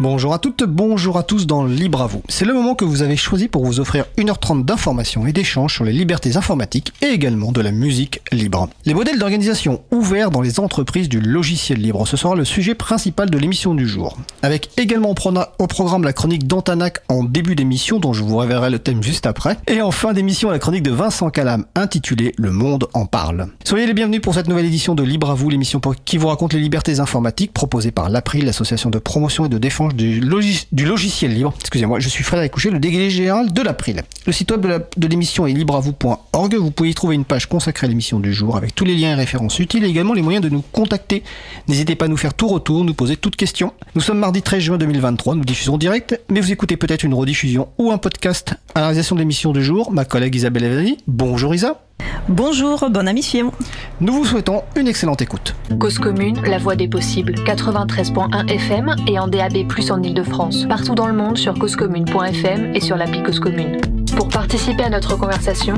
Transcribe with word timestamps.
Bonjour 0.00 0.32
à 0.32 0.38
toutes, 0.38 0.62
bonjour 0.62 1.18
à 1.18 1.22
tous 1.22 1.46
dans 1.46 1.62
Libre 1.62 2.00
à 2.00 2.06
vous. 2.06 2.22
C'est 2.26 2.46
le 2.46 2.54
moment 2.54 2.74
que 2.74 2.86
vous 2.86 3.02
avez 3.02 3.18
choisi 3.18 3.48
pour 3.48 3.66
vous 3.66 3.80
offrir 3.80 4.06
1h30 4.16 4.64
d'informations 4.64 5.26
et 5.26 5.32
d'échanges 5.34 5.74
sur 5.74 5.84
les 5.84 5.92
libertés 5.92 6.38
informatiques 6.38 6.94
et 7.02 7.08
également 7.08 7.52
de 7.52 7.60
la 7.60 7.70
musique 7.70 8.22
libre. 8.32 8.70
Les 8.86 8.94
modèles 8.94 9.18
d'organisation 9.18 9.82
ouverts 9.90 10.30
dans 10.30 10.40
les 10.40 10.58
entreprises 10.58 11.10
du 11.10 11.20
logiciel 11.20 11.82
libre, 11.82 12.06
ce 12.08 12.16
sera 12.16 12.34
le 12.34 12.46
sujet 12.46 12.74
principal 12.74 13.28
de 13.28 13.36
l'émission 13.36 13.74
du 13.74 13.86
jour. 13.86 14.16
Avec 14.40 14.70
également 14.78 15.10
au 15.10 15.66
programme 15.66 16.04
la 16.04 16.14
chronique 16.14 16.46
d'Antanac 16.46 17.00
en 17.10 17.22
début 17.22 17.54
d'émission 17.54 17.98
dont 17.98 18.14
je 18.14 18.22
vous 18.22 18.38
révélerai 18.38 18.70
le 18.70 18.78
thème 18.78 19.02
juste 19.02 19.26
après. 19.26 19.58
Et 19.68 19.82
en 19.82 19.90
fin 19.90 20.14
d'émission 20.14 20.50
la 20.50 20.58
chronique 20.58 20.84
de 20.84 20.92
Vincent 20.92 21.28
Calam 21.28 21.66
intitulée 21.74 22.32
Le 22.38 22.52
monde 22.52 22.88
en 22.94 23.04
parle. 23.04 23.48
Soyez 23.64 23.86
les 23.86 23.92
bienvenus 23.92 24.22
pour 24.22 24.32
cette 24.32 24.48
nouvelle 24.48 24.64
édition 24.64 24.94
de 24.94 25.02
Libre 25.02 25.28
à 25.28 25.34
vous, 25.34 25.50
l'émission 25.50 25.78
qui 26.06 26.16
vous 26.16 26.28
raconte 26.28 26.54
les 26.54 26.60
libertés 26.60 27.00
informatiques 27.00 27.52
proposée 27.52 27.90
par 27.90 28.08
l'April, 28.08 28.46
l'association 28.46 28.88
de 28.88 28.98
promotion 28.98 29.44
et 29.44 29.50
de 29.50 29.58
défense 29.58 29.89
du, 29.94 30.20
logiciel 30.20 31.34
libre. 31.34 31.54
Excusez-moi, 31.60 32.00
je 32.00 32.08
suis 32.08 32.24
Frédéric 32.24 32.52
Coucher, 32.52 32.70
le 32.70 32.78
délégué 32.78 33.10
général 33.10 33.52
de 33.52 33.62
l'April. 33.62 34.02
Le 34.26 34.32
site 34.32 34.50
web 34.50 34.66
de 34.96 35.06
l'émission 35.06 35.46
est 35.46 35.52
libreavou.org. 35.52 36.54
Vous 36.54 36.70
pouvez 36.70 36.90
y 36.90 36.94
trouver 36.94 37.14
une 37.14 37.24
page 37.24 37.46
consacrée 37.46 37.86
à 37.86 37.88
l'émission 37.88 38.20
du 38.20 38.32
jour 38.32 38.56
avec 38.56 38.74
tous 38.74 38.84
les 38.84 38.94
liens 38.94 39.12
et 39.12 39.14
références 39.14 39.58
utiles 39.58 39.84
et 39.84 39.88
également 39.88 40.14
les 40.14 40.22
moyens 40.22 40.44
de 40.44 40.50
nous 40.50 40.62
contacter. 40.72 41.22
N'hésitez 41.68 41.94
pas 41.94 42.06
à 42.06 42.08
nous 42.08 42.16
faire 42.16 42.34
tout 42.34 42.48
retour, 42.48 42.84
nous 42.84 42.94
poser 42.94 43.16
toutes 43.16 43.36
questions. 43.36 43.72
Nous 43.94 44.00
sommes 44.00 44.18
mardi 44.18 44.42
13 44.42 44.62
juin 44.62 44.78
2023, 44.78 45.34
nous 45.34 45.44
diffusons 45.44 45.78
direct, 45.78 46.20
mais 46.28 46.40
vous 46.40 46.52
écoutez 46.52 46.76
peut-être 46.76 47.04
une 47.04 47.14
rediffusion 47.14 47.68
ou 47.78 47.90
un 47.90 47.98
podcast 47.98 48.54
à 48.74 48.80
la 48.80 48.86
réalisation 48.86 49.16
de 49.16 49.20
l'émission 49.20 49.52
du 49.52 49.62
jour. 49.62 49.90
Ma 49.90 50.04
collègue 50.04 50.34
Isabelle 50.34 50.64
Evani. 50.64 50.98
Bonjour 51.06 51.54
Isa. 51.54 51.82
Bonjour, 52.28 52.88
bon 52.90 53.08
ami 53.08 53.22
suivant. 53.22 53.52
Nous 54.00 54.12
vous 54.12 54.24
souhaitons 54.24 54.62
une 54.76 54.88
excellente 54.88 55.22
écoute. 55.22 55.54
Cause 55.78 55.98
commune, 55.98 56.40
la 56.42 56.58
voix 56.58 56.76
des 56.76 56.88
possibles, 56.88 57.34
93.1 57.34 58.48
FM 58.48 58.94
et 59.06 59.18
en 59.18 59.28
DAB+, 59.28 59.66
en 59.90 60.02
Ile-de-France. 60.02 60.66
Partout 60.68 60.94
dans 60.94 61.06
le 61.06 61.12
monde 61.12 61.36
sur 61.36 61.58
causecommune.fm 61.58 62.74
et 62.74 62.80
sur 62.80 62.96
l'appli 62.96 63.22
Cause 63.22 63.40
Commune. 63.40 63.80
Pour 64.16 64.28
participer 64.28 64.84
à 64.84 64.90
notre 64.90 65.16
conversation, 65.16 65.74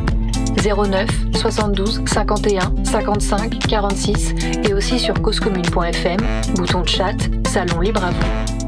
09 0.56 1.08
72 1.34 2.02
51 2.06 2.84
55 2.84 3.58
46 3.58 4.34
et 4.64 4.74
aussi 4.74 4.98
sur 4.98 5.20
causecommune.fm, 5.20 6.20
bouton 6.54 6.82
de 6.82 6.88
chat, 6.88 7.16
salon 7.46 7.80
libre 7.80 8.04
à 8.04 8.10
vous. 8.10 8.61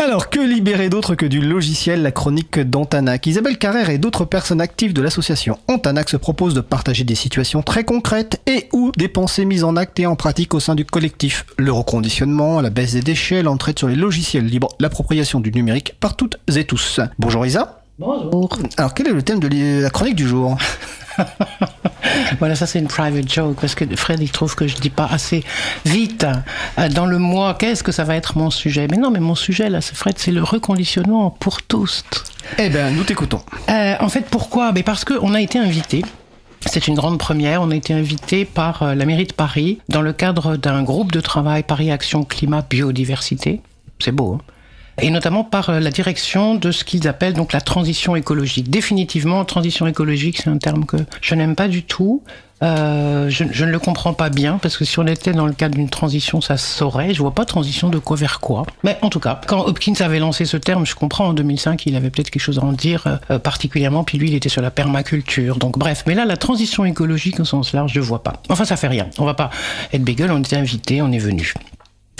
Alors, 0.00 0.30
que 0.30 0.38
libérer 0.38 0.90
d'autre 0.90 1.16
que 1.16 1.26
du 1.26 1.40
logiciel, 1.40 2.02
la 2.02 2.12
chronique 2.12 2.60
d'Antanac 2.60 3.26
Isabelle 3.26 3.58
Carrère 3.58 3.90
et 3.90 3.98
d'autres 3.98 4.24
personnes 4.24 4.60
actives 4.60 4.92
de 4.92 5.02
l'association 5.02 5.58
Antanac 5.66 6.08
se 6.08 6.16
proposent 6.16 6.54
de 6.54 6.60
partager 6.60 7.02
des 7.02 7.16
situations 7.16 7.62
très 7.62 7.82
concrètes 7.82 8.40
et 8.46 8.68
ou 8.72 8.92
des 8.96 9.08
pensées 9.08 9.44
mises 9.44 9.64
en 9.64 9.74
acte 9.74 9.98
et 9.98 10.06
en 10.06 10.14
pratique 10.14 10.54
au 10.54 10.60
sein 10.60 10.76
du 10.76 10.84
collectif. 10.84 11.46
Le 11.56 11.72
reconditionnement, 11.72 12.60
la 12.60 12.70
baisse 12.70 12.92
des 12.92 13.00
déchets, 13.00 13.42
l'entraide 13.42 13.76
sur 13.76 13.88
les 13.88 13.96
logiciels 13.96 14.46
libres, 14.46 14.68
l'appropriation 14.78 15.40
du 15.40 15.50
numérique 15.50 15.96
par 15.98 16.14
toutes 16.14 16.38
et 16.54 16.64
tous. 16.64 17.00
Bonjour 17.18 17.44
Isa. 17.44 17.77
Bonjour. 17.98 18.48
Alors, 18.76 18.94
quel 18.94 19.08
est 19.08 19.12
le 19.12 19.22
thème 19.22 19.40
de 19.40 19.82
la 19.82 19.90
chronique 19.90 20.14
du 20.14 20.26
jour? 20.26 20.56
Voilà, 22.38 22.54
ça 22.54 22.66
c'est 22.66 22.78
une 22.78 22.86
private 22.86 23.30
joke 23.30 23.58
parce 23.60 23.74
que 23.74 23.84
Fred 23.96 24.20
il 24.22 24.30
trouve 24.30 24.54
que 24.54 24.66
je 24.66 24.76
dis 24.76 24.88
pas 24.88 25.06
assez 25.06 25.44
vite 25.84 26.26
euh, 26.78 26.88
dans 26.88 27.06
le 27.06 27.18
mois. 27.18 27.54
Qu'est-ce 27.54 27.82
que 27.82 27.92
ça 27.92 28.04
va 28.04 28.14
être 28.14 28.38
mon 28.38 28.50
sujet? 28.50 28.86
Mais 28.90 28.96
non, 28.96 29.10
mais 29.10 29.18
mon 29.18 29.34
sujet 29.34 29.68
là, 29.68 29.80
c'est 29.80 29.96
Fred, 29.96 30.14
c'est 30.16 30.30
le 30.30 30.42
reconditionnement 30.42 31.30
pour 31.30 31.60
tous. 31.62 32.04
Eh 32.58 32.68
bien, 32.68 32.90
nous 32.90 33.02
t'écoutons. 33.02 33.42
Euh, 33.68 33.94
en 34.00 34.08
fait, 34.08 34.26
pourquoi? 34.30 34.72
Mais 34.72 34.82
parce 34.82 35.04
qu'on 35.04 35.34
a 35.34 35.40
été 35.40 35.58
invité. 35.58 36.04
C'est 36.66 36.86
une 36.86 36.94
grande 36.94 37.18
première. 37.18 37.62
On 37.62 37.70
a 37.70 37.74
été 37.74 37.92
invité 37.92 38.44
par 38.44 38.82
euh, 38.82 38.94
la 38.94 39.04
mairie 39.04 39.26
de 39.26 39.34
Paris 39.34 39.80
dans 39.88 40.02
le 40.02 40.12
cadre 40.12 40.56
d'un 40.56 40.82
groupe 40.82 41.12
de 41.12 41.20
travail 41.20 41.64
Paris 41.64 41.90
Action 41.90 42.24
Climat 42.24 42.62
Biodiversité. 42.62 43.60
C'est 43.98 44.12
beau. 44.12 44.38
Hein? 44.38 44.52
Et 45.00 45.10
notamment 45.10 45.44
par 45.44 45.70
euh, 45.70 45.80
la 45.80 45.90
direction 45.90 46.54
de 46.54 46.72
ce 46.72 46.84
qu'ils 46.84 47.08
appellent 47.08 47.34
donc 47.34 47.52
la 47.52 47.60
transition 47.60 48.16
écologique. 48.16 48.70
Définitivement, 48.70 49.44
transition 49.44 49.86
écologique, 49.86 50.38
c'est 50.42 50.50
un 50.50 50.58
terme 50.58 50.84
que 50.84 50.96
je 51.20 51.34
n'aime 51.34 51.54
pas 51.54 51.68
du 51.68 51.82
tout. 51.82 52.22
Euh, 52.60 53.30
je, 53.30 53.44
je, 53.52 53.64
ne 53.64 53.70
le 53.70 53.78
comprends 53.78 54.14
pas 54.14 54.30
bien 54.30 54.58
parce 54.60 54.76
que 54.76 54.84
si 54.84 54.98
on 54.98 55.06
était 55.06 55.32
dans 55.32 55.46
le 55.46 55.52
cadre 55.52 55.76
d'une 55.76 55.88
transition, 55.88 56.40
ça 56.40 56.56
saurait. 56.56 57.14
Je 57.14 57.20
vois 57.20 57.34
pas 57.34 57.44
transition 57.44 57.88
de 57.88 57.98
quoi 57.98 58.16
vers 58.16 58.40
quoi. 58.40 58.64
Mais 58.82 58.98
en 59.02 59.10
tout 59.10 59.20
cas, 59.20 59.40
quand 59.46 59.60
Hopkins 59.60 59.94
avait 60.00 60.18
lancé 60.18 60.44
ce 60.44 60.56
terme, 60.56 60.84
je 60.84 60.96
comprends 60.96 61.28
en 61.28 61.32
2005, 61.34 61.86
il 61.86 61.94
avait 61.94 62.10
peut-être 62.10 62.30
quelque 62.30 62.42
chose 62.42 62.58
à 62.58 62.64
en 62.64 62.72
dire 62.72 63.20
euh, 63.30 63.38
particulièrement. 63.38 64.02
Puis 64.02 64.18
lui, 64.18 64.28
il 64.28 64.34
était 64.34 64.48
sur 64.48 64.62
la 64.62 64.72
permaculture. 64.72 65.56
Donc 65.56 65.78
bref, 65.78 66.02
mais 66.06 66.14
là, 66.14 66.24
la 66.24 66.36
transition 66.36 66.84
écologique 66.84 67.38
au 67.38 67.44
sens 67.44 67.72
large, 67.72 67.92
je 67.94 68.00
vois 68.00 68.24
pas. 68.24 68.42
Enfin, 68.48 68.64
ça 68.64 68.76
fait 68.76 68.88
rien. 68.88 69.06
On 69.18 69.24
va 69.24 69.34
pas 69.34 69.50
être 69.92 70.02
bagel. 70.02 70.32
On 70.32 70.40
était 70.40 70.56
invité, 70.56 71.00
on 71.00 71.12
est 71.12 71.18
venu. 71.18 71.54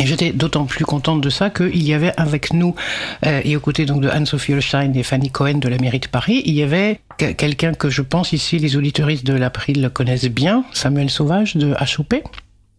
Et 0.01 0.07
j'étais 0.07 0.33
d'autant 0.33 0.65
plus 0.65 0.85
contente 0.85 1.21
de 1.21 1.31
ça 1.31 1.51
qu'il 1.51 1.83
y 1.83 1.93
avait 1.93 2.13
avec 2.17 2.53
nous, 2.53 2.75
euh, 3.27 3.41
et 3.45 3.57
aux 3.57 3.61
côtés 3.61 3.85
donc 3.85 4.01
de 4.01 4.09
Anne-Sophie 4.09 4.55
Holstein 4.55 4.93
et 4.95 5.03
Fanny 5.03 5.31
Cohen 5.31 5.55
de 5.55 5.69
la 5.69 5.79
mairie 5.79 5.99
de 5.99 6.07
Paris, 6.07 6.43
il 6.45 6.55
y 6.55 6.63
avait 6.63 7.01
quelqu'un 7.37 7.75
que 7.75 7.91
je 7.91 8.03
pense 8.03 8.33
ici 8.33 8.59
les 8.59 8.77
auditoristes 8.77 9.27
de 9.27 9.35
l'April 9.35 9.83
le 9.83 9.91
connaissent 9.91 10.27
bien, 10.27 10.65
Samuel 10.73 11.11
Sauvage 11.11 11.57
de 11.57 11.75
HOP. 11.75 12.15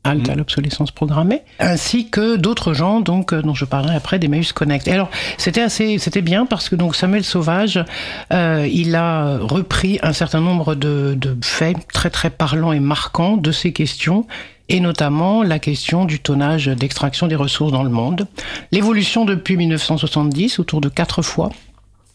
Halte 0.05 0.29
à 0.29 0.33
mmh. 0.33 0.37
l'obsolescence 0.37 0.91
programmée, 0.91 1.41
ainsi 1.59 2.09
que 2.09 2.37
d'autres 2.37 2.73
gens 2.73 3.01
donc 3.01 3.33
euh, 3.33 3.41
dont 3.41 3.53
je 3.53 3.65
parlerai 3.65 3.95
après 3.95 4.17
d'Emmaüs 4.17 4.53
Connect. 4.53 4.87
Et 4.87 4.93
alors 4.93 5.09
c'était 5.37 5.59
assez, 5.59 5.97
c'était 5.97 6.21
bien 6.21 6.45
parce 6.45 6.69
que 6.69 6.77
donc 6.77 6.95
Samuel 6.95 7.25
Sauvage, 7.25 7.83
euh, 8.31 8.65
il 8.71 8.95
a 8.95 9.39
repris 9.39 9.99
un 10.01 10.13
certain 10.13 10.39
nombre 10.39 10.73
de, 10.73 11.17
de 11.19 11.35
faits 11.43 11.75
très 11.91 12.09
très 12.09 12.29
parlants 12.29 12.71
et 12.71 12.79
marquants 12.79 13.35
de 13.35 13.51
ces 13.51 13.73
questions 13.73 14.25
et 14.69 14.79
notamment 14.79 15.43
la 15.43 15.59
question 15.59 16.05
du 16.05 16.19
tonnage 16.19 16.67
d'extraction 16.67 17.27
des 17.27 17.35
ressources 17.35 17.71
dans 17.71 17.83
le 17.83 17.89
monde. 17.89 18.27
L'évolution 18.71 19.25
depuis 19.25 19.57
1970, 19.57 20.59
autour 20.59 20.79
de 20.79 20.89
quatre 20.89 21.21
fois, 21.21 21.49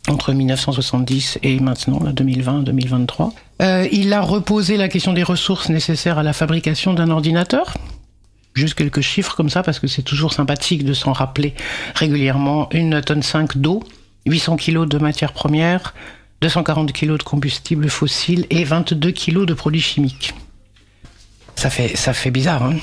entre 0.09 0.33
1970 0.33 1.39
et 1.43 1.59
maintenant, 1.61 1.99
2020-2023. 1.99 3.33
Euh, 3.63 3.89
il 3.91 4.13
a 4.13 4.21
reposé 4.21 4.77
la 4.77 4.89
question 4.89 5.13
des 5.13 5.23
ressources 5.23 5.69
nécessaires 5.69 6.19
à 6.19 6.23
la 6.23 6.33
fabrication 6.33 6.95
d'un 6.95 7.11
ordinateur. 7.11 7.75
Juste 8.55 8.75
quelques 8.75 9.01
chiffres 9.01 9.35
comme 9.35 9.49
ça, 9.49 9.63
parce 9.63 9.81
que 9.81 9.89
c'est 9.89 10.03
toujours 10.03 10.33
sympathique 10.33 10.85
de 10.85 10.93
s'en 10.93 11.13
rappeler 11.13 11.55
régulièrement. 11.95 12.69
Une 12.71 13.01
tonne 13.01 13.23
5 13.23 13.59
d'eau, 13.59 13.83
800 14.27 14.57
kg 14.57 14.87
de 14.87 14.99
matières 14.99 15.33
premières, 15.33 15.95
240 16.41 16.93
kg 16.93 17.17
de 17.17 17.23
combustible 17.23 17.89
fossile 17.89 18.47
et 18.51 18.63
22 18.65 19.11
kg 19.11 19.45
de 19.45 19.55
produits 19.55 19.81
chimiques. 19.81 20.35
Ça 21.57 21.71
fait, 21.71 21.97
ça 21.97 22.13
fait 22.13 22.31
bizarre, 22.31 22.63
hein 22.65 22.75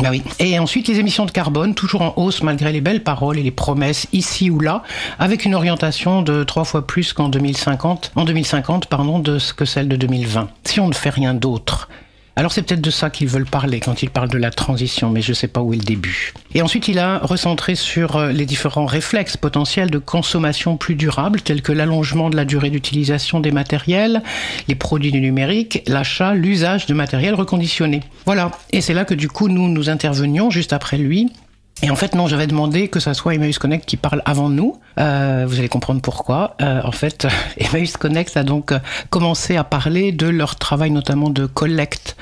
bah 0.00 0.10
oui. 0.10 0.22
Et 0.38 0.58
ensuite, 0.60 0.86
les 0.86 1.00
émissions 1.00 1.26
de 1.26 1.32
carbone, 1.32 1.74
toujours 1.74 2.02
en 2.02 2.14
hausse 2.16 2.42
malgré 2.42 2.70
les 2.70 2.80
belles 2.80 3.02
paroles 3.02 3.36
et 3.36 3.42
les 3.42 3.50
promesses 3.50 4.06
ici 4.12 4.48
ou 4.48 4.60
là, 4.60 4.84
avec 5.18 5.44
une 5.44 5.56
orientation 5.56 6.22
de 6.22 6.44
trois 6.44 6.64
fois 6.64 6.86
plus 6.86 7.12
qu'en 7.12 7.28
2050, 7.28 8.12
en 8.14 8.24
2050, 8.24 8.86
pardon, 8.86 9.18
de 9.18 9.40
ce 9.40 9.52
que 9.52 9.64
celle 9.64 9.88
de 9.88 9.96
2020. 9.96 10.50
Si 10.64 10.78
on 10.78 10.86
ne 10.86 10.94
fait 10.94 11.10
rien 11.10 11.34
d'autre, 11.34 11.88
alors 12.38 12.52
c'est 12.52 12.62
peut-être 12.62 12.80
de 12.80 12.90
ça 12.92 13.10
qu'ils 13.10 13.26
veulent 13.26 13.46
parler 13.46 13.80
quand 13.80 14.04
ils 14.04 14.10
parlent 14.10 14.28
de 14.28 14.38
la 14.38 14.52
transition, 14.52 15.10
mais 15.10 15.22
je 15.22 15.30
ne 15.30 15.34
sais 15.34 15.48
pas 15.48 15.60
où 15.60 15.72
est 15.72 15.76
le 15.76 15.82
début. 15.82 16.32
Et 16.54 16.62
ensuite, 16.62 16.86
il 16.86 17.00
a 17.00 17.18
recentré 17.18 17.74
sur 17.74 18.14
euh, 18.14 18.30
les 18.30 18.46
différents 18.46 18.86
réflexes 18.86 19.36
potentiels 19.36 19.90
de 19.90 19.98
consommation 19.98 20.76
plus 20.76 20.94
durable, 20.94 21.40
tels 21.40 21.62
que 21.62 21.72
l'allongement 21.72 22.30
de 22.30 22.36
la 22.36 22.44
durée 22.44 22.70
d'utilisation 22.70 23.40
des 23.40 23.50
matériels, 23.50 24.22
les 24.68 24.76
produits 24.76 25.10
du 25.10 25.20
numérique, 25.20 25.82
l'achat, 25.88 26.32
l'usage 26.34 26.86
de 26.86 26.94
matériel 26.94 27.34
reconditionné. 27.34 28.04
Voilà. 28.24 28.52
Et 28.70 28.82
c'est 28.82 28.94
là 28.94 29.04
que 29.04 29.14
du 29.14 29.26
coup, 29.26 29.48
nous, 29.48 29.68
nous 29.68 29.90
intervenions 29.90 30.48
juste 30.48 30.72
après 30.72 30.96
lui 30.96 31.32
et 31.82 31.90
en 31.90 31.96
fait, 31.96 32.14
non, 32.14 32.26
j'avais 32.26 32.46
demandé 32.46 32.88
que 32.88 32.98
ça 32.98 33.14
soit 33.14 33.34
Emmaüs 33.34 33.58
Connect 33.58 33.86
qui 33.86 33.96
parle 33.96 34.20
avant 34.24 34.48
nous. 34.48 34.78
Euh, 34.98 35.44
vous 35.46 35.58
allez 35.58 35.68
comprendre 35.68 36.00
pourquoi. 36.00 36.56
Euh, 36.60 36.80
en 36.82 36.92
fait, 36.92 37.26
Emmaüs 37.58 37.96
Connect 37.96 38.36
a 38.36 38.42
donc 38.42 38.72
commencé 39.10 39.56
à 39.56 39.64
parler 39.64 40.10
de 40.10 40.26
leur 40.26 40.56
travail 40.56 40.90
notamment 40.90 41.30
de 41.30 41.46
collecte 41.46 42.16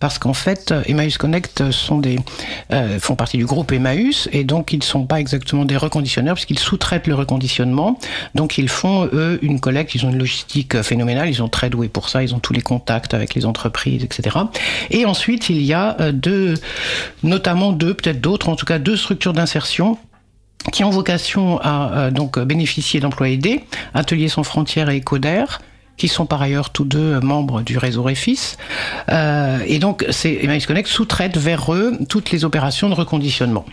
parce 0.00 0.18
qu'en 0.18 0.32
fait, 0.32 0.74
Emmaüs 0.86 1.18
Connect 1.18 1.62
euh, 1.62 2.98
font 2.98 3.14
partie 3.14 3.36
du 3.36 3.44
groupe 3.44 3.70
Emmaüs 3.70 4.28
et 4.32 4.44
donc 4.44 4.72
ils 4.72 4.78
ne 4.78 4.84
sont 4.84 5.04
pas 5.04 5.20
exactement 5.20 5.66
des 5.66 5.76
reconditionneurs 5.76 6.34
puisqu'ils 6.34 6.58
sous-traitent 6.58 7.06
le 7.06 7.14
reconditionnement. 7.14 7.98
Donc 8.34 8.56
ils 8.56 8.70
font 8.70 9.08
eux 9.12 9.38
une 9.42 9.60
collecte, 9.60 9.94
ils 9.94 10.06
ont 10.06 10.10
une 10.10 10.18
logistique 10.18 10.80
phénoménale, 10.82 11.28
ils 11.28 11.36
sont 11.36 11.48
très 11.48 11.68
doués 11.68 11.88
pour 11.88 12.08
ça, 12.08 12.22
ils 12.22 12.34
ont 12.34 12.40
tous 12.40 12.54
les 12.54 12.62
contacts 12.62 13.12
avec 13.12 13.34
les 13.34 13.44
entreprises, 13.44 14.02
etc. 14.02 14.36
Et 14.90 15.04
ensuite 15.04 15.50
il 15.50 15.60
y 15.60 15.74
a 15.74 15.96
euh, 16.00 16.12
deux, 16.12 16.54
notamment 17.22 17.72
deux, 17.72 17.92
peut-être 17.92 18.22
d'autres, 18.22 18.48
en 18.48 18.56
tout 18.56 18.66
cas 18.66 18.78
deux 18.78 18.96
structures 18.96 19.34
d'insertion 19.34 19.98
qui 20.72 20.82
ont 20.82 20.90
vocation 20.90 21.60
à 21.60 21.92
euh, 21.92 22.10
donc 22.10 22.38
bénéficier 22.38 23.00
d'emplois 23.00 23.28
aidés, 23.28 23.64
Ateliers 23.92 24.28
sans 24.28 24.44
frontières 24.44 24.88
et 24.88 24.98
Ecoder, 24.98 25.44
qui 26.00 26.08
sont 26.08 26.24
par 26.24 26.40
ailleurs 26.40 26.70
tous 26.70 26.84
deux 26.84 27.20
membres 27.20 27.60
du 27.60 27.76
réseau 27.76 28.02
Refis. 28.02 28.56
Euh, 29.10 29.58
et 29.66 29.78
donc, 29.78 30.06
Emmaüs 30.24 30.64
Connect 30.64 30.88
sous-traite 30.88 31.36
vers 31.36 31.74
eux 31.74 31.98
toutes 32.08 32.30
les 32.30 32.46
opérations 32.46 32.88
de 32.88 32.94
reconditionnement. 32.94 33.66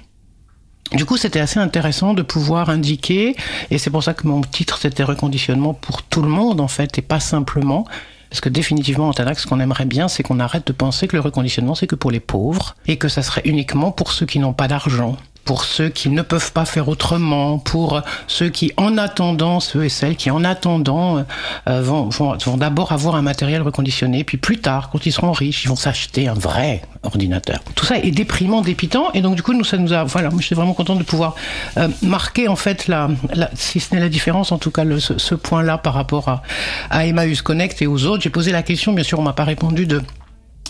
Du 0.91 1.05
coup, 1.05 1.15
c'était 1.15 1.39
assez 1.39 1.59
intéressant 1.59 2.13
de 2.13 2.21
pouvoir 2.21 2.69
indiquer, 2.69 3.37
et 3.71 3.77
c'est 3.77 3.89
pour 3.89 4.03
ça 4.03 4.13
que 4.13 4.27
mon 4.27 4.41
titre 4.41 4.77
c'était 4.77 5.03
reconditionnement 5.03 5.73
pour 5.73 6.03
tout 6.03 6.21
le 6.21 6.27
monde 6.27 6.59
en 6.59 6.67
fait, 6.67 6.97
et 6.97 7.01
pas 7.01 7.21
simplement. 7.21 7.85
Parce 8.29 8.41
que 8.41 8.49
définitivement, 8.49 9.07
en 9.07 9.13
Tanac, 9.13 9.39
ce 9.39 9.47
qu'on 9.47 9.61
aimerait 9.61 9.85
bien, 9.85 10.09
c'est 10.09 10.21
qu'on 10.21 10.41
arrête 10.41 10.67
de 10.67 10.73
penser 10.73 11.07
que 11.07 11.15
le 11.15 11.21
reconditionnement, 11.21 11.75
c'est 11.75 11.87
que 11.87 11.95
pour 11.95 12.11
les 12.11 12.19
pauvres, 12.19 12.75
et 12.87 12.97
que 12.97 13.07
ça 13.07 13.21
serait 13.21 13.43
uniquement 13.45 13.93
pour 13.93 14.11
ceux 14.11 14.25
qui 14.25 14.39
n'ont 14.39 14.51
pas 14.51 14.67
d'argent 14.67 15.15
pour 15.47 15.63
ceux 15.63 15.87
qui 15.87 16.09
ne 16.09 16.21
peuvent 16.21 16.51
pas 16.51 16.65
faire 16.65 16.89
autrement, 16.89 17.57
pour 17.57 18.01
ceux 18.27 18.49
qui, 18.49 18.73
en 18.75 18.97
attendant, 18.97 19.61
ceux 19.61 19.85
et 19.85 19.89
celles 19.89 20.17
qui, 20.17 20.29
en 20.29 20.43
attendant, 20.43 21.25
euh, 21.67 21.81
vont, 21.81 22.09
vont, 22.09 22.57
d'abord 22.57 22.91
avoir 22.91 23.15
un 23.15 23.21
matériel 23.21 23.61
reconditionné, 23.61 24.25
puis 24.25 24.37
plus 24.37 24.57
tard, 24.57 24.89
quand 24.91 25.05
ils 25.05 25.13
seront 25.13 25.31
riches, 25.31 25.63
ils 25.63 25.69
vont 25.69 25.77
s'acheter 25.77 26.27
un 26.27 26.33
vrai 26.33 26.81
ordinateur. 27.03 27.59
Tout 27.75 27.85
ça 27.85 27.97
est 27.97 28.11
déprimant, 28.11 28.61
dépitant, 28.61 29.09
et 29.13 29.21
donc 29.21 29.35
du 29.35 29.41
coup, 29.41 29.53
nous, 29.53 29.63
ça 29.63 29.77
nous 29.77 29.93
a, 29.93 30.03
voilà, 30.03 30.29
moi, 30.29 30.41
je 30.41 30.45
suis 30.45 30.55
vraiment 30.55 30.73
content 30.73 30.97
de 30.97 31.03
pouvoir 31.03 31.35
euh, 31.77 31.87
marquer 32.01 32.49
en 32.49 32.57
fait 32.57 32.89
la, 32.89 33.09
si 33.55 33.79
ce 33.79 33.95
n'est 33.95 34.01
la 34.01 34.09
différence, 34.09 34.51
en 34.51 34.57
tout 34.57 34.71
cas 34.71 34.83
ce 34.99 35.33
point-là 35.33 35.77
par 35.77 35.93
rapport 35.93 36.27
à, 36.27 36.43
à 36.89 37.05
Emmaüs 37.05 37.41
Connect 37.41 37.81
et 37.81 37.87
aux 37.87 38.05
autres. 38.05 38.23
J'ai 38.23 38.29
posé 38.29 38.51
la 38.51 38.63
question, 38.63 38.91
bien 38.91 39.05
sûr, 39.05 39.17
on 39.17 39.23
m'a 39.23 39.33
pas 39.33 39.45
répondu 39.45 39.85
de 39.87 40.01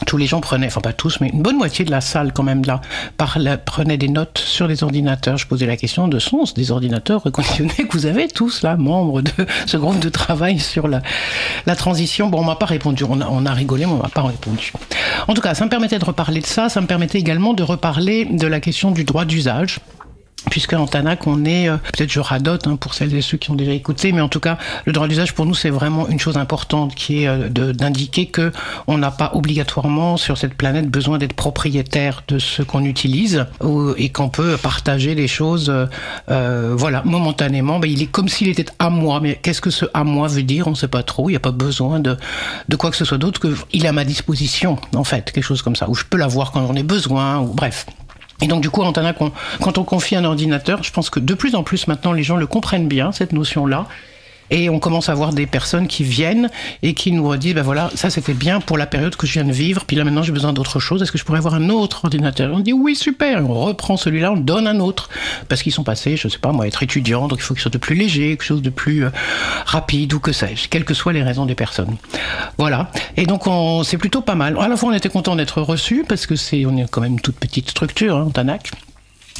tous 0.05 0.17
les 0.17 0.27
gens 0.27 0.41
prenaient, 0.41 0.67
enfin 0.67 0.81
pas 0.81 0.93
tous, 0.93 1.19
mais 1.21 1.29
une 1.29 1.41
bonne 1.41 1.57
moitié 1.57 1.85
de 1.85 1.91
la 1.91 2.01
salle 2.01 2.33
quand 2.33 2.43
même 2.43 2.63
là, 2.65 2.81
prenait 3.65 3.97
des 3.97 4.09
notes 4.09 4.37
sur 4.37 4.67
les 4.67 4.83
ordinateurs. 4.83 5.37
Je 5.37 5.47
posais 5.47 5.65
la 5.65 5.77
question 5.77 6.07
de 6.07 6.19
sont 6.19 6.43
des 6.55 6.71
ordinateurs 6.71 7.23
reconditionnés 7.23 7.73
que 7.73 7.91
vous 7.91 8.05
avez 8.05 8.27
tous 8.27 8.61
là, 8.61 8.75
membres 8.75 9.21
de 9.21 9.31
ce 9.65 9.77
groupe 9.77 9.99
de 9.99 10.09
travail 10.09 10.59
sur 10.59 10.87
la, 10.87 11.01
la 11.65 11.75
transition. 11.75 12.27
Bon, 12.29 12.39
on 12.39 12.43
m'a 12.43 12.55
pas 12.55 12.65
répondu, 12.65 13.03
on 13.07 13.21
a, 13.21 13.27
on 13.29 13.45
a 13.45 13.53
rigolé, 13.53 13.85
mais 13.85 13.93
on 13.93 13.97
m'a 13.97 14.09
pas 14.09 14.21
répondu. 14.21 14.71
En 15.27 15.33
tout 15.33 15.41
cas, 15.41 15.53
ça 15.53 15.65
me 15.65 15.69
permettait 15.69 15.99
de 15.99 16.05
reparler 16.05 16.41
de 16.41 16.45
ça, 16.45 16.69
ça 16.69 16.81
me 16.81 16.87
permettait 16.87 17.19
également 17.19 17.53
de 17.53 17.63
reparler 17.63 18.25
de 18.25 18.47
la 18.47 18.59
question 18.59 18.91
du 18.91 19.03
droit 19.03 19.25
d'usage 19.25 19.79
puisque 20.49 20.73
en 20.73 20.87
Tanac, 20.87 21.27
on 21.27 21.45
est, 21.45 21.69
euh, 21.69 21.77
peut-être 21.77 22.11
je 22.11 22.19
radote 22.19 22.67
hein, 22.67 22.75
pour 22.75 22.93
celles 22.93 23.13
et 23.15 23.21
ceux 23.21 23.37
qui 23.37 23.51
ont 23.51 23.55
déjà 23.55 23.71
écouté, 23.71 24.11
mais 24.11 24.21
en 24.21 24.29
tout 24.29 24.39
cas, 24.39 24.57
le 24.85 24.93
droit 24.93 25.07
d'usage 25.07 25.33
pour 25.33 25.45
nous, 25.45 25.53
c'est 25.53 25.69
vraiment 25.69 26.07
une 26.07 26.19
chose 26.19 26.37
importante 26.37 26.95
qui 26.95 27.23
est 27.23 27.27
euh, 27.27 27.49
d'indiquer 27.49 28.27
que 28.27 28.51
on 28.87 28.97
n'a 28.97 29.11
pas 29.11 29.31
obligatoirement 29.33 30.17
sur 30.17 30.37
cette 30.37 30.53
planète 30.53 30.89
besoin 30.89 31.17
d'être 31.17 31.33
propriétaire 31.33 32.23
de 32.27 32.39
ce 32.39 32.61
qu'on 32.61 32.83
utilise 32.85 33.45
ou, 33.61 33.91
et 33.97 34.09
qu'on 34.09 34.29
peut 34.29 34.57
partager 34.57 35.15
les 35.15 35.27
choses, 35.27 35.73
euh, 36.29 36.73
voilà, 36.75 37.01
momentanément. 37.05 37.79
Ben, 37.79 37.89
il 37.89 38.01
est 38.01 38.07
comme 38.07 38.29
s'il 38.29 38.49
était 38.49 38.65
à 38.79 38.89
moi, 38.89 39.19
mais 39.21 39.39
qu'est-ce 39.41 39.61
que 39.61 39.69
ce 39.69 39.85
à 39.93 40.03
moi 40.03 40.27
veut 40.27 40.43
dire? 40.43 40.67
On 40.67 40.71
ne 40.71 40.75
sait 40.75 40.87
pas 40.87 41.03
trop. 41.03 41.29
Il 41.29 41.33
n'y 41.33 41.37
a 41.37 41.41
pas 41.41 41.51
besoin 41.51 41.99
de, 41.99 42.17
de 42.67 42.75
quoi 42.75 42.91
que 42.91 42.97
ce 42.97 43.05
soit 43.05 43.17
d'autre 43.17 43.39
que 43.39 43.53
il 43.73 43.85
est 43.85 43.87
à 43.87 43.93
ma 43.93 44.05
disposition, 44.05 44.77
en 44.95 45.03
fait, 45.03 45.31
quelque 45.31 45.43
chose 45.43 45.61
comme 45.61 45.75
ça, 45.75 45.89
où 45.89 45.95
je 45.95 46.03
peux 46.03 46.17
l'avoir 46.17 46.51
quand 46.51 46.65
j'en 46.67 46.75
ai 46.75 46.83
besoin, 46.83 47.39
ou 47.39 47.53
bref. 47.53 47.85
Et 48.41 48.47
donc 48.47 48.61
du 48.61 48.69
coup, 48.69 48.83
quand 49.61 49.77
on 49.77 49.83
confie 49.83 50.15
un 50.15 50.23
ordinateur, 50.23 50.83
je 50.83 50.91
pense 50.91 51.09
que 51.09 51.19
de 51.19 51.33
plus 51.33 51.55
en 51.55 51.63
plus 51.63 51.87
maintenant, 51.87 52.13
les 52.13 52.23
gens 52.23 52.37
le 52.37 52.47
comprennent 52.47 52.87
bien, 52.87 53.11
cette 53.11 53.33
notion-là. 53.33 53.87
Et 54.49 54.69
on 54.69 54.79
commence 54.79 55.09
à 55.09 55.13
voir 55.13 55.33
des 55.33 55.45
personnes 55.45 55.87
qui 55.87 56.03
viennent 56.03 56.49
et 56.81 56.93
qui 56.93 57.11
nous 57.11 57.27
redisent, 57.27 57.53
ben 57.53 57.63
voilà, 57.63 57.91
ça 57.95 58.09
c'était 58.09 58.33
bien 58.33 58.61
pour 58.61 58.77
la 58.77 58.85
période 58.85 59.15
que 59.15 59.27
je 59.27 59.33
viens 59.33 59.43
de 59.43 59.51
vivre, 59.51 59.83
puis 59.85 59.97
là 59.97 60.03
maintenant 60.03 60.23
j'ai 60.23 60.31
besoin 60.31 60.53
d'autre 60.53 60.79
chose, 60.79 61.01
est-ce 61.01 61.11
que 61.11 61.17
je 61.17 61.25
pourrais 61.25 61.39
avoir 61.39 61.55
un 61.55 61.69
autre 61.69 62.05
ordinateur? 62.05 62.53
On 62.53 62.59
dit 62.59 62.73
oui, 62.73 62.95
super, 62.95 63.39
et 63.39 63.41
on 63.41 63.53
reprend 63.53 63.97
celui-là, 63.97 64.31
on 64.31 64.37
donne 64.37 64.67
un 64.67 64.79
autre, 64.79 65.09
parce 65.49 65.63
qu'ils 65.63 65.73
sont 65.73 65.83
passés, 65.83 66.15
je 66.15 66.29
sais 66.29 66.37
pas 66.37 66.51
moi, 66.51 66.65
être 66.65 66.81
étudiants, 66.81 67.27
donc 67.27 67.39
il 67.39 67.41
faut 67.41 67.53
qu'ils 67.53 67.61
soient 67.61 67.71
de 67.71 67.77
plus 67.77 67.95
léger, 67.95 68.29
quelque 68.29 68.43
chose 68.43 68.61
de 68.61 68.69
plus 68.69 69.05
euh, 69.05 69.09
rapide 69.65 70.13
ou 70.13 70.19
que 70.19 70.31
sais-je, 70.31 70.69
quelles 70.69 70.85
que 70.85 70.93
soient 70.93 71.13
les 71.13 71.23
raisons 71.23 71.45
des 71.45 71.55
personnes. 71.55 71.97
Voilà. 72.57 72.89
Et 73.17 73.25
donc 73.25 73.47
on, 73.47 73.83
c'est 73.83 73.97
plutôt 73.97 74.21
pas 74.21 74.35
mal. 74.35 74.57
À 74.59 74.67
la 74.67 74.77
fois 74.77 74.89
on 74.89 74.93
était 74.93 75.09
content 75.09 75.35
d'être 75.35 75.61
reçus, 75.61 76.05
parce 76.07 76.25
que 76.25 76.35
c'est, 76.35 76.65
on 76.65 76.77
est 76.77 76.89
quand 76.89 77.01
même 77.01 77.19
toute 77.19 77.35
petite 77.35 77.69
structure, 77.69 78.15
hein, 78.15 78.29
Tanac. 78.33 78.71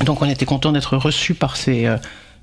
Donc 0.06 0.22
on 0.22 0.30
était 0.30 0.46
content 0.46 0.74
d'être 0.74 0.98
reçus 0.98 1.34
par 1.34 1.56
ces... 1.56 1.86
Euh, 1.86 1.98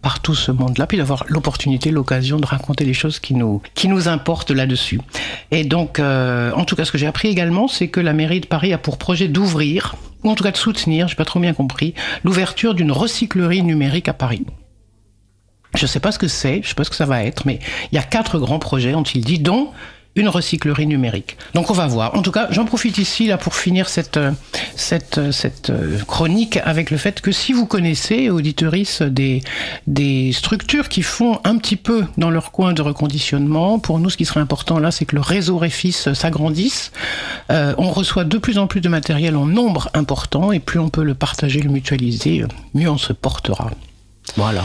par 0.04 0.20
tout 0.20 0.34
ce 0.34 0.52
monde-là, 0.52 0.86
puis 0.86 0.98
d'avoir 0.98 1.24
l'opportunité, 1.28 1.90
l'occasion 1.90 2.38
de 2.38 2.44
raconter 2.44 2.84
les 2.84 2.92
choses 2.92 3.18
qui 3.18 3.34
nous, 3.34 3.62
qui 3.72 3.88
nous 3.88 4.06
importent 4.06 4.50
là-dessus. 4.50 5.00
Et 5.50 5.64
donc, 5.64 5.98
euh, 5.98 6.52
en 6.52 6.66
tout 6.66 6.76
cas, 6.76 6.84
ce 6.84 6.92
que 6.92 6.98
j'ai 6.98 7.06
appris 7.06 7.28
également, 7.28 7.68
c'est 7.68 7.88
que 7.88 8.00
la 8.00 8.12
mairie 8.12 8.40
de 8.40 8.46
Paris 8.46 8.74
a 8.74 8.78
pour 8.78 8.98
projet 8.98 9.28
d'ouvrir, 9.28 9.96
ou 10.22 10.30
en 10.30 10.34
tout 10.34 10.44
cas 10.44 10.50
de 10.50 10.58
soutenir, 10.58 11.08
j'ai 11.08 11.14
pas 11.14 11.24
trop 11.24 11.40
bien 11.40 11.54
compris, 11.54 11.94
l'ouverture 12.22 12.74
d'une 12.74 12.92
recyclerie 12.92 13.62
numérique 13.62 14.06
à 14.08 14.12
Paris. 14.12 14.44
Je 15.74 15.86
sais 15.86 16.00
pas 16.00 16.12
ce 16.12 16.18
que 16.18 16.28
c'est, 16.28 16.60
je 16.62 16.68
sais 16.68 16.74
pas 16.74 16.84
ce 16.84 16.90
que 16.90 16.96
ça 16.96 17.06
va 17.06 17.24
être, 17.24 17.46
mais 17.46 17.58
il 17.90 17.94
y 17.94 17.98
a 17.98 18.02
quatre 18.02 18.38
grands 18.38 18.58
projets, 18.58 18.94
ont-ils 18.94 19.24
dit, 19.24 19.38
dont 19.38 19.70
une 20.16 20.28
recyclerie 20.28 20.86
numérique. 20.86 21.36
Donc 21.54 21.70
on 21.70 21.74
va 21.74 21.86
voir. 21.86 22.14
En 22.16 22.22
tout 22.22 22.30
cas, 22.30 22.48
j'en 22.50 22.64
profite 22.64 22.98
ici 22.98 23.26
là 23.26 23.36
pour 23.36 23.54
finir 23.54 23.88
cette 23.88 24.18
cette 24.76 25.32
cette 25.32 25.72
chronique 26.06 26.58
avec 26.64 26.90
le 26.90 26.96
fait 26.96 27.20
que 27.20 27.32
si 27.32 27.52
vous 27.52 27.66
connaissez 27.66 28.30
auditoris 28.30 29.02
des 29.02 29.42
des 29.86 30.32
structures 30.32 30.88
qui 30.88 31.02
font 31.02 31.40
un 31.44 31.56
petit 31.58 31.76
peu 31.76 32.04
dans 32.16 32.30
leur 32.30 32.52
coin 32.52 32.72
de 32.72 32.82
reconditionnement, 32.82 33.78
pour 33.78 33.98
nous 33.98 34.10
ce 34.10 34.16
qui 34.16 34.24
serait 34.24 34.40
important 34.40 34.78
là, 34.78 34.90
c'est 34.90 35.04
que 35.04 35.16
le 35.16 35.22
réseau 35.22 35.58
Refis 35.58 35.92
s'agrandisse. 35.92 36.92
Euh, 37.50 37.74
on 37.78 37.90
reçoit 37.90 38.24
de 38.24 38.38
plus 38.38 38.58
en 38.58 38.66
plus 38.66 38.80
de 38.80 38.88
matériel 38.88 39.36
en 39.36 39.46
nombre 39.46 39.90
important 39.94 40.52
et 40.52 40.60
plus 40.60 40.78
on 40.78 40.88
peut 40.88 41.04
le 41.04 41.14
partager, 41.14 41.60
le 41.60 41.70
mutualiser, 41.70 42.44
mieux 42.74 42.90
on 42.90 42.98
se 42.98 43.12
portera. 43.12 43.70
Voilà. 44.36 44.64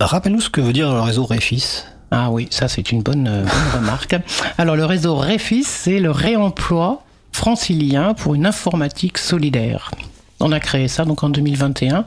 Rappelle-nous 0.00 0.40
ce 0.40 0.50
que 0.50 0.60
veut 0.60 0.72
dire 0.72 0.92
le 0.92 1.00
réseau 1.00 1.24
Refis. 1.24 1.84
Ah 2.16 2.30
oui, 2.30 2.46
ça 2.50 2.68
c'est 2.68 2.92
une 2.92 3.02
bonne, 3.02 3.26
euh, 3.26 3.44
remarque. 3.74 4.14
Alors 4.56 4.76
le 4.76 4.84
réseau 4.84 5.16
REFIS, 5.16 5.64
c'est 5.64 5.98
le 5.98 6.12
réemploi 6.12 7.02
francilien 7.32 8.14
pour 8.14 8.36
une 8.36 8.46
informatique 8.46 9.18
solidaire. 9.18 9.90
On 10.38 10.52
a 10.52 10.60
créé 10.60 10.86
ça 10.86 11.04
donc 11.04 11.24
en 11.24 11.28
2021 11.28 12.04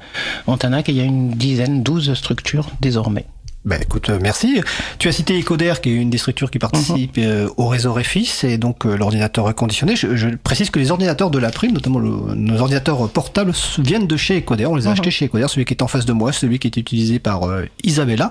en 0.47 0.57
Tanac 0.57 0.87
il 0.87 0.95
y 0.95 1.01
a 1.01 1.03
une 1.03 1.31
dizaine, 1.31 1.83
douze 1.83 2.13
structures 2.13 2.67
désormais. 2.79 3.25
Ben 3.67 3.81
écoute, 3.81 4.09
euh, 4.09 4.17
merci. 4.21 4.61
Tu 4.97 5.09
as 5.09 5.11
cité 5.11 5.37
Ecoder, 5.37 5.73
qui 5.83 5.89
est 5.89 5.93
une 5.95 6.09
des 6.09 6.17
structures 6.17 6.49
qui 6.49 6.57
participe 6.57 7.17
euh, 7.17 7.49
au 7.57 7.67
réseau 7.67 7.91
Refis, 7.93 8.31
et 8.43 8.57
donc 8.57 8.85
euh, 8.85 8.95
l'ordinateur 8.95 9.43
reconditionné. 9.43 9.97
Je, 9.97 10.15
je 10.15 10.29
précise 10.41 10.69
que 10.69 10.79
les 10.79 10.89
ordinateurs 10.89 11.29
de 11.31 11.37
la 11.37 11.49
prime, 11.51 11.73
notamment 11.73 11.99
le- 11.99 12.33
nos 12.33 12.61
ordinateurs 12.61 13.09
portables, 13.09 13.51
viennent 13.79 14.07
de 14.07 14.15
chez 14.15 14.37
Ecoder. 14.37 14.67
On 14.67 14.75
les 14.75 14.85
a 14.87 14.91
Mhm. 14.91 14.93
achetés 14.93 15.11
chez 15.11 15.25
Ecoder, 15.25 15.47
celui 15.49 15.65
qui 15.65 15.73
est 15.73 15.83
en 15.83 15.87
face 15.87 16.05
de 16.05 16.13
moi, 16.13 16.31
celui 16.31 16.59
qui 16.59 16.67
est 16.67 16.77
utilisé 16.77 17.19
par 17.19 17.43
euh, 17.43 17.65
Isabella. 17.83 18.29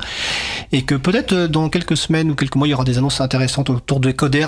Et 0.72 0.82
que 0.82 0.94
peut-être 0.94 1.34
dans 1.48 1.68
quelques 1.68 1.98
semaines 1.98 2.30
ou 2.30 2.34
quelques 2.34 2.56
mois, 2.56 2.66
il 2.66 2.70
y 2.70 2.74
aura 2.74 2.84
des 2.84 2.96
annonces 2.96 3.20
intéressantes 3.20 3.68
autour 3.68 4.00
de 4.00 4.08
Ecoder 4.08 4.46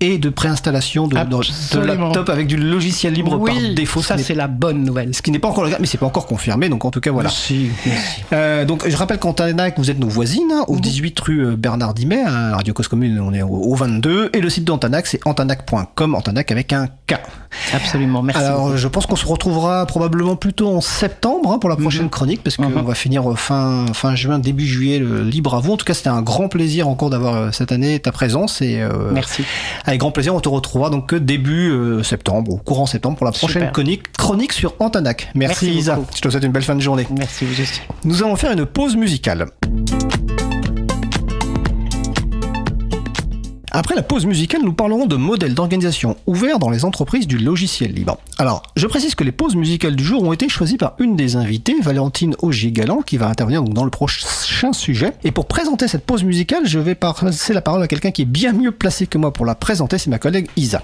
et 0.00 0.18
de 0.18 0.28
préinstallation 0.30 1.06
de, 1.06 1.16
de, 1.16 1.76
de 1.80 1.84
laptop 1.86 2.28
avec 2.30 2.46
du 2.46 2.56
logiciel 2.56 3.12
libre 3.12 3.38
par 3.44 3.54
défaut. 3.76 4.00
ça 4.02 4.16
c'est 4.18 4.34
la 4.34 4.48
bonne 4.48 4.82
nouvelle. 4.84 5.14
ce 5.14 5.22
qui 5.22 5.30
n'est 5.30 5.38
pas 5.38 5.48
encore 5.48 5.64
le 5.64 5.70
cas, 5.70 5.76
mais 5.80 5.86
c'est 5.86 5.98
pas 5.98 6.06
encore 6.06 6.26
confirmé, 6.26 6.68
donc 6.68 6.84
en 6.84 6.90
tout 6.90 7.00
cas 7.00 7.10
voilà. 7.10 7.28
Merci, 7.28 7.70
merci. 7.86 8.22
Euh, 8.32 8.64
donc 8.64 8.88
je 8.88 8.96
rappelle 8.96 9.18
qu'en 9.18 9.32
Tanac, 9.32 9.78
vous 9.78 9.90
êtes 9.90 9.98
nos 9.98 10.08
voisines, 10.08 10.50
hein, 10.52 10.64
au 10.68 10.74
Mhm. 10.74 10.80
18 10.80 11.20
rue 11.20 11.46
euh, 11.46 11.56
Bernard 11.56 11.94
Dimet, 11.94 12.22
à 12.22 12.56
Radio 12.56 12.72
Cause 12.74 12.88
Commune, 12.88 13.20
on 13.20 13.32
est 13.32 13.42
au, 13.42 13.48
au 13.48 13.74
22, 13.74 14.30
et 14.32 14.40
le 14.40 14.48
site 14.50 14.64
d'Antanac, 14.64 15.06
c'est 15.06 15.20
antanac.com, 15.26 16.14
Antanac 16.14 16.50
avec 16.50 16.72
un 16.72 16.86
K. 17.06 17.14
Absolument, 17.74 18.22
merci. 18.22 18.42
Alors 18.42 18.66
beaucoup. 18.66 18.76
je 18.76 18.88
pense 18.88 19.06
qu'on 19.06 19.16
se 19.16 19.26
retrouvera 19.26 19.84
probablement 19.86 20.36
plutôt 20.36 20.68
en 20.68 20.80
septembre 20.80 21.52
hein, 21.52 21.58
pour 21.58 21.68
la 21.68 21.76
prochaine 21.76 22.04
Mhm. 22.04 22.10
chronique, 22.10 22.42
parce 22.42 22.56
qu'on 22.56 22.68
Mhm. 22.70 22.84
va 22.86 22.94
finir 22.94 23.30
euh, 23.30 23.34
fin, 23.34 23.86
fin 23.92 24.14
juin, 24.14 24.38
début 24.38 24.66
juillet, 24.66 24.98
le 24.98 25.22
libre 25.22 25.54
à 25.54 25.60
vous. 25.60 25.72
En 25.72 25.76
tout 25.76 25.84
cas, 25.84 25.94
c'était 25.94 26.08
un 26.08 26.22
grand 26.22 26.48
plaisir 26.48 26.88
encore 26.88 27.10
d'avoir 27.10 27.52
cette 27.54 27.72
année 27.72 27.98
ta 28.00 28.12
présence, 28.12 28.62
et 28.62 28.80
euh, 28.80 29.10
Merci. 29.12 29.44
Avec 29.90 30.00
grand 30.00 30.12
plaisir, 30.12 30.34
on 30.34 30.40
te 30.40 30.48
retrouvera 30.48 30.88
donc 30.88 31.14
début 31.14 31.70
euh, 31.70 32.02
septembre, 32.02 32.52
au 32.52 32.56
courant 32.56 32.86
septembre, 32.86 33.16
pour 33.16 33.26
la 33.26 33.32
prochaine 33.32 33.62
Super. 33.62 33.72
chronique, 33.72 34.12
chronique 34.12 34.52
sur 34.52 34.74
Antanac. 34.78 35.30
Merci, 35.34 35.66
Merci 35.66 35.78
Isa, 35.78 35.96
beaucoup. 35.96 36.10
je 36.14 36.20
te 36.20 36.28
souhaite 36.28 36.44
une 36.44 36.52
belle 36.52 36.62
fin 36.62 36.76
de 36.76 36.80
journée. 36.80 37.06
Merci 37.10 37.44
vous 37.44 37.60
aussi. 37.60 37.80
Nous 38.04 38.22
allons 38.22 38.36
faire 38.36 38.52
une 38.52 38.66
pause 38.66 38.96
musicale. 38.96 39.46
Après 43.72 43.94
la 43.94 44.02
pause 44.02 44.26
musicale, 44.26 44.62
nous 44.64 44.72
parlerons 44.72 45.06
de 45.06 45.14
modèles 45.14 45.54
d'organisation 45.54 46.16
ouverts 46.26 46.58
dans 46.58 46.70
les 46.70 46.84
entreprises 46.84 47.28
du 47.28 47.38
logiciel 47.38 47.92
libre. 47.92 48.18
Alors, 48.36 48.62
je 48.74 48.88
précise 48.88 49.14
que 49.14 49.22
les 49.22 49.30
pauses 49.30 49.54
musicales 49.54 49.94
du 49.94 50.02
jour 50.02 50.24
ont 50.24 50.32
été 50.32 50.48
choisies 50.48 50.76
par 50.76 50.94
une 50.98 51.14
des 51.14 51.36
invitées, 51.36 51.80
Valentine 51.80 52.34
Augier-Galant, 52.40 53.02
qui 53.02 53.16
va 53.16 53.28
intervenir 53.28 53.62
dans 53.62 53.84
le 53.84 53.90
prochain 53.90 54.72
sujet. 54.72 55.12
Et 55.22 55.30
pour 55.30 55.46
présenter 55.46 55.86
cette 55.86 56.04
pause 56.04 56.24
musicale, 56.24 56.66
je 56.66 56.80
vais 56.80 56.96
passer 56.96 57.52
la 57.54 57.62
parole 57.62 57.82
à 57.82 57.86
quelqu'un 57.86 58.10
qui 58.10 58.22
est 58.22 58.26
bien 58.26 58.52
mieux 58.52 58.72
placé 58.72 59.06
que 59.06 59.18
moi 59.18 59.32
pour 59.32 59.46
la 59.46 59.54
présenter, 59.54 59.98
c'est 59.98 60.10
ma 60.10 60.18
collègue 60.18 60.48
Isa. 60.56 60.82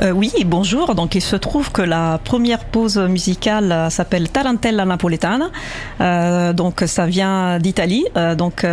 Euh, 0.00 0.10
oui, 0.10 0.32
bonjour. 0.46 0.94
Donc, 0.94 1.14
il 1.14 1.20
se 1.20 1.36
trouve 1.36 1.70
que 1.70 1.82
la 1.82 2.18
première 2.24 2.64
pause 2.64 2.96
musicale 2.96 3.70
euh, 3.70 3.90
s'appelle 3.90 4.30
Tarantella 4.30 4.86
Napoletana. 4.86 5.50
Euh, 6.00 6.54
donc, 6.54 6.82
ça 6.86 7.04
vient 7.04 7.58
d'Italie. 7.58 8.06
Donc, 8.38 8.64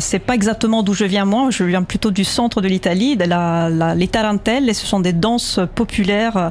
c'est 0.00 0.18
pas 0.18 0.34
exactement 0.34 0.82
d'où 0.82 0.92
je 0.94 1.04
viens 1.04 1.24
moi. 1.24 1.46
Je 1.50 1.62
viens 1.62 1.82
plutôt 1.84 2.10
du 2.10 2.24
centre 2.24 2.60
de 2.60 2.66
l'Italie, 2.66 3.16
la, 3.16 3.68
la- 3.70 3.94
les 3.94 4.08
tarentelles. 4.08 4.68
Et 4.68 4.74
ce 4.74 4.84
sont 4.84 4.98
des 4.98 5.12
danses 5.12 5.60
populaires 5.74 6.50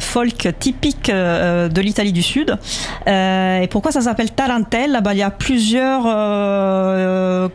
folk 0.00 0.48
typiques 0.60 1.10
de 1.10 1.80
l'Italie 1.80 2.12
du 2.12 2.22
Sud. 2.22 2.56
Et 3.06 3.68
pourquoi 3.70 3.90
ça 3.90 4.00
s'appelle 4.02 4.30
tarentelle 4.30 5.00
ben, 5.02 5.12
Il 5.12 5.18
y 5.18 5.22
a 5.22 5.30
plusieurs, 5.30 6.02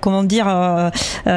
comment 0.02 0.24
dire, 0.24 0.48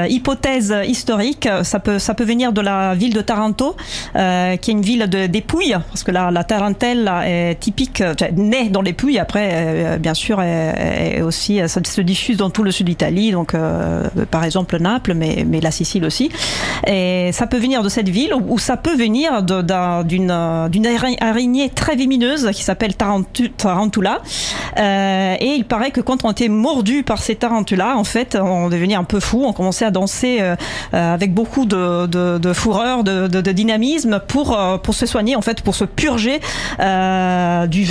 hypothèses 0.08 0.74
historiques. 0.86 1.48
Ça 1.62 1.78
peut, 1.78 1.98
ça 1.98 2.14
peut 2.14 2.24
venir 2.24 2.52
de 2.52 2.60
la 2.60 2.94
ville 2.94 3.14
de 3.14 3.20
Taranto. 3.22 3.76
Euh, 4.16 4.56
qui 4.56 4.70
est 4.70 4.74
une 4.74 4.82
ville 4.82 5.08
de, 5.08 5.26
des 5.26 5.40
Pouilles, 5.40 5.76
parce 5.88 6.02
que 6.02 6.10
la, 6.10 6.30
la 6.30 6.44
Tarentelle 6.44 7.10
est 7.24 7.58
typique, 7.60 8.02
naît 8.36 8.68
dans 8.68 8.82
les 8.82 8.92
Pouilles, 8.92 9.18
après, 9.18 9.98
bien 9.98 10.14
sûr, 10.14 10.40
est, 10.40 11.20
aussi, 11.22 11.60
ça 11.66 11.80
se 11.84 12.00
diffuse 12.00 12.36
dans 12.36 12.50
tout 12.50 12.62
le 12.62 12.70
sud 12.70 12.86
d'Italie, 12.86 13.32
donc 13.32 13.54
par 14.30 14.44
exemple 14.44 14.78
Naples, 14.78 15.14
mais, 15.14 15.44
mais 15.46 15.60
la 15.60 15.70
Sicile 15.70 16.04
aussi. 16.04 16.30
Et 16.86 17.30
ça 17.32 17.46
peut 17.46 17.58
venir 17.58 17.82
de 17.82 17.88
cette 17.88 18.08
ville, 18.08 18.32
ou 18.34 18.58
ça 18.58 18.76
peut 18.76 18.96
venir 18.96 19.42
d'une 19.42 20.30
araignée 20.30 21.70
très 21.70 21.96
vimineuse 21.96 22.50
qui 22.52 22.62
s'appelle 22.62 22.94
Tarantula. 22.94 24.20
et 24.76 25.54
il 25.56 25.64
paraît 25.64 25.90
que 25.90 26.00
quand 26.00 26.24
on 26.24 26.30
était 26.30 26.48
mordu 26.48 27.02
par 27.02 27.22
ces 27.22 27.36
tarentulas, 27.36 27.96
en 27.96 28.04
fait, 28.04 28.36
on 28.40 28.68
devenait 28.68 28.94
un 28.94 29.04
peu 29.04 29.20
fou, 29.20 29.44
on 29.44 29.52
commençait 29.52 29.84
à 29.84 29.90
danser 29.90 30.40
avec 30.92 31.32
beaucoup 31.34 31.66
de, 31.66 32.06
de, 32.06 32.38
de 32.38 32.52
fourreur, 32.52 33.04
de, 33.04 33.26
de, 33.26 33.40
pour, 34.26 34.58
euh, 34.58 34.78
pour 34.78 34.94
se 34.94 35.06
soigner, 35.06 35.36
en 35.36 35.42
fait, 35.42 35.62
pour 35.62 35.74
se 35.74 35.84
purger 35.84 36.40
euh, 36.80 37.66
du, 37.66 37.84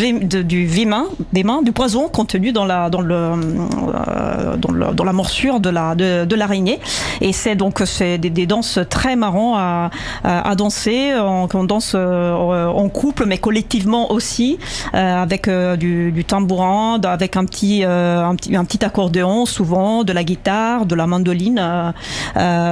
du 0.44 0.66
vémin, 0.66 1.06
des 1.34 1.44
mains, 1.44 1.62
du 1.62 1.72
poison 1.72 2.08
contenu 2.10 2.52
dans 2.52 2.66
la, 2.66 2.90
dans 2.90 3.02
le, 3.02 3.16
euh, 3.16 4.58
dans, 4.58 5.04
la 5.04 5.14
morsure 5.14 5.60
de 5.60 5.70
la 5.70 5.96
de, 5.96 6.26
de 6.26 6.36
l'araignée. 6.36 6.80
Et 7.22 7.34
c'est 7.34 7.56
donc 7.56 7.82
des, 7.82 8.46
danses 8.46 8.80
très 8.90 9.16
marrants 9.16 9.58
à, 9.58 10.56
danser. 10.56 11.14
On, 11.18 11.48
danse 11.64 11.96
en 11.96 12.90
couple, 12.90 13.26
mais 13.26 13.38
collectivement 13.38 14.12
aussi, 14.12 14.58
avec 14.94 15.50
du, 15.50 16.12
du 16.12 16.24
tambourin, 16.26 17.00
avec 17.04 17.36
un 17.36 17.46
petit 17.46 17.84
un 17.84 18.36
petit 18.36 18.86
accordéon, 18.86 19.46
souvent 19.46 20.04
de 20.04 20.14
la 20.14 20.24
guitare, 20.24 20.86
de 20.86 20.96
la 20.96 21.08
mandoline, 21.08 21.94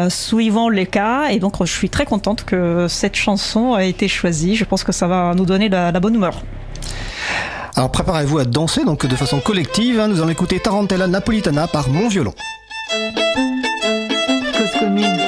suivant 0.09 0.69
les 0.69 0.85
cas. 0.85 1.29
Et 1.31 1.39
donc 1.39 1.55
je 1.59 1.71
suis 1.71 1.89
très 1.89 2.05
contente 2.05 2.43
que 2.43 2.87
cette 2.87 3.14
chanson 3.15 3.73
a 3.73 3.83
été 3.83 4.07
choisie. 4.07 4.55
Je 4.55 4.65
pense 4.65 4.83
que 4.83 4.91
ça 4.91 5.07
va 5.07 5.33
nous 5.35 5.45
donner 5.45 5.69
la, 5.69 5.91
bonne 5.99 6.15
humeur. 6.15 6.41
Alors 7.75 7.91
préparez-vous 7.91 8.39
à 8.39 8.45
danser 8.45 8.85
donc 8.85 9.05
de 9.05 9.15
façon 9.15 9.39
collective. 9.39 9.99
Hein. 9.99 10.07
Nous 10.07 10.21
allons 10.21 10.29
écouter 10.29 10.59
Tarantella 10.59 11.07
Napolitana 11.07 11.67
par 11.67 11.89
Mon 11.89 12.07
Violon. 12.07 12.33
Cause 14.57 14.79
commune. 14.79 15.24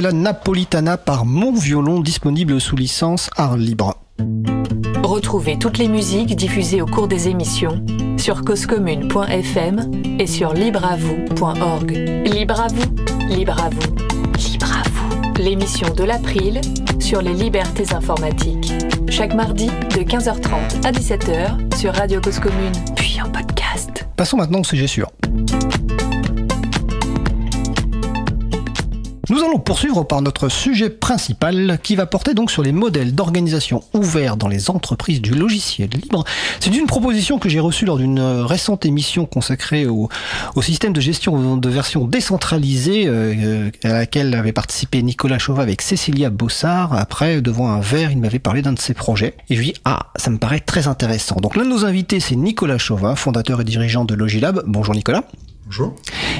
Tarantella 0.00 0.12
Napolitana 0.12 0.96
par 0.96 1.26
Mon 1.26 1.52
Violon, 1.52 2.00
disponible 2.00 2.58
sous 2.58 2.74
licence 2.74 3.28
Art 3.36 3.58
Libre. 3.58 3.96
Retrouvez 5.02 5.58
toutes 5.58 5.76
les 5.76 5.88
musiques 5.88 6.36
diffusées 6.36 6.80
au 6.80 6.86
cours 6.86 7.06
des 7.06 7.28
émissions 7.28 7.84
sur 8.16 8.42
causecommune.fm 8.42 9.90
et 10.18 10.26
sur 10.26 10.54
libreavoue.org. 10.54 11.90
Libre 12.24 12.60
à 12.60 12.68
vous, 12.68 12.94
libre 13.28 13.60
à 13.60 13.68
vous, 13.68 14.50
libre 14.50 14.72
à 14.72 14.88
vous. 14.88 15.42
L'émission 15.42 15.92
de 15.94 16.04
l'April 16.04 16.60
sur 16.98 17.20
les 17.20 17.34
libertés 17.34 17.92
informatiques. 17.92 18.72
Chaque 19.10 19.34
mardi 19.34 19.66
de 19.66 20.02
15h30 20.02 20.86
à 20.86 20.92
17h 20.92 21.76
sur 21.76 21.94
Radio 21.94 22.20
Cause 22.22 22.38
Commune, 22.38 22.72
puis 22.96 23.20
en 23.20 23.30
podcast. 23.30 24.06
Passons 24.16 24.38
maintenant 24.38 24.60
au 24.60 24.64
sujet 24.64 24.86
sûr. 24.86 25.10
Nous 29.30 29.44
allons 29.44 29.60
poursuivre 29.60 30.02
par 30.02 30.22
notre 30.22 30.48
sujet 30.48 30.90
principal 30.90 31.78
qui 31.84 31.94
va 31.94 32.06
porter 32.06 32.34
donc 32.34 32.50
sur 32.50 32.64
les 32.64 32.72
modèles 32.72 33.14
d'organisation 33.14 33.80
ouverts 33.94 34.36
dans 34.36 34.48
les 34.48 34.70
entreprises 34.70 35.22
du 35.22 35.30
logiciel 35.30 35.88
libre. 35.90 36.24
C'est 36.58 36.76
une 36.76 36.86
proposition 36.86 37.38
que 37.38 37.48
j'ai 37.48 37.60
reçue 37.60 37.84
lors 37.84 37.98
d'une 37.98 38.18
récente 38.18 38.84
émission 38.86 39.26
consacrée 39.26 39.86
au, 39.86 40.08
système 40.60 40.92
de 40.92 41.00
gestion 41.00 41.56
de 41.56 41.68
version 41.68 42.08
décentralisée 42.08 43.04
euh, 43.06 43.70
à 43.84 43.92
laquelle 43.92 44.34
avait 44.34 44.50
participé 44.50 45.00
Nicolas 45.00 45.38
Chauvat 45.38 45.62
avec 45.62 45.80
Cécilia 45.80 46.28
Bossard. 46.28 46.92
Après, 46.92 47.40
devant 47.40 47.68
un 47.68 47.78
verre, 47.78 48.10
il 48.10 48.18
m'avait 48.18 48.40
parlé 48.40 48.62
d'un 48.62 48.72
de 48.72 48.80
ses 48.80 48.94
projets. 48.94 49.34
Et 49.48 49.54
je 49.54 49.60
lui 49.60 49.68
ai 49.68 49.72
dit, 49.74 49.80
ah, 49.84 50.08
ça 50.16 50.30
me 50.30 50.38
paraît 50.38 50.58
très 50.58 50.88
intéressant. 50.88 51.36
Donc 51.36 51.54
l'un 51.54 51.62
de 51.62 51.68
nos 51.68 51.84
invités, 51.84 52.18
c'est 52.18 52.34
Nicolas 52.34 52.78
Chauvat, 52.78 53.14
fondateur 53.14 53.60
et 53.60 53.64
dirigeant 53.64 54.04
de 54.04 54.14
Logilab. 54.16 54.64
Bonjour 54.66 54.96
Nicolas. 54.96 55.22
Bonjour. 55.70 55.94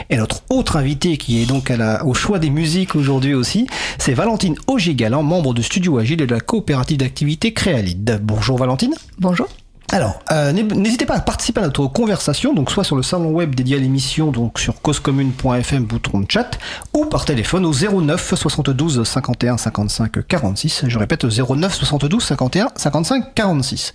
Et 0.09 0.17
notre 0.17 0.43
autre 0.51 0.75
invité 0.75 1.17
qui 1.17 1.41
est 1.41 1.47
donc 1.47 1.71
à 1.71 1.77
la, 1.77 2.05
au 2.05 2.15
choix 2.15 2.41
des 2.41 2.51
musiques 2.51 2.97
aujourd'hui 2.97 3.33
aussi, 3.33 3.69
c'est 3.97 4.13
Valentine 4.13 4.57
Augigalan, 4.67 5.23
membre 5.23 5.55
de 5.55 5.63
Studio 5.63 5.99
Agile 5.99 6.23
et 6.23 6.27
de 6.27 6.35
la 6.35 6.41
coopérative 6.41 6.97
d'activité 6.97 7.55
Créalide. 7.55 8.19
Bonjour 8.25 8.59
Valentine. 8.59 8.93
Bonjour. 9.19 9.47
Alors, 9.93 10.19
euh, 10.33 10.51
n'hésitez 10.51 11.07
pas 11.07 11.15
à 11.15 11.21
participer 11.21 11.61
à 11.61 11.65
notre 11.65 11.87
conversation, 11.87 12.55
donc 12.55 12.73
soit 12.73 12.83
sur 12.83 12.97
le 12.97 13.05
salon 13.05 13.31
web 13.31 13.55
dédié 13.55 13.77
à 13.77 13.81
l'émission, 13.81 14.33
donc 14.33 14.59
sur 14.59 14.83
causecommune.fm, 14.83 15.85
bouton 15.85 16.19
de 16.19 16.27
chat, 16.29 16.59
ou 16.93 17.05
par 17.05 17.25
téléphone 17.25 17.65
au 17.65 17.73
09 17.73 18.35
72 18.35 19.05
51 19.05 19.59
55 19.59 20.27
46. 20.27 20.85
Je 20.89 20.99
répète, 20.99 21.25
09 21.25 21.73
72 21.73 22.25
51 22.25 22.69
55 22.75 23.33
46. 23.35 23.95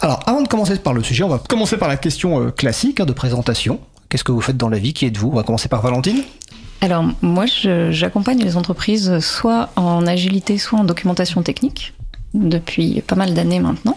Alors, 0.00 0.20
avant 0.26 0.40
de 0.40 0.48
commencer 0.48 0.78
par 0.78 0.94
le 0.94 1.02
sujet, 1.02 1.24
on 1.24 1.28
va 1.28 1.38
commencer 1.38 1.76
par 1.76 1.88
la 1.88 1.98
question 1.98 2.40
euh, 2.40 2.50
classique 2.50 3.00
hein, 3.00 3.04
de 3.04 3.12
présentation. 3.12 3.78
Qu'est-ce 4.12 4.24
que 4.24 4.32
vous 4.32 4.42
faites 4.42 4.58
dans 4.58 4.68
la 4.68 4.78
vie 4.78 4.92
Qui 4.92 5.06
êtes-vous 5.06 5.28
On 5.28 5.36
va 5.36 5.42
commencer 5.42 5.70
par 5.70 5.80
Valentine. 5.80 6.22
Alors, 6.82 7.02
moi, 7.22 7.46
j'accompagne 7.46 8.40
les 8.40 8.58
entreprises 8.58 9.20
soit 9.20 9.70
en 9.74 10.06
agilité, 10.06 10.58
soit 10.58 10.78
en 10.80 10.84
documentation 10.84 11.42
technique, 11.42 11.94
depuis 12.34 13.00
pas 13.00 13.16
mal 13.16 13.32
d'années 13.32 13.58
maintenant, 13.58 13.96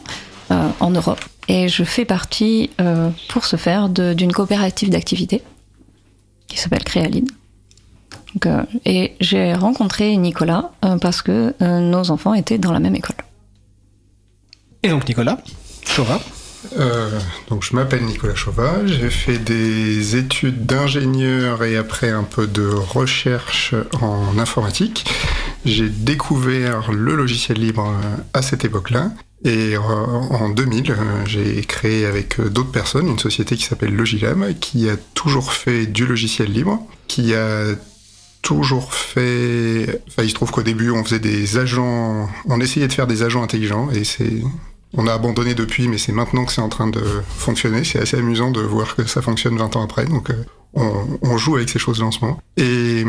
euh, 0.51 0.69
en 0.79 0.91
Europe. 0.91 1.19
Et 1.49 1.67
je 1.67 1.83
fais 1.83 2.05
partie, 2.05 2.69
euh, 2.79 3.09
pour 3.27 3.43
ce 3.43 3.57
faire, 3.57 3.89
d'une 3.89 4.31
coopérative 4.31 4.89
d'activité 4.89 5.43
qui 6.47 6.59
s'appelle 6.59 6.85
Créalide. 6.85 7.29
Euh, 8.45 8.63
et 8.85 9.15
j'ai 9.19 9.53
rencontré 9.53 10.15
Nicolas 10.15 10.71
parce 11.01 11.21
que 11.21 11.53
nos 11.61 12.09
enfants 12.09 12.33
étaient 12.33 12.57
dans 12.57 12.71
la 12.71 12.79
même 12.79 12.95
école. 12.95 13.17
Et 14.81 14.87
donc, 14.87 15.09
Nicolas, 15.09 15.39
Chauvin 15.85 16.21
euh, 16.77 17.19
donc 17.49 17.63
je 17.63 17.75
m'appelle 17.75 18.03
Nicolas 18.03 18.35
Chauvat, 18.35 18.85
j'ai 18.85 19.09
fait 19.09 19.37
des 19.37 20.15
études 20.15 20.65
d'ingénieur 20.65 21.63
et 21.63 21.77
après 21.77 22.09
un 22.09 22.23
peu 22.23 22.47
de 22.47 22.67
recherche 22.67 23.73
en 24.01 24.37
informatique. 24.37 25.05
J'ai 25.65 25.89
découvert 25.89 26.91
le 26.91 27.15
logiciel 27.15 27.59
libre 27.59 27.91
à 28.33 28.41
cette 28.41 28.65
époque-là. 28.65 29.11
Et 29.43 29.75
euh, 29.75 29.79
en 29.79 30.49
2000, 30.49 30.91
euh, 30.91 30.95
j'ai 31.25 31.61
créé 31.61 32.05
avec 32.05 32.41
d'autres 32.41 32.71
personnes 32.71 33.07
une 33.07 33.19
société 33.19 33.55
qui 33.55 33.63
s'appelle 33.63 33.95
Logilab, 33.95 34.57
qui 34.59 34.89
a 34.89 34.97
toujours 35.13 35.53
fait 35.53 35.85
du 35.85 36.07
logiciel 36.07 36.51
libre, 36.51 36.81
qui 37.07 37.35
a 37.35 37.75
toujours 38.41 38.93
fait. 38.93 40.01
Enfin, 40.07 40.23
il 40.23 40.29
se 40.29 40.33
trouve 40.33 40.51
qu'au 40.51 40.63
début, 40.63 40.89
on 40.89 41.03
faisait 41.03 41.19
des 41.19 41.57
agents. 41.57 42.27
On 42.45 42.59
essayait 42.59 42.87
de 42.87 42.93
faire 42.93 43.07
des 43.07 43.21
agents 43.21 43.43
intelligents, 43.43 43.89
et 43.91 44.03
c'est 44.03 44.41
on 44.97 45.07
a 45.07 45.13
abandonné 45.13 45.53
depuis, 45.55 45.87
mais 45.87 45.97
c'est 45.97 46.11
maintenant 46.11 46.45
que 46.45 46.51
c'est 46.51 46.61
en 46.61 46.69
train 46.69 46.87
de 46.87 47.03
fonctionner. 47.37 47.83
C'est 47.83 47.99
assez 47.99 48.17
amusant 48.17 48.51
de 48.51 48.61
voir 48.61 48.95
que 48.95 49.05
ça 49.05 49.21
fonctionne 49.21 49.57
20 49.57 49.75
ans 49.75 49.83
après. 49.83 50.05
Donc, 50.05 50.29
euh, 50.29 50.43
on, 50.73 51.37
joue 51.37 51.55
avec 51.55 51.69
ces 51.69 51.79
choses-là 51.79 52.05
en 52.05 52.11
ce 52.11 52.19
moment. 52.19 52.41
Et, 52.57 53.05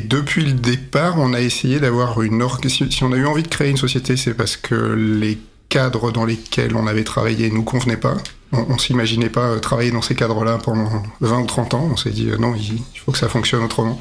depuis 0.00 0.44
le 0.44 0.52
départ, 0.52 1.18
on 1.18 1.32
a 1.32 1.40
essayé 1.40 1.80
d'avoir 1.80 2.22
une 2.22 2.42
organisation. 2.42 2.90
Si 2.90 3.04
on 3.04 3.12
a 3.12 3.16
eu 3.16 3.26
envie 3.26 3.42
de 3.42 3.48
créer 3.48 3.70
une 3.70 3.76
société, 3.76 4.16
c'est 4.16 4.34
parce 4.34 4.56
que 4.56 4.74
les 4.74 5.38
cadres 5.68 6.10
dans 6.12 6.24
lesquels 6.24 6.74
on 6.76 6.86
avait 6.86 7.04
travaillé 7.04 7.50
nous 7.50 7.62
convenaient 7.62 7.96
pas. 7.96 8.16
On, 8.52 8.66
on 8.70 8.78
s'imaginait 8.78 9.30
pas 9.30 9.58
travailler 9.60 9.90
dans 9.90 10.02
ces 10.02 10.14
cadres-là 10.14 10.58
pendant 10.58 11.02
20 11.20 11.40
ou 11.40 11.46
30 11.46 11.74
ans. 11.74 11.88
On 11.92 11.96
s'est 11.96 12.10
dit 12.10 12.28
euh, 12.30 12.38
non, 12.38 12.54
il 12.54 12.82
faut 13.04 13.12
que 13.12 13.18
ça 13.18 13.28
fonctionne 13.28 13.62
autrement. 13.62 14.00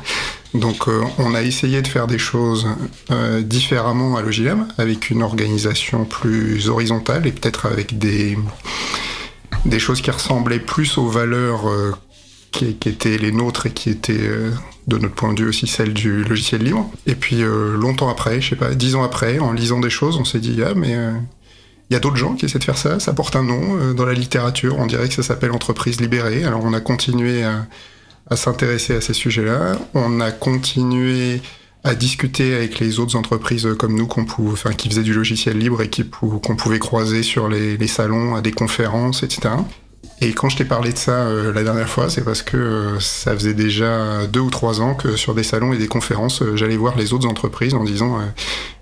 Donc 0.53 0.87
euh, 0.87 1.03
on 1.19 1.35
a 1.35 1.43
essayé 1.43 1.81
de 1.81 1.87
faire 1.87 2.07
des 2.07 2.17
choses 2.17 2.67
euh, 3.11 3.41
différemment 3.41 4.17
à 4.17 4.21
Logilem, 4.21 4.67
avec 4.77 5.09
une 5.09 5.21
organisation 5.21 6.05
plus 6.05 6.69
horizontale 6.69 7.27
et 7.27 7.31
peut-être 7.31 7.67
avec 7.67 7.99
des, 7.99 8.37
choses 9.77 10.01
qui 10.01 10.09
ressemblaient 10.09 10.59
plus 10.59 10.97
aux 10.97 11.07
valeurs 11.07 11.69
euh, 11.69 11.93
qui, 12.51 12.75
qui, 12.75 12.89
étaient 12.89 13.19
les 13.19 13.31
nôtres 13.31 13.67
et 13.67 13.71
qui 13.71 13.91
étaient 13.91 14.29
de 14.87 14.97
notre 14.97 15.13
point 15.13 15.33
de 15.33 15.43
vue 15.43 15.49
aussi 15.49 15.67
celles 15.67 15.93
du 15.93 16.23
logiciel 16.23 16.63
libre. 16.63 16.89
Et 17.05 17.13
puis 17.13 17.41
longtemps 17.43 18.09
après, 18.09 18.41
je 18.41 18.49
sais 18.49 18.55
pas, 18.55 18.73
dix 18.73 18.95
ans 18.95 19.03
après, 19.03 19.37
en 19.37 19.53
lisant 19.53 19.79
des 19.79 19.91
choses, 19.91 20.17
on 20.17 20.25
s'est 20.25 20.39
dit 20.39 20.59
ah 20.65 20.73
mais 20.75 20.97
il 21.91 21.93
y 21.93 21.95
a 21.95 21.99
d'autres 21.99 22.15
gens 22.15 22.33
qui 22.33 22.45
essaient 22.45 22.57
de 22.57 22.63
faire 22.63 22.77
ça, 22.77 22.99
ça 22.99 23.13
porte 23.13 23.35
un 23.35 23.43
nom 23.43 23.93
dans 23.93 24.05
la 24.05 24.13
littérature, 24.13 24.79
on 24.79 24.87
dirait 24.87 25.07
que 25.07 25.13
ça 25.13 25.21
s'appelle 25.21 25.51
entreprise 25.51 26.01
libérée. 26.01 26.43
Alors 26.43 26.61
on 26.63 26.73
a 26.73 26.81
continué 26.81 27.43
à 27.43 27.67
à 28.29 28.35
s'intéresser 28.35 28.95
à 28.95 29.01
ces 29.01 29.13
sujets-là. 29.13 29.77
On 29.93 30.19
a 30.19 30.31
continué 30.31 31.41
à 31.83 31.95
discuter 31.95 32.55
avec 32.55 32.79
les 32.79 32.99
autres 32.99 33.15
entreprises 33.15 33.67
comme 33.77 33.95
nous 33.95 34.07
qu'on 34.07 34.25
pouvait, 34.25 34.51
enfin, 34.51 34.73
qui 34.73 34.89
faisaient 34.89 35.03
du 35.03 35.13
logiciel 35.13 35.57
libre 35.57 35.81
et 35.81 35.89
qu'on 35.89 36.55
pouvait 36.55 36.79
croiser 36.79 37.23
sur 37.23 37.47
les, 37.47 37.77
les, 37.77 37.87
salons, 37.87 38.35
à 38.35 38.41
des 38.41 38.51
conférences, 38.51 39.23
etc. 39.23 39.49
Et 40.21 40.33
quand 40.33 40.49
je 40.49 40.57
t'ai 40.57 40.65
parlé 40.65 40.91
de 40.91 40.97
ça 40.97 41.11
euh, 41.11 41.53
la 41.53 41.63
dernière 41.63 41.87
fois, 41.87 42.09
c'est 42.09 42.23
parce 42.23 42.41
que 42.41 42.57
euh, 42.57 42.99
ça 42.99 43.33
faisait 43.33 43.53
déjà 43.53 44.27
deux 44.27 44.41
ou 44.41 44.49
trois 44.49 44.81
ans 44.81 44.93
que 44.93 45.15
sur 45.15 45.33
des 45.33 45.43
salons 45.43 45.71
et 45.71 45.77
des 45.77 45.87
conférences, 45.87 46.41
euh, 46.41 46.57
j'allais 46.57 46.75
voir 46.75 46.97
les 46.97 47.13
autres 47.13 47.27
entreprises 47.27 47.73
en 47.73 47.85
disant 47.85 48.19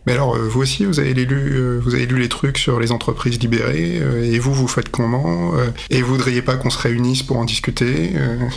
Mais 0.08 0.14
alors, 0.14 0.36
vous 0.36 0.62
aussi, 0.62 0.86
vous 0.86 1.00
avez, 1.00 1.14
lu, 1.14 1.80
vous 1.80 1.94
avez 1.94 2.08
lu 2.08 2.18
les 2.18 2.30
trucs 2.30 2.58
sur 2.58 2.80
les 2.80 2.92
entreprises 2.92 3.40
libérées, 3.40 4.02
et 4.24 4.40
vous, 4.40 4.54
vous 4.54 4.68
faites 4.68 4.90
comment 4.90 5.52
Et 5.90 6.02
vous 6.02 6.14
voudriez 6.14 6.42
pas 6.42 6.56
qu'on 6.56 6.72
se 6.72 6.80
réunisse 6.80 7.22
pour 7.22 7.38
en 7.38 7.46
discuter 7.46 8.14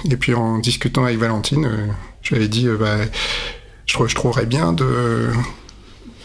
Et 0.09 0.17
puis 0.17 0.33
en 0.33 0.59
discutant 0.59 1.05
avec 1.05 1.19
Valentine, 1.19 1.69
je 2.23 2.31
lui 2.31 2.37
avais 2.37 2.49
dit 2.49 2.69
bah, 2.79 2.99
je, 3.85 3.97
je 4.07 4.15
trouverais 4.15 4.47
bien 4.47 4.73
de 4.73 5.29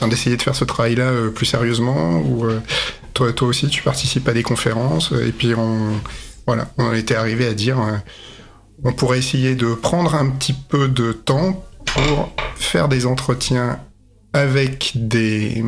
d'essayer 0.07 0.37
de 0.37 0.41
faire 0.41 0.55
ce 0.55 0.63
travail-là 0.63 1.11
plus 1.33 1.47
sérieusement, 1.47 2.19
ou 2.19 2.45
toi, 3.13 3.33
toi 3.33 3.47
aussi 3.47 3.67
tu 3.67 3.81
participes 3.81 4.27
à 4.27 4.33
des 4.33 4.43
conférences, 4.43 5.11
et 5.11 5.31
puis 5.31 5.55
on, 5.55 5.89
voilà, 6.47 6.67
on 6.77 6.93
était 6.93 7.15
arrivé 7.15 7.47
à 7.47 7.53
dire 7.53 7.79
euh, 7.79 7.97
on 8.83 8.93
pourrait 8.93 9.17
essayer 9.17 9.55
de 9.55 9.73
prendre 9.73 10.13
un 10.15 10.29
petit 10.29 10.53
peu 10.53 10.87
de 10.87 11.11
temps 11.11 11.65
pour 11.85 12.31
faire 12.55 12.87
des 12.87 13.05
entretiens 13.05 13.79
avec 14.35 14.91
des, 14.95 15.63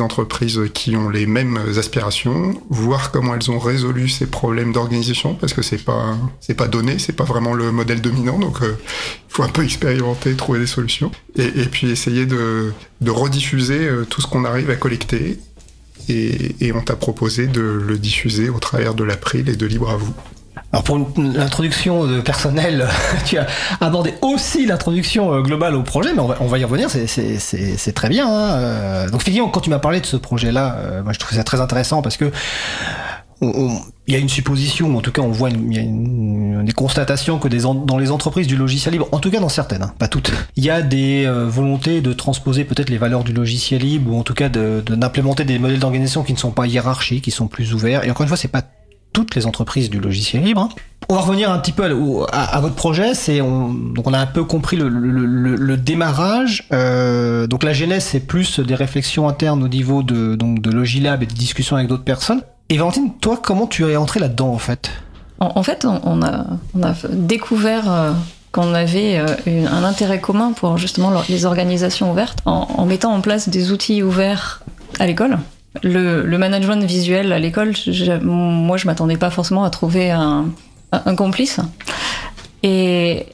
entreprises 0.00 0.60
qui 0.74 0.96
ont 0.96 1.08
les 1.10 1.26
mêmes 1.26 1.58
aspirations, 1.78 2.54
voir 2.70 3.10
comment 3.10 3.34
elles 3.34 3.50
ont 3.50 3.58
résolu 3.58 4.08
ces 4.08 4.26
problèmes 4.26 4.72
d'organisation, 4.72 5.34
parce 5.34 5.52
que 5.52 5.62
c'est 5.62 5.84
pas 5.84 6.16
c'est 6.40 6.54
pas 6.54 6.68
donné, 6.68 6.98
c'est 6.98 7.14
pas 7.14 7.24
vraiment 7.24 7.54
le 7.54 7.72
modèle 7.72 8.00
dominant, 8.00 8.38
donc 8.38 8.62
euh, 8.62 8.76
il 8.82 9.34
faut 9.34 9.42
un 9.42 9.48
peu 9.48 9.64
expérimenter, 9.64 10.34
trouver 10.34 10.60
des 10.60 10.66
solutions, 10.66 11.10
et, 11.36 11.64
puis 11.64 11.90
essayer 11.90 12.26
de, 12.26 12.72
de 13.00 13.10
rediffuser 13.10 13.86
euh, 13.86 14.04
tout 14.04 14.20
ce 14.20 14.26
qu'on 14.26 14.44
arrive 14.44 14.70
à 14.70 14.76
collecter 14.76 15.38
et, 16.08 16.66
et 16.66 16.72
on 16.72 16.80
t'a 16.80 16.96
proposé 16.96 17.46
de 17.46 17.62
le 17.62 17.98
diffuser 17.98 18.50
au 18.50 18.58
travers 18.58 18.94
de 18.94 19.04
l'April 19.04 19.48
et 19.48 19.56
de 19.56 19.66
Libre 19.66 19.90
à 19.90 19.96
vous. 19.96 20.14
Alors 20.72 20.84
pour 20.84 20.98
l'introduction 21.16 22.06
personnelle, 22.22 22.86
tu 23.24 23.38
as 23.38 23.46
abordé 23.80 24.14
aussi 24.20 24.66
l'introduction 24.66 25.40
globale 25.40 25.74
au 25.74 25.82
projet, 25.82 26.12
mais 26.12 26.20
on 26.20 26.26
va, 26.26 26.36
on 26.40 26.46
va 26.46 26.58
y 26.58 26.64
revenir, 26.64 26.90
c'est 26.90 27.92
très 27.94 28.08
bien. 28.08 28.28
Hein. 28.28 29.06
Donc 29.06 29.22
effectivement, 29.22 29.48
quand 29.48 29.60
tu 29.60 29.70
m'as 29.70 29.78
parlé 29.78 30.00
de 30.00 30.06
ce 30.06 30.16
projet-là, 30.16 31.02
moi 31.04 31.12
je 31.14 31.18
trouve 31.18 31.36
ça 31.36 31.44
très 31.44 31.60
intéressant 31.60 32.02
parce 32.02 32.18
que 32.18 32.30
il 33.40 34.14
y 34.14 34.16
a 34.16 34.18
une 34.18 34.28
supposition, 34.28 34.96
en 34.96 35.00
tout 35.00 35.12
cas 35.12 35.22
on 35.22 35.30
voit 35.30 35.50
une, 35.50 35.72
y 35.72 35.78
a 35.78 35.82
une, 35.82 36.64
des 36.64 36.72
constatations 36.72 37.38
que 37.38 37.46
des 37.46 37.60
dans 37.60 37.98
les 37.98 38.10
entreprises 38.10 38.46
du 38.46 38.56
logiciel 38.56 38.94
libre, 38.94 39.08
en 39.12 39.20
tout 39.20 39.30
cas 39.30 39.38
dans 39.38 39.48
certaines, 39.48 39.82
hein, 39.82 39.94
pas 39.98 40.08
toutes, 40.08 40.32
il 40.56 40.64
y 40.64 40.70
a 40.70 40.82
des 40.82 41.24
euh, 41.24 41.46
volontés 41.46 42.00
de 42.00 42.12
transposer 42.12 42.64
peut-être 42.64 42.90
les 42.90 42.98
valeurs 42.98 43.22
du 43.22 43.32
logiciel 43.32 43.82
libre 43.82 44.12
ou 44.12 44.18
en 44.18 44.22
tout 44.22 44.34
cas 44.34 44.48
d'implémenter 44.48 45.44
de, 45.44 45.48
des 45.48 45.58
modèles 45.58 45.78
d'organisation 45.78 46.24
qui 46.24 46.32
ne 46.32 46.38
sont 46.38 46.50
pas 46.50 46.66
hiérarchiques, 46.66 47.24
qui 47.24 47.30
sont 47.30 47.46
plus 47.46 47.74
ouverts. 47.74 48.04
Et 48.04 48.10
encore 48.10 48.22
une 48.22 48.28
fois, 48.28 48.36
c'est 48.36 48.48
pas 48.48 48.62
toutes 49.18 49.34
les 49.34 49.46
entreprises 49.46 49.90
du 49.90 49.98
logiciel 49.98 50.44
libre. 50.44 50.68
On 51.08 51.16
va 51.16 51.22
revenir 51.22 51.50
un 51.50 51.58
petit 51.58 51.72
peu 51.72 51.82
à, 52.30 52.60
votre 52.60 52.76
projet. 52.76 53.14
C'est 53.14 53.40
on, 53.40 54.12
a 54.12 54.18
un 54.18 54.26
peu 54.26 54.44
compris 54.44 54.76
le, 54.76 55.76
démarrage. 55.76 56.68
Euh, 56.72 57.48
donc 57.48 57.64
la 57.64 57.72
genèse 57.72 58.04
c'est 58.04 58.20
plus 58.20 58.60
des 58.60 58.76
réflexions 58.76 59.26
internes 59.26 59.64
au 59.64 59.68
niveau 59.68 60.04
de 60.04 60.36
donc 60.36 60.60
de 60.60 60.70
Logilab 60.70 61.24
et 61.24 61.26
de 61.26 61.32
discussions 61.32 61.74
avec 61.74 61.88
d'autres 61.88 62.04
personnes. 62.04 62.42
Et 62.68 62.78
Valentine, 62.78 63.10
toi, 63.20 63.40
comment 63.42 63.66
tu 63.66 63.84
es 63.88 63.96
entrée 63.96 64.20
là-dedans 64.20 64.52
en 64.52 64.58
fait? 64.58 64.92
En, 65.40 65.62
fait, 65.64 65.84
on 65.84 66.22
a, 66.22 66.44
découvert 67.10 67.90
euh, 67.90 68.12
qu'on 68.52 68.72
avait 68.72 69.18
euh, 69.18 69.66
un 69.68 69.82
intérêt 69.82 70.20
commun 70.20 70.52
pour 70.52 70.78
justement 70.78 71.10
les 71.28 71.44
organisations 71.44 72.12
ouvertes 72.12 72.38
en 72.44 72.86
mettant 72.86 73.12
en 73.12 73.20
place 73.20 73.48
des 73.48 73.72
outils 73.72 74.02
ouverts 74.02 74.62
à 75.00 75.06
l'école. 75.06 75.38
Le, 75.82 76.36
management 76.36 76.84
visuel 76.84 77.32
à 77.32 77.38
l'école, 77.38 77.72
moi 78.22 78.76
je 78.76 78.86
m'attendais 78.86 79.16
pas 79.16 79.30
forcément 79.30 79.64
à 79.64 79.70
trouver 79.70 80.10
un, 80.10 80.46
complice. 81.16 81.60
Et, 82.62 83.26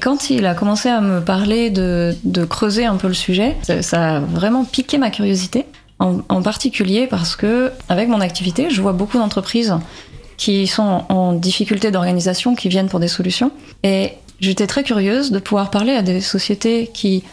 quand 0.00 0.30
il 0.30 0.46
a 0.46 0.54
commencé 0.54 0.88
à 0.88 1.00
me 1.00 1.20
parler 1.20 1.70
de, 1.70 2.44
creuser 2.48 2.84
un 2.84 2.96
peu 2.96 3.08
le 3.08 3.14
sujet, 3.14 3.56
ça, 3.62 3.82
ça, 3.82 4.16
a 4.16 4.20
vraiment 4.20 4.64
piqué 4.64 4.98
ma 4.98 5.10
curiosité. 5.10 5.66
En, 6.00 6.20
en, 6.28 6.42
particulier 6.42 7.08
parce 7.08 7.34
que, 7.34 7.72
avec 7.88 8.08
mon 8.08 8.20
activité, 8.20 8.70
je 8.70 8.80
vois 8.80 8.92
beaucoup 8.92 9.18
d'entreprises 9.18 9.74
qui 10.36 10.68
sont 10.68 11.04
en 11.08 11.32
difficulté 11.32 11.90
d'organisation, 11.90 12.54
qui 12.54 12.68
viennent 12.68 12.88
pour 12.88 13.00
des 13.00 13.08
solutions. 13.08 13.50
Et 13.82 14.12
j'étais 14.40 14.68
très 14.68 14.84
curieuse 14.84 15.32
de 15.32 15.40
pouvoir 15.40 15.70
parler 15.70 15.92
à 15.92 16.02
des 16.02 16.20
sociétés 16.20 16.88
qui 16.94 17.24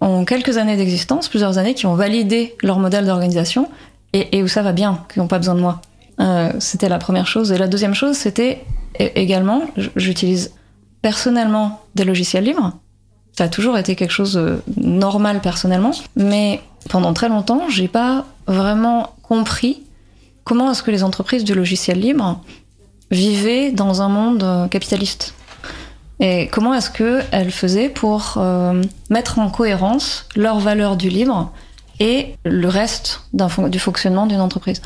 ont 0.00 0.24
quelques 0.24 0.56
années 0.56 0.76
d'existence, 0.76 1.28
plusieurs 1.28 1.58
années, 1.58 1.74
qui 1.74 1.86
ont 1.86 1.94
validé 1.94 2.54
leur 2.62 2.78
modèle 2.78 3.06
d'organisation 3.06 3.68
et, 4.16 4.42
où 4.42 4.48
ça 4.48 4.62
va 4.62 4.72
bien, 4.72 5.04
qui 5.12 5.18
n'ont 5.18 5.28
pas 5.28 5.38
besoin 5.38 5.54
de 5.54 5.60
moi. 5.60 5.80
Euh, 6.20 6.52
c'était 6.58 6.88
la 6.88 6.98
première 6.98 7.26
chose. 7.26 7.52
Et 7.52 7.58
la 7.58 7.68
deuxième 7.68 7.94
chose, 7.94 8.16
c'était 8.16 8.64
également, 8.98 9.62
j'utilise 9.96 10.52
personnellement 11.02 11.82
des 11.94 12.04
logiciels 12.04 12.44
libres. 12.44 12.72
Ça 13.36 13.44
a 13.44 13.48
toujours 13.48 13.76
été 13.76 13.94
quelque 13.94 14.12
chose 14.12 14.32
de 14.32 14.62
normal 14.78 15.40
personnellement, 15.40 15.92
mais 16.16 16.62
pendant 16.88 17.12
très 17.12 17.28
longtemps, 17.28 17.68
j'ai 17.68 17.88
pas 17.88 18.24
vraiment 18.46 19.14
compris 19.22 19.82
comment 20.44 20.70
est-ce 20.70 20.82
que 20.82 20.90
les 20.90 21.02
entreprises 21.02 21.44
du 21.44 21.54
logiciel 21.54 22.00
libre 22.00 22.40
vivaient 23.10 23.72
dans 23.72 24.00
un 24.00 24.08
monde 24.08 24.68
capitaliste. 24.70 25.34
Et 26.18 26.48
comment 26.48 26.72
est-ce 26.72 26.90
qu'elles 26.90 27.50
faisaient 27.50 27.90
pour 27.90 28.34
euh, 28.38 28.82
mettre 29.10 29.38
en 29.38 29.50
cohérence 29.50 30.26
leurs 30.34 30.60
valeurs 30.60 30.96
du 30.96 31.10
libre 31.10 31.52
et 32.00 32.34
le 32.44 32.68
reste 32.68 33.22
du 33.32 33.78
fonctionnement 33.78 34.26
d'une 34.26 34.40
entreprise. 34.40 34.82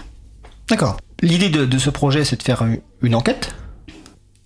D'accord. 0.68 0.96
L'idée 1.22 1.48
de, 1.48 1.66
de, 1.66 1.78
ce 1.78 1.90
projet, 1.90 2.24
c'est 2.24 2.36
de 2.36 2.42
faire 2.42 2.64
une 3.02 3.14
enquête. 3.14 3.54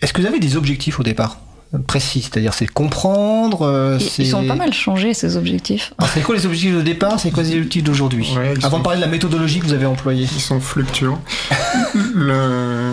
Est-ce 0.01 0.13
que 0.13 0.21
vous 0.21 0.27
avez 0.27 0.41
des 0.41 0.57
objectifs 0.57 0.99
au 0.99 1.03
départ 1.03 1.39
précis, 1.79 2.23
c'est-à-dire 2.23 2.55
c'est 2.55 2.67
comprendre. 2.67 3.63
Euh, 3.63 3.99
ils 4.19 4.27
sont 4.27 4.47
pas 4.47 4.55
mal 4.55 4.73
changés 4.73 5.15
ces 5.15 5.37
objectifs. 5.37 5.93
C'est 6.13 6.23
quoi 6.23 6.37
les 6.37 6.47
objectifs 6.47 6.75
de 6.75 6.83
départ? 6.83 7.19
C'est 7.19 7.31
quoi 7.31 7.43
les 7.43 7.55
objectifs 7.55 7.83
d'aujourd'hui? 7.83 8.33
Ouais, 8.37 8.55
Avant 8.59 8.71
sont... 8.71 8.79
de 8.79 8.83
parler 8.83 8.99
de 8.99 9.05
la 9.05 9.11
méthodologie 9.11 9.61
que 9.61 9.67
vous 9.67 9.73
avez 9.73 9.87
employée. 9.87 10.29
Ils 10.31 10.41
sont 10.41 10.61
fluctuants. 10.61 11.21
Le... 12.15 12.93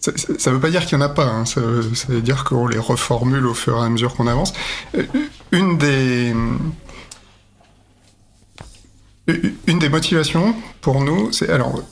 Ça, 0.00 0.12
ça 0.38 0.50
veut 0.52 0.60
pas 0.60 0.70
dire 0.70 0.86
qu'il 0.86 0.96
y 0.96 1.00
en 1.00 1.04
a 1.04 1.08
pas. 1.08 1.26
Hein. 1.26 1.44
Ça, 1.44 1.60
ça, 1.94 2.06
veut 2.08 2.20
dire 2.20 2.44
qu'on 2.44 2.68
les 2.68 2.78
reformule 2.78 3.46
au 3.46 3.54
fur 3.54 3.76
et 3.78 3.84
à 3.84 3.88
mesure 3.88 4.14
qu'on 4.14 4.28
avance. 4.28 4.52
Euh, 4.96 5.02
une 5.50 5.76
des 5.76 6.34
une 9.66 9.78
des 9.78 9.88
motivations 9.88 10.54
pour 10.80 11.02
nous, 11.02 11.32
c'est 11.32 11.50
alors 11.50 11.82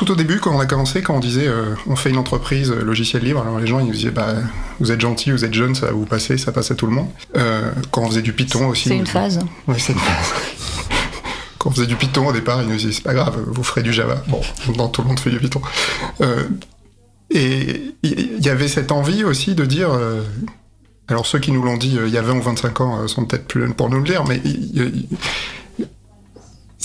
tout 0.00 0.10
au 0.10 0.14
début, 0.14 0.40
quand 0.40 0.56
on 0.56 0.60
a 0.60 0.64
commencé, 0.64 1.02
quand 1.02 1.14
on 1.14 1.20
disait 1.20 1.46
euh, 1.46 1.74
on 1.86 1.94
fait 1.94 2.08
une 2.08 2.16
entreprise 2.16 2.70
euh, 2.70 2.82
logiciel 2.82 3.22
libre, 3.22 3.42
alors 3.42 3.58
les 3.58 3.66
gens 3.66 3.80
ils 3.80 3.86
nous 3.86 3.92
disaient 3.92 4.10
bah 4.10 4.34
vous 4.78 4.92
êtes 4.92 5.00
gentil, 5.02 5.30
vous 5.30 5.44
êtes 5.44 5.52
jeune, 5.52 5.74
ça 5.74 5.86
va 5.86 5.92
vous 5.92 6.06
passer, 6.06 6.38
ça 6.38 6.52
passe 6.52 6.70
à 6.70 6.74
tout 6.74 6.86
le 6.86 6.92
monde. 6.92 7.08
Euh, 7.36 7.70
quand 7.90 8.00
on 8.00 8.08
faisait 8.08 8.22
du 8.22 8.32
Python 8.32 8.68
aussi. 8.68 8.88
C'est 8.88 8.96
une 8.96 9.06
phase. 9.06 9.40
Oui, 9.68 9.74
c'est 9.76 9.92
une 9.92 9.98
phase. 9.98 10.32
quand 11.58 11.68
on 11.68 11.72
faisait 11.74 11.86
du 11.86 11.96
Python 11.96 12.28
au 12.28 12.32
départ, 12.32 12.62
ils 12.62 12.68
nous 12.68 12.76
disaient 12.76 12.92
c'est 12.92 13.02
pas 13.02 13.12
grave, 13.12 13.44
vous 13.46 13.62
ferez 13.62 13.82
du 13.82 13.92
Java. 13.92 14.22
Bon, 14.26 14.40
non, 14.74 14.88
tout 14.88 15.02
le 15.02 15.08
monde 15.08 15.20
fait 15.20 15.28
du 15.28 15.38
Python. 15.38 15.60
Et 17.28 17.94
il 18.02 18.42
y 18.42 18.48
avait 18.48 18.68
cette 18.68 18.92
envie 18.92 19.22
aussi 19.22 19.54
de 19.54 19.66
dire. 19.66 19.90
Alors 21.08 21.26
ceux 21.26 21.40
qui 21.40 21.52
nous 21.52 21.62
l'ont 21.62 21.76
dit 21.76 21.98
il 22.06 22.10
y 22.10 22.16
a 22.16 22.22
20 22.22 22.38
ou 22.38 22.42
25 22.42 22.80
ans 22.80 23.06
sont 23.06 23.26
peut-être 23.26 23.46
plus 23.46 23.60
jeunes 23.60 23.74
pour 23.74 23.90
nous 23.90 23.98
le 23.98 24.04
dire, 24.04 24.24
mais 24.24 24.40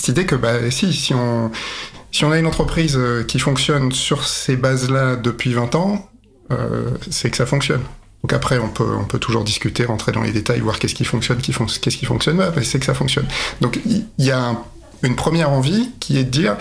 idée 0.08 0.26
que 0.26 0.34
bah 0.34 0.70
si, 0.70 0.92
si 0.92 1.14
on 1.14 1.50
si 2.12 2.24
on 2.24 2.32
a 2.32 2.38
une 2.38 2.46
entreprise 2.46 2.98
qui 3.28 3.38
fonctionne 3.38 3.92
sur 3.92 4.26
ces 4.26 4.56
bases-là 4.56 5.16
depuis 5.16 5.52
20 5.52 5.74
ans, 5.74 6.08
euh, 6.52 6.90
c'est 7.10 7.30
que 7.30 7.36
ça 7.36 7.46
fonctionne. 7.46 7.82
Donc 8.22 8.32
après, 8.32 8.58
on 8.58 8.68
peut, 8.68 8.96
on 8.98 9.04
peut 9.04 9.18
toujours 9.18 9.44
discuter, 9.44 9.84
rentrer 9.84 10.12
dans 10.12 10.22
les 10.22 10.32
détails, 10.32 10.60
voir 10.60 10.78
qu'est-ce 10.78 10.94
qui 10.94 11.04
fonctionne, 11.04 11.38
qu'est-ce 11.38 11.96
qui 11.96 12.06
fonctionne 12.06 12.38
pas, 12.38 12.52
c'est 12.62 12.78
que 12.78 12.86
ça 12.86 12.94
fonctionne. 12.94 13.26
Donc 13.60 13.80
il 13.84 14.04
y, 14.18 14.30
a 14.30 14.56
une 15.02 15.16
première 15.16 15.50
envie 15.50 15.90
qui 16.00 16.18
est 16.18 16.24
de 16.24 16.30
dire, 16.30 16.56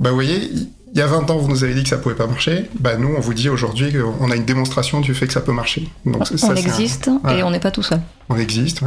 bah 0.00 0.10
vous 0.10 0.16
voyez, 0.16 0.50
il 0.92 0.98
y 0.98 1.02
a 1.02 1.06
20 1.06 1.30
ans, 1.30 1.36
vous 1.36 1.48
nous 1.48 1.62
avez 1.62 1.74
dit 1.74 1.84
que 1.84 1.88
ça 1.88 1.98
pouvait 1.98 2.14
pas 2.16 2.26
marcher. 2.26 2.68
Bah 2.80 2.96
nous, 2.96 3.14
on 3.16 3.20
vous 3.20 3.34
dit 3.34 3.48
aujourd'hui 3.48 3.92
qu'on 3.92 4.30
a 4.30 4.36
une 4.36 4.44
démonstration 4.44 5.00
du 5.00 5.14
fait 5.14 5.26
que 5.26 5.32
ça 5.32 5.40
peut 5.40 5.52
marcher. 5.52 5.88
Donc, 6.04 6.24
on 6.42 6.54
existe 6.54 7.08
et 7.28 7.42
on 7.42 7.50
n'est 7.50 7.60
pas 7.60 7.70
tout 7.70 7.82
seul. 7.82 8.00
On 8.28 8.36
existe. 8.36 8.80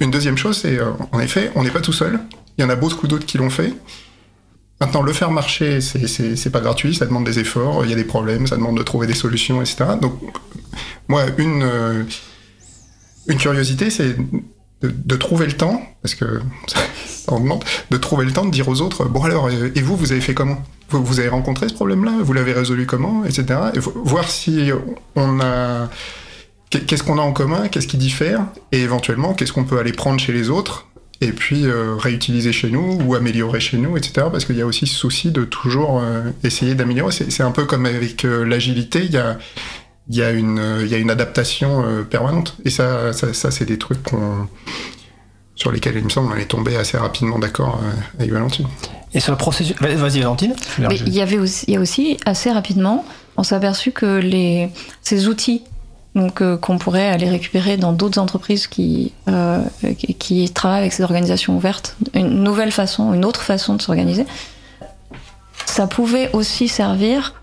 Une 0.00 0.10
deuxième 0.10 0.36
chose, 0.36 0.58
c'est 0.58 0.78
euh, 0.78 0.90
en 1.12 1.20
effet, 1.20 1.50
on 1.54 1.62
n'est 1.62 1.70
pas 1.70 1.80
tout 1.80 1.92
seul. 1.92 2.20
Il 2.58 2.62
y 2.62 2.64
en 2.64 2.70
a 2.70 2.76
beaucoup 2.76 3.08
d'autres 3.08 3.24
qui 3.24 3.38
l'ont 3.38 3.50
fait. 3.50 3.72
Maintenant, 4.80 5.02
le 5.02 5.12
faire 5.12 5.30
marcher, 5.30 5.80
c'est 5.80 6.50
pas 6.50 6.60
gratuit, 6.60 6.94
ça 6.94 7.04
demande 7.04 7.24
des 7.24 7.38
efforts, 7.38 7.84
il 7.84 7.90
y 7.90 7.92
a 7.92 7.96
des 7.96 8.04
problèmes, 8.04 8.46
ça 8.46 8.56
demande 8.56 8.78
de 8.78 8.82
trouver 8.82 9.06
des 9.06 9.14
solutions, 9.14 9.60
etc. 9.60 9.84
Donc, 10.00 10.14
moi, 11.08 11.24
une, 11.36 11.62
euh, 11.62 12.02
une 13.26 13.36
curiosité, 13.36 13.90
c'est 13.90 14.16
de, 14.82 15.16
trouver 15.16 15.46
le 15.46 15.52
temps, 15.52 15.82
parce 16.02 16.14
que 16.14 16.40
ça, 16.66 16.80
de 17.90 17.96
trouver 17.96 18.24
le 18.24 18.32
temps 18.32 18.44
de 18.44 18.50
dire 18.50 18.68
aux 18.68 18.80
autres, 18.80 19.04
bon 19.04 19.22
alors, 19.22 19.48
et 19.50 19.82
vous, 19.82 19.96
vous 19.96 20.12
avez 20.12 20.20
fait 20.20 20.34
comment? 20.34 20.62
Vous, 20.88 21.04
vous, 21.04 21.20
avez 21.20 21.28
rencontré 21.28 21.68
ce 21.68 21.74
problème-là? 21.74 22.12
Vous 22.22 22.32
l'avez 22.32 22.52
résolu 22.52 22.86
comment? 22.86 23.24
Etc. 23.24 23.44
Et 23.74 23.78
voir 23.78 24.28
si 24.28 24.70
on 25.14 25.40
a... 25.40 25.88
Qu'est-ce 26.70 27.02
qu'on 27.02 27.18
a 27.18 27.22
en 27.22 27.32
commun? 27.32 27.68
Qu'est-ce 27.68 27.88
qui 27.88 27.96
diffère? 27.96 28.46
Et 28.70 28.80
éventuellement, 28.80 29.34
qu'est-ce 29.34 29.52
qu'on 29.52 29.64
peut 29.64 29.78
aller 29.78 29.92
prendre 29.92 30.20
chez 30.20 30.32
les 30.32 30.50
autres? 30.50 30.86
Et 31.20 31.32
puis 31.32 31.66
euh, 31.66 31.96
réutiliser 31.96 32.52
chez 32.52 32.70
nous 32.70 32.98
ou 33.04 33.14
améliorer 33.14 33.60
chez 33.60 33.76
nous, 33.76 33.96
etc. 33.96 34.28
Parce 34.32 34.44
qu'il 34.44 34.56
y 34.56 34.62
a 34.62 34.66
aussi 34.66 34.86
ce 34.86 34.94
souci 34.94 35.32
de 35.32 35.44
toujours 35.44 36.00
euh, 36.00 36.30
essayer 36.44 36.74
d'améliorer. 36.74 37.12
C'est 37.12 37.42
un 37.42 37.50
peu 37.50 37.66
comme 37.66 37.86
avec 37.86 38.24
euh, 38.24 38.44
l'agilité, 38.44 39.04
il 39.04 39.10
y 39.10 39.18
a, 39.18 39.36
y, 40.08 40.22
a 40.22 40.30
une, 40.30 40.86
y 40.86 40.94
a 40.94 40.98
une 40.98 41.10
adaptation 41.10 41.84
permanente. 42.08 42.56
Et 42.64 42.70
ça, 42.70 43.12
ça, 43.12 43.34
ça 43.34 43.50
c'est 43.50 43.66
des 43.66 43.78
trucs 43.78 43.98
sur 45.54 45.72
lesquels 45.72 45.96
il 45.96 46.04
me 46.04 46.08
semble 46.08 46.32
on 46.32 46.36
est 46.36 46.46
tombé 46.46 46.76
assez 46.76 46.96
rapidement 46.96 47.38
d'accord 47.38 47.80
avec 48.18 48.32
Valentine. 48.32 48.66
Et 49.12 49.20
sur 49.20 49.32
le 49.32 49.38
processus, 49.38 49.76
vas-y 49.80 50.20
Valentine. 50.20 50.54
Mais 50.78 50.96
il 50.96 51.12
y 51.12 51.20
avait 51.20 51.38
aussi, 51.38 51.64
il 51.68 51.74
y 51.74 51.76
a 51.76 51.80
aussi 51.80 52.18
assez 52.24 52.50
rapidement, 52.50 53.04
on 53.36 53.42
s'est 53.42 53.56
aperçu 53.56 53.92
que 53.92 54.18
les, 54.18 54.70
ces 55.02 55.28
outils 55.28 55.62
donc 56.14 56.40
euh, 56.40 56.56
qu'on 56.56 56.78
pourrait 56.78 57.08
aller 57.08 57.28
récupérer 57.28 57.76
dans 57.76 57.92
d'autres 57.92 58.18
entreprises 58.18 58.66
qui, 58.66 59.12
euh, 59.28 59.62
qui 60.18 60.50
travaillent 60.50 60.80
avec 60.80 60.92
ces 60.92 61.04
organisations 61.04 61.56
ouvertes, 61.56 61.96
une 62.14 62.42
nouvelle 62.42 62.72
façon, 62.72 63.14
une 63.14 63.24
autre 63.24 63.42
façon 63.42 63.74
de 63.74 63.82
s'organiser. 63.82 64.26
Ça 65.66 65.86
pouvait 65.86 66.30
aussi 66.32 66.68
servir 66.68 67.34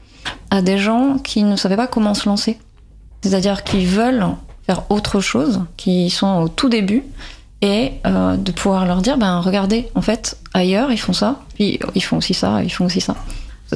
à 0.50 0.62
des 0.62 0.78
gens 0.78 1.18
qui 1.18 1.44
ne 1.44 1.56
savaient 1.56 1.78
pas 1.78 1.88
comment 1.88 2.14
se 2.14 2.28
lancer, 2.28 2.58
c'est-à-dire 3.22 3.64
qui 3.64 3.86
veulent 3.86 4.26
faire 4.66 4.84
autre 4.90 5.22
chose, 5.22 5.62
qui 5.78 6.10
sont 6.10 6.42
au 6.42 6.50
tout 6.50 6.68
début, 6.68 7.04
et 7.62 7.94
euh, 8.06 8.38
de 8.38 8.52
pouvoir 8.52 8.86
leur 8.86 9.02
dire, 9.02 9.18
ben 9.18 9.40
regardez, 9.40 9.90
en 9.96 10.02
fait, 10.02 10.38
ailleurs 10.54 10.92
ils 10.92 11.00
font 11.00 11.14
ça, 11.14 11.42
puis 11.56 11.80
ils 11.96 12.04
font 12.04 12.18
aussi 12.18 12.34
ça, 12.34 12.62
ils 12.64 12.72
font 12.72 12.86
aussi 12.86 13.02
ça. 13.02 13.16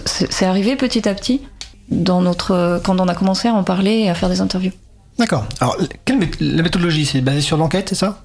C'est 0.05 0.45
arrivé 0.45 0.75
petit 0.75 1.07
à 1.09 1.13
petit 1.13 1.41
dans 1.89 2.21
notre, 2.21 2.81
quand 2.83 2.99
on 2.99 3.07
a 3.07 3.15
commencé 3.15 3.47
à 3.47 3.53
en 3.53 3.63
parler 3.63 3.91
et 3.91 4.09
à 4.09 4.15
faire 4.15 4.29
des 4.29 4.39
interviews. 4.39 4.71
D'accord. 5.19 5.45
Alors, 5.59 5.77
quelle 6.05 6.19
la 6.39 6.63
méthodologie, 6.63 7.05
c'est 7.05 7.21
basé 7.21 7.41
sur 7.41 7.57
l'enquête, 7.57 7.89
c'est 7.89 7.95
ça? 7.95 8.23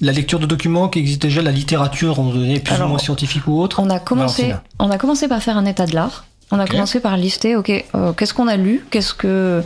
La 0.00 0.12
lecture 0.12 0.40
de 0.40 0.46
documents 0.46 0.88
qui 0.88 0.98
existent 0.98 1.28
déjà, 1.28 1.42
la 1.42 1.52
littérature, 1.52 2.18
on 2.18 2.32
donné 2.32 2.58
plus 2.58 2.80
ou 2.80 2.86
moins 2.86 2.98
scientifique 2.98 3.46
ou 3.46 3.60
autre? 3.60 3.80
On 3.80 3.90
a 3.90 4.00
commencé, 4.00 4.54
on 4.78 4.90
a 4.90 4.98
commencé 4.98 5.28
par 5.28 5.42
faire 5.42 5.56
un 5.56 5.66
état 5.66 5.86
de 5.86 5.94
l'art. 5.94 6.24
On 6.50 6.58
a 6.58 6.66
commencé 6.66 6.98
par 6.98 7.16
lister, 7.16 7.54
ok, 7.54 7.70
euh, 7.94 8.12
qu'est-ce 8.12 8.34
qu'on 8.34 8.48
a 8.48 8.56
lu, 8.56 8.84
qu'est-ce 8.90 9.14
que, 9.14 9.62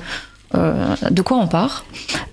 euh, 0.55 0.95
de 1.11 1.23
quoi 1.23 1.39
on 1.39 1.47
part. 1.47 1.85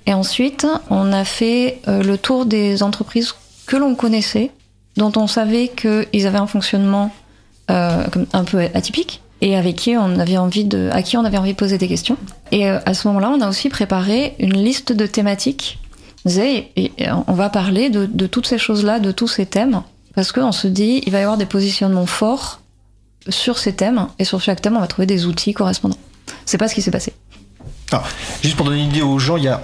Et 0.05 0.13
ensuite, 0.13 0.67
on 0.89 1.11
a 1.13 1.25
fait 1.25 1.79
euh, 1.87 2.03
le 2.03 2.17
tour 2.17 2.45
des 2.45 2.83
entreprises 2.83 3.33
que 3.65 3.77
l'on 3.77 3.95
connaissait, 3.95 4.51
dont 4.97 5.11
on 5.15 5.27
savait 5.27 5.69
qu'ils 5.69 6.27
avaient 6.27 6.37
un 6.37 6.47
fonctionnement 6.47 7.11
un 7.69 8.43
peu 8.43 8.59
atypique 8.73 9.21
et 9.41 9.57
avec 9.57 9.75
qui 9.75 9.97
on 9.97 10.19
avait 10.19 10.37
envie 10.37 10.63
de, 10.63 10.89
à 10.91 11.01
qui 11.01 11.17
on 11.17 11.25
avait 11.25 11.37
envie 11.37 11.53
de 11.53 11.57
poser 11.57 11.77
des 11.77 11.87
questions. 11.87 12.17
Et 12.51 12.69
euh, 12.69 12.79
à 12.85 12.93
ce 12.93 13.07
moment-là, 13.07 13.29
on 13.29 13.41
a 13.41 13.49
aussi 13.49 13.69
préparé 13.69 14.35
une 14.39 14.53
liste 14.53 14.93
de 14.93 15.05
thématiques. 15.05 15.79
Et, 16.27 16.69
on 17.27 17.33
va 17.33 17.49
parler 17.49 17.89
de, 17.89 18.05
de 18.05 18.27
toutes 18.27 18.45
ces 18.45 18.59
choses-là, 18.59 18.99
de 18.99 19.11
tous 19.11 19.27
ces 19.27 19.47
thèmes, 19.47 19.81
parce 20.13 20.31
qu'on 20.31 20.51
se 20.51 20.67
dit, 20.67 21.01
il 21.07 21.11
va 21.11 21.19
y 21.19 21.23
avoir 21.23 21.37
des 21.37 21.47
positionnements 21.47 22.05
forts 22.05 22.61
sur 23.27 23.57
ces 23.57 23.73
thèmes, 23.73 24.07
et 24.19 24.23
sur 24.23 24.39
chaque 24.39 24.61
thème, 24.61 24.77
on 24.77 24.79
va 24.79 24.87
trouver 24.87 25.07
des 25.07 25.25
outils 25.25 25.53
correspondants. 25.53 25.97
C'est 26.45 26.59
pas 26.59 26.67
ce 26.67 26.75
qui 26.75 26.83
s'est 26.83 26.91
passé. 26.91 27.13
Alors, 27.91 28.07
juste 28.41 28.55
pour 28.55 28.65
donner 28.65 28.81
une 28.81 28.89
idée 28.89 29.01
aux 29.01 29.19
gens, 29.19 29.35
il 29.35 29.43
y 29.43 29.47
a, 29.49 29.61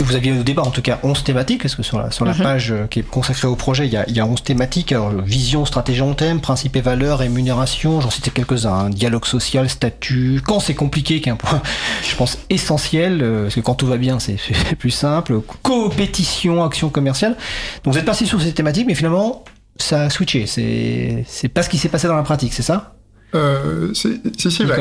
vous 0.00 0.16
aviez 0.16 0.32
au 0.32 0.42
départ 0.42 0.66
en 0.66 0.72
tout 0.72 0.82
cas 0.82 0.98
11 1.04 1.22
thématiques, 1.22 1.62
parce 1.62 1.76
que 1.76 1.84
sur 1.84 2.00
la, 2.00 2.10
sur 2.10 2.24
la 2.24 2.32
mhm. 2.34 2.42
page 2.42 2.72
euh, 2.72 2.86
qui 2.88 2.98
est 2.98 3.02
consacrée 3.02 3.46
au 3.46 3.54
projet, 3.54 3.86
il 3.86 3.92
y 3.92 3.96
a, 3.96 4.04
il 4.08 4.16
y 4.16 4.20
a 4.20 4.26
11 4.26 4.42
thématiques, 4.42 4.90
alors, 4.90 5.12
vision, 5.22 5.64
stratégie 5.64 6.02
en 6.02 6.14
thème, 6.14 6.40
principe 6.40 6.74
et 6.74 6.80
valeurs, 6.80 7.18
rémunération, 7.18 8.00
j'en 8.00 8.10
citais 8.10 8.30
quelques-uns, 8.30 8.72
hein. 8.72 8.90
dialogue 8.90 9.24
social, 9.24 9.68
statut, 9.68 10.42
quand 10.44 10.58
c'est 10.58 10.74
compliqué, 10.74 11.20
qui 11.20 11.28
est 11.28 11.32
un 11.32 11.36
point, 11.36 11.62
je 12.08 12.16
pense, 12.16 12.38
essentiel, 12.50 13.20
euh, 13.22 13.42
parce 13.44 13.54
que 13.54 13.60
quand 13.60 13.76
tout 13.76 13.86
va 13.86 13.98
bien, 13.98 14.18
c'est 14.18 14.36
plus 14.78 14.90
simple, 14.90 15.40
compétition, 15.62 16.64
action 16.64 16.90
commerciale. 16.90 17.36
Donc 17.84 17.94
vous 17.94 18.00
êtes 18.00 18.06
passé 18.06 18.26
sur 18.26 18.42
ces 18.42 18.52
thématiques, 18.52 18.88
mais 18.88 18.94
finalement, 18.96 19.44
ça 19.76 20.02
a 20.02 20.10
switché, 20.10 20.46
c'est 20.46 21.48
pas 21.48 21.62
ce 21.62 21.68
qui 21.68 21.78
s'est 21.78 21.88
passé 21.88 22.08
dans 22.08 22.16
la 22.16 22.24
pratique, 22.24 22.52
c'est 22.52 22.62
ça? 22.62 22.94
Euh, 23.36 23.94
Si, 23.94 24.20
si, 24.36 24.64
bah, 24.64 24.76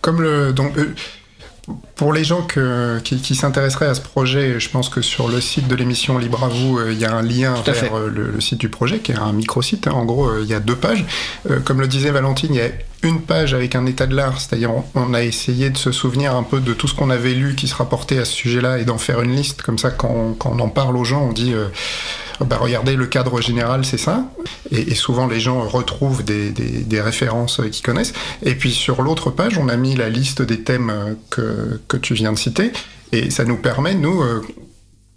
comme 0.00 0.22
le... 0.22 0.52
Donc, 0.52 0.78
euh, 0.78 0.94
pour 1.96 2.12
les 2.12 2.24
gens 2.24 2.46
qui, 3.02 3.34
s'intéresseraient 3.34 3.86
à 3.86 3.94
ce 3.94 4.00
projet, 4.00 4.60
je 4.60 4.70
pense 4.70 4.88
que 4.88 5.00
sur 5.00 5.28
le 5.28 5.40
site 5.40 5.66
de 5.66 5.74
l'émission 5.74 6.18
Libre 6.18 6.44
à 6.44 6.48
vous, 6.48 6.78
euh, 6.78 6.92
il 6.92 6.98
y 6.98 7.04
a 7.04 7.12
un 7.12 7.22
lien 7.22 7.54
vers 7.64 7.96
euh, 7.96 8.08
le, 8.08 8.40
site 8.40 8.58
du 8.58 8.68
projet, 8.68 9.00
qui 9.00 9.12
est 9.12 9.18
un 9.18 9.32
micro-site. 9.32 9.88
En 9.88 10.04
gros, 10.04 10.28
euh, 10.28 10.40
il 10.42 10.48
y 10.48 10.54
a 10.54 10.60
deux 10.60 10.76
pages. 10.76 11.04
comme 11.64 11.80
le 11.80 11.88
disait 11.88 12.10
Valentine, 12.10 12.54
il 12.54 12.58
y 12.58 12.60
a 12.60 12.70
une 13.02 13.20
page 13.20 13.54
avec 13.54 13.74
un 13.74 13.86
état 13.86 14.06
de 14.06 14.14
l'art, 14.14 14.40
c'est-à-dire 14.40 14.70
on 14.94 15.14
a 15.14 15.22
essayé 15.22 15.70
de 15.70 15.78
se 15.78 15.92
souvenir 15.92 16.34
un 16.34 16.42
peu 16.42 16.60
de 16.60 16.72
tout 16.72 16.88
ce 16.88 16.94
qu'on 16.94 17.10
avait 17.10 17.34
lu 17.34 17.54
qui 17.54 17.68
se 17.68 17.74
rapportait 17.74 18.18
à 18.18 18.24
ce 18.24 18.32
sujet-là 18.32 18.78
et 18.78 18.84
d'en 18.84 18.98
faire 18.98 19.20
une 19.22 19.34
liste. 19.34 19.62
Comme 19.62 19.78
ça, 19.78 19.90
quand, 19.90 20.36
on 20.44 20.58
en 20.58 20.68
parle 20.68 20.96
aux 20.96 21.04
gens, 21.04 21.22
on 21.22 21.32
dit... 21.32 21.54
Bah, 22.40 22.58
regardez, 22.60 22.96
le 22.96 23.06
cadre 23.06 23.40
général, 23.40 23.84
c'est 23.84 23.98
ça. 23.98 24.24
Et, 24.70 24.94
souvent, 24.94 25.26
les 25.26 25.40
gens 25.40 25.66
retrouvent 25.66 26.22
des, 26.22 27.00
références 27.00 27.60
qu'ils 27.72 27.84
connaissent. 27.84 28.12
Et 28.42 28.54
puis, 28.54 28.72
sur 28.72 29.02
l'autre 29.02 29.30
page, 29.30 29.58
on 29.58 29.68
a 29.68 29.76
mis 29.76 29.94
la 29.94 30.10
liste 30.10 30.42
des 30.42 30.60
thèmes 30.62 31.16
que, 31.30 31.96
tu 32.02 32.14
viens 32.14 32.32
de 32.32 32.38
citer. 32.38 32.72
Et 33.12 33.30
ça 33.30 33.44
nous 33.44 33.56
permet, 33.56 33.94
nous, 33.94 34.22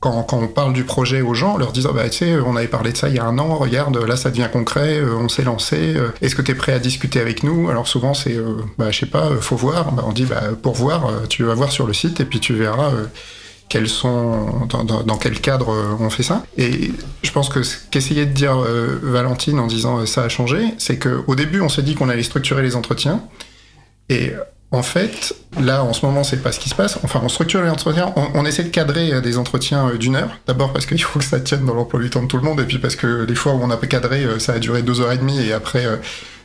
euh, 0.06 0.22
quand, 0.28 0.34
on 0.34 0.48
parle 0.48 0.74
du 0.74 0.84
projet 0.84 1.22
aux 1.22 1.34
gens, 1.34 1.58
leur 1.58 1.72
disant, 1.72 1.94
bah, 1.94 2.10
tu 2.10 2.20
sais, 2.20 2.36
on 2.40 2.56
avait 2.56 2.68
parlé 2.68 2.92
de 2.92 2.98
ça 2.98 3.10
il 3.10 3.16
y 3.16 3.20
a 3.20 3.26
un 3.26 3.38
an, 3.38 3.56
regarde, 3.56 3.98
là, 3.98 4.16
ça 4.16 4.30
devient 4.30 4.48
concret, 4.52 5.00
euh, 5.00 5.16
on 5.18 5.30
s'est 5.30 5.44
lancé, 5.44 5.96
euh, 5.96 6.10
est-ce 6.22 6.36
que 6.36 6.42
tu 6.42 6.52
es 6.52 6.56
prêt 6.56 6.74
à 6.74 6.80
discuter 6.80 7.20
avec 7.20 7.44
nous? 7.44 7.70
Alors, 7.70 7.88
souvent, 7.88 8.14
c'est, 8.14 8.38
bah, 8.78 8.92
je 8.92 9.00
sais 9.00 9.06
pas, 9.06 9.30
faut 9.42 9.56
voir. 9.56 9.92
Bah, 9.92 10.04
on 10.08 10.12
dit, 10.12 10.26
bah, 10.26 10.42
pour 10.62 10.76
voir, 10.76 11.12
tu 11.30 11.44
vas 11.44 11.54
voir 11.54 11.72
sur 11.72 11.88
le 11.88 11.94
site 11.94 12.20
et 12.20 12.26
puis 12.26 12.40
tu 12.40 12.54
verras 12.54 12.92
quels 13.70 13.88
sont, 13.88 14.68
dans, 15.06 15.18
quel 15.18 15.40
cadre 15.40 15.70
euh, 15.70 15.96
on 16.00 16.10
fait 16.10 16.24
ça. 16.24 16.44
Et 16.58 16.92
je 17.22 17.32
pense 17.32 17.50
que 17.50 17.62
ce 17.62 17.78
qu'essayait 17.92 18.26
de 18.26 18.34
dire 18.34 18.58
euh, 18.58 19.00
Valentine 19.02 19.60
en 19.60 19.68
disant 19.68 20.00
euh, 20.00 20.06
ça 20.08 20.24
a 20.24 20.30
changé, 20.30 20.74
c'est 20.80 20.98
qu'au 20.98 21.36
début 21.36 21.62
on 21.62 21.70
s'est 21.70 21.84
dit 21.84 21.94
qu'on 21.94 22.10
allait 22.10 22.24
structurer 22.24 22.64
les 22.64 22.76
entretiens. 22.76 23.22
Et 24.10 24.34
en 24.72 24.84
fait, 24.84 25.34
là, 25.60 25.84
en 25.84 25.94
ce 25.94 26.06
moment, 26.06 26.24
c'est 26.24 26.44
pas 26.44 26.52
ce 26.52 26.60
qui 26.60 26.70
se 26.70 26.76
passe. 26.76 27.00
Enfin, 27.04 27.22
on 27.24 27.30
structure 27.30 27.62
les 27.64 27.70
entretiens, 27.70 28.14
on, 28.16 28.46
essaie 28.46 28.64
de 28.64 28.70
cadrer 28.70 29.20
des 29.22 29.38
entretiens 29.38 29.96
d'une 29.96 30.16
heure. 30.16 30.30
D'abord 30.48 30.74
parce 30.74 30.86
qu'il 30.86 31.02
faut 31.04 31.20
que 31.20 31.26
ça 31.26 31.40
tienne 31.40 31.66
dans 31.66 31.74
l'emploi 31.74 32.00
du 32.00 32.10
temps 32.10 32.22
de 32.22 32.28
tout 32.28 32.38
le 32.38 32.44
monde, 32.44 32.60
et 32.60 32.66
puis 32.66 32.78
parce 32.78 32.96
que 32.96 33.26
les 33.28 33.36
fois 33.36 33.54
où 33.54 33.62
on 33.62 33.72
a 33.72 33.78
cadré, 33.78 34.26
ça 34.40 34.54
a 34.54 34.60
duré 34.60 34.82
deux 34.84 35.02
heures 35.02 35.12
et 35.12 35.18
demie, 35.18 35.40
et 35.40 35.54
après, 35.54 35.86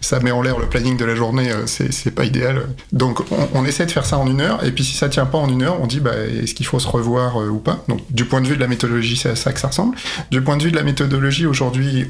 ça 0.04 0.20
met 0.20 0.30
en 0.30 0.42
l'air 0.42 0.58
le 0.58 0.66
planning 0.66 0.96
de 0.96 1.04
la 1.04 1.14
journée, 1.14 1.50
euh, 1.50 1.66
c'est 1.66 2.14
pas 2.14 2.24
idéal. 2.24 2.68
Donc 2.92 3.20
on, 3.54 3.64
essaie 3.64 3.86
de 3.86 3.90
faire 3.90 4.06
ça 4.06 4.18
en 4.18 4.30
une 4.30 4.40
heure, 4.40 4.64
et 4.64 4.70
puis 4.70 4.84
si 4.84 4.96
ça 4.96 5.08
tient 5.08 5.26
pas 5.26 5.38
en 5.38 5.48
une 5.48 5.62
heure, 5.62 5.80
on 5.80 5.86
dit 5.86 6.00
bah, 6.00 6.12
est-ce 6.16 6.54
qu'il 6.54 6.66
faut 6.66 6.78
se 6.78 6.88
revoir 6.88 7.40
euh, 7.40 7.48
ou 7.48 7.58
pas? 7.58 7.82
Donc 7.88 8.00
du 8.10 8.24
point 8.24 8.40
de 8.40 8.46
vue 8.46 8.56
de 8.56 8.60
la 8.60 8.68
méthodologie, 8.68 9.16
c'est 9.16 9.30
à 9.30 9.36
ça 9.36 9.52
que 9.52 9.60
ça 9.60 9.68
ressemble. 9.68 9.96
Du 10.30 10.42
point 10.42 10.56
de 10.56 10.62
vue 10.62 10.70
de 10.70 10.76
la 10.76 10.82
méthodologie, 10.82 11.46
aujourd'hui, 11.46 12.06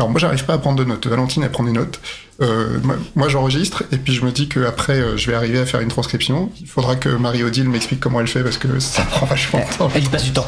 alors 0.00 0.08
moi 0.08 0.18
j'arrive 0.18 0.46
pas 0.46 0.54
à 0.54 0.58
prendre 0.58 0.78
de 0.78 0.84
notes. 0.84 1.06
Valentine 1.06 1.42
elle 1.42 1.50
prend 1.50 1.62
des 1.62 1.72
notes. 1.72 2.00
Euh, 2.40 2.78
moi, 3.16 3.28
j'enregistre 3.28 3.84
et 3.92 3.98
puis 3.98 4.14
je 4.14 4.24
me 4.24 4.30
dis 4.30 4.48
qu'après 4.48 4.94
euh, 4.94 5.18
je 5.18 5.30
vais 5.30 5.36
arriver 5.36 5.58
à 5.58 5.66
faire 5.66 5.80
une 5.80 5.90
transcription. 5.90 6.50
Il 6.58 6.66
faudra 6.66 6.96
que 6.96 7.10
Marie-Odile 7.10 7.68
m'explique 7.68 8.00
comment 8.00 8.18
elle 8.18 8.26
fait 8.26 8.42
parce 8.42 8.56
que 8.56 8.78
ça 8.78 9.02
prend 9.02 9.26
vachement 9.26 9.60
de 9.60 9.76
temps. 9.76 9.90
Elle, 9.94 10.08
passe 10.08 10.24
du 10.24 10.32
temps. 10.32 10.46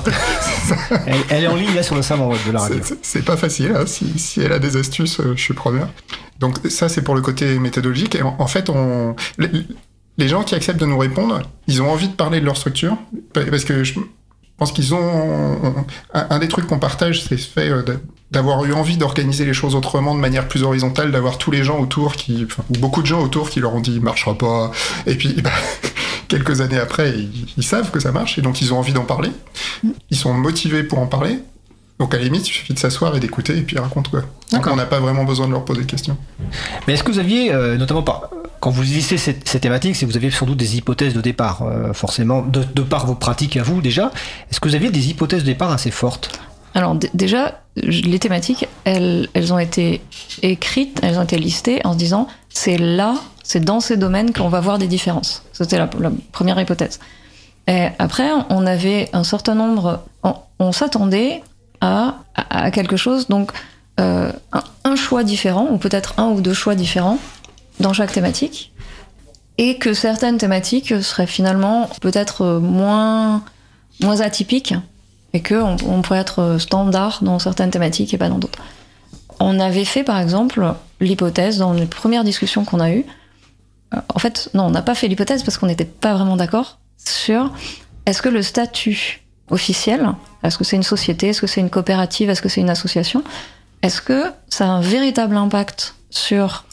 elle, 1.29 1.45
est 1.45 1.49
en 1.49 1.57
ligne 1.57 1.75
là 1.75 1.83
sur 1.83 1.95
le 1.95 2.01
salon 2.01 2.31
de 2.31 2.51
la 2.51 2.61
radio. 2.61 2.81
C'est 3.03 3.27
pas 3.27 3.37
facile. 3.37 3.75
Hein. 3.77 3.85
Si, 3.85 4.19
si, 4.19 4.41
elle 4.41 4.53
a 4.53 4.59
des 4.59 4.79
astuces, 4.79 5.21
euh, 5.21 5.35
je 5.37 5.43
suis 5.43 5.53
preneur. 5.53 5.87
Donc 6.41 6.57
ça 6.71 6.89
c'est 6.89 7.03
pour 7.03 7.15
le 7.15 7.21
côté 7.21 7.59
méthodologique. 7.59 8.15
Et 8.15 8.23
en, 8.23 8.47
fait 8.47 8.71
on 8.71 9.15
les, 10.17 10.29
gens 10.29 10.45
qui 10.45 10.55
acceptent 10.55 10.81
de 10.81 10.87
nous 10.87 10.99
répondre, 10.99 11.43
ils 11.67 11.83
ont 11.83 11.91
envie 11.91 12.09
de 12.09 12.15
parler 12.15 12.41
de 12.41 12.47
leur 12.47 12.57
structure 12.57 12.97
parce 13.35 13.67
que 13.67 13.85
je 13.85 14.01
pense 14.63 14.71
qu'ils 14.71 14.95
ont 14.95 15.85
un, 16.15 16.39
des 16.39 16.47
trucs 16.47 16.69
qu'on 16.69 16.79
partage, 16.79 17.25
c'est 17.25 17.37
ce 17.37 17.49
fait 17.49 17.69
d'avoir 18.31 18.65
eu 18.65 18.73
envie 18.73 18.97
d'organiser 18.97 19.45
les 19.45 19.55
choses 19.55 19.75
autrement, 19.75 20.15
de 20.15 20.21
manière 20.21 20.47
plus 20.47 20.63
horizontale, 20.63 21.11
d'avoir 21.11 21.37
tous 21.37 21.51
les 21.51 21.65
gens 21.65 21.81
autour 21.81 22.15
qui, 22.15 22.47
enfin, 22.47 22.63
beaucoup 22.79 23.03
de 23.03 23.09
gens 23.09 23.21
autour 23.21 23.51
qui 23.51 23.59
leur 23.59 23.75
ont 23.75 23.81
dit 23.81 23.99
marchera 23.99 24.39
pas, 24.39 24.71
et 25.09 25.17
puis 25.17 25.35
bah, 25.43 25.51
quelques 26.29 26.61
années 26.61 26.79
après, 26.79 27.13
ils, 27.57 27.65
savent 27.65 27.91
que 27.91 27.99
ça 27.99 28.13
marche 28.13 28.39
et 28.39 28.41
donc 28.41 28.63
ils 28.63 28.73
ont 28.73 28.79
envie 28.79 28.93
d'en 28.93 29.05
parler. 29.05 29.31
Ils 30.11 30.17
sont 30.17 30.33
motivés 30.33 30.85
pour 30.85 31.01
en 31.01 31.09
parler. 31.09 31.41
Donc 31.99 32.15
à 32.15 32.19
la 32.19 32.23
limite, 32.23 32.47
il 32.49 32.53
suffit 32.53 32.73
de 32.73 32.79
s'asseoir 32.79 33.17
et 33.17 33.21
d'écouter 33.21 33.59
et 33.59 33.63
puis 33.63 33.75
ils 33.75 33.81
racontent 33.81 34.11
quoi. 34.13 34.23
Donc 34.53 34.65
on 34.69 34.77
n'a 34.77 34.87
pas 34.87 35.01
vraiment 35.01 35.25
besoin 35.25 35.49
de 35.49 35.53
leur 35.53 35.65
poser 35.65 35.81
de 35.81 35.91
questions. 35.91 36.17
Mais 36.87 36.95
est-ce 36.95 37.03
que 37.03 37.11
vous 37.11 37.19
aviez, 37.19 37.53
euh, 37.53 37.77
notamment 37.77 38.03
par, 38.03 38.31
quand 38.63 38.71
vous 38.71 38.83
lisez 38.83 39.19
ces, 39.19 39.35
thématiques, 39.35 39.97
c'est 39.97 40.07
que 40.07 40.11
vous 40.13 40.17
aviez 40.17 40.31
sans 40.31 40.47
doute 40.47 40.57
des 40.57 40.77
hypothèses 40.77 41.15
de 41.15 41.21
départ, 41.21 41.63
euh, 41.63 41.93
forcément, 41.93 42.43
de, 42.43 42.63
par 42.83 43.07
vos 43.07 43.17
pratiques 43.17 43.57
à 43.57 43.65
vous 43.65 43.83
déjà. 43.83 44.13
Est-ce 44.53 44.61
que 44.61 44.69
vous 44.69 44.77
aviez 44.77 44.89
des 44.93 45.11
hypothèses 45.11 45.41
de 45.41 45.47
départ 45.47 45.73
assez 45.73 45.91
fortes? 45.91 46.31
Alors 46.73 46.97
déjà, 47.13 47.61
les 47.75 48.21
thématiques, 48.21 48.69
elles, 48.85 49.29
elles 49.35 49.53
ont 49.53 49.59
été 49.59 50.01
écrites, 50.43 51.01
elles 51.03 51.19
ont 51.19 51.25
été 51.25 51.39
listées 51.39 51.81
en 51.85 51.93
se 51.95 51.99
disant 51.99 52.29
c'est 52.51 52.79
là 52.79 53.17
c'est 53.43 53.65
dans 53.65 53.81
ces 53.81 53.97
domaines 53.97 54.33
qu'on 54.33 54.49
va 54.49 54.61
voir 54.61 54.79
des 54.79 54.87
différences. 54.87 55.43
C'était 55.53 55.79
la, 55.79 55.89
première 56.31 56.61
hypothèse. 56.61 57.01
Et 57.67 57.89
après, 57.99 58.31
on 58.49 58.65
avait 58.65 59.09
un 59.13 59.25
certain 59.25 59.57
nombre, 59.57 60.05
on, 60.61 60.71
s'attendait 60.71 61.43
à, 61.81 62.15
quelque 62.73 62.97
chose, 62.97 63.27
donc 63.27 63.51
euh, 63.99 64.31
un, 64.85 64.95
choix 64.95 65.25
différent, 65.25 65.67
ou 65.73 65.79
peut-être 65.79 66.15
un 66.17 66.29
ou 66.29 66.41
deux 66.41 66.55
choix 66.55 66.77
différents 66.77 67.19
dans 67.81 67.93
chaque 67.93 68.13
thématique, 68.13 68.73
et 69.59 69.79
que 69.79 69.95
certaines 69.95 70.39
thématiques 70.39 71.03
seraient 71.03 71.27
finalement 71.27 71.89
peut-être 72.01 72.59
moins, 72.59 73.43
moins 74.01 74.21
atypiques, 74.21 74.75
et 75.33 75.43
qu'on 75.43 75.77
on 75.87 76.03
pourrait 76.03 76.21
être 76.21 76.57
standard 76.59 77.21
dans 77.23 77.39
certaines 77.39 77.71
thématiques 77.71 78.13
et 78.13 78.19
pas 78.19 78.29
dans 78.29 78.39
d'autres. 78.39 78.59
On 79.41 79.59
avait 79.59 79.85
fait 79.85 80.05
par 80.05 80.19
exemple 80.19 80.75
l'hypothèse 81.01 81.59
dans 81.59 81.73
les 81.73 81.87
premières 81.87 82.25
discussions 82.25 82.65
qu'on 82.65 82.81
a 82.81 82.93
eues 82.93 83.05
en 84.15 84.19
fait, 84.19 84.51
non, 84.55 84.65
on 84.65 84.71
n'a 84.71 84.83
pas 84.83 84.95
fait 84.95 85.09
l'hypothèse 85.09 85.43
parce 85.43 85.59
qu'on 85.59 85.67
n'était 85.67 85.85
pas 85.85 86.15
vraiment 86.15 86.37
d'accord 86.37 86.79
sur 86.97 87.53
est-ce 88.07 88.23
que 88.23 88.29
le 88.29 88.43
statut 88.43 89.23
officiel, 89.51 90.09
est-ce 90.43 90.57
que 90.57 90.65
c'est 90.65 90.77
une 90.77 90.83
société, 90.83 91.29
est-ce 91.29 91.41
que 91.41 91.47
c'est 91.47 91.61
une 91.61 91.71
coopérative, 91.71 92.31
est-ce 92.31 92.43
que 92.43 92.49
c'est 92.49 92.61
une 92.61 92.71
association, 92.71 93.23
est-ce 93.83 94.01
que 94.01 94.33
ça 94.49 94.67
a 94.67 94.69
un 94.69 94.81
véritable 94.81 95.37
impact 95.37 95.95
sur 96.11 96.65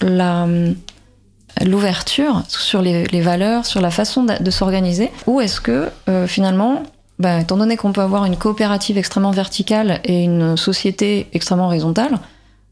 l'ouverture, 1.66 2.44
sur 2.48 2.82
les, 2.82 3.22
valeurs, 3.22 3.66
sur 3.66 3.82
la 3.82 3.92
façon 3.92 4.24
de, 4.24 4.52
s'organiser, 4.52 5.12
ou 5.28 5.42
est-ce 5.42 5.62
que 5.62 5.90
euh, 6.08 6.28
finalement, 6.28 6.84
bah, 7.18 7.42
étant 7.42 7.58
donné 7.58 7.78
qu'on 7.78 7.92
peut 7.92 8.02
avoir 8.02 8.26
une 8.26 8.38
coopérative 8.38 8.98
extrêmement 8.98 9.32
verticale 9.32 10.00
et 10.04 10.24
une 10.24 10.58
société 10.58 11.28
extrêmement 11.34 11.66
horizontale, 11.66 12.20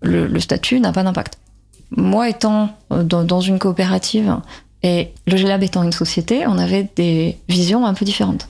le 0.01 0.39
statut 0.39 0.79
n'a 0.79 0.91
pas 0.91 1.03
d'impact 1.03 1.37
moi 1.91 2.29
étant 2.29 2.75
euh, 2.91 3.03
dans, 3.03 3.41
une 3.41 3.59
coopérative 3.59 4.35
et 4.83 5.09
le 5.25 5.35
GLAB 5.35 5.63
étant 5.63 5.83
une 5.83 5.91
société, 5.91 6.45
on 6.47 6.57
avait 6.57 6.89
des 6.95 7.37
visions 7.47 7.85
un 7.85 7.93
peu 7.93 8.05
différentes. 8.05 8.47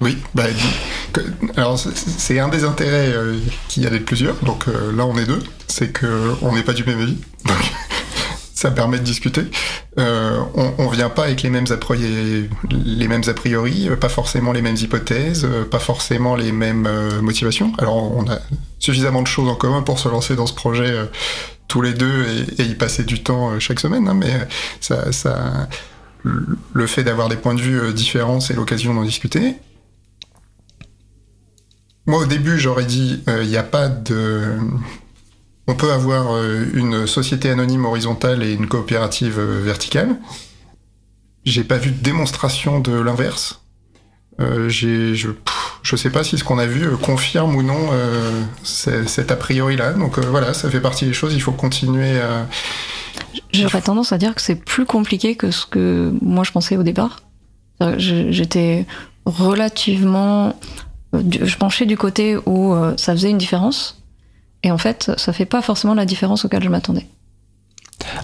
Oui, 0.00 0.16
bah, 0.34 0.44
alors 1.56 1.78
c'est 1.78 2.38
un 2.38 2.48
des 2.48 2.64
intérêts 2.64 3.12
euh, 3.12 3.36
qu'il 3.68 3.82
y 3.82 3.86
a 3.86 3.90
d'être 3.90 4.04
plusieurs, 4.04 4.36
donc 4.36 4.68
euh, 4.68 4.92
là 4.96 5.06
on 5.06 5.16
est 5.16 5.26
deux, 5.26 5.42
c'est 5.66 5.98
qu'on 5.98 6.54
n'est 6.54 6.62
pas 6.62 6.72
du 6.72 6.84
même 6.84 7.00
avis, 7.00 7.16
donc 7.46 7.72
ça 8.54 8.70
permet 8.70 8.98
de 8.98 9.04
discuter. 9.04 9.42
on, 9.96 10.74
on 10.78 10.88
vient 10.88 11.08
pas 11.08 11.24
avec 11.24 11.42
les 11.42 11.50
mêmes, 11.50 11.66
a 11.70 11.94
les 12.70 13.08
mêmes 13.08 13.22
a 13.26 13.34
priori, 13.34 13.88
pas 13.98 14.10
forcément 14.10 14.52
les 14.52 14.62
mêmes 14.62 14.76
hypothèses, 14.76 15.48
pas 15.70 15.78
forcément 15.78 16.36
les 16.36 16.52
mêmes 16.52 16.88
motivations. 17.22 17.72
Alors 17.78 18.14
on 18.16 18.30
a 18.30 18.38
suffisamment 18.80 19.22
de 19.22 19.28
choses 19.28 19.48
en 19.48 19.54
commun 19.54 19.82
pour 19.82 19.98
se 20.00 20.08
lancer 20.08 20.34
dans 20.34 20.46
ce 20.46 20.54
projet 20.54 20.90
euh, 20.90 21.04
tous 21.68 21.82
les 21.82 21.92
deux 21.92 22.24
et, 22.58 22.64
y 22.64 22.74
passer 22.74 23.04
du 23.04 23.22
temps 23.22 23.50
euh, 23.50 23.60
chaque 23.60 23.78
semaine. 23.78 24.08
Hein, 24.08 24.14
mais 24.14 24.32
ça, 24.80 25.12
ça, 25.12 25.68
le 26.24 26.86
fait 26.86 27.04
d'avoir 27.04 27.28
des 27.28 27.36
points 27.36 27.54
de 27.54 27.60
vue 27.60 27.78
euh, 27.78 27.92
différents, 27.92 28.40
c'est 28.40 28.54
l'occasion 28.54 28.94
d'en 28.94 29.04
discuter. 29.04 29.54
Moi, 32.10 32.22
au 32.22 32.26
début, 32.26 32.58
j'aurais 32.58 32.84
dit, 32.84 33.22
il 33.28 33.48
n'y 33.48 33.56
a 33.56 33.62
pas 33.62 33.88
de... 33.88 34.58
On 35.68 35.76
peut 35.76 35.92
avoir 35.92 36.42
une 36.74 37.06
société 37.06 37.50
anonyme 37.50 37.84
horizontale 37.84 38.42
et 38.42 38.52
une 38.52 38.66
coopérative 38.66 39.38
verticale. 39.40 40.16
J'ai 41.44 41.62
pas 41.62 41.78
vu 41.78 41.92
de 41.92 42.02
démonstration 42.02 42.80
de 42.80 42.92
l'inverse. 42.92 43.62
j'ai, 44.66 45.14
je, 45.14 45.30
je 45.82 45.96
sais 45.96 46.10
pas 46.10 46.24
si 46.24 46.36
ce 46.36 46.44
qu'on 46.44 46.58
a 46.58 46.66
vu 46.66 46.84
euh, 46.84 46.96
confirme 46.96 47.54
ou 47.54 47.62
non 47.62 47.90
euh, 47.92 48.42
cet 48.64 49.30
a 49.30 49.36
priori-là. 49.36 49.92
Donc 49.92 50.18
euh, 50.18 50.22
voilà, 50.22 50.52
ça 50.52 50.68
fait 50.70 50.80
partie 50.80 51.06
des 51.06 51.12
choses, 51.12 51.34
il 51.34 51.40
faut 51.40 51.52
continuer 51.52 52.20
à... 52.20 52.46
J'aurais 53.52 53.82
tendance 53.82 54.12
à 54.12 54.18
dire 54.18 54.34
que 54.34 54.42
c'est 54.42 54.56
plus 54.56 54.86
compliqué 54.86 55.36
que 55.36 55.50
ce 55.50 55.66
que 55.66 56.12
moi 56.22 56.44
je 56.44 56.52
pensais 56.52 56.76
au 56.76 56.82
départ. 56.82 57.20
J'étais 57.96 58.86
relativement... 59.24 60.58
Je 61.12 61.56
penchais 61.56 61.86
du 61.86 61.96
côté 61.96 62.36
où 62.46 62.74
ça 62.96 63.12
faisait 63.12 63.30
une 63.30 63.38
différence. 63.38 64.02
Et 64.62 64.70
en 64.70 64.78
fait, 64.78 65.10
ça 65.16 65.32
fait 65.32 65.46
pas 65.46 65.62
forcément 65.62 65.94
la 65.94 66.04
différence 66.04 66.44
auquel 66.44 66.62
je 66.62 66.68
m'attendais. 66.68 67.06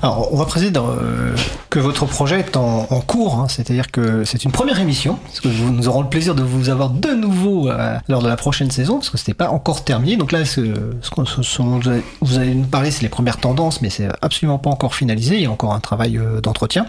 Alors, 0.03 0.33
on 0.33 0.37
va 0.37 0.44
préciser 0.44 0.72
euh, 0.77 1.35
que 1.70 1.79
votre 1.79 2.07
projet 2.07 2.40
est 2.40 2.57
en, 2.57 2.85
cours, 3.07 3.37
hein. 3.37 3.46
c'est-à-dire 3.49 3.90
que 3.90 4.25
c'est 4.25 4.44
une 4.44 4.53
première 4.53 4.81
émission, 4.81 5.18
parce 5.25 5.40
que 5.40 5.49
nous 5.49 5.88
aurons 5.88 6.03
le 6.03 6.09
plaisir 6.09 6.35
de 6.35 6.42
vous 6.42 6.68
avoir 6.68 6.90
de 6.90 7.11
nouveau 7.11 7.68
euh, 7.68 7.96
lors 8.09 8.22
de 8.22 8.29
la 8.29 8.37
prochaine 8.37 8.70
saison, 8.70 8.94
parce 8.94 9.11
que 9.11 9.18
c'était 9.18 9.35
pas 9.35 9.51
encore 9.51 9.85
terminé. 9.85 10.16
Donc 10.16 10.33
là, 10.33 10.44
ce, 10.44 10.61
dont 10.61 11.81
vous 12.20 12.38
allez 12.38 12.55
nous 12.55 12.66
parler, 12.66 12.90
c'est 12.90 13.03
les 13.03 13.09
premières 13.09 13.38
tendances, 13.38 13.83
mais 13.83 13.90
c'est 13.90 14.09
absolument 14.22 14.59
pas 14.59 14.70
encore 14.70 14.94
finalisé. 14.94 15.37
Il 15.37 15.42
y 15.42 15.46
a 15.46 15.51
encore 15.51 15.75
un 15.75 15.81
travail 15.81 16.18
euh, 16.18 16.40
d'entretien. 16.40 16.87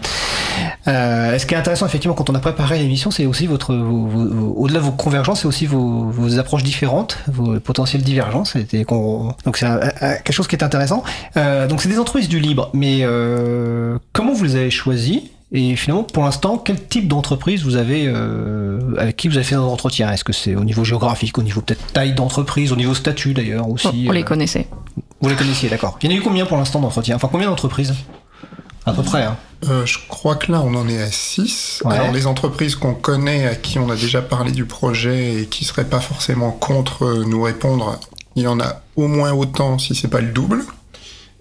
ce 0.86 1.44
qui 1.44 1.54
est 1.54 1.58
intéressant, 1.58 1.86
effectivement, 1.86 2.14
quand 2.14 2.30
on 2.30 2.34
a 2.34 2.40
préparé 2.40 2.78
l'émission, 2.78 3.10
c'est 3.10 3.26
aussi 3.26 3.46
votre, 3.46 3.74
au-delà 3.74 4.80
de 4.80 4.84
vos 4.84 4.92
convergences, 4.92 5.40
c'est 5.40 5.48
aussi 5.48 5.66
vos, 5.66 6.38
approches 6.38 6.62
différentes, 6.62 7.18
vos 7.28 7.58
potentielles 7.60 8.02
divergences. 8.02 8.56
Donc 8.56 9.56
c'est 9.56 9.66
quelque 10.24 10.32
chose 10.32 10.46
qui 10.46 10.56
est 10.56 10.64
intéressant. 10.64 11.02
donc 11.34 11.82
c'est 11.82 11.88
des 11.88 11.98
entreprises 11.98 12.28
du 12.28 12.38
libre 12.38 12.70
mais 12.74 12.87
euh, 13.02 13.98
comment 14.12 14.32
vous 14.32 14.44
les 14.44 14.56
avez 14.56 14.70
choisis 14.70 15.22
et 15.50 15.76
finalement, 15.76 16.02
pour 16.02 16.24
l'instant, 16.24 16.58
quel 16.58 16.86
type 16.88 17.08
d'entreprise 17.08 17.64
vous 17.64 17.76
avez 17.76 18.04
euh, 18.06 18.78
avec 18.98 19.16
qui 19.16 19.28
vous 19.28 19.36
avez 19.36 19.44
fait 19.44 19.54
un 19.54 19.62
entretien? 19.62 20.12
Est-ce 20.12 20.22
que 20.22 20.34
c'est 20.34 20.54
au 20.54 20.64
niveau 20.64 20.84
géographique, 20.84 21.38
au 21.38 21.42
niveau 21.42 21.62
peut-être 21.62 21.86
taille 21.94 22.12
d'entreprise, 22.12 22.70
au 22.70 22.76
niveau 22.76 22.92
statut 22.92 23.32
d'ailleurs 23.32 23.66
aussi 23.66 24.06
On 24.08 24.12
les 24.12 24.20
euh, 24.20 24.24
connaissait. 24.24 24.68
Vous 25.22 25.28
les 25.30 25.36
connaissiez, 25.36 25.70
d'accord. 25.70 25.98
Il 26.02 26.10
y 26.10 26.12
en 26.12 26.16
a 26.16 26.20
eu 26.20 26.22
combien 26.22 26.44
pour 26.44 26.58
l'instant 26.58 26.80
d'entretiens? 26.80 27.16
Enfin, 27.16 27.30
combien 27.32 27.48
d'entreprises? 27.48 27.94
À 28.84 28.92
peu 28.92 29.02
près. 29.02 29.22
Hein. 29.22 29.36
je 29.86 29.96
crois 30.06 30.36
que 30.36 30.52
là, 30.52 30.60
on 30.60 30.74
en 30.74 30.86
est 30.86 31.00
à 31.00 31.10
6. 31.10 31.82
Alors, 31.86 32.12
les 32.12 32.26
entreprises 32.26 32.74
qu'on 32.74 32.94
connaît, 32.94 33.46
à 33.46 33.54
qui 33.54 33.78
on 33.78 33.88
a 33.88 33.96
déjà 33.96 34.20
parlé 34.20 34.52
du 34.52 34.66
projet 34.66 35.42
et 35.42 35.46
qui 35.46 35.64
seraient 35.64 35.84
pas 35.84 36.00
forcément 36.00 36.50
contre 36.50 37.24
nous 37.26 37.42
répondre, 37.42 37.98
il 38.36 38.42
y 38.42 38.46
en 38.46 38.60
a 38.60 38.82
au 38.96 39.08
moins 39.08 39.32
autant, 39.32 39.78
si 39.78 39.94
c'est 39.94 40.08
pas 40.08 40.20
le 40.20 40.28
double. 40.28 40.62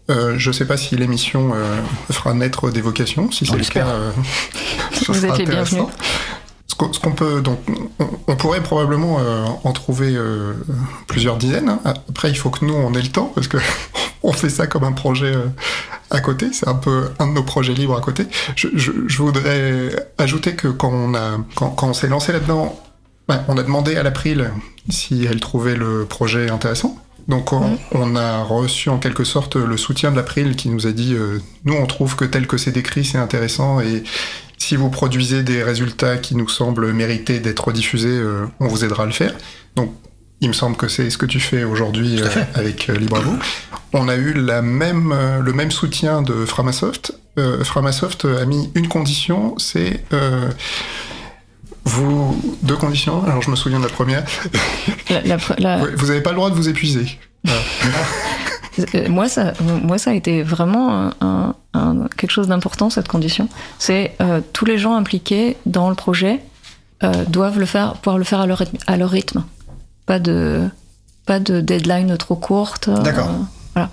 Euh, 0.09 0.35
je 0.37 0.49
ne 0.49 0.53
sais 0.53 0.65
pas 0.65 0.77
si 0.77 0.95
l'émission 0.95 1.51
euh, 1.53 1.81
fera 2.11 2.33
naître 2.33 2.71
des 2.71 2.81
vocations. 2.81 3.29
Si 3.31 3.45
c'est 3.45 3.57
le 3.57 3.63
cas, 3.65 3.87
euh, 3.87 4.11
vous 5.07 5.25
êtes 5.25 5.37
les 5.37 5.45
bienvenus. 5.45 5.85
Ce 6.67 6.99
qu'on 6.99 7.11
peut, 7.11 7.41
donc, 7.41 7.59
on, 8.27 8.35
pourrait 8.35 8.61
probablement 8.61 9.19
en 9.63 9.71
trouver 9.71 10.15
plusieurs 11.07 11.37
dizaines. 11.37 11.69
Hein. 11.69 11.79
Après, 12.07 12.29
il 12.29 12.35
faut 12.35 12.51
que 12.51 12.63
nous, 12.63 12.75
on 12.75 12.93
ait 12.93 13.01
le 13.01 13.07
temps, 13.07 13.31
parce 13.33 13.47
que 13.47 13.57
on 14.23 14.31
fait 14.31 14.49
ça 14.49 14.67
comme 14.67 14.83
un 14.83 14.91
projet 14.91 15.33
à 16.11 16.19
côté. 16.19 16.49
C'est 16.53 16.67
un 16.67 16.75
peu 16.75 17.09
un 17.17 17.25
de 17.25 17.31
nos 17.31 17.41
projets 17.41 17.73
libres 17.73 17.97
à 17.97 18.01
côté. 18.01 18.27
Je, 18.55 19.17
voudrais 19.17 20.07
ajouter 20.19 20.53
que 20.53 20.67
quand 20.67 20.91
on 20.91 21.15
a, 21.15 21.39
quand, 21.55 21.81
on 21.81 21.93
s'est 21.93 22.09
lancé 22.09 22.31
là-dedans, 22.31 22.79
ben, 23.27 23.43
on 23.47 23.57
a 23.57 23.63
demandé 23.63 23.95
à 23.95 24.03
l'April 24.03 24.51
si 24.87 25.25
elle 25.25 25.39
trouvait 25.39 25.75
le 25.75 26.05
projet 26.05 26.51
intéressant. 26.51 26.95
Donc 27.27 27.51
mhm. 27.51 27.77
on, 27.91 28.15
a 28.15 28.43
reçu 28.43 28.89
en 28.89 28.99
quelque 28.99 29.23
sorte 29.23 29.55
le 29.55 29.77
soutien 29.77 30.11
de 30.11 30.15
l'April 30.15 30.55
qui 30.55 30.69
nous 30.69 30.87
a 30.87 30.91
dit 30.91 31.13
euh, 31.13 31.39
nous 31.65 31.73
on 31.73 31.85
trouve 31.85 32.15
que 32.15 32.25
tel 32.25 32.47
que 32.47 32.57
c'est 32.57 32.71
décrit 32.71 33.03
c'est 33.03 33.17
intéressant 33.17 33.81
et 33.81 34.03
si 34.57 34.75
vous 34.75 34.89
produisez 34.89 35.43
des 35.43 35.61
résultats 35.61 36.17
qui 36.17 36.35
nous 36.35 36.49
semblent 36.49 36.91
mériter 36.91 37.39
d'être 37.39 37.71
diffusés, 37.71 38.07
euh, 38.09 38.47
on 38.59 38.67
vous 38.67 38.83
aidera 38.83 39.03
à 39.03 39.05
le 39.05 39.11
faire. 39.11 39.33
Donc 39.75 39.93
il 40.41 40.47
me 40.47 40.53
semble 40.53 40.75
que 40.77 40.87
c'est 40.87 41.09
ce 41.09 41.17
que 41.17 41.27
tu 41.27 41.39
fais 41.39 41.63
aujourd'hui 41.63 42.21
euh, 42.21 42.27
avec 42.55 42.87
Libravo. 42.87 43.33
On 43.93 44.07
a 44.07 44.15
eu 44.15 44.33
la 44.33 44.61
même, 44.61 45.13
le 45.41 45.53
même 45.53 45.71
soutien 45.71 46.21
de 46.21 46.45
Framasoft. 46.45 47.13
Framasoft 47.63 48.25
a 48.25 48.45
mis 48.45 48.71
une 48.73 48.87
condition, 48.87 49.55
c'est 49.59 50.03
vous, 51.87 52.39
deux 52.63 52.75
conditions? 52.75 53.23
Alors, 53.25 53.41
je 53.41 53.49
me 53.49 53.55
souviens 53.55 53.79
de 53.79 53.83
la 53.85 53.89
première. 53.89 54.23
vous 55.09 56.07
n'avez 56.07 56.21
pas 56.21 56.31
le 56.31 56.35
droit 56.35 56.49
de 56.49 56.55
vous 56.55 56.69
épuiser. 56.69 57.19
Euh, 57.47 59.09
moi, 59.09 59.27
ça, 59.27 59.53
moi, 59.83 59.97
ça 59.97 60.11
a 60.11 60.13
été 60.13 60.43
vraiment 60.43 61.09
un, 61.21 61.55
quelque 62.15 62.31
chose 62.31 62.47
d'important, 62.47 62.89
cette 62.89 63.07
condition. 63.07 63.49
C'est 63.79 64.15
euh, 64.21 64.41
tous 64.53 64.65
les 64.65 64.77
gens 64.77 64.95
impliqués 64.95 65.57
dans 65.65 65.89
le 65.89 65.95
projet 65.95 66.41
euh, 67.03 67.25
doivent 67.25 67.59
le 67.59 67.65
faire, 67.65 67.93
pouvoir 67.93 68.17
le 68.17 68.23
faire 68.23 68.39
à 68.39 68.45
leur, 68.45 68.59
rythme, 68.59 68.77
à 68.85 68.97
leur 68.97 69.09
rythme. 69.09 69.43
Pas 70.05 70.19
de, 70.19 70.67
pas 71.25 71.39
de 71.39 71.61
deadline 71.61 72.17
trop 72.17 72.35
courte. 72.35 72.89
D'accord. 72.89 73.29
voilà. 73.73 73.89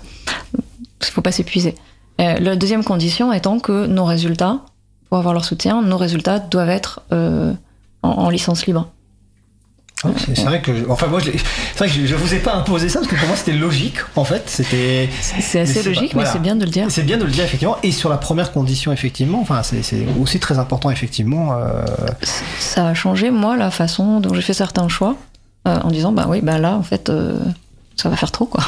Il 0.53 1.07
ne 1.07 1.13
faut 1.13 1.21
pas 1.21 1.31
s'épuiser. 1.31 1.75
la 2.19 2.55
deuxième 2.55 2.83
condition 2.83 3.33
étant 3.33 3.59
que 3.59 3.85
nos 3.85 4.05
résultats 4.05 4.61
pour 5.09 5.17
avoir 5.17 5.33
leur 5.33 5.45
soutien, 5.45 5.81
nos 5.81 5.97
résultats 5.97 6.39
doivent 6.39 6.69
être 6.69 7.01
euh, 7.11 7.53
en, 8.05 8.23
en 8.25 8.29
licence 8.29 8.65
libre. 8.65 8.89
Ouais, 10.03 10.11
c'est 10.35 10.43
vrai 10.43 10.61
que, 10.61 10.75
je- 10.75 10.83
enfin 10.89 11.07
moi, 11.07 11.19
c'est 11.21 11.31
vrai 11.77 11.87
que 11.87 11.93
je, 11.93 12.05
je 12.05 12.15
vous 12.15 12.33
ai 12.33 12.39
pas 12.39 12.53
imposé 12.53 12.89
ça 12.89 12.99
parce 12.99 13.09
que 13.11 13.15
pour 13.17 13.27
moi 13.27 13.37
c'était 13.37 13.53
logique 13.53 13.97
en 14.15 14.25
fait. 14.25 14.43
C'était. 14.47 15.09
C'est 15.21 15.61
assez 15.61 15.81
logique, 15.83 16.13
pas- 16.13 16.19
mais 16.19 16.25
c'est 16.25 16.41
bien 16.41 16.55
de 16.55 16.65
le 16.65 16.69
dire. 16.69 16.85
C'est 16.89 17.03
bien 17.03 17.17
de 17.17 17.23
le 17.23 17.31
dire 17.31 17.45
effectivement. 17.45 17.77
Et 17.81 17.91
sur 17.91 18.09
la 18.09 18.17
première 18.17 18.51
condition 18.51 18.91
effectivement, 18.91 19.39
enfin 19.41 19.63
c'est 19.63 19.81
c'est 19.83 20.05
aussi 20.21 20.39
très 20.39 20.59
important 20.59 20.91
effectivement. 20.91 21.53
euh, 21.57 21.83
Ça 22.59 22.87
a 22.89 22.93
changé, 22.93 23.31
moi, 23.31 23.55
la 23.57 23.71
façon 23.71 24.19
dont 24.19 24.33
j'ai 24.33 24.41
fait 24.41 24.53
certains 24.53 24.89
choix, 24.89 25.15
euh, 25.67 25.79
en 25.81 25.89
disant, 25.89 26.11
bah 26.11 26.25
oui, 26.29 26.41
bah 26.43 26.59
là, 26.59 26.75
en 26.75 26.83
fait, 26.83 27.09
euh, 27.09 27.39
ça 27.95 28.09
va 28.09 28.15
faire 28.17 28.31
trop, 28.31 28.45
quoi. 28.45 28.63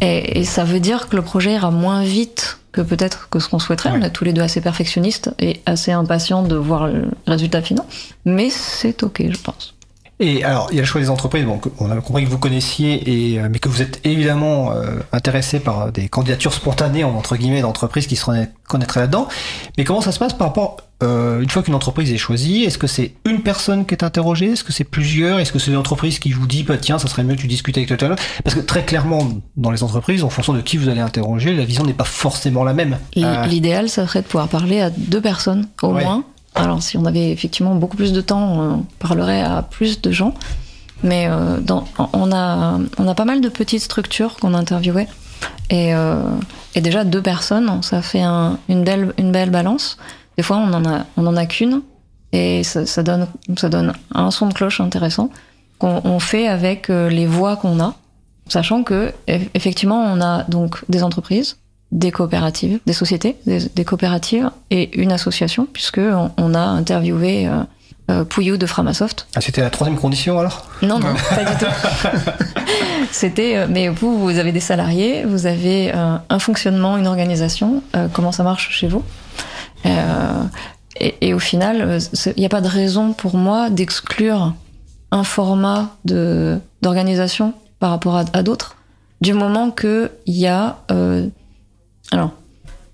Et, 0.00 0.40
et 0.40 0.44
ça 0.44 0.64
veut 0.64 0.80
dire 0.80 1.08
que 1.08 1.16
le 1.16 1.22
projet 1.22 1.54
ira 1.54 1.70
moins 1.70 2.02
vite 2.02 2.58
que 2.72 2.80
peut-être 2.80 3.28
que 3.28 3.38
ce 3.38 3.48
qu'on 3.48 3.58
souhaiterait. 3.58 3.90
Ouais. 3.90 3.98
On 4.00 4.04
est 4.04 4.10
tous 4.10 4.24
les 4.24 4.32
deux 4.32 4.42
assez 4.42 4.60
perfectionnistes 4.60 5.30
et 5.38 5.60
assez 5.66 5.92
impatients 5.92 6.42
de 6.42 6.56
voir 6.56 6.86
le 6.86 7.08
résultat 7.26 7.62
final. 7.62 7.84
Mais 8.24 8.50
c'est 8.50 9.02
ok, 9.02 9.22
je 9.28 9.38
pense. 9.38 9.74
Et 10.20 10.44
alors, 10.44 10.68
il 10.70 10.74
y 10.76 10.78
a 10.78 10.82
le 10.82 10.86
choix 10.86 11.00
des 11.00 11.08
entreprises. 11.10 11.44
Donc, 11.46 11.64
on 11.78 11.90
a 11.90 11.96
compris 11.96 12.24
que 12.24 12.30
vous 12.30 12.38
connaissiez, 12.38 13.32
et, 13.32 13.40
euh, 13.40 13.48
mais 13.50 13.58
que 13.58 13.68
vous 13.70 13.80
êtes 13.80 14.00
évidemment 14.04 14.70
euh, 14.72 14.98
intéressé 15.12 15.60
par 15.60 15.80
euh, 15.86 15.90
des 15.90 16.08
candidatures 16.08 16.52
spontanées, 16.52 17.04
entre 17.04 17.36
guillemets, 17.36 17.62
d'entreprises 17.62 18.06
qui 18.06 18.16
se 18.16 18.26
connaîtraient 18.68 19.00
là-dedans. 19.00 19.28
Mais 19.78 19.84
comment 19.84 20.02
ça 20.02 20.12
se 20.12 20.18
passe 20.18 20.34
par 20.34 20.48
rapport, 20.48 20.76
euh, 21.02 21.40
une 21.40 21.48
fois 21.48 21.62
qu'une 21.62 21.74
entreprise 21.74 22.12
est 22.12 22.18
choisie, 22.18 22.64
est-ce 22.64 22.76
que 22.76 22.86
c'est 22.86 23.14
une 23.24 23.40
personne 23.40 23.86
qui 23.86 23.94
est 23.94 24.04
interrogée? 24.04 24.52
Est-ce 24.52 24.62
que 24.64 24.72
c'est 24.74 24.84
plusieurs? 24.84 25.40
Est-ce 25.40 25.52
que 25.52 25.58
c'est 25.58 25.70
une 25.70 25.78
entreprise 25.78 26.18
qui 26.18 26.32
vous 26.32 26.46
dit, 26.46 26.64
bah, 26.64 26.76
tiens, 26.76 26.98
ça 26.98 27.08
serait 27.08 27.24
mieux 27.24 27.34
que 27.36 27.40
tu 27.40 27.46
discutes 27.46 27.78
avec 27.78 27.88
tel 27.96 28.14
Parce 28.44 28.54
que 28.54 28.60
très 28.60 28.84
clairement, 28.84 29.26
dans 29.56 29.70
les 29.70 29.82
entreprises, 29.82 30.22
en 30.22 30.28
fonction 30.28 30.52
de 30.52 30.60
qui 30.60 30.76
vous 30.76 30.90
allez 30.90 31.00
interroger, 31.00 31.54
la 31.54 31.64
vision 31.64 31.84
n'est 31.84 31.94
pas 31.94 32.04
forcément 32.04 32.62
la 32.62 32.74
même. 32.74 32.98
Euh, 33.16 33.46
L'idéal, 33.46 33.88
ça 33.88 34.06
serait 34.06 34.20
de 34.20 34.26
pouvoir 34.26 34.48
parler 34.48 34.80
à 34.82 34.90
deux 34.90 35.22
personnes 35.22 35.66
au 35.82 35.94
Ouais. 35.94 36.04
moins. 36.04 36.24
Alors, 36.54 36.82
si 36.82 36.96
on 36.98 37.04
avait 37.04 37.30
effectivement 37.30 37.74
beaucoup 37.74 37.96
plus 37.96 38.12
de 38.12 38.20
temps, 38.20 38.42
on 38.58 38.86
parlerait 38.98 39.42
à 39.42 39.62
plus 39.62 40.00
de 40.02 40.10
gens. 40.10 40.34
Mais 41.02 41.28
euh, 41.30 41.58
on, 42.12 42.32
a, 42.32 42.78
on 42.98 43.08
a 43.08 43.14
pas 43.14 43.24
mal 43.24 43.40
de 43.40 43.48
petites 43.48 43.82
structures 43.82 44.36
qu'on 44.36 44.52
interviewait. 44.54 45.08
Et, 45.70 45.94
euh, 45.94 46.22
et 46.74 46.80
déjà, 46.80 47.04
deux 47.04 47.22
personnes, 47.22 47.82
ça 47.82 48.02
fait 48.02 48.20
un- 48.22 48.58
une, 48.68 48.84
belle, 48.84 49.14
une 49.16 49.32
belle 49.32 49.50
balance. 49.50 49.96
Des 50.36 50.42
fois, 50.42 50.58
on 50.58 50.72
en 50.74 50.84
a, 50.84 51.40
a 51.40 51.46
qu'une. 51.46 51.82
Et 52.32 52.62
ça, 52.64 52.84
ça 52.86 53.02
donne, 53.02 53.26
ça 53.56 53.68
donne 53.68 53.92
un 54.14 54.30
son 54.30 54.46
de 54.48 54.52
cloche 54.54 54.80
intéressant 54.80 55.30
qu'on 55.78 56.00
on 56.04 56.18
fait 56.18 56.46
avec 56.48 56.90
euh, 56.90 57.08
les 57.08 57.26
voix 57.26 57.56
qu'on 57.56 57.80
a. 57.80 57.94
Sachant 58.48 58.82
que, 58.82 59.12
eff- 59.26 59.48
effectivement, 59.54 60.02
on 60.04 60.20
a 60.20 60.42
donc 60.44 60.84
des 60.88 61.02
entreprises, 61.02 61.56
des 61.92 62.10
coopératives, 62.12 62.78
des 62.86 62.92
sociétés, 62.92 63.36
des, 63.46 63.60
des 63.74 63.84
coopératives 63.84 64.50
et 64.70 64.96
une 65.00 65.12
association, 65.12 65.66
puisque 65.72 65.98
on, 65.98 66.30
on 66.36 66.54
a 66.54 66.60
interviewé 66.60 67.48
euh, 67.48 67.62
euh, 68.10 68.24
Pouillou 68.24 68.56
de 68.56 68.66
Framasoft. 68.66 69.26
ah, 69.36 69.40
C'était 69.40 69.60
la 69.60 69.70
troisième 69.70 69.98
condition 69.98 70.38
alors? 70.38 70.66
Non, 70.82 70.98
non, 70.98 71.14
pas 71.34 71.44
du 71.44 71.56
tout. 71.58 71.70
C'était, 73.10 73.56
euh, 73.56 73.66
mais 73.68 73.88
vous, 73.88 74.18
vous 74.18 74.38
avez 74.38 74.52
des 74.52 74.60
salariés, 74.60 75.24
vous 75.24 75.46
avez 75.46 75.92
euh, 75.94 76.16
un 76.28 76.38
fonctionnement, 76.38 76.96
une 76.96 77.06
organisation. 77.06 77.82
euh, 77.96 78.08
comment 78.12 78.32
ça 78.32 78.42
marche 78.42 78.70
chez 78.70 78.88
vous? 78.88 79.02
Euh, 79.86 80.42
et, 80.96 81.28
et 81.28 81.34
au 81.34 81.38
final, 81.38 81.98
il 82.26 82.38
n'y 82.38 82.46
a 82.46 82.50
pas 82.50 82.60
de 82.60 82.68
raison 82.68 83.12
pour 83.12 83.36
moi 83.36 83.70
d'exclure 83.70 84.54
un 85.12 85.24
format 85.24 85.90
de 86.04 86.58
d'organisation 86.82 87.52
par 87.80 87.90
rapport 87.90 88.16
à, 88.16 88.24
à 88.32 88.42
d'autres, 88.42 88.76
du 89.20 89.32
moment 89.32 89.70
que 89.70 90.10
il 90.26 90.36
y 90.36 90.46
a, 90.46 90.78
euh, 90.90 91.26
alors, 92.10 92.30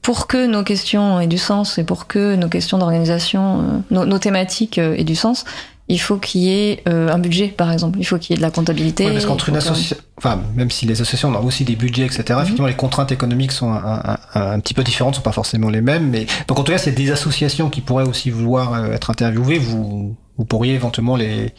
pour 0.02 0.26
que 0.28 0.46
nos 0.46 0.62
questions 0.62 1.20
aient 1.20 1.26
du 1.26 1.38
sens 1.38 1.78
et 1.78 1.84
pour 1.84 2.06
que 2.06 2.36
nos 2.36 2.48
questions 2.48 2.78
d'organisation, 2.78 3.60
euh, 3.60 3.62
nos, 3.90 4.04
nos 4.06 4.18
thématiques 4.18 4.78
euh, 4.78 4.94
aient 4.96 5.04
du 5.04 5.16
sens, 5.16 5.44
il 5.88 6.00
faut 6.00 6.16
qu'il 6.16 6.40
y 6.42 6.50
ait 6.52 6.82
euh, 6.88 7.12
un 7.12 7.18
budget, 7.18 7.48
par 7.48 7.70
exemple. 7.72 7.98
Il 8.00 8.04
faut 8.04 8.18
qu'il 8.18 8.30
y 8.30 8.34
ait 8.34 8.38
de 8.38 8.42
la 8.42 8.50
comptabilité. 8.50 9.06
Oui, 9.06 9.12
parce 9.12 9.24
qu'entre 9.26 9.48
une 9.48 9.56
association, 9.56 9.96
enfin, 10.18 10.40
même 10.56 10.70
si 10.70 10.84
les 10.86 10.94
associations 10.94 11.28
ont 11.30 11.44
aussi 11.44 11.64
des 11.64 11.76
budgets, 11.76 12.04
etc., 12.06 12.24
effectivement, 12.42 12.66
les 12.66 12.74
contraintes 12.74 13.12
économiques 13.12 13.52
sont 13.52 13.70
un, 13.72 14.00
un- 14.04 14.18
un- 14.34 14.50
un 14.52 14.60
petit 14.60 14.74
peu 14.74 14.82
différentes, 14.82 15.14
sont 15.16 15.20
pas 15.22 15.30
forcément 15.32 15.70
les 15.70 15.80
mêmes, 15.80 16.08
mais 16.10 16.26
donc 16.48 16.58
en 16.58 16.64
tout 16.64 16.72
cas, 16.72 16.78
c'est 16.78 16.90
des 16.92 17.10
associations 17.12 17.70
qui 17.70 17.80
pourraient 17.80 18.06
aussi 18.06 18.30
vouloir 18.30 18.84
être 18.92 19.10
interviewées, 19.10 19.58
vous, 19.58 20.16
vous 20.38 20.44
pourriez 20.44 20.74
éventuellement 20.74 21.16
les. 21.16 21.52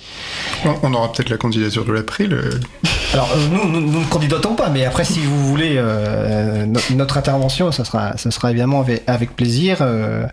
On, 0.84 0.94
aura 0.94 1.12
peut-être 1.12 1.30
la 1.30 1.38
candidature 1.38 1.84
de 1.86 1.92
euh, 1.94 2.52
Alors, 3.14 3.30
euh, 3.36 3.48
nous, 3.52 3.68
nous, 3.70 3.82
nous 3.82 4.00
ne 4.02 4.06
candidatons 4.06 4.56
pas, 4.56 4.70
mais 4.70 4.86
après, 4.86 5.04
si 5.04 5.20
vous 5.20 5.48
voulez 5.48 5.76
euh, 5.78 6.66
no- 6.66 6.80
notre 6.96 7.18
intervention, 7.18 7.72
ça 7.72 7.84
sera, 7.86 8.16
ça 8.18 8.30
sera 8.32 8.52
évidemment 8.52 8.80
avec, 8.82 9.04
avec 9.08 9.36
plaisir. 9.36 9.78
euh, 9.82 10.26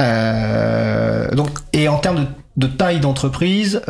euh, 0.00 1.30
donc, 1.32 1.50
et 1.72 1.88
en 1.88 1.98
termes 1.98 2.24
de, 2.24 2.26
de 2.56 2.66
taille 2.66 3.00
d'entreprise, 3.00 3.82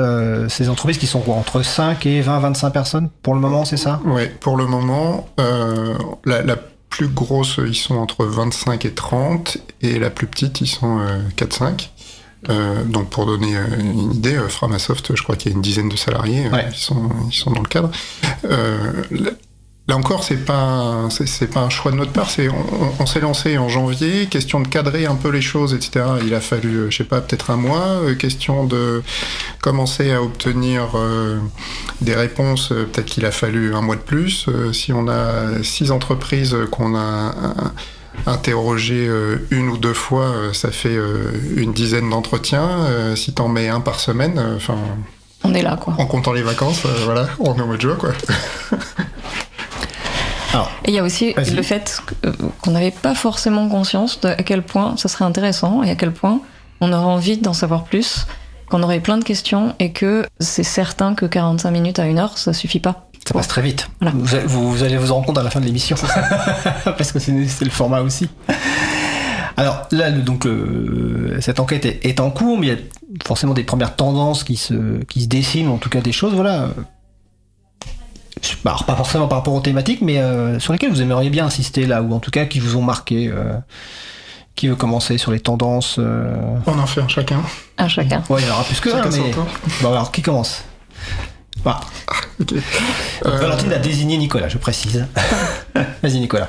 ces 0.49 0.69
entreprises 0.69 0.99
qui 0.99 1.07
sont 1.07 1.21
quoi, 1.21 1.35
entre 1.37 1.63
5 1.63 2.07
et 2.07 2.21
20, 2.21 2.41
25 2.41 2.71
personnes 2.71 3.09
pour 3.23 3.35
le 3.35 3.41
moment, 3.41 3.65
c'est 3.65 3.77
ça? 3.77 4.01
Ouais, 4.05 4.27
pour 4.41 4.57
le 4.57 4.67
moment, 4.67 5.29
la, 6.25 6.43
la 6.43 6.57
plus 6.89 7.09
grosse, 7.09 7.59
ils 7.67 7.75
sont 7.75 7.97
entre 7.97 8.25
25 8.25 8.85
et 8.85 8.93
30, 8.95 9.59
et 9.83 9.99
la 9.99 10.11
plus 10.11 10.27
petite, 10.27 10.61
ils 10.61 10.67
sont 10.69 11.01
euh, 11.01 11.19
4-5. 11.37 11.89
Euh, 12.51 12.85
donc 12.85 13.11
pour 13.11 13.27
donner 13.27 13.57
euh, 13.57 13.81
une 13.81 14.13
idée, 14.13 14.37
euh, 14.37 14.49
Framasoft, 14.49 15.15
je 15.17 15.23
crois 15.23 15.37
qu'il 15.37 15.51
y 15.51 15.55
a 15.55 15.57
une 15.57 15.63
dizaine 15.63 15.89
de 15.89 15.97
salariés, 15.97 16.49
Ouais. 16.51 16.67
ils, 16.71 16.77
sont, 16.77 17.11
ils 17.29 17.35
sont 17.35 17.51
dans 17.51 17.63
le 17.63 17.69
cadre. 17.69 17.91
Là, 19.87 19.97
encore, 19.99 20.25
c'est 20.25 20.47
pas 20.47 21.09
c'est 21.11 21.51
pas 21.51 21.61
un 21.61 21.69
choix 21.69 21.93
de 21.93 21.99
notre 21.99 22.13
part. 22.13 22.31
C'est 22.31 22.49
on, 22.99 23.05
s'est 23.05 23.21
lancé 23.21 23.59
en 23.59 23.69
janvier, 23.69 24.29
question 24.29 24.61
de 24.61 24.69
cadrer 24.69 25.05
un 25.05 25.15
peu 25.15 25.29
les 25.29 25.43
choses, 25.43 25.75
etc. 25.75 26.07
Il 26.25 26.33
a 26.33 26.41
fallu, 26.41 26.91
je 26.91 26.97
sais 26.97 27.05
pas, 27.05 27.21
peut-être 27.21 27.51
un 27.51 27.57
mois. 27.57 28.01
question 28.19 28.65
de 28.65 29.03
commencer 29.61 30.11
à 30.11 30.23
obtenir 30.23 30.93
euh, 30.95 31.39
des 32.01 32.15
réponses. 32.15 32.69
Peut-être 32.69 33.05
qu'il 33.05 33.27
a 33.27 33.31
fallu 33.31 33.75
un 33.75 33.83
mois 33.83 33.97
de 33.97 34.01
plus. 34.01 34.47
Euh, 34.49 34.73
si 34.73 34.91
on 34.95 35.07
a 35.07 35.63
six 35.63 35.91
entreprises 35.91 36.57
qu'on 36.71 36.97
a 36.97 37.35
interrogées 38.27 39.07
euh, 39.09 39.47
une 39.51 39.69
ou 39.69 39.77
deux 39.79 39.93
fois, 39.95 40.25
euh, 40.27 40.53
ça 40.53 40.71
fait 40.71 40.97
euh, 40.97 41.31
une 41.57 41.73
dizaine 41.73 42.09
d'entretiens. 42.11 42.69
Euh, 42.87 43.17
si 43.17 43.33
t'en 43.35 43.49
mets 43.49 43.69
un 43.69 43.81
par 43.81 44.01
semaine, 44.01 44.39
euh, 44.39 44.57
enfin, 44.57 44.77
On 45.43 45.53
est 45.55 45.63
là, 45.63 45.77
quoi. 45.77 45.95
en 45.99 46.07
comptant 46.07 46.33
les 46.33 46.43
vacances, 46.43 46.85
euh, 46.87 46.89
voilà, 47.05 47.29
on 47.41 47.55
est 47.57 47.61
au 47.61 47.67
mode 47.67 47.81
joie, 47.81 47.97
quoi. 47.97 48.11
Et 50.85 50.91
il 50.91 50.95
y 50.95 50.99
a 51.01 51.03
aussi 51.03 51.35
le 51.53 51.63
fait 51.63 52.01
qu'on 52.63 52.71
n'avait 52.71 52.93
pas 52.93 53.17
forcément 53.17 53.69
conscience 53.69 54.21
de 54.21 54.29
à 54.29 54.37
quel 54.37 54.63
point 54.63 54.97
ça 54.97 55.09
serait 55.09 55.25
intéressant 55.25 55.83
et 55.83 55.91
à 55.91 55.97
quel 55.97 56.13
point 56.13 56.41
on 56.81 56.93
aurait 56.93 57.05
envie 57.05 57.39
d'en 57.39 57.55
savoir 57.55 57.83
plus, 57.85 58.27
qu'on 58.69 58.83
aurait 58.85 59.01
plein 59.01 59.19
de 59.19 59.25
questions 59.25 59.75
et 59.81 59.91
que 59.91 60.25
c'est 60.39 60.63
certain 60.63 61.15
que 61.17 61.27
45 61.27 61.71
minutes 61.73 61.99
à 61.99 62.07
une 62.07 62.19
heure, 62.21 62.39
ça 62.39 62.53
suffit 62.53 62.79
pas. 62.79 63.09
Ça 63.27 63.33
passe 63.35 63.49
très 63.49 63.63
vite. 63.63 63.89
Voilà. 64.01 64.15
Vous, 64.19 64.35
allez- 64.35 64.47
vous- 64.47 64.71
vous 64.71 64.83
allez 64.83 64.97
vous 64.99 65.13
rendre 65.13 65.27
compte 65.27 65.39
à 65.39 65.43
la 65.43 65.51
fin 65.51 65.61
de 65.61 65.65
l'émission. 65.67 65.97
Parce 66.85 67.11
que 67.13 67.19
c'est 67.19 67.33
le 67.33 67.71
format 67.71 68.01
aussi. 68.03 68.29
Alors 69.57 69.87
là, 69.93 70.11
donc, 70.11 70.47
euh, 70.47 71.39
cette 71.41 71.61
enquête 71.61 71.85
est, 71.87 72.05
est 72.05 72.21
en 72.21 72.31
cours, 72.31 72.59
mais 72.59 72.67
il 72.67 72.73
y 72.73 72.77
a 72.77 72.79
forcément 73.25 73.55
des 73.55 73.63
premières 73.65 73.95
tendances 73.97 74.43
qui 74.45 74.57
se, 74.57 75.03
qui 75.05 75.23
se 75.23 75.27
dessinent, 75.29 75.69
en 75.69 75.79
tout 75.79 75.89
cas 75.89 76.01
des 76.01 76.13
choses, 76.13 76.35
voilà. 76.35 76.69
Bah, 78.65 78.73
alors, 78.73 78.85
pas 78.85 78.97
forcément 78.97 79.27
par 79.29 79.39
rapport 79.39 79.55
aux 79.55 79.61
thématiques, 79.61 80.03
mais 80.03 80.19
euh, 80.19 80.59
sur 80.59 80.73
lesquelles 80.73 80.91
vous 80.91 81.01
aimeriez 81.01 81.31
bien 81.31 81.47
insister 81.47 81.87
là, 81.87 82.03
ou 82.03 82.13
en 82.13 82.19
tout 82.19 82.31
cas 82.31 82.45
qui 82.47 82.59
vous 82.61 82.77
ont 82.77 82.83
marqué. 82.83 83.29
euh, 83.33 83.55
qui 84.57 84.69
veut 84.69 84.77
commencer 84.77 85.19
sur 85.19 85.33
les 85.33 85.41
tendances 85.41 85.97
euh... 85.99 86.37
On 86.69 86.79
en 86.79 86.87
fait 86.87 87.01
un 87.01 87.09
chacun. 87.09 87.41
À 87.77 87.89
chacun. 87.89 88.23
Ouais, 88.29 88.41
il 88.41 88.47
y 88.47 88.51
en 88.51 88.55
aura 88.55 88.63
plus 88.63 88.79
que 88.79 88.89
Chacun 88.89 89.09
un, 89.09 89.11
mais... 89.11 89.33
Bon, 89.83 89.91
alors, 89.91 90.13
qui 90.13 90.23
commence? 90.23 90.63
Bah, 91.65 91.81
Euh, 93.25 93.39
Valentine 93.39 93.73
a 93.73 93.79
désigné 93.79 94.17
Nicolas, 94.19 94.49
je 94.49 94.59
précise. 94.59 95.07
Vas-y, 96.03 96.19
Nicolas. 96.21 96.49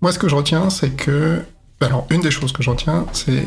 Moi, 0.00 0.12
ce 0.12 0.18
que 0.18 0.28
je 0.28 0.34
retiens, 0.34 0.70
c'est 0.70 0.90
que. 0.90 1.40
Alors, 1.80 2.06
une 2.10 2.20
des 2.20 2.30
choses 2.30 2.52
que 2.52 2.62
je 2.62 2.70
retiens, 2.70 3.06
c'est 3.12 3.46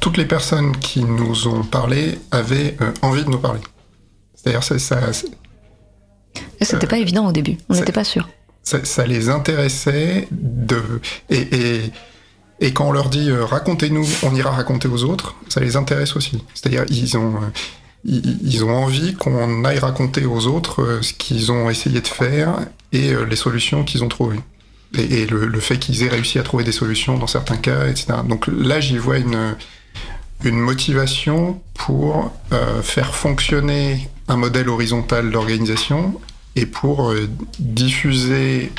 toutes 0.00 0.16
les 0.16 0.24
personnes 0.26 0.76
qui 0.78 1.04
nous 1.04 1.46
ont 1.48 1.62
parlé 1.62 2.18
avaient 2.30 2.76
euh, 2.80 2.92
envie 3.02 3.24
de 3.24 3.30
nous 3.30 3.38
parler. 3.38 3.60
C'est-à-dire, 4.34 4.62
c'est- 4.62 4.78
ça, 4.78 5.12
c'est- 5.12 5.28
Et 6.60 6.64
c'était 6.64 6.86
pas 6.86 6.98
évident 6.98 7.26
au 7.28 7.32
début, 7.32 7.56
on 7.68 7.74
n'était 7.74 7.92
pas 7.92 8.04
sûr. 8.04 8.28
ça, 8.62 8.84
ça 8.84 9.06
les 9.06 9.28
intéressait 9.28 10.28
de. 10.30 10.82
Et, 11.30 11.38
et, 11.40 11.92
et 12.60 12.72
quand 12.72 12.88
on 12.88 12.92
leur 12.92 13.08
dit 13.08 13.30
euh, 13.30 13.44
racontez-nous, 13.44 14.06
on 14.22 14.34
ira 14.34 14.50
raconter 14.50 14.88
aux 14.88 15.04
autres, 15.04 15.34
ça 15.48 15.60
les 15.60 15.76
intéresse 15.76 16.16
aussi. 16.16 16.42
C'est-à-dire, 16.54 16.84
ils 16.88 17.16
ont. 17.16 17.34
Ils, 18.04 18.64
ont 18.64 18.74
envie 18.74 19.14
qu'on 19.14 19.64
aille 19.64 19.78
raconter 19.78 20.26
aux 20.26 20.46
autres 20.46 20.82
euh, 20.82 21.02
ce 21.02 21.12
qu'ils 21.12 21.52
ont 21.52 21.70
essayé 21.70 22.00
de 22.00 22.06
faire 22.06 22.60
et 22.92 23.12
euh, 23.12 23.24
les 23.24 23.36
solutions 23.36 23.84
qu'ils 23.84 24.02
ont 24.02 24.08
trouvées. 24.08 24.40
Et, 24.98 25.26
le, 25.26 25.60
fait 25.60 25.78
qu'ils 25.78 26.02
aient 26.02 26.08
réussi 26.08 26.38
à 26.38 26.42
trouver 26.42 26.64
des 26.64 26.72
solutions 26.72 27.16
dans 27.16 27.26
certains 27.26 27.56
cas, 27.56 27.86
etc. 27.86 28.08
Donc 28.28 28.46
là, 28.46 28.78
j'y 28.78 28.98
vois 28.98 29.18
une, 29.18 29.56
motivation 30.44 31.62
pour 31.72 32.30
euh, 32.52 32.82
faire 32.82 33.14
fonctionner 33.14 34.10
un 34.28 34.36
modèle 34.36 34.68
horizontal 34.68 35.30
d'organisation 35.30 36.20
et 36.56 36.66
pour 36.66 37.14
diffuser 37.58 38.70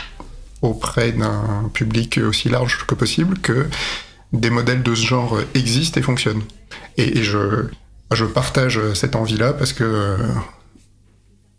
auprès 0.61 1.13
d'un 1.13 1.71
public 1.74 2.19
aussi 2.19 2.49
large 2.49 2.86
que 2.86 2.93
possible 2.93 3.39
que 3.39 3.67
des 4.34 4.51
modèles 4.51 4.84
de 4.84 4.93
ce 4.93 5.07
genre 5.07 5.39
existent 5.55 5.99
et 5.99 6.03
fonctionnent. 6.03 6.43
Et 6.97 7.24
je, 7.24 7.69
je 8.16 8.26
partage 8.26 8.80
cette 8.93 9.16
envie-là 9.16 9.53
parce 9.53 9.74
que 9.74 9.84
euh, 9.84 10.18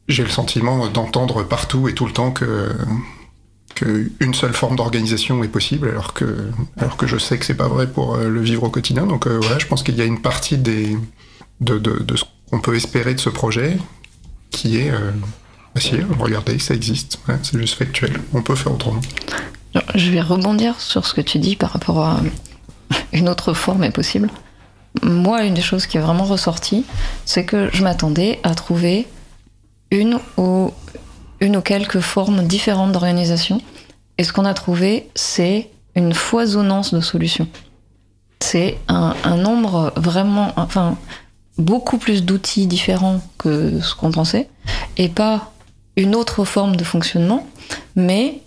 j'ai 0.08 0.22
le 0.22 0.28
sentiment 0.28 0.88
d'entendre 0.88 1.42
partout 1.42 1.88
et 1.88 1.94
tout 1.94 2.06
le 2.06 2.12
temps 2.12 2.30
que 2.30 2.70
qu'une 3.74 4.34
seule 4.34 4.52
forme 4.52 4.76
d'organisation 4.76 5.42
est 5.42 5.48
possible, 5.48 5.88
alors 5.88 6.14
que, 6.14 6.50
alors 6.76 6.96
que 6.96 7.06
je 7.06 7.18
sais 7.18 7.38
que 7.38 7.44
c'est 7.44 7.54
pas 7.54 7.68
vrai 7.68 7.86
pour 7.86 8.14
euh, 8.14 8.28
le 8.28 8.40
vivre 8.40 8.64
au 8.64 8.70
quotidien. 8.70 9.06
Donc 9.06 9.26
euh, 9.26 9.38
voilà, 9.40 9.58
je 9.58 9.66
pense 9.66 9.82
qu'il 9.82 9.96
y 9.96 10.00
a 10.00 10.04
une 10.04 10.20
partie 10.20 10.58
de, 10.58 10.96
ce 11.66 12.24
qu'on 12.50 12.60
peut 12.60 12.74
espérer 12.74 13.14
de 13.14 13.20
ce 13.20 13.30
projet 13.30 13.76
qui 14.50 14.78
est 14.78 14.90
euh, 14.90 15.10
bah 15.74 15.80
si, 15.80 15.96
regardez, 16.18 16.58
ça 16.60 16.74
existe, 16.74 17.18
ouais, 17.28 17.36
c'est 17.42 17.58
juste 17.58 17.74
factuel, 17.74 18.12
on 18.32 18.42
peut 18.42 18.54
faire 18.54 18.72
autrement. 18.72 19.00
Je 19.96 20.10
vais 20.10 20.20
rebondir 20.20 20.80
sur 20.80 21.04
ce 21.04 21.14
que 21.14 21.20
tu 21.20 21.38
dis 21.38 21.56
par 21.56 21.70
rapport 21.70 21.98
à 21.98 22.20
une 23.12 23.28
autre 23.28 23.54
forme 23.54 23.82
est 23.82 23.90
possible. 23.90 24.30
Moi, 25.02 25.44
une 25.44 25.54
des 25.54 25.62
choses 25.62 25.86
qui 25.86 25.96
est 25.96 26.00
vraiment 26.00 26.24
ressortie, 26.24 26.84
c'est 27.24 27.44
que 27.44 27.68
je 27.72 27.82
m'attendais 27.82 28.38
à 28.42 28.54
trouver 28.54 29.06
une 29.90 30.18
ou, 30.36 30.70
une 31.40 31.56
ou 31.56 31.60
quelques 31.60 32.00
formes 32.00 32.44
différentes 32.46 32.92
d'organisation. 32.92 33.60
Et 34.18 34.24
ce 34.24 34.32
qu'on 34.32 34.44
a 34.44 34.54
trouvé, 34.54 35.08
c'est 35.14 35.70
une 35.96 36.14
foisonnance 36.14 36.94
de 36.94 37.00
solutions. 37.00 37.48
C'est 38.40 38.78
un, 38.88 39.14
nombre 39.36 39.92
vraiment, 39.96 40.52
enfin, 40.56 40.96
beaucoup 41.58 41.98
plus 41.98 42.24
d'outils 42.24 42.66
différents 42.66 43.20
que 43.38 43.80
ce 43.80 43.94
qu'on 43.94 44.10
pensait, 44.10 44.48
et 44.96 45.08
pas 45.08 45.52
une 45.96 46.14
autre 46.14 46.44
forme 46.44 46.76
de 46.76 46.84
fonctionnement, 46.84 47.46
mais 47.96 48.40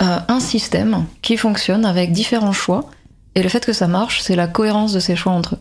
euh, 0.00 0.18
un 0.28 0.40
système 0.40 1.06
qui 1.20 1.36
fonctionne 1.36 1.84
avec 1.84 2.12
différents 2.12 2.52
choix. 2.52 2.88
Et 3.34 3.42
le 3.42 3.48
fait 3.48 3.64
que 3.64 3.72
ça 3.72 3.88
marche, 3.88 4.20
c'est 4.20 4.36
la 4.36 4.46
cohérence 4.46 4.92
de 4.92 5.00
ces 5.00 5.16
choix 5.16 5.32
entre 5.32 5.54
eux. 5.54 5.58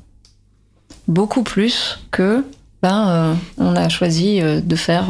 Beaucoup 1.08 1.44
plus 1.44 2.00
que 2.12 2.46
ben, 2.82 3.08
euh, 3.10 3.34
on 3.58 3.76
a 3.76 3.90
choisi 3.90 4.42
euh, 4.42 4.60
de 4.62 4.76
faire 4.76 5.08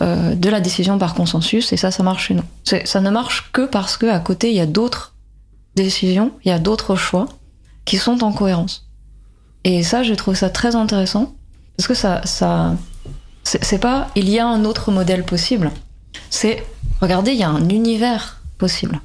euh, 0.00 0.34
de 0.34 0.48
la 0.48 0.60
décision 0.60 0.98
par 0.98 1.14
consensus 1.14 1.72
et 1.72 1.76
ça, 1.76 1.90
ça 1.90 2.02
marche 2.02 2.28
chez 2.28 2.34
nous. 2.34 2.44
Ça 2.84 3.00
ne 3.00 3.10
marche 3.10 3.50
que 3.52 3.66
parce 3.66 3.96
que 3.96 4.06
à 4.06 4.20
côté, 4.20 4.50
il 4.50 4.56
y 4.56 4.60
a 4.60 4.66
d'autres 4.66 5.14
décisions, 5.74 6.32
il 6.44 6.48
y 6.48 6.52
a 6.52 6.58
d'autres 6.58 6.96
choix 6.96 7.26
qui 7.84 7.96
sont 7.98 8.22
en 8.22 8.32
cohérence. 8.32 8.88
Et 9.64 9.82
ça, 9.82 10.02
je 10.02 10.14
trouve 10.14 10.34
ça 10.34 10.50
très 10.50 10.76
intéressant 10.76 11.34
parce 11.76 11.88
que 11.88 11.94
ça, 11.94 12.20
ça, 12.24 12.76
c'est 13.42 13.78
pas 13.78 14.08
il 14.16 14.28
y 14.28 14.38
a 14.38 14.46
un 14.46 14.64
autre 14.64 14.90
modèle 14.90 15.24
possible. 15.24 15.70
C'est 16.30 16.64
regardez, 17.00 17.32
il 17.32 17.38
y 17.38 17.42
a 17.42 17.50
un 17.50 17.68
univers 17.68 18.40
possible, 18.58 19.00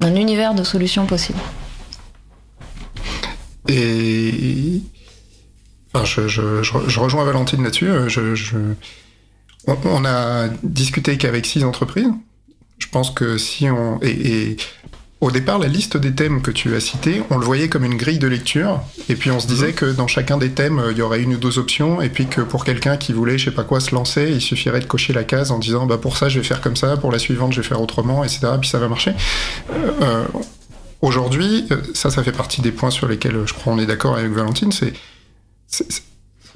un 0.00 0.14
univers 0.14 0.54
de 0.54 0.62
solutions 0.62 1.06
possibles. 1.06 1.40
Et 3.76 4.82
enfin, 5.92 6.04
je, 6.04 6.28
je, 6.28 6.62
je, 6.62 6.72
je 6.86 7.00
rejoins 7.00 7.24
Valentine 7.24 7.62
là-dessus. 7.62 7.88
euh, 7.88 8.74
on, 9.66 9.76
on 9.84 10.04
a 10.04 10.48
discuté 10.62 11.16
qu'avec 11.16 11.46
six 11.46 11.64
entreprises. 11.64 12.10
Je 12.78 12.86
pense 12.88 13.10
que 13.10 13.38
si 13.38 13.68
on 13.70 13.98
et, 14.02 14.10
et 14.50 14.56
au 15.20 15.30
départ, 15.30 15.58
la 15.58 15.68
liste 15.68 15.96
des 15.96 16.12
thèmes 16.12 16.42
que 16.42 16.50
tu 16.50 16.74
as 16.74 16.80
cités, 16.80 17.22
on 17.30 17.38
le 17.38 17.46
voyait 17.46 17.70
comme 17.70 17.84
une 17.84 17.96
grille 17.96 18.18
de 18.18 18.26
lecture, 18.26 18.82
et 19.08 19.14
puis 19.14 19.30
on 19.30 19.40
se 19.40 19.46
disait 19.46 19.72
que 19.72 19.86
dans 19.86 20.06
chacun 20.06 20.36
des 20.36 20.50
thèmes, 20.50 20.78
euh, 20.78 20.92
il 20.92 20.98
y 20.98 21.02
aurait 21.02 21.22
une 21.22 21.34
ou 21.34 21.38
deux 21.38 21.58
options, 21.58 22.02
et 22.02 22.10
puis 22.10 22.26
que 22.26 22.42
pour 22.42 22.64
quelqu'un 22.64 22.98
qui 22.98 23.14
voulait, 23.14 23.38
je 23.38 23.46
sais 23.46 23.50
pas 23.50 23.64
quoi, 23.64 23.80
se 23.80 23.94
lancer, 23.94 24.30
il 24.30 24.42
suffirait 24.42 24.80
de 24.80 24.84
cocher 24.84 25.14
la 25.14 25.24
case 25.24 25.50
en 25.50 25.58
disant, 25.58 25.86
bah 25.86 25.96
pour 25.96 26.18
ça, 26.18 26.28
je 26.28 26.38
vais 26.38 26.44
faire 26.44 26.60
comme 26.60 26.76
ça, 26.76 26.98
pour 26.98 27.10
la 27.10 27.18
suivante, 27.18 27.54
je 27.54 27.62
vais 27.62 27.66
faire 27.66 27.80
autrement, 27.80 28.22
etc. 28.22 28.48
Puis 28.60 28.68
ça 28.68 28.78
va 28.78 28.88
marcher. 28.88 29.14
Euh, 30.02 30.24
Aujourd'hui, 31.02 31.66
euh, 31.70 31.76
ça, 31.94 32.10
ça 32.10 32.22
fait 32.22 32.32
partie 32.32 32.62
des 32.62 32.72
points 32.72 32.90
sur 32.90 33.06
lesquels 33.08 33.36
euh, 33.36 33.46
je 33.46 33.54
crois 33.54 33.72
on 33.72 33.78
est 33.78 33.86
d'accord 33.86 34.16
avec 34.16 34.30
Valentine. 34.32 34.72
C'est, 34.72 34.92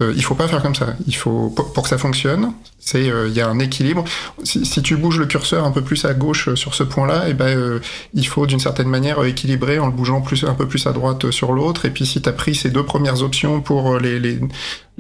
euh, 0.01 0.13
il 0.17 0.23
faut 0.23 0.37
pas 0.37 0.47
faire 0.47 0.63
comme 0.63 0.77
ça. 0.77 0.95
Il 1.09 1.17
faut 1.17 1.51
pour, 1.51 1.83
que 1.83 1.89
ça 1.89 1.99
fonctionne, 1.99 2.53
c'est 2.79 3.11
euh, 3.11 3.27
il 3.29 3.35
y 3.35 3.41
a 3.41 3.49
un 3.49 3.59
équilibre. 3.59 4.05
Si, 4.45 4.81
tu 4.81 4.97
bouges 4.97 5.19
le 5.19 5.27
curseur 5.27 5.65
un 5.65 5.73
peu 5.73 5.83
plus 5.83 6.05
à 6.05 6.15
gauche 6.15 6.55
sur 6.55 6.73
ce 6.75 6.85
point-là, 6.85 7.29
et 7.29 7.35
ben 7.35 7.49
euh, 7.49 7.81
il 8.15 8.25
faut 8.27 8.47
d'une 8.47 8.61
certaine 8.61 8.87
manière 8.89 9.23
équilibrer 9.25 9.81
en 9.81 9.87
le 9.87 9.93
bougeant 9.93 10.23
un 10.47 10.55
peu 10.55 10.69
plus 10.69 10.87
à 10.87 10.93
droite 10.93 11.31
sur 11.33 11.53
l'autre. 11.53 11.85
Et 11.85 11.91
puis 11.91 12.07
si 12.07 12.23
tu 12.23 12.29
as 12.29 12.33
pris 12.33 12.55
ces 12.55 12.71
deux 12.71 12.85
premières 12.85 13.23
options 13.23 13.61
pour 13.61 13.99
les, 13.99 14.39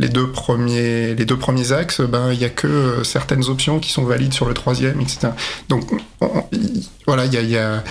deux 0.09 0.31
premiers 0.33 1.15
les 1.15 1.25
deux 1.25 1.39
premiers 1.39 1.71
axes, 1.71 2.01
ben 2.01 2.33
il 2.33 2.41
y 2.41 2.45
a 2.45 2.51
que 2.51 3.05
certaines 3.05 3.45
options 3.49 3.79
qui 3.79 3.93
sont 3.93 4.03
valides 4.05 4.35
sur 4.35 4.47
le 4.47 4.55
troisième, 4.55 5.01
etc. 5.01 5.29
Donc 5.69 5.93
on- 6.21 6.27
on- 6.27 6.45
il- 6.51 6.85
voilà, 7.07 7.25
il 7.27 7.49
y 7.49 7.57
a 7.57 7.85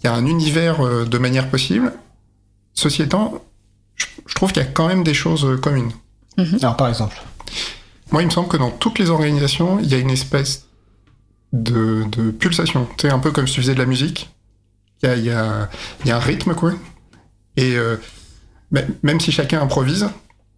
il 0.00 0.06
y 0.06 0.08
a 0.08 0.14
un 0.14 0.26
univers 0.26 0.80
euh, 0.84 1.04
de 1.04 1.18
manière 1.18 1.48
possible. 1.50 1.92
Ceci 2.74 3.02
étant, 3.02 3.44
je, 3.96 4.06
trouve 4.34 4.52
qu'il 4.52 4.62
y 4.62 4.66
a 4.66 4.68
quand 4.68 4.88
même 4.88 5.04
des 5.04 5.14
choses 5.14 5.44
euh, 5.44 5.56
communes. 5.56 5.92
Alors 6.62 6.76
par 6.76 6.88
exemple. 6.88 7.20
Moi, 8.12 8.22
il 8.22 8.26
me 8.26 8.30
semble 8.30 8.48
que 8.48 8.56
dans 8.56 8.70
toutes 8.70 8.98
les 8.98 9.10
organisations, 9.10 9.78
il 9.78 9.86
y 9.88 9.94
a 9.94 9.98
une 9.98 10.10
espèce 10.10 10.66
de, 11.52 12.04
de 12.10 12.30
pulsation. 12.30 12.86
Tu 12.96 13.06
sais, 13.06 13.12
un 13.12 13.18
peu 13.18 13.30
comme 13.30 13.46
si 13.46 13.54
tu 13.54 13.60
faisais 13.60 13.74
de 13.74 13.78
la 13.78 13.86
musique. 13.86 14.30
Il 15.02 15.08
y 15.08 15.12
a, 15.12 15.16
il 15.16 15.24
y 15.24 15.30
a- 15.30 15.68
il 16.04 16.08
y 16.08 16.10
a 16.10 16.16
un 16.16 16.20
rythme, 16.20 16.54
quoi. 16.54 16.72
Et 17.56 17.76
euh, 17.76 17.96
mais- 18.70 18.86
même 19.02 19.20
si 19.20 19.32
chacun 19.32 19.60
improvise, 19.60 20.08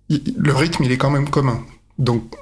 il- 0.08 0.34
le 0.36 0.54
rythme, 0.54 0.84
il 0.84 0.92
est 0.92 0.98
quand 0.98 1.10
même 1.10 1.28
commun. 1.28 1.62
Donc, 1.98 2.34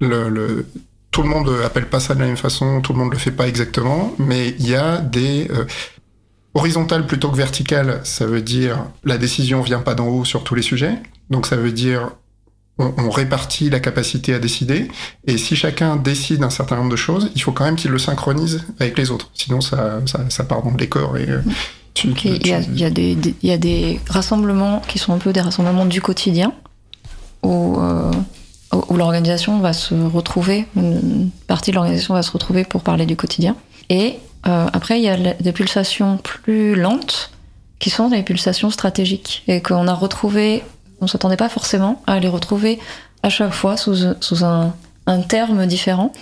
le, 0.00 0.28
le- 0.28 0.66
tout 1.10 1.22
le 1.22 1.28
monde 1.28 1.48
appelle 1.64 1.88
pas 1.88 2.00
ça 2.00 2.14
de 2.14 2.20
la 2.20 2.26
même 2.26 2.36
façon, 2.36 2.80
tout 2.82 2.92
le 2.92 2.98
monde 2.98 3.12
le 3.12 3.18
fait 3.18 3.30
pas 3.32 3.48
exactement, 3.48 4.12
mais 4.18 4.50
il 4.58 4.68
y 4.68 4.74
a 4.74 4.98
des... 4.98 5.48
euh, 5.50 5.64
horizontales 6.56 7.06
plutôt 7.06 7.30
que 7.30 7.36
verticales, 7.36 8.00
ça 8.04 8.26
veut 8.26 8.42
dire 8.42 8.84
la 9.04 9.18
décision 9.18 9.60
vient 9.62 9.80
pas 9.80 9.94
d'en 9.94 10.08
haut 10.08 10.24
sur 10.24 10.42
tous 10.44 10.54
les 10.54 10.62
sujets. 10.62 10.94
Donc 11.30 11.46
ça 11.46 11.56
veut 11.56 11.72
dire 11.72 12.10
on, 12.78 12.92
on 12.98 13.10
répartit 13.10 13.70
la 13.70 13.80
capacité 13.80 14.34
à 14.34 14.38
décider. 14.38 14.88
Et 15.26 15.38
si 15.38 15.56
chacun 15.56 15.96
décide 15.96 16.42
un 16.42 16.50
certain 16.50 16.76
nombre 16.76 16.90
de 16.90 16.96
choses, 16.96 17.30
il 17.34 17.40
faut 17.42 17.52
quand 17.52 17.64
même 17.64 17.76
qu'il 17.76 17.90
le 17.90 17.98
synchronise 17.98 18.64
avec 18.80 18.98
les 18.98 19.10
autres. 19.10 19.30
Sinon, 19.34 19.60
ça, 19.60 20.00
ça, 20.06 20.20
ça 20.28 20.44
part 20.44 20.62
dans 20.62 20.70
le 20.70 20.76
décor 20.76 21.16
et 21.16 21.28
euh, 21.28 21.40
tu, 21.94 22.08
Il 22.24 22.46
y, 22.46 22.52
a, 22.52 22.62
tu- 22.62 22.70
il 22.72 22.78
y 22.80 22.84
a 22.84 22.90
des, 22.90 23.14
des- 23.14 23.34
il 23.42 23.48
y 23.48 23.52
a 23.52 23.56
des 23.58 23.98
rassemblements 24.10 24.82
qui 24.88 24.98
sont 24.98 25.14
un 25.14 25.18
peu 25.18 25.32
des 25.32 25.40
rassemblements 25.40 25.86
du 25.86 26.02
quotidien, 26.02 26.52
où, 27.42 27.78
euh, 27.80 28.10
où 28.88 28.96
l'organisation 28.96 29.58
va 29.60 29.72
se 29.72 29.94
retrouver, 29.94 30.66
une 30.76 31.30
partie 31.46 31.70
de 31.70 31.76
l'organisation 31.76 32.12
va 32.14 32.22
se 32.22 32.30
retrouver 32.30 32.64
pour 32.64 32.82
parler 32.82 33.06
du 33.06 33.16
quotidien. 33.16 33.56
Et 33.88 34.16
euh, 34.46 34.66
après, 34.72 34.98
il 34.98 35.04
y 35.04 35.08
a 35.08 35.16
des 35.16 35.52
pulsations 35.52 36.18
plus 36.18 36.74
lentes, 36.76 37.30
qui 37.78 37.90
sont 37.90 38.08
des 38.08 38.22
pulsations 38.22 38.70
stratégiques, 38.70 39.42
et 39.48 39.60
qu'on 39.60 39.88
a 39.88 39.94
retrouvé, 39.94 40.62
on 41.00 41.06
s'attendait 41.06 41.36
pas 41.36 41.48
forcément 41.48 42.02
à 42.06 42.20
les 42.20 42.28
retrouver 42.28 42.78
à 43.22 43.28
chaque 43.28 43.52
fois 43.52 43.76
sous, 43.76 44.44
un, 44.44 44.72
terme 45.28 45.66
différent, 45.66 46.12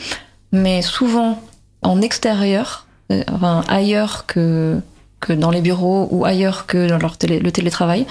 mais 0.53 0.83
souvent 0.83 1.41
en 1.83 2.01
extérieur, 2.01 2.87
euh, 3.13 3.23
enfin 3.33 3.63
ailleurs 3.69 4.27
que 4.27 4.81
que 5.21 5.33
dans 5.33 5.51
les 5.51 5.63
bureaux 5.63 6.07
ou 6.11 6.27
ailleurs 6.27 6.67
que 6.67 6.87
dans 6.87 6.99
leur 6.99 7.17
télé- 7.17 7.41
le 7.41 7.51
télétravail. 7.51 8.07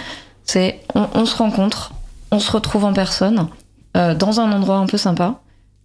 C'est 0.45 0.80
on, 0.95 1.26
se 1.26 1.36
rencontre, 1.36 1.93
on 2.32 2.39
se 2.39 2.51
retrouve 2.51 2.86
en 2.86 2.93
personne 2.93 3.47
euh, 3.95 4.16
dans 4.16 4.39
un 4.39 4.51
endroit 4.51 4.78
un 4.78 4.88
peu 4.88 4.97
sympa 4.97 5.39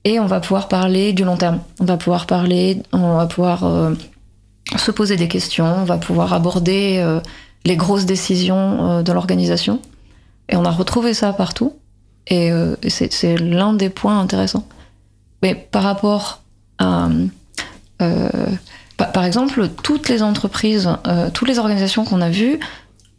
et 0.05 0.19
on 0.21 0.27
va 0.27 0.41
pouvoir 0.41 0.69
parler 0.69 1.13
du 1.13 1.25
long 1.25 1.37
terme. 1.37 1.61
On 1.81 1.85
va 1.85 1.99
pouvoir 1.99 2.27
parler, 2.27 2.83
on 2.93 3.17
va 3.17 3.27
pouvoir 3.27 3.65
se 4.77 4.91
poser 4.91 5.17
des 5.17 5.29
questions, 5.29 5.65
on 5.67 5.85
va 5.85 5.97
pouvoir 5.99 6.33
aborder 6.33 6.99
euh, 6.99 7.21
les 7.65 7.77
grosses 7.77 8.05
décisions 8.07 8.91
euh, 8.99 9.03
de 9.03 9.13
l'organisation. 9.13 9.81
Et 10.49 10.57
on 10.57 10.65
a 10.65 10.71
retrouvé 10.71 11.15
ça 11.15 11.33
partout. 11.33 11.75
Et, 12.27 12.51
euh, 12.53 12.77
et 12.83 12.91
c'est 12.91 13.37
l'un 13.39 13.73
des 13.73 13.89
points 13.89 14.19
intéressants. 14.21 14.67
Mais 15.43 15.55
par 15.55 15.83
rapport 15.83 16.43
à 16.79 17.09
par 19.13 19.25
exemple, 19.25 19.69
toutes 19.83 20.09
les 20.09 20.23
entreprises, 20.23 20.89
toutes 21.33 21.49
les 21.49 21.59
organisations 21.59 22.05
qu'on 22.05 22.21
a 22.21 22.31
vues 22.31 22.59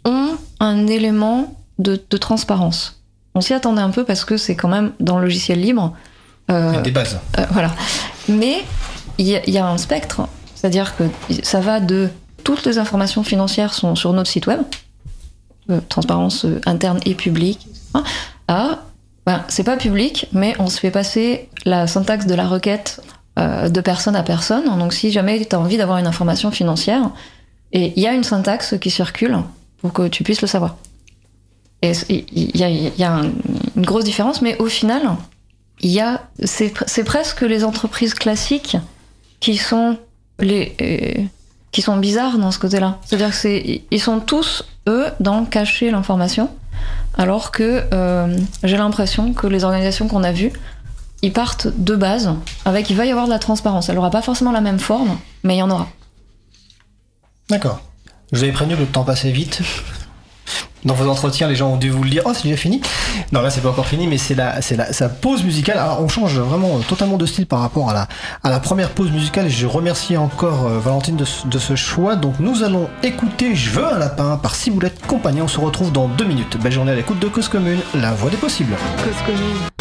ont 0.06 0.32
un 0.60 0.88
élément 0.88 1.56
de, 1.80 2.02
de 2.10 2.18
transparence. 2.18 3.02
On 3.36 3.42
s'y 3.42 3.54
attendait 3.54 3.82
un 3.82 3.90
peu 3.90 4.04
parce 4.04 4.26
que 4.26 4.36
c'est 4.38 4.56
quand 4.56 4.68
même 4.68 4.92
dans 5.00 5.18
le 5.18 5.24
logiciel 5.26 5.62
libre. 5.62 5.94
Des 6.50 6.92
bases. 6.92 7.20
voilà. 7.52 7.72
Mais 8.28 8.64
il 9.18 9.28
y, 9.28 9.36
a- 9.36 9.42
il 9.48 9.54
y 9.54 9.58
a 9.58 9.68
un 9.68 9.78
spectre, 9.78 10.28
c'est-à-dire 10.60 10.94
que 10.98 11.06
ça 11.42 11.62
va 11.62 11.80
de 11.80 12.10
toutes 12.44 12.66
les 12.66 12.80
informations 12.80 13.24
financières 13.24 13.74
sont 13.74 13.96
sur 13.96 14.12
notre 14.12 14.30
site 14.30 14.46
web, 14.46 14.60
euh, 15.70 15.80
transparence 15.88 16.44
euh, 16.44 16.60
interne 16.66 17.00
et 17.06 17.16
publique, 17.16 17.68
etc., 17.70 18.06
à 18.50 18.80
ben, 19.26 19.46
c'est 19.48 19.64
pas 19.64 19.78
public, 19.78 20.28
mais 20.34 20.56
on 20.60 20.68
se 20.68 20.80
fait 20.80 20.92
passer 20.92 21.50
la 21.64 21.88
syntaxe 21.88 22.26
de 22.26 22.34
la 22.34 22.48
requête 22.48 23.02
euh, 23.38 23.70
de 23.70 23.80
personne 23.80 24.16
à 24.16 24.24
personne. 24.24 24.66
Donc 24.80 24.92
si 24.92 25.12
jamais 25.12 25.40
tu 25.46 25.56
as 25.56 25.60
envie 25.60 25.78
d'avoir 25.78 25.98
une 25.98 26.08
information 26.08 26.52
financière, 26.52 27.10
et 27.72 27.94
il 27.96 28.02
y 28.02 28.08
a 28.08 28.14
une 28.14 28.24
syntaxe 28.24 28.76
qui 28.82 28.90
circule 28.90 29.38
pour 29.78 29.94
que 29.94 30.08
tu 30.08 30.24
puisses 30.24 30.42
le 30.42 30.48
savoir. 30.48 30.76
Et 31.82 31.94
il 32.10 32.58
y 32.58 32.64
a, 33.04 33.22
une 33.78 33.86
grosse 33.86 34.04
différence, 34.04 34.42
mais 34.42 34.58
au 34.58 34.66
final, 34.66 35.04
il 35.80 35.92
y 35.92 36.02
a 36.02 36.28
c'est 36.44 37.04
presque 37.06 37.42
les 37.42 37.64
entreprises 37.64 38.14
classiques 38.14 38.76
qui 39.40 39.56
sont 39.56 39.98
les 40.40 40.76
euh, 40.82 41.24
qui 41.72 41.82
sont 41.82 41.98
bizarres 41.98 42.38
dans 42.38 42.52
ce 42.52 42.60
côté-là. 42.60 42.98
C'est-à-dire 43.06 43.30
que 43.30 43.80
ils 43.92 44.02
sont 44.02 44.20
tous 44.20 44.66
eux 44.88 45.06
dans 45.20 45.46
cacher 45.46 45.92
l'information, 45.92 46.50
alors 47.18 47.52
que 47.52 47.84
euh, 47.94 48.38
j'ai 48.64 48.78
l'impression 48.78 49.34
que 49.34 49.48
les 49.48 49.64
organisations 49.64 50.08
qu'on 50.08 50.24
a 50.24 50.32
vues, 50.32 50.52
ils 51.22 51.34
partent 51.34 51.68
de 51.68 51.96
base 51.96 52.34
avec 52.66 52.90
il 52.90 52.96
va 52.96 53.06
y 53.06 53.12
avoir 53.12 53.26
de 53.26 53.32
la 53.32 53.40
transparence. 53.40 53.90
Elle 53.90 53.98
aura 53.98 54.10
pas 54.10 54.22
forcément 54.22 54.52
la 54.52 54.62
même 54.62 54.80
forme, 54.80 55.18
mais 55.44 55.56
il 55.56 55.60
y 55.60 55.62
en 55.62 55.70
aura. 55.70 55.88
D'accord. 57.50 57.82
Je 58.32 58.38
vous 58.38 58.44
avais 58.44 58.54
prévenu 58.54 58.76
que 58.76 58.82
le 58.82 58.88
temps 58.88 59.04
passait 59.04 59.32
vite. 59.32 59.62
Dans 60.86 60.94
vos 60.94 61.10
entretiens, 61.10 61.48
les 61.48 61.56
gens 61.56 61.74
ont 61.74 61.78
dû 61.78 61.90
vous 61.90 62.04
le 62.04 62.10
dire. 62.10 62.24
Oh, 62.26 62.32
c'est 62.34 62.44
déjà 62.44 62.56
fini. 62.56 62.82
Non, 63.32 63.42
là, 63.42 63.50
c'est 63.50 63.62
pas 63.62 63.70
encore 63.70 63.88
fini, 63.88 64.08
mais 64.08 64.18
c'est 64.18 64.36
la, 64.36 64.62
c'est 64.62 64.78
la, 64.78 64.94
sa 64.94 65.10
pause 65.10 65.44
musicale. 65.44 65.78
Alors, 65.78 66.02
on 66.02 66.08
change 66.08 66.40
vraiment 66.40 66.78
euh, 66.78 66.82
totalement 66.88 67.18
de 67.18 67.26
style 67.26 67.46
par 67.48 67.60
rapport 67.60 67.90
à 67.90 67.94
la, 67.94 68.08
à 68.44 68.50
la 68.50 68.60
première 68.60 68.90
pause 68.92 69.12
musicale. 69.12 69.50
Je 69.50 69.68
remercie 69.68 70.16
encore 70.16 70.68
euh, 70.68 70.80
Valentine 70.80 71.18
de, 71.18 71.26
de 71.46 71.60
ce 71.60 71.76
choix. 71.76 72.16
Donc, 72.16 72.36
nous 72.40 72.64
allons 72.64 72.90
écouter 73.04 73.56
Je 73.56 73.72
veux 73.72 73.86
un 73.86 74.00
lapin 74.00 74.38
par 74.38 74.56
Ciboulette 74.56 75.06
Compagnie. 75.06 75.42
On 75.42 75.48
se 75.48 75.60
retrouve 75.60 75.92
dans 75.92 76.08
deux 76.08 76.26
minutes. 76.26 76.58
Belle 76.62 76.72
journée 76.72 76.92
à 76.92 76.96
l'écoute 76.96 77.20
de 77.20 77.28
Cause 77.28 77.50
Commune, 77.50 77.80
la 77.96 78.12
voix 78.14 78.30
des 78.30 78.38
possibles. 78.38 78.76
Cause 79.04 79.26
commune. 79.26 79.79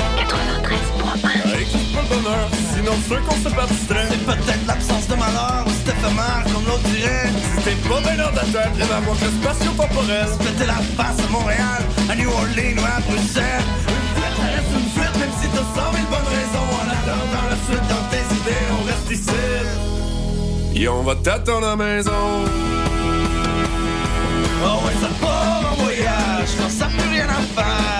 Sinon 2.89 3.01
ceux 3.09 3.20
qu'on 3.26 3.36
se 3.36 3.55
participerait. 3.55 4.07
C'est 4.11 4.24
peut-être 4.24 4.66
l'absence 4.66 5.07
de 5.09 5.14
malheur 5.14 5.64
ou 5.66 5.70
c'est 5.70 5.93
éphémère 5.93 6.45
comme 6.53 6.64
l'autre 6.66 6.89
dirait. 6.95 7.30
Si 7.57 7.62
t'es 7.64 7.89
pas 7.89 8.01
bien 8.01 8.16
dans 8.24 8.32
ta 8.32 8.45
tête, 8.47 8.74
rêve 8.76 8.93
à 8.93 9.01
votre 9.01 9.26
spatio-temporel. 9.26 10.28
Péter 10.39 10.66
la 10.66 10.80
face 10.97 11.20
à 11.24 11.30
Montréal, 11.30 11.82
à 12.11 12.14
New 12.14 12.30
Orleans 12.30 12.78
ou 12.78 12.84
à 12.84 13.01
Bruxelles. 13.09 13.68
Une 13.89 14.09
fuite, 14.16 14.36
ça 14.36 14.47
reste 14.55 14.72
une 14.78 14.91
fuite, 14.97 15.16
même 15.20 15.34
si 15.41 15.49
t'as 15.49 15.66
100 15.82 15.93
000 15.93 16.07
bonnes 16.12 16.30
raisons. 16.39 16.68
En 16.80 16.89
attendant 16.97 17.47
la 17.51 17.59
suite 17.66 17.86
dans 17.89 18.05
tes 18.11 18.24
idées, 18.39 18.66
on 18.72 18.82
reste 18.84 19.11
ici. 19.11 20.80
Et 20.80 20.89
on 20.89 21.03
va 21.03 21.14
t'attendre 21.16 21.66
à 21.66 21.70
la 21.70 21.76
maison. 21.76 22.12
Oh 24.64 24.86
ouais, 24.86 24.97
ça 25.01 25.09
part 25.20 25.72
en 25.72 25.82
voyage, 25.82 26.51
quand 26.59 26.70
ça 26.70 26.86
plus 26.86 27.11
rien 27.11 27.26
à 27.28 27.62
faire. 27.62 27.97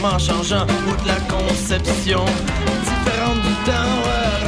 Vraiment 0.00 0.18
changeant 0.18 0.66
ou 0.86 1.02
de 1.02 1.08
la 1.08 1.20
conception. 1.28 2.24
Différente 2.84 3.40
du 3.42 3.54
temps, 3.64 3.98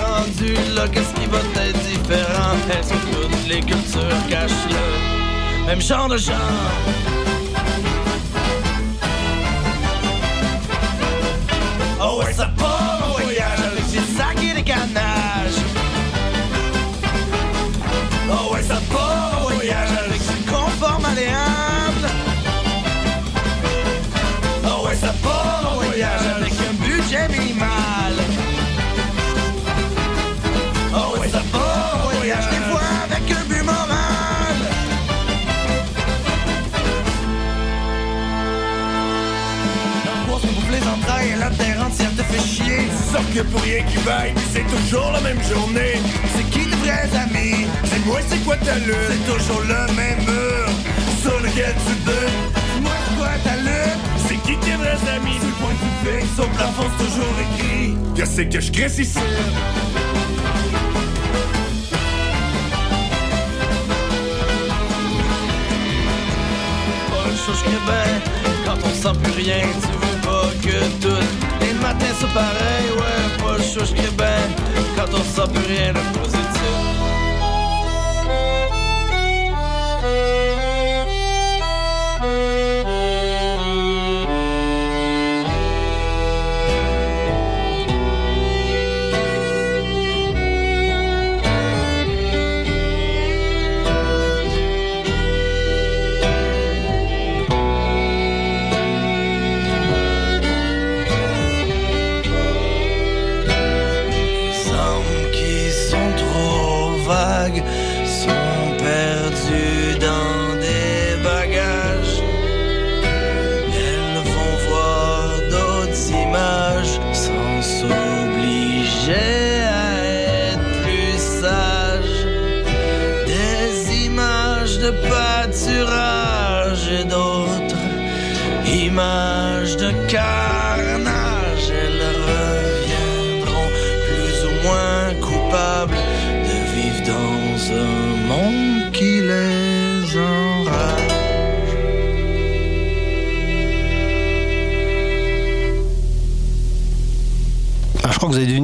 rendu 0.02 0.54
là, 0.74 0.88
qu'est-ce 0.88 1.12
qui 1.14 1.26
va 1.26 1.38
être 1.62 1.78
différent? 1.82 2.56
Est-ce 2.70 2.90
que 2.90 3.22
toutes 3.22 3.48
les 3.48 3.60
cultures 3.60 4.26
cachent 4.28 4.50
le 4.70 5.66
même 5.66 5.80
genre 5.80 6.08
de 6.08 6.16
genre 6.16 6.36
Oh 12.00 12.22
Sauf 43.12 43.34
que 43.34 43.42
pour 43.42 43.60
rien 43.60 43.82
qui 43.82 43.98
vaille, 43.98 44.32
c'est 44.52 44.66
toujours 44.74 45.12
la 45.12 45.20
même 45.20 45.42
journée. 45.42 46.00
C'est 46.34 46.44
qui 46.44 46.64
tes 46.64 46.76
vrais 46.76 47.10
amis? 47.14 47.66
C'est 47.84 48.06
moi, 48.06 48.20
c'est 48.26 48.42
quoi 48.42 48.56
ta 48.56 48.78
lutte? 48.78 48.96
C'est 49.10 49.24
toujours 49.30 49.60
le 49.60 49.92
même 49.92 50.20
mur 50.24 50.66
sur 51.20 51.38
lequel 51.40 51.74
tu 51.86 51.94
butes? 52.06 52.80
Moi, 52.80 52.92
c'est 53.04 53.16
quoi 53.18 53.28
ta 53.44 53.56
lutte? 53.56 54.00
C'est 54.26 54.40
qui 54.42 54.56
tes 54.64 54.76
vrais 54.76 55.02
amis? 55.14 55.38
Sur 55.40 55.48
le 55.48 55.54
point 55.60 55.74
de 55.74 55.82
vue 55.84 56.20
fixe, 56.20 56.38
au 56.38 56.48
plafond, 56.56 56.88
c'est 56.98 57.04
toujours 57.04 57.36
écrit. 57.38 57.96
Qu'est-ce 58.14 58.40
que 58.40 58.60
je 58.60 58.72
crée 58.72 58.88
que 67.62 67.78
ben 67.86 68.10
Quand 68.64 68.78
on 68.84 68.94
sent 68.94 69.18
plus 69.22 69.32
rien, 69.32 69.62
tu 69.82 69.88
veux 70.00 70.20
pas 70.22 70.48
que 70.62 70.78
tout 71.02 71.51
Les 71.82 71.88
matins 71.88 72.14
c'est 72.16 72.32
pareil, 72.32 72.90
ouais, 72.96 73.42
pas 73.44 73.58
une 73.58 73.64
chose 73.64 73.92
que 73.92 74.10
ben 74.12 74.50
Quand 74.96 75.12
on 75.14 75.24
sent 75.24 75.52
plus 75.52 75.66
rien 75.66 75.92
de 75.92 76.18
positif 76.18 76.91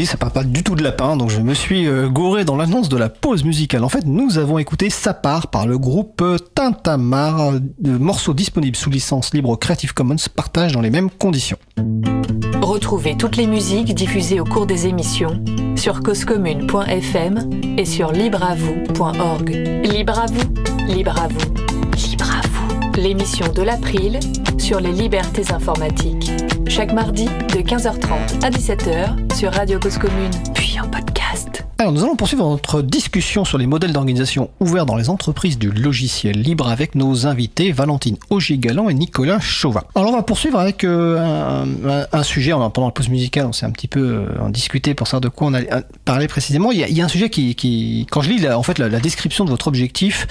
ça 0.05 0.17
parle 0.17 0.33
pas 0.33 0.45
du 0.45 0.63
tout 0.63 0.75
de 0.75 0.83
lapin, 0.83 1.17
donc 1.17 1.31
je 1.31 1.41
me 1.41 1.55
suis 1.55 1.87
euh, 1.87 2.09
gouré 2.09 2.45
dans 2.45 2.57
l'annonce 2.57 2.89
de 2.89 2.97
la 2.97 3.09
pause 3.09 3.45
musicale. 3.45 3.85
En 3.85 3.89
fait, 3.89 4.07
nous 4.07 4.39
avons 4.39 4.59
écouté 4.59 4.91
Ça 4.91 5.15
part 5.15 5.49
par 5.49 5.67
le 5.67 5.79
groupe 5.79 6.25
Tintamar, 6.55 7.53
euh, 7.53 7.61
morceau 7.99 8.35
disponible 8.35 8.77
sous 8.77 8.91
licence 8.91 9.35
libre 9.35 9.57
Creative 9.57 9.95
Commons, 9.95 10.17
partage 10.35 10.73
dans 10.73 10.81
les 10.81 10.91
mêmes 10.91 11.11
conditions. 11.11 11.59
Retrouvez 12.63 13.17
toutes 13.17 13.37
les 13.37 13.47
musiques 13.47 13.95
diffusées 13.95 14.41
au 14.41 14.45
cours 14.45 14.67
des 14.67 14.87
émissions 14.87 15.43
sur 15.77 16.03
causecommune.fm 16.03 17.51
et 17.77 17.85
sur 17.85 18.13
libreavoue.org. 18.13 19.51
Libre 19.85 20.19
à 20.19 20.27
vous, 20.27 20.93
libre 20.93 21.19
à 21.19 21.29
vous, 21.29 22.09
libre 22.09 22.31
à 22.31 22.47
vous. 22.49 23.01
L'émission 23.01 23.47
de 23.53 23.63
l'April 23.63 24.19
sur 24.59 24.81
les 24.81 24.93
libertés 24.93 25.53
informatiques. 25.53 26.33
Chaque 26.79 26.93
mardi 26.93 27.25
de 27.25 27.61
15h30 27.61 28.45
à 28.45 28.51
17h 28.51 29.35
sur 29.37 29.53
Radio 29.53 29.81
Cause 29.81 29.99
Commune, 29.99 30.31
puis 30.55 30.79
en 30.79 30.89
podcast. 30.89 31.65
Alors, 31.77 31.91
nous 31.91 32.05
allons 32.05 32.15
poursuivre 32.15 32.49
notre 32.49 32.83
discussion 32.83 33.45
sur 33.45 33.59
les 33.59 33.67
modèles 33.67 33.93
d'organisation 33.93 34.49
ouverts 34.61 34.87
dans 34.87 34.95
les 34.95 35.11
entreprises 35.11 35.59
du 35.59 35.73
logiciel 35.73 36.41
libre 36.41 36.69
avec 36.69 36.95
nos 36.95 37.27
invités 37.27 37.73
Valentine 37.73 38.17
Augier-Galant 38.31 38.89
et 38.91 38.95
Nicolas 38.95 39.41
Chauvin. 39.41 39.83
Alors, 39.97 40.13
on 40.13 40.17
va 40.17 40.23
poursuivre 40.23 40.61
avec 40.61 40.85
euh, 40.85 42.07
un, 42.13 42.23
sujet, 42.23 42.53
pendant 42.53 42.87
la 42.87 42.93
pause 42.93 43.09
musicale, 43.09 43.47
on 43.47 43.53
s'est 43.53 43.67
un 43.67 43.73
petit 43.73 43.89
peu 43.89 44.01
euh, 44.01 44.41
en 44.41 44.49
discuté 44.49 44.95
pour 44.95 45.09
savoir 45.09 45.23
de 45.23 45.29
quoi 45.31 45.49
on 45.49 45.55
allait 45.55 45.73
euh, 45.73 45.81
parler 46.05 46.29
précisément. 46.29 46.71
Il 46.71 46.79
y 46.79 47.03
a, 47.03 47.05
un 47.05 47.09
sujet 47.09 47.29
qui, 47.29 48.07
quand 48.09 48.21
je 48.21 48.31
lis 48.31 48.39
la, 48.39 48.57
en 48.57 48.63
fait, 48.63 48.79
la, 48.79 49.01
description 49.01 49.45
de 49.45 49.51
votre 49.51 49.67
objectif, 49.67 50.29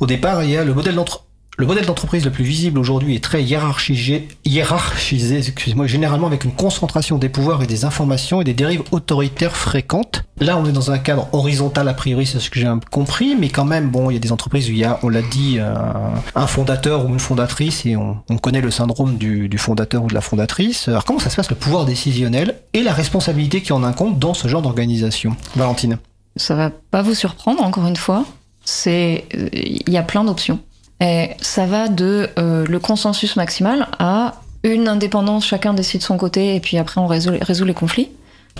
au 0.00 0.06
départ, 0.06 0.44
il 0.44 0.50
y 0.50 0.56
a 0.58 0.64
le 0.64 0.74
modèle 0.74 0.96
d'entre 0.96 1.24
le 1.58 1.66
modèle 1.66 1.86
d'entreprise 1.86 2.24
le 2.24 2.30
plus 2.30 2.44
visible 2.44 2.78
aujourd'hui 2.78 3.16
est 3.16 3.22
très 3.22 3.42
hiérarchisé, 3.42 4.28
hiérarchisé 4.44 5.38
excusez-moi, 5.38 5.88
généralement 5.88 6.28
avec 6.28 6.44
une 6.44 6.52
concentration 6.52 7.18
des 7.18 7.28
pouvoirs 7.28 7.64
et 7.64 7.66
des 7.66 7.84
informations 7.84 8.40
et 8.40 8.44
des 8.44 8.54
dérives 8.54 8.84
autoritaires 8.92 9.56
fréquentes. 9.56 10.22
Là, 10.38 10.56
on 10.56 10.64
est 10.66 10.72
dans 10.72 10.92
un 10.92 10.98
cadre 10.98 11.28
horizontal 11.32 11.88
a 11.88 11.94
priori, 11.94 12.26
c'est 12.26 12.38
ce 12.38 12.48
que 12.48 12.60
j'ai 12.60 12.72
compris, 12.92 13.34
mais 13.34 13.48
quand 13.48 13.64
même, 13.64 13.90
bon, 13.90 14.08
il 14.08 14.14
y 14.14 14.16
a 14.16 14.20
des 14.20 14.30
entreprises 14.30 14.68
où 14.68 14.72
il 14.72 14.78
y 14.78 14.84
a, 14.84 15.00
on 15.02 15.08
l'a 15.08 15.20
dit, 15.20 15.58
un, 15.58 16.12
un 16.36 16.46
fondateur 16.46 17.06
ou 17.06 17.08
une 17.08 17.18
fondatrice 17.18 17.84
et 17.84 17.96
on, 17.96 18.18
on 18.30 18.38
connaît 18.38 18.60
le 18.60 18.70
syndrome 18.70 19.18
du, 19.18 19.48
du 19.48 19.58
fondateur 19.58 20.04
ou 20.04 20.06
de 20.06 20.14
la 20.14 20.20
fondatrice. 20.20 20.86
Alors, 20.86 21.04
comment 21.04 21.18
ça 21.18 21.28
se 21.28 21.34
passe 21.34 21.50
le 21.50 21.56
pouvoir 21.56 21.86
décisionnel 21.86 22.54
et 22.72 22.84
la 22.84 22.92
responsabilité 22.92 23.62
qui 23.62 23.72
en 23.72 23.82
incombe 23.82 24.20
dans 24.20 24.32
ce 24.32 24.46
genre 24.46 24.62
d'organisation? 24.62 25.34
Valentine. 25.56 25.98
Ça 26.36 26.54
va 26.54 26.70
pas 26.70 27.02
vous 27.02 27.16
surprendre, 27.16 27.64
encore 27.64 27.88
une 27.88 27.96
fois. 27.96 28.24
C'est, 28.64 29.24
euh, 29.34 29.48
il 29.52 29.92
y 29.92 29.96
a 29.96 30.02
plein 30.04 30.22
d'options. 30.22 30.60
Et 31.00 31.30
ça 31.40 31.66
va 31.66 31.88
de 31.88 32.28
euh, 32.38 32.66
le 32.66 32.78
consensus 32.80 33.36
maximal 33.36 33.86
à 33.98 34.34
une 34.64 34.88
indépendance, 34.88 35.46
chacun 35.46 35.72
décide 35.72 36.00
de 36.00 36.04
son 36.04 36.16
côté 36.16 36.56
et 36.56 36.60
puis 36.60 36.78
après 36.78 37.00
on 37.00 37.06
résout, 37.06 37.64
les 37.64 37.74
conflits. 37.74 38.10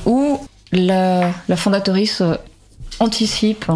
Ou 0.06 0.38
la, 0.70 1.30
la 1.48 1.56
fondatrice 1.56 2.20
euh, 2.20 2.34
anticipe 3.00 3.66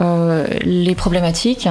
euh, 0.00 0.46
les 0.62 0.94
problématiques 0.94 1.68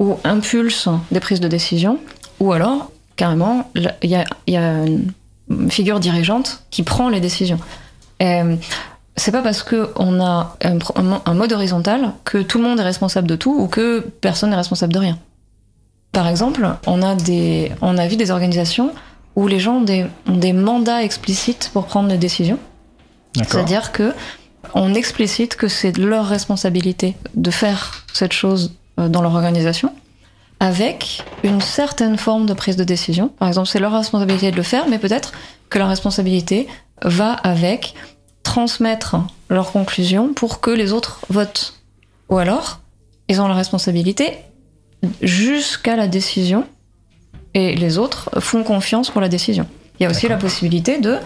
ou 0.00 0.16
impulse 0.24 0.88
des 1.12 1.20
prises 1.20 1.40
de 1.40 1.48
décision. 1.48 1.98
Ou 2.40 2.52
alors, 2.52 2.90
carrément, 3.14 3.70
il 3.74 4.10
y 4.10 4.56
a, 4.56 4.84
une 5.50 5.70
figure 5.70 6.00
dirigeante 6.00 6.64
qui 6.70 6.82
prend 6.82 7.08
les 7.08 7.20
décisions. 7.20 7.60
Et, 8.18 8.40
c'est 9.16 9.30
pas 9.30 9.42
parce 9.42 9.62
qu'on 9.62 10.20
a 10.20 10.56
un, 10.64 10.78
un 11.24 11.34
mode 11.34 11.52
horizontal 11.52 12.12
que 12.24 12.38
tout 12.38 12.58
le 12.58 12.64
monde 12.64 12.80
est 12.80 12.84
responsable 12.84 13.28
de 13.28 13.36
tout 13.36 13.54
ou 13.56 13.68
que 13.68 14.00
personne 14.00 14.50
n'est 14.50 14.56
responsable 14.56 14.92
de 14.92 14.98
rien. 14.98 15.18
Par 16.14 16.28
exemple, 16.28 16.66
on 16.86 17.02
a, 17.02 17.16
des, 17.16 17.72
on 17.82 17.98
a 17.98 18.06
vu 18.06 18.16
des 18.16 18.30
organisations 18.30 18.92
où 19.36 19.48
les 19.48 19.58
gens 19.58 19.78
ont 19.78 19.82
des, 19.82 20.06
ont 20.28 20.36
des 20.36 20.52
mandats 20.52 21.02
explicites 21.02 21.70
pour 21.72 21.86
prendre 21.86 22.08
des 22.08 22.18
décisions. 22.18 22.58
C'est-à-dire 23.36 23.90
que 23.90 24.14
on 24.74 24.94
explicite 24.94 25.56
que 25.56 25.68
c'est 25.68 25.98
leur 25.98 26.26
responsabilité 26.26 27.16
de 27.34 27.50
faire 27.50 28.04
cette 28.12 28.32
chose 28.32 28.74
euh, 28.98 29.08
dans 29.08 29.22
leur 29.22 29.34
organisation 29.34 29.92
avec 30.60 31.22
une 31.42 31.60
certaine 31.60 32.16
forme 32.16 32.46
de 32.46 32.54
prise 32.54 32.76
de 32.76 32.84
décision. 32.84 33.28
Par 33.28 33.48
exemple, 33.48 33.68
c'est 33.68 33.80
leur 33.80 33.92
responsabilité 33.92 34.52
de 34.52 34.56
le 34.56 34.62
faire, 34.62 34.88
mais 34.88 34.98
peut-être 34.98 35.32
que 35.68 35.78
la 35.78 35.86
responsabilité 35.86 36.68
va 37.02 37.32
avec 37.32 37.94
transmettre 38.44 39.16
leurs 39.50 39.72
conclusions 39.72 40.32
pour 40.32 40.60
que 40.60 40.70
les 40.70 40.92
autres 40.92 41.20
votent. 41.28 41.74
Ou 42.28 42.38
alors, 42.38 42.80
ils 43.28 43.40
ont 43.40 43.48
la 43.48 43.54
responsabilité 43.54 44.38
jusqu'à 45.22 45.96
la 45.96 46.08
décision 46.08 46.64
et 47.54 47.74
les 47.76 47.98
autres 47.98 48.30
font 48.40 48.64
confiance 48.64 49.10
pour 49.10 49.20
la 49.20 49.28
décision. 49.28 49.66
Il 49.98 50.02
y 50.02 50.06
a 50.06 50.10
aussi 50.10 50.28
la 50.28 50.36
possibilité 50.36 50.98
de, 50.98 51.18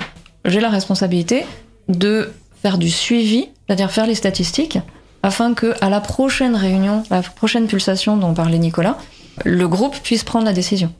j'ai 0.44 0.60
la 0.60 0.68
responsabilité 0.68 1.44
de 1.88 2.30
faire 2.62 2.78
du 2.78 2.90
suivi, 2.90 3.48
c'est-à-dire 3.66 3.90
faire 3.90 4.06
les 4.06 4.14
statistiques, 4.14 4.78
afin 5.22 5.54
que 5.54 5.74
à 5.80 5.88
la 5.88 6.00
prochaine 6.00 6.54
réunion, 6.54 7.02
la 7.10 7.22
prochaine 7.22 7.66
pulsation 7.66 8.16
dont 8.16 8.34
parlait 8.34 8.58
Nicolas, 8.58 8.98
le 9.44 9.66
groupe 9.68 9.96
puisse 10.02 10.24
prendre 10.24 10.44
la 10.44 10.52
décision. 10.52 10.92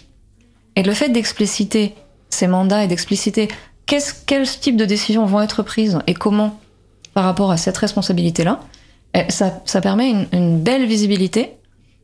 Et 0.76 0.83
le 0.83 0.95
fait 0.95 1.09
d'expliciter 1.11 1.95
ces 2.31 2.47
mandats 2.47 2.85
et 2.85 2.89
d'expliciter 2.89 3.49
qu'est-ce, 3.87 4.14
quel 4.26 4.49
type 4.49 4.76
de 4.76 4.85
décisions 4.85 5.26
vont 5.26 5.43
être 5.43 5.62
prises 5.62 5.99
et 6.07 6.14
comment 6.14 6.59
par 7.14 7.24
rapport 7.24 7.51
à 7.51 7.57
cette 7.57 7.76
responsabilité-là, 7.76 8.61
eh, 9.14 9.24
ça, 9.29 9.61
ça 9.64 9.81
permet 9.81 10.11
une, 10.11 10.26
une 10.33 10.61
belle 10.61 10.87
visibilité 10.87 11.57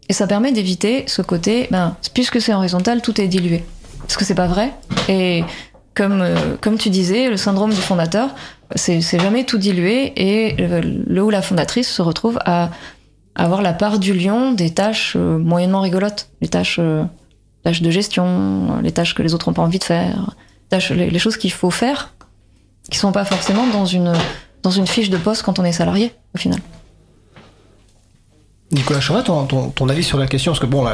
et 0.08 0.12
ça 0.12 0.26
permet 0.26 0.52
d'éviter 0.52 1.04
ce 1.06 1.22
côté, 1.22 1.68
ben, 1.70 1.96
puisque 2.12 2.40
c'est 2.40 2.52
horizontal, 2.52 3.00
tout 3.02 3.20
est 3.20 3.28
dilué. 3.28 3.64
Parce 4.00 4.16
que 4.16 4.24
c'est 4.24 4.34
pas 4.34 4.46
vrai. 4.46 4.72
Et 5.08 5.44
comme, 5.94 6.20
euh, 6.20 6.56
comme 6.60 6.76
tu 6.76 6.90
disais, 6.90 7.30
le 7.30 7.36
syndrome 7.36 7.70
du 7.70 7.80
fondateur, 7.80 8.34
c'est 8.74 9.00
jamais 9.00 9.44
tout 9.44 9.58
dilué 9.58 10.12
et 10.16 10.56
le 10.56 11.22
ou 11.22 11.30
la 11.30 11.42
fondatrice 11.42 11.88
se 11.88 12.02
retrouve 12.02 12.38
à 12.44 12.70
avoir 13.34 13.62
la 13.62 13.72
part 13.72 13.98
du 13.98 14.14
lion 14.14 14.52
des 14.52 14.70
tâches 14.70 15.14
euh, 15.16 15.38
moyennement 15.38 15.80
rigolotes, 15.80 16.28
les 16.40 16.48
tâches, 16.48 16.78
euh, 16.78 17.04
tâches 17.62 17.82
de 17.82 17.90
gestion, 17.90 18.80
les 18.82 18.92
tâches 18.92 19.14
que 19.14 19.22
les 19.22 19.34
autres 19.34 19.48
n'ont 19.48 19.54
pas 19.54 19.62
envie 19.62 19.78
de 19.78 19.84
faire, 19.84 20.34
tâches, 20.68 20.90
les, 20.90 21.10
les 21.10 21.18
choses 21.18 21.36
qu'il 21.36 21.52
faut 21.52 21.70
faire, 21.70 22.14
qui 22.90 22.98
sont 22.98 23.12
pas 23.12 23.24
forcément 23.24 23.66
dans 23.66 23.86
une, 23.86 24.12
dans 24.62 24.70
une 24.70 24.86
fiche 24.86 25.10
de 25.10 25.16
poste 25.16 25.42
quand 25.42 25.58
on 25.58 25.64
est 25.64 25.72
salarié, 25.72 26.12
au 26.34 26.38
final. 26.38 26.60
Nicolas 28.74 29.00
Chauvin, 29.00 29.22
ton, 29.22 29.88
avis 29.88 30.04
sur 30.04 30.18
la 30.18 30.26
question, 30.26 30.52
parce 30.52 30.60
que 30.60 30.66
bon, 30.66 30.84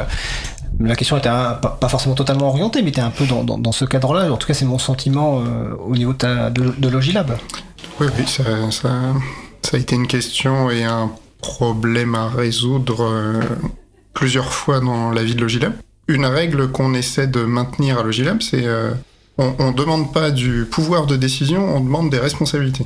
la, 0.79 0.95
question 0.95 1.17
était 1.17 1.29
un- 1.29 1.53
pas, 1.53 1.89
forcément 1.89 2.15
totalement 2.15 2.47
orientée, 2.47 2.81
mais 2.81 2.89
était 2.89 3.01
un 3.01 3.09
peu 3.09 3.25
dans, 3.25 3.71
ce 3.71 3.85
cadre-là. 3.85 4.31
En 4.31 4.37
tout 4.37 4.47
cas, 4.47 4.53
c'est 4.53 4.65
mon 4.65 4.79
sentiment 4.79 5.39
euh, 5.39 5.73
au 5.85 5.95
niveau 5.95 6.13
de, 6.13 6.87
Logilab. 6.89 7.37
Oui, 7.99 8.07
oui, 8.17 8.25
ça, 8.27 8.43
a 9.73 9.77
été 9.77 9.95
une 9.95 10.07
question 10.07 10.69
et 10.69 10.83
un 10.83 11.11
problème 11.41 12.15
à 12.15 12.27
résoudre 12.29 13.03
euh, 13.03 13.41
plusieurs 14.13 14.53
fois 14.53 14.79
dans 14.79 15.11
la 15.11 15.23
vie 15.23 15.35
de 15.35 15.41
Logilab. 15.41 15.73
Une 16.07 16.25
règle 16.25 16.71
qu'on 16.71 16.93
essaie 16.93 17.27
de 17.27 17.43
maintenir 17.43 17.99
à 17.99 18.03
Logilab, 18.03 18.41
c'est 18.41 18.65
euh, 18.65 18.91
on 19.37 19.71
ne 19.71 19.75
demande 19.75 20.13
pas 20.13 20.29
du 20.29 20.65
pouvoir 20.69 21.07
de 21.07 21.15
décision, 21.15 21.75
on 21.75 21.79
demande 21.79 22.09
des 22.09 22.19
responsabilités. 22.19 22.85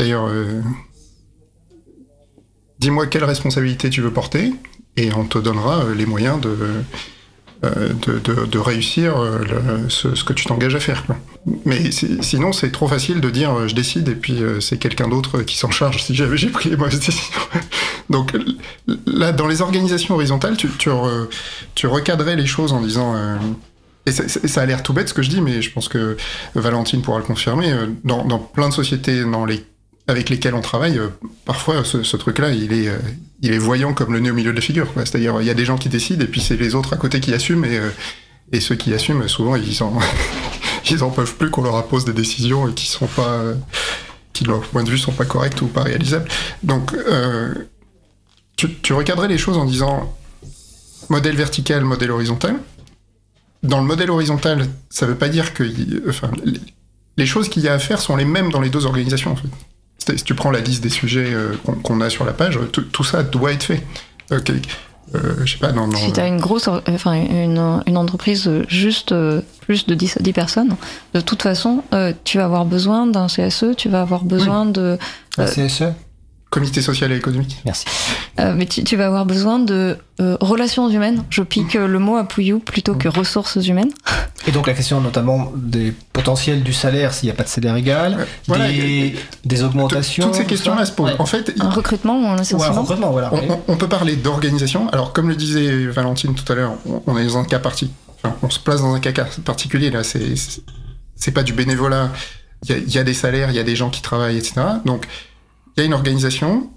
Euh, 0.00 0.62
dis-moi 2.82 3.06
quelle 3.06 3.24
responsabilité 3.24 3.90
tu 3.90 4.00
veux 4.00 4.10
porter, 4.10 4.52
et 4.96 5.12
on 5.14 5.24
te 5.24 5.38
donnera 5.38 5.84
euh, 5.84 5.94
les 5.94 6.04
moyens 6.04 6.40
de, 6.40 6.56
euh, 7.64 7.92
de, 8.50 8.58
réussir 8.58 9.16
euh, 9.16 9.38
ce, 9.88 10.08
que 10.24 10.32
tu 10.32 10.46
t'engages 10.46 10.74
à 10.74 10.80
faire. 10.80 11.04
Mais 11.64 11.92
sinon, 11.92 12.52
c'est 12.52 12.72
trop 12.72 12.88
facile 12.88 13.20
de 13.20 13.30
dire 13.30 13.68
je 13.68 13.74
décide 13.74 14.08
et 14.08 14.16
puis 14.16 14.42
c'est 14.60 14.78
quelqu'un 14.78 15.08
d'autre 15.08 15.42
qui 15.42 15.56
s'en 15.56 15.70
charge 15.70 16.02
si 16.02 16.14
j'ai 16.14 16.48
pris 16.48 16.70
les 16.70 16.76
mauvaises 16.76 16.98
décisions. 17.06 17.40
Donc 18.10 18.32
là, 19.06 19.30
dans 19.30 19.46
les 19.46 19.62
organisations 19.62 20.16
horizontales, 20.16 20.56
tu, 20.56 20.68
tu, 20.76 20.90
re- 20.90 21.28
tu 21.76 21.86
recadrais 21.86 22.34
les 22.34 22.46
choses 22.46 22.72
en 22.72 22.80
disant. 22.80 23.14
et 24.06 24.10
ça, 24.10 24.60
a 24.60 24.66
l'air 24.66 24.82
tout 24.82 24.92
bête 24.92 25.08
ce 25.08 25.14
que 25.14 25.22
je 25.22 25.30
dis, 25.30 25.40
mais 25.40 25.62
je 25.62 25.72
pense 25.72 25.88
que 25.88 26.16
Valentine 26.56 27.00
pourra 27.00 27.18
le 27.18 27.24
confirmer. 27.24 27.72
Dans, 28.02 28.24
dans 28.24 28.40
plein 28.40 28.68
de 28.68 28.74
sociétés 28.74 29.22
dans 29.24 29.44
les, 29.44 29.64
avec 30.08 30.30
lesquelles 30.30 30.54
on 30.54 30.60
travaille, 30.60 30.98
euh, 30.98 31.08
parfois 31.44 31.84
ce, 31.84 32.16
truc-là, 32.16 32.50
il 32.50 32.72
est, 32.72 32.88
euh, 32.88 32.98
il 33.40 33.52
est 33.52 33.58
voyant 33.58 33.94
comme 33.94 34.12
le 34.12 34.20
nez 34.20 34.30
au 34.30 34.34
milieu 34.34 34.50
de 34.50 34.56
la 34.56 34.62
figure. 34.62 34.88
C'est-à-dire, 34.96 35.40
il 35.40 35.46
y 35.46 35.50
a 35.50 35.54
des 35.54 35.64
gens 35.64 35.78
qui 35.78 35.88
décident 35.88 36.24
et 36.24 36.28
puis 36.28 36.40
c'est 36.40 36.56
les 36.56 36.74
autres 36.74 36.92
à 36.92 36.96
côté 36.96 37.20
qui 37.20 37.32
assument. 37.32 37.64
Et, 37.64 37.78
euh, 37.78 37.90
ceux 38.60 38.74
qui 38.74 38.92
assument, 38.92 39.28
souvent, 39.28 39.56
ils 39.56 39.82
en, 39.82 39.98
ils 40.90 41.02
en 41.02 41.10
peuvent 41.10 41.36
plus 41.36 41.50
qu'on 41.50 41.62
leur 41.62 41.76
impose 41.76 42.04
des 42.04 42.12
décisions 42.12 42.70
qui 42.72 42.86
sont 42.86 43.06
pas, 43.06 43.40
qui 44.34 44.44
de 44.44 44.48
leur 44.50 44.60
point 44.60 44.82
de 44.82 44.90
vue 44.90 44.98
sont 44.98 45.12
pas 45.12 45.24
correctes 45.24 45.62
ou 45.62 45.68
pas 45.68 45.84
réalisables. 45.84 46.28
Donc, 46.62 46.94
tu, 48.56 48.74
tu 48.74 48.94
les 49.28 49.38
choses 49.38 49.56
en 49.56 49.64
disant 49.64 50.14
modèle 51.08 51.34
vertical, 51.34 51.82
modèle 51.84 52.10
horizontal. 52.10 52.56
Dans 53.62 53.80
le 53.80 53.86
modèle 53.86 54.10
horizontal, 54.10 54.66
ça 54.90 55.06
veut 55.06 55.14
pas 55.14 55.30
dire 55.30 55.54
que, 55.54 55.62
les 57.16 57.26
choses 57.26 57.48
qu'il 57.48 57.62
y 57.62 57.68
a 57.68 57.72
à 57.72 57.78
faire 57.78 58.00
sont 58.00 58.16
les 58.16 58.26
mêmes 58.26 58.50
dans 58.50 58.60
les 58.60 58.68
deux 58.70 58.84
organisations. 58.84 59.32
En 59.32 59.36
fait. 59.36 59.48
Si 60.06 60.24
tu 60.24 60.34
prends 60.34 60.50
la 60.50 60.60
liste 60.60 60.82
des 60.82 60.88
sujets 60.90 61.32
euh, 61.32 61.52
qu'on 61.64 61.74
qu'on 61.74 62.00
a 62.00 62.10
sur 62.10 62.24
la 62.24 62.32
page, 62.32 62.58
tout, 62.72 62.82
tout 62.82 63.04
ça 63.04 63.22
doit 63.22 63.52
être 63.52 63.64
fait. 63.64 63.82
Ok. 64.30 64.52
Euh, 65.14 65.34
je 65.44 65.52
sais 65.52 65.58
pas, 65.58 65.72
non, 65.72 65.86
non. 65.86 65.96
Si 65.96 66.12
tu 66.12 66.20
as 66.20 66.26
une 66.26 66.40
grosse, 66.40 66.68
enfin 66.68 67.12
une, 67.12 67.82
une 67.86 67.96
entreprise 67.96 68.50
juste 68.68 69.12
euh, 69.12 69.42
plus 69.60 69.86
de 69.86 69.94
10, 69.94 70.18
10 70.20 70.32
personnes, 70.32 70.74
de 71.12 71.20
toute 71.20 71.42
façon, 71.42 71.82
euh, 71.92 72.12
tu 72.24 72.38
vas 72.38 72.44
avoir 72.44 72.64
besoin 72.64 73.06
d'un 73.06 73.26
CSE, 73.26 73.76
tu 73.76 73.88
vas 73.88 74.00
avoir 74.00 74.24
besoin 74.24 74.64
de, 74.64 74.98
La 75.36 75.44
Euh, 75.44 75.48
CSE 75.48 75.84
Comité 76.52 76.82
social 76.82 77.10
et 77.12 77.16
économique. 77.16 77.56
Merci. 77.64 77.86
euh, 78.38 78.52
mais 78.54 78.66
tu, 78.66 78.84
tu 78.84 78.94
vas 78.96 79.06
avoir 79.06 79.24
besoin 79.24 79.58
de 79.58 79.96
euh, 80.20 80.36
relations 80.42 80.86
humaines. 80.90 81.24
Je 81.30 81.40
pique 81.42 81.76
euh, 81.76 81.86
le 81.88 81.98
mot 81.98 82.16
à 82.16 82.24
Pouillou 82.24 82.58
plutôt 82.58 82.94
que 82.94 83.08
ressources 83.08 83.56
humaines. 83.66 83.90
Et 84.46 84.50
donc 84.52 84.66
la 84.66 84.74
question 84.74 85.00
notamment 85.00 85.50
des 85.56 85.94
potentiels 86.12 86.62
du 86.62 86.74
salaire 86.74 87.14
s'il 87.14 87.28
n'y 87.28 87.30
a 87.32 87.34
pas 87.34 87.44
de 87.44 87.48
salaire 87.48 87.74
égal, 87.76 88.16
Ouais, 88.18 88.26
voilà, 88.48 88.68
des, 88.68 88.74
et- 88.76 89.14
des 89.46 89.62
augmentations. 89.62 90.26
Toutes 90.26 90.34
ces 90.34 90.44
questions-là 90.44 90.80
ça. 90.84 90.86
se 90.86 90.92
posent. 90.92 91.12
Ouais. 91.12 91.16
En 91.20 91.24
fait, 91.26 91.54
Un 91.58 91.70
recrutement 91.70 92.20
ou 92.20 92.26
un 92.26 92.36
licenciement. 92.36 92.82
recrutement, 92.82 93.10
voilà. 93.12 93.32
On, 93.32 93.52
on- 93.54 93.60
on 93.68 93.76
peut 93.78 93.88
parler 93.88 94.16
d'organisation. 94.16 94.90
Alors, 94.90 95.14
comme 95.14 95.30
le 95.30 95.36
disait 95.36 95.86
Valentine 95.86 96.34
tout 96.34 96.52
à 96.52 96.54
l'heure, 96.54 96.74
on, 96.86 97.02
on 97.06 97.16
est 97.16 97.24
dans 97.24 97.38
un 97.38 97.44
cas 97.44 97.60
parti. 97.60 97.90
enfin, 98.22 98.36
on 98.42 98.50
se 98.50 98.58
place 98.60 98.82
dans 98.82 98.92
un 98.92 99.00
cas 99.00 99.12
particulier 99.44 99.90
là. 99.90 100.04
C'est 100.04 100.36
c'est- 100.36 100.60
c'est 101.16 101.32
pas 101.32 101.44
du 101.44 101.54
bénévolat. 101.54 102.10
Il 102.68 102.76
y, 102.88 102.92
y 102.92 102.98
a 102.98 103.04
des 103.04 103.14
salaires, 103.14 103.48
il 103.50 103.56
y 103.56 103.58
a 103.58 103.64
des 103.64 103.74
gens 103.74 103.88
qui 103.88 104.02
travaillent, 104.02 104.36
etc. 104.36 104.54
Donc, 104.84 105.06
il 105.76 105.80
y 105.80 105.82
a 105.82 105.86
une 105.86 105.94
organisation, 105.94 106.70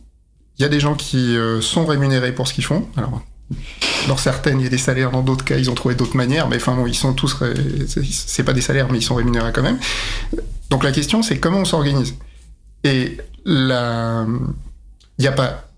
il 0.58 0.62
y 0.62 0.66
a 0.66 0.70
des 0.70 0.80
gens 0.80 0.96
qui 0.96 1.36
euh, 1.38 1.62
sont 1.62 1.86
rémunérés 1.86 2.34
pour 2.34 2.48
ce 2.48 2.54
qu'ils 2.54 2.64
font. 2.64 2.88
Alors, 2.98 3.22
dans 4.08 4.18
certaines, 4.18 4.60
il 4.60 4.64
y 4.64 4.68
a 4.68 4.70
des 4.70 4.78
salaires, 4.78 5.12
dans 5.12 5.22
d'autres 5.22 5.44
cas, 5.46 5.58
ils 5.58 5.70
ont 5.70 5.76
trouvé 5.76 5.96
d'autres 5.96 6.16
manières, 6.18 6.48
mais 6.48 6.56
enfin 6.58 6.76
bon, 6.76 6.88
ils 6.88 6.96
sont 6.96 7.14
tous, 7.14 7.34
ré- 7.34 7.54
c'est- 7.88 8.44
pas 8.44 8.54
des 8.54 8.62
salaires, 8.62 8.88
mais 8.92 9.00
ils 9.00 9.04
sont 9.04 9.16
rémunérés 9.16 9.52
quand 9.54 9.62
même. 9.64 9.80
Donc 10.70 10.84
la 10.84 10.92
question, 10.92 11.22
c'est 11.24 11.40
comment 11.40 11.60
on 11.60 11.66
s'organise. 11.66 12.16
Et 12.84 13.18
la, 13.46 14.26
il 15.18 15.22
n'y 15.22 15.28
a 15.28 15.32
pas. 15.32 15.70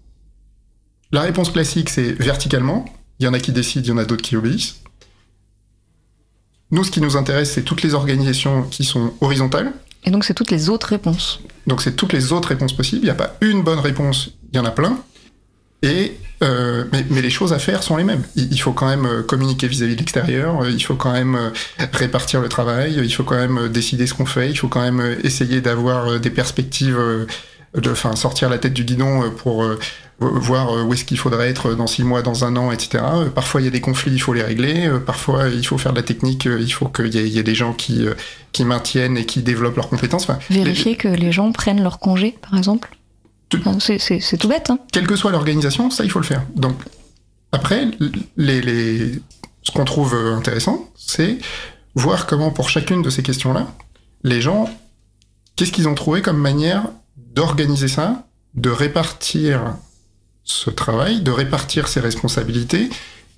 La 1.12 1.22
réponse 1.22 1.50
classique, 1.52 1.90
c'est 1.90 2.12
verticalement. 2.14 2.86
Il 3.20 3.26
y 3.26 3.28
en 3.28 3.34
a 3.34 3.40
qui 3.40 3.52
décident, 3.52 3.84
il 3.86 3.90
y 3.90 3.92
en 3.92 3.98
a 3.98 4.06
d'autres 4.06 4.22
qui 4.24 4.36
obéissent. 4.36 4.78
Nous, 6.72 6.84
ce 6.84 6.92
qui 6.92 7.00
nous 7.02 7.16
intéresse, 7.16 7.52
c'est 7.54 7.64
toutes 7.64 7.82
les 7.82 7.94
organisations 7.94 8.64
qui 8.64 8.84
sont 8.84 9.14
horizontales. 9.22 9.74
Et 10.04 10.12
donc 10.12 10.24
c'est 10.24 10.34
toutes 10.34 10.52
les 10.52 10.70
autres 10.70 10.88
réponses. 10.88 11.42
Donc 11.66 11.82
c'est 11.82 11.96
toutes 11.96 12.14
les 12.14 12.32
autres 12.32 12.50
réponses 12.50 12.74
possibles. 12.74 13.02
Il 13.02 13.06
n'y 13.06 13.12
a 13.12 13.16
pas 13.16 13.36
une 13.42 13.64
bonne 13.64 13.80
réponse, 13.80 14.30
il 14.52 14.58
y 14.58 14.60
en 14.60 14.66
a 14.66 14.72
plein. 14.72 15.00
Et 15.84 16.18
euh, 16.44 16.86
mais, 16.92 17.22
les 17.22 17.30
choses 17.30 17.54
à 17.54 17.60
faire 17.60 17.82
sont 17.84 17.98
les 17.98 18.04
mêmes. 18.04 18.24
Il, 18.36 18.60
faut 18.60 18.72
quand 18.72 18.88
même 18.88 19.06
euh, 19.06 19.24
communiquer 19.24 19.68
vis-à-vis 19.68 19.94
de 19.94 20.00
l'extérieur. 20.00 20.62
euh, 20.62 20.72
Il 20.72 20.84
faut 20.84 20.96
quand 20.96 21.12
même 21.12 21.52
répartir 21.94 22.42
le 22.42 22.50
travail. 22.50 23.00
Il 23.04 23.14
faut 23.14 23.24
quand 23.24 23.36
même 23.36 23.70
décider 23.70 24.06
ce 24.08 24.14
qu'on 24.14 24.26
fait. 24.26 24.50
Il 24.50 24.56
faut 24.56 24.68
quand 24.68 24.82
même 24.82 25.18
essayer 25.24 25.62
d'avoir 25.62 26.20
des 26.20 26.30
perspectives, 26.30 27.00
de, 27.76 27.92
enfin 27.92 28.16
sortir 28.16 28.50
la 28.50 28.60
tête 28.60 28.74
du 28.74 28.84
guidon 28.84 29.32
pour 29.32 29.66
voir 30.20 30.70
euh, 30.76 30.84
où 30.84 30.94
est-ce 30.94 31.06
qu'il 31.06 31.18
faudrait 31.20 31.50
être 31.50 31.74
dans 31.76 31.86
six 31.88 32.04
mois, 32.04 32.22
dans 32.24 32.44
un 32.44 32.56
an, 32.56 32.72
etc. 32.72 33.04
Euh, 33.14 33.30
Parfois 33.30 33.62
il 33.62 33.66
y 33.66 33.68
a 33.68 33.72
des 33.72 33.82
conflits, 33.82 34.12
il 34.14 34.20
faut 34.20 34.34
les 34.34 34.42
régler. 34.44 34.88
Euh, 34.88 35.00
Parfois 35.00 35.50
il 35.50 35.66
faut 35.66 35.78
faire 35.78 35.92
de 35.94 35.98
la 35.98 36.04
technique. 36.04 36.48
euh, 36.48 36.60
Il 36.60 36.72
faut 36.72 36.88
qu'il 36.88 37.14
y, 37.14 37.18
ait- 37.20 37.28
il 37.28 37.34
y 37.34 37.40
ait 37.40 37.44
des 37.44 37.56
gens 37.56 37.74
qui 37.74 38.06
euh, 38.08 38.14
qui 38.52 38.66
maintiennent 38.66 39.18
et 39.18 39.26
qui 39.26 39.42
développent 39.44 39.76
leurs 39.76 39.90
compétences. 39.90 40.24
Enfin, 40.24 40.40
les- 40.50 40.64
Vérifier 40.64 40.96
que 40.96 41.08
les 41.08 41.32
gens 41.32 41.52
prennent 41.52 41.84
leur 41.84 42.00
congé, 42.00 42.36
par 42.42 42.58
exemple. 42.58 42.98
Tout- 43.50 43.60
Enfin, 43.64 43.78
c'est- 43.80 44.38
tout 44.38 44.48
bête, 44.48 44.70
hein. 44.72 44.80
quelle 44.92 45.06
que 45.08 45.16
soit 45.16 45.32
l'organisation, 45.32 45.90
ça 45.92 46.04
il 46.04 46.10
faut 46.12 46.20
le 46.20 46.26
faire. 46.26 46.44
Donc 46.56 46.76
après, 47.52 47.88
les, 48.36 48.62
les- 48.62 49.22
ce 49.64 49.72
qu'on 49.72 49.86
trouve 49.86 50.16
euh, 50.16 50.36
intéressant, 50.36 50.90
c'est 50.96 51.38
voir 51.96 52.26
comment 52.26 52.52
pour 52.52 52.70
chacune 52.70 53.02
de 53.04 53.10
ces 53.10 53.22
questions-là, 53.24 53.68
les 54.24 54.42
gens, 54.42 54.70
qu'est-ce 55.56 55.72
qu'ils 55.72 55.88
ont 55.88 55.96
trouvé 55.96 56.22
comme 56.22 56.38
manière 56.38 56.84
d'organiser 57.16 57.88
ça, 57.88 58.28
de 58.56 58.70
répartir 58.70 59.76
ce 60.48 60.70
travail, 60.70 61.22
de 61.22 61.30
répartir 61.32 61.88
ses 61.88 62.00
responsabilités 62.00 62.90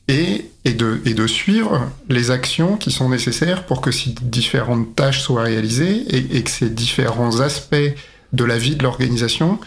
et, 0.08 0.46
de, 0.66 1.02
et 1.06 1.28
suivre 1.28 1.92
les 2.08 2.32
actions 2.32 2.78
qui 2.78 2.92
sont 2.92 3.10
nécessaires 3.10 3.66
pour 3.66 3.82
que 3.82 3.92
ces 3.92 4.12
différentes 4.22 4.96
tâches 4.96 5.22
soient 5.22 5.44
réalisées 5.44 6.06
et, 6.16 6.44
que 6.44 6.50
ces 6.50 6.70
différents 6.70 7.42
aspects 7.42 7.76
de 8.34 8.44
la 8.44 8.58
vie 8.58 8.76
de 8.76 8.84
l'organisation 8.84 9.60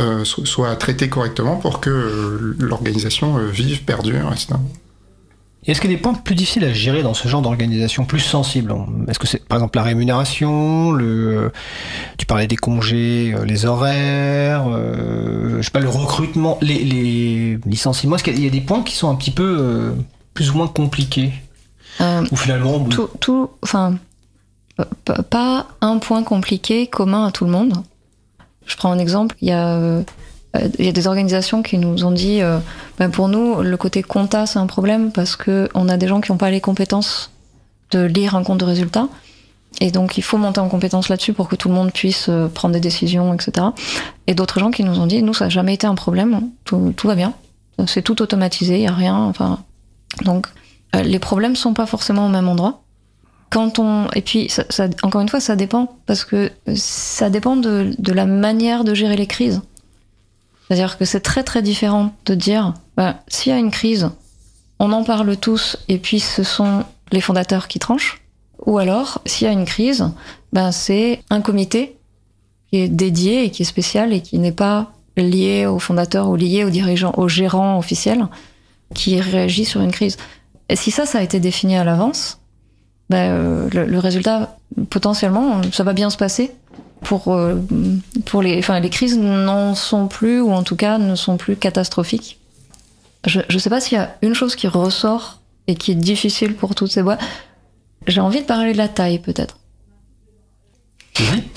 euh, 0.00 0.24
so- 0.24 0.44
soit 0.44 0.74
traité 0.76 1.08
correctement 1.08 1.56
pour 1.56 1.80
que 1.80 1.90
euh, 1.90 2.56
l'organisation 2.58 3.38
euh, 3.38 3.46
vive, 3.48 3.84
perdure, 3.84 4.30
etc. 4.32 4.54
Est-ce 5.66 5.80
qu'il 5.80 5.90
y 5.90 5.92
a 5.92 5.96
des 5.96 6.02
points 6.02 6.14
plus 6.14 6.34
difficiles 6.34 6.64
à 6.64 6.72
gérer 6.72 7.02
dans 7.02 7.12
ce 7.14 7.28
genre 7.28 7.42
d'organisation, 7.42 8.04
plus 8.04 8.20
sensibles 8.20 8.72
Est-ce 9.08 9.18
que 9.18 9.26
c'est 9.26 9.44
par 9.46 9.58
exemple 9.58 9.76
la 9.76 9.82
rémunération, 9.82 10.92
le, 10.92 11.52
tu 12.16 12.24
parlais 12.26 12.46
des 12.46 12.56
congés, 12.56 13.34
euh, 13.34 13.44
les 13.44 13.66
horaires, 13.66 14.66
euh, 14.68 15.58
je 15.58 15.62
sais 15.62 15.70
pas, 15.70 15.80
le 15.80 15.88
recrutement, 15.90 16.58
les, 16.62 16.82
les 16.84 17.58
licenciements 17.66 18.16
Est-ce 18.16 18.24
qu'il 18.24 18.42
y 18.42 18.46
a 18.46 18.50
des 18.50 18.60
points 18.62 18.82
qui 18.82 18.94
sont 18.94 19.10
un 19.10 19.14
petit 19.16 19.32
peu 19.32 19.56
euh, 19.60 19.92
plus 20.32 20.50
ou 20.50 20.56
moins 20.56 20.68
compliqués 20.68 21.32
Euh, 22.00 22.24
Ou 22.30 22.36
finalement, 22.36 22.78
tout, 23.20 23.50
enfin, 23.62 23.98
pas 25.28 25.66
un 25.80 25.98
point 25.98 26.22
compliqué 26.22 26.86
commun 26.86 27.26
à 27.26 27.30
tout 27.32 27.44
le 27.44 27.50
monde. 27.50 27.72
Je 28.64 28.76
prends 28.76 28.92
un 28.92 28.98
exemple. 28.98 29.34
Il 29.42 29.48
y 29.48 29.52
a, 29.52 30.02
il 30.78 30.84
y 30.84 30.88
a 30.88 30.92
des 30.92 31.06
organisations 31.06 31.62
qui 31.62 31.78
nous 31.78 32.04
ont 32.04 32.10
dit, 32.10 32.40
euh, 32.40 32.58
ben 32.98 33.10
pour 33.10 33.28
nous, 33.28 33.62
le 33.62 33.76
côté 33.76 34.02
compta 34.02 34.46
c'est 34.46 34.58
un 34.58 34.66
problème 34.66 35.12
parce 35.12 35.36
que 35.36 35.68
on 35.74 35.88
a 35.88 35.96
des 35.96 36.08
gens 36.08 36.20
qui 36.20 36.32
n'ont 36.32 36.38
pas 36.38 36.50
les 36.50 36.60
compétences 36.60 37.30
de 37.90 38.00
lire 38.00 38.34
un 38.34 38.42
compte 38.42 38.58
de 38.58 38.64
résultat. 38.64 39.08
Et 39.80 39.90
donc, 39.90 40.18
il 40.18 40.22
faut 40.22 40.38
monter 40.38 40.60
en 40.60 40.68
compétence 40.68 41.08
là-dessus 41.08 41.32
pour 41.32 41.48
que 41.48 41.54
tout 41.54 41.68
le 41.68 41.74
monde 41.74 41.92
puisse 41.92 42.28
euh, 42.28 42.48
prendre 42.48 42.74
des 42.74 42.80
décisions, 42.80 43.34
etc. 43.34 43.66
Et 44.26 44.34
d'autres 44.34 44.58
gens 44.58 44.70
qui 44.70 44.82
nous 44.82 44.98
ont 44.98 45.06
dit, 45.06 45.22
nous, 45.22 45.34
ça 45.34 45.44
n'a 45.44 45.50
jamais 45.50 45.74
été 45.74 45.86
un 45.86 45.94
problème, 45.94 46.40
tout, 46.64 46.94
va 47.04 47.14
bien. 47.14 47.34
C'est 47.86 48.02
tout 48.02 48.20
automatisé, 48.22 48.76
il 48.76 48.80
n'y 48.80 48.88
a 48.88 48.92
rien. 48.92 49.16
Enfin, 49.16 49.60
donc, 50.24 50.48
euh, 50.96 51.02
les 51.02 51.18
problèmes 51.18 51.54
sont 51.54 51.74
pas 51.74 51.86
forcément 51.86 52.26
au 52.26 52.28
même 52.28 52.48
endroit. 52.48 52.82
Quand 53.50 53.78
on 53.78 54.08
et 54.14 54.20
puis 54.20 54.52
encore 55.02 55.22
une 55.22 55.28
fois 55.30 55.40
ça 55.40 55.56
dépend 55.56 55.96
parce 56.04 56.26
que 56.26 56.52
ça 56.74 57.30
dépend 57.30 57.56
de 57.56 58.12
la 58.12 58.26
manière 58.26 58.84
de 58.84 58.92
gérer 58.92 59.16
les 59.16 59.26
crises. 59.26 59.62
C'est-à-dire 60.68 60.98
que 60.98 61.06
c'est 61.06 61.20
très 61.20 61.44
très 61.44 61.62
différent 61.62 62.12
de 62.26 62.34
dire 62.34 62.74
bah, 62.96 63.22
s'il 63.28 63.52
y 63.52 63.54
a 63.54 63.58
une 63.58 63.70
crise, 63.70 64.10
on 64.78 64.92
en 64.92 65.02
parle 65.02 65.36
tous 65.36 65.78
et 65.88 65.98
puis 65.98 66.20
ce 66.20 66.42
sont 66.42 66.84
les 67.10 67.22
fondateurs 67.22 67.68
qui 67.68 67.78
tranchent. 67.78 68.20
Ou 68.66 68.78
alors 68.78 69.22
s'il 69.24 69.46
y 69.46 69.50
a 69.50 69.52
une 69.52 69.64
crise, 69.64 70.10
ben 70.52 70.70
c'est 70.72 71.22
un 71.30 71.40
comité 71.40 71.96
qui 72.70 72.80
est 72.80 72.88
dédié 72.88 73.44
et 73.44 73.50
qui 73.50 73.62
est 73.62 73.66
spécial 73.66 74.12
et 74.12 74.20
qui 74.20 74.38
n'est 74.38 74.52
pas 74.52 74.92
lié 75.16 75.66
aux 75.66 75.78
fondateurs 75.78 76.28
ou 76.28 76.36
lié 76.36 76.64
aux 76.64 76.70
dirigeants, 76.70 77.14
aux 77.16 77.28
gérants 77.28 77.78
officiels 77.78 78.26
qui 78.94 79.20
réagit 79.20 79.64
sur 79.64 79.80
une 79.80 79.90
crise. 79.90 80.16
Et 80.68 80.76
si 80.76 80.90
ça, 80.90 81.06
ça 81.06 81.18
a 81.18 81.22
été 81.22 81.40
défini 81.40 81.76
à 81.76 81.84
l'avance, 81.84 82.40
euh, 83.16 83.68
le, 83.72 83.84
le 83.86 83.98
résultat, 83.98 84.56
potentiellement, 84.90 85.60
ça 85.72 85.82
va 85.84 85.92
bien 85.92 86.10
se 86.10 86.16
passer. 86.16 86.52
Pour, 87.02 87.32
euh, 87.32 87.54
pour 88.24 88.42
les, 88.42 88.58
enfin, 88.58 88.80
les 88.80 88.90
crises 88.90 89.16
n'en 89.16 89.74
sont 89.76 90.08
plus, 90.08 90.40
ou 90.40 90.50
en 90.52 90.64
tout 90.64 90.74
cas 90.76 90.98
ne 90.98 91.14
sont 91.14 91.36
plus 91.36 91.54
catastrophiques. 91.56 92.38
Je 93.26 93.40
ne 93.52 93.58
sais 93.58 93.70
pas 93.70 93.80
s'il 93.80 93.96
y 93.98 94.00
a 94.00 94.16
une 94.22 94.34
chose 94.34 94.56
qui 94.56 94.66
ressort 94.66 95.38
et 95.68 95.74
qui 95.76 95.92
est 95.92 95.96
difficile 95.96 96.54
pour 96.54 96.74
toutes 96.74 96.90
ces 96.90 97.02
boîtes. 97.02 97.20
J'ai 98.08 98.20
envie 98.20 98.40
de 98.40 98.46
parler 98.46 98.72
de 98.72 98.78
la 98.78 98.88
taille, 98.88 99.18
peut-être. 99.20 99.58
vas-y. 101.18 101.42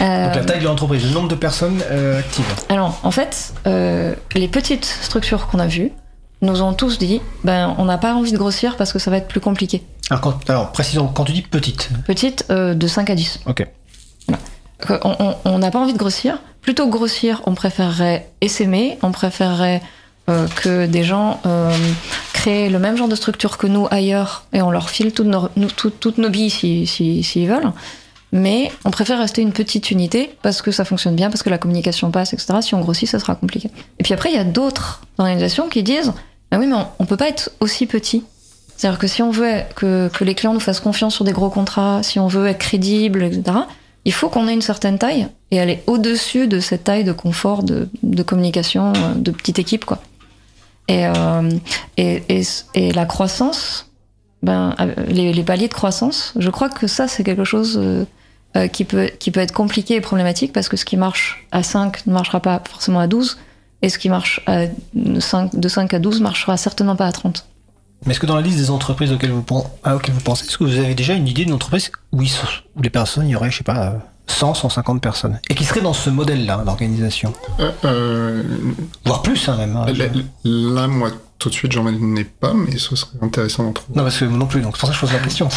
Euh, 0.00 0.26
Donc 0.26 0.34
la 0.36 0.44
taille 0.44 0.60
de 0.60 0.64
l'entreprise, 0.64 1.04
le 1.06 1.10
nombre 1.12 1.28
de 1.28 1.34
personnes 1.36 1.80
euh, 1.90 2.18
actives. 2.18 2.44
Alors, 2.68 2.98
en 3.04 3.12
fait, 3.12 3.54
euh, 3.68 4.14
les 4.34 4.48
petites 4.48 4.84
structures 4.84 5.46
qu'on 5.46 5.60
a 5.60 5.66
vues 5.68 5.92
nous 6.42 6.60
ont 6.62 6.74
tous 6.74 6.98
dit 6.98 7.20
ben, 7.44 7.74
on 7.78 7.84
n'a 7.86 7.98
pas 7.98 8.14
envie 8.14 8.32
de 8.32 8.36
grossir 8.38 8.76
parce 8.76 8.92
que 8.92 8.98
ça 8.98 9.10
va 9.10 9.16
être 9.16 9.28
plus 9.28 9.40
compliqué. 9.40 9.82
Alors, 10.10 10.20
quand, 10.20 10.50
alors 10.50 10.72
précisons, 10.72 11.06
quand 11.08 11.24
tu 11.24 11.32
dis 11.32 11.42
petite, 11.42 11.88
Petite, 12.06 12.44
euh, 12.50 12.74
de 12.74 12.86
5 12.86 13.08
à 13.10 13.14
10. 13.14 13.40
ok. 13.46 13.66
On 15.44 15.58
n'a 15.58 15.70
pas 15.70 15.78
envie 15.78 15.92
de 15.92 15.98
grossir. 15.98 16.38
Plutôt 16.60 16.86
que 16.86 16.90
grossir, 16.92 17.40
on 17.46 17.54
préférerait 17.54 18.28
essaimer, 18.40 18.98
on 19.02 19.12
préférerait 19.12 19.80
euh, 20.28 20.46
que 20.56 20.86
des 20.86 21.02
gens 21.04 21.40
euh, 21.46 21.70
créent 22.32 22.68
le 22.68 22.78
même 22.78 22.96
genre 22.96 23.08
de 23.08 23.14
structure 23.14 23.58
que 23.58 23.66
nous 23.66 23.86
ailleurs 23.90 24.44
et 24.52 24.62
on 24.62 24.70
leur 24.70 24.90
file 24.90 25.12
toutes 25.12 25.26
nos, 25.26 25.48
nous- 25.56 25.70
tout- 25.70 25.90
toutes 25.90 26.18
nos 26.18 26.30
billes 26.30 26.50
s'ils 26.50 26.88
si, 26.88 27.22
s'ils 27.22 27.48
veulent. 27.48 27.72
Mais 28.32 28.72
on 28.84 28.90
préfère 28.90 29.18
rester 29.18 29.42
une 29.42 29.52
petite 29.52 29.90
unité 29.90 30.34
parce 30.42 30.62
que 30.62 30.70
ça 30.72 30.84
fonctionne 30.84 31.14
bien, 31.14 31.28
parce 31.30 31.42
que 31.42 31.50
la 31.50 31.58
communication 31.58 32.10
passe, 32.10 32.32
etc. 32.32 32.54
Si 32.62 32.74
on 32.74 32.80
grossit, 32.80 33.08
ça 33.08 33.18
sera 33.18 33.34
compliqué. 33.34 33.70
Et 33.98 34.04
puis 34.04 34.14
après, 34.14 34.30
il 34.30 34.36
y 34.36 34.38
a 34.38 34.44
d'autres 34.44 35.02
organisations 35.18 35.68
qui 35.68 35.82
disent 35.82 36.12
Ah 36.52 36.58
oui, 36.58 36.66
mais 36.68 36.76
on, 36.76 36.86
on 37.00 37.06
peut 37.06 37.16
pas 37.16 37.28
être 37.28 37.50
aussi 37.60 37.86
petit. 37.86 38.22
C'est-à-dire 38.82 38.98
que 38.98 39.06
si 39.06 39.22
on 39.22 39.30
veut 39.30 39.62
que, 39.76 40.10
les 40.24 40.34
clients 40.34 40.54
nous 40.54 40.60
fassent 40.60 40.80
confiance 40.80 41.14
sur 41.14 41.24
des 41.24 41.30
gros 41.30 41.50
contrats, 41.50 42.02
si 42.02 42.18
on 42.18 42.26
veut 42.26 42.48
être 42.48 42.58
crédible, 42.58 43.22
etc., 43.22 43.58
il 44.04 44.12
faut 44.12 44.28
qu'on 44.28 44.48
ait 44.48 44.52
une 44.52 44.60
certaine 44.62 44.98
taille 44.98 45.28
et 45.52 45.60
aller 45.60 45.84
au-dessus 45.86 46.48
de 46.48 46.58
cette 46.58 46.82
taille 46.82 47.04
de 47.04 47.12
confort, 47.12 47.62
de, 47.62 47.88
communication, 48.24 48.92
euh, 48.96 49.14
de 49.14 49.30
petite 49.30 49.60
équipe, 49.60 49.84
quoi. 49.84 50.02
Et, 50.88 51.06
euh, 51.06 51.50
et, 51.96 52.24
et, 52.28 52.42
et 52.74 52.92
la 52.92 53.06
croissance, 53.06 53.88
ben, 54.42 54.74
euh, 54.80 54.92
les, 55.06 55.44
paliers 55.44 55.68
de 55.68 55.74
croissance, 55.74 56.34
je 56.36 56.50
crois 56.50 56.68
que 56.68 56.88
ça, 56.88 57.06
c'est 57.06 57.22
quelque 57.22 57.44
chose 57.44 57.80
qui, 58.72 58.84
peut, 58.84 59.10
qui 59.20 59.30
peut 59.30 59.40
être 59.40 59.52
compliqué 59.52 59.94
et 59.94 60.00
problématique 60.00 60.52
parce 60.52 60.68
que 60.68 60.76
ce 60.76 60.84
qui 60.84 60.96
marche 60.96 61.46
à 61.52 61.62
5 61.62 62.04
ne 62.08 62.12
marchera 62.12 62.40
pas 62.40 62.60
forcément 62.68 62.98
à 62.98 63.06
12 63.06 63.38
et 63.82 63.88
ce 63.88 63.98
qui 63.98 64.08
marche 64.08 64.40
à 64.46 64.62
5, 65.18 65.54
de 65.56 65.68
5 65.68 65.92
à 65.94 65.98
12 65.98 66.20
marchera 66.20 66.56
certainement 66.56 66.96
pas 66.96 67.06
à 67.06 67.12
30. 67.12 67.46
Mais 68.06 68.12
est-ce 68.12 68.20
que 68.20 68.26
dans 68.26 68.36
la 68.36 68.42
liste 68.42 68.58
des 68.58 68.70
entreprises 68.70 69.12
auxquelles 69.12 69.30
vous, 69.30 69.42
pen- 69.42 69.62
à 69.84 69.94
auxquelles 69.96 70.14
vous 70.14 70.20
pensez, 70.22 70.44
est-ce 70.46 70.58
que 70.58 70.64
vous 70.64 70.76
avez 70.78 70.94
déjà 70.94 71.12
une 71.14 71.28
idée 71.28 71.44
d'une 71.44 71.54
entreprise 71.54 71.92
où, 72.12 72.22
ils 72.22 72.28
sont- 72.28 72.46
où 72.76 72.82
les 72.82 72.90
personnes, 72.90 73.28
il 73.28 73.30
y 73.32 73.36
aurait, 73.36 73.50
je 73.50 73.58
sais 73.58 73.64
pas, 73.64 73.86
euh, 73.88 73.90
100, 74.26 74.54
150 74.54 75.00
personnes 75.02 75.38
Et 75.50 75.54
qui 75.54 75.64
serait 75.64 75.80
dans 75.82 75.92
ce 75.92 76.08
modèle-là 76.10 76.62
d'organisation 76.64 77.32
Euh, 77.60 77.70
euh, 77.84 78.42
Voire 79.04 79.22
plus, 79.22 79.48
hein, 79.48 79.56
même. 79.56 79.76
hein, 79.76 79.86
là, 80.44 80.86
moi, 80.88 81.10
tout 81.38 81.48
de 81.48 81.54
suite, 81.54 81.72
j'en 81.72 81.86
ai 81.88 82.24
pas, 82.24 82.54
mais 82.54 82.76
ce 82.78 82.94
serait 82.96 83.10
intéressant 83.20 83.64
d'en 83.64 83.72
trouver. 83.72 83.96
Non, 83.98 84.04
parce 84.04 84.16
que 84.18 84.24
moi 84.24 84.38
non 84.38 84.46
plus, 84.46 84.60
donc 84.62 84.76
c'est 84.76 84.80
pour 84.80 84.88
ça 84.88 84.92
que 84.94 84.96
je 84.96 85.00
pose 85.06 85.12
la 85.12 85.18
question. 85.20 85.48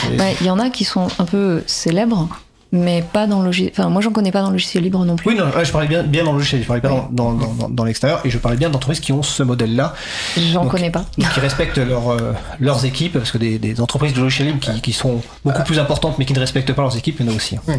Il 0.41 0.45
y 0.47 0.49
en 0.49 0.59
a 0.59 0.69
qui 0.69 0.83
sont 0.83 1.07
un 1.19 1.25
peu 1.25 1.63
célèbres, 1.67 2.27
mais 2.75 3.01
pas 3.01 3.27
dans 3.27 3.39
le 3.39 3.45
logiciel. 3.45 3.71
Enfin, 3.77 3.89
moi, 3.89 4.01
j'en 4.01 4.11
connais 4.11 4.31
pas 4.31 4.41
dans 4.41 4.47
le 4.47 4.53
logiciel 4.53 4.83
libre 4.83 5.03
non 5.05 5.15
plus. 5.15 5.29
Oui, 5.31 5.35
non, 5.37 5.45
ouais, 5.55 5.65
je 5.65 5.71
parlais 5.71 5.87
bien, 5.87 6.03
bien 6.03 6.23
dans 6.23 6.31
le 6.33 6.37
logiciel, 6.39 6.61
je 6.61 6.67
parlais 6.67 6.81
pas 6.81 6.89
dans, 6.89 7.07
dans, 7.11 7.33
dans, 7.33 7.53
dans- 7.53 7.69
dans 7.69 7.83
l'extérieur, 7.83 8.21
et 8.25 8.29
je 8.29 8.37
parlais 8.37 8.57
bien 8.57 8.69
d'entreprises 8.69 8.99
qui 8.99 9.11
ont 9.11 9.23
ce 9.23 9.43
modèle-là, 9.43 9.93
J'en 10.37 10.65
connais 10.67 10.91
pas. 10.91 11.05
qui 11.17 11.39
respectent 11.39 11.77
leur, 11.77 12.09
euh, 12.11 12.33
leurs 12.59 12.85
équipes, 12.85 13.13
parce 13.13 13.31
que 13.31 13.37
des, 13.37 13.57
des 13.59 13.81
entreprises 13.81 14.13
de 14.13 14.21
logiciel 14.21 14.47
libre 14.49 14.59
qui, 14.59 14.81
qui 14.81 14.93
sont 14.93 15.21
beaucoup 15.43 15.63
plus 15.63 15.79
importantes 15.79 16.17
mais 16.19 16.25
qui 16.25 16.33
ne 16.33 16.39
respectent 16.39 16.73
pas 16.73 16.81
leurs 16.83 16.97
équipes, 16.97 17.17
il 17.19 17.25
y 17.25 17.29
en 17.29 17.33
a 17.33 17.35
aussi. 17.35 17.55
hein. 17.57 17.77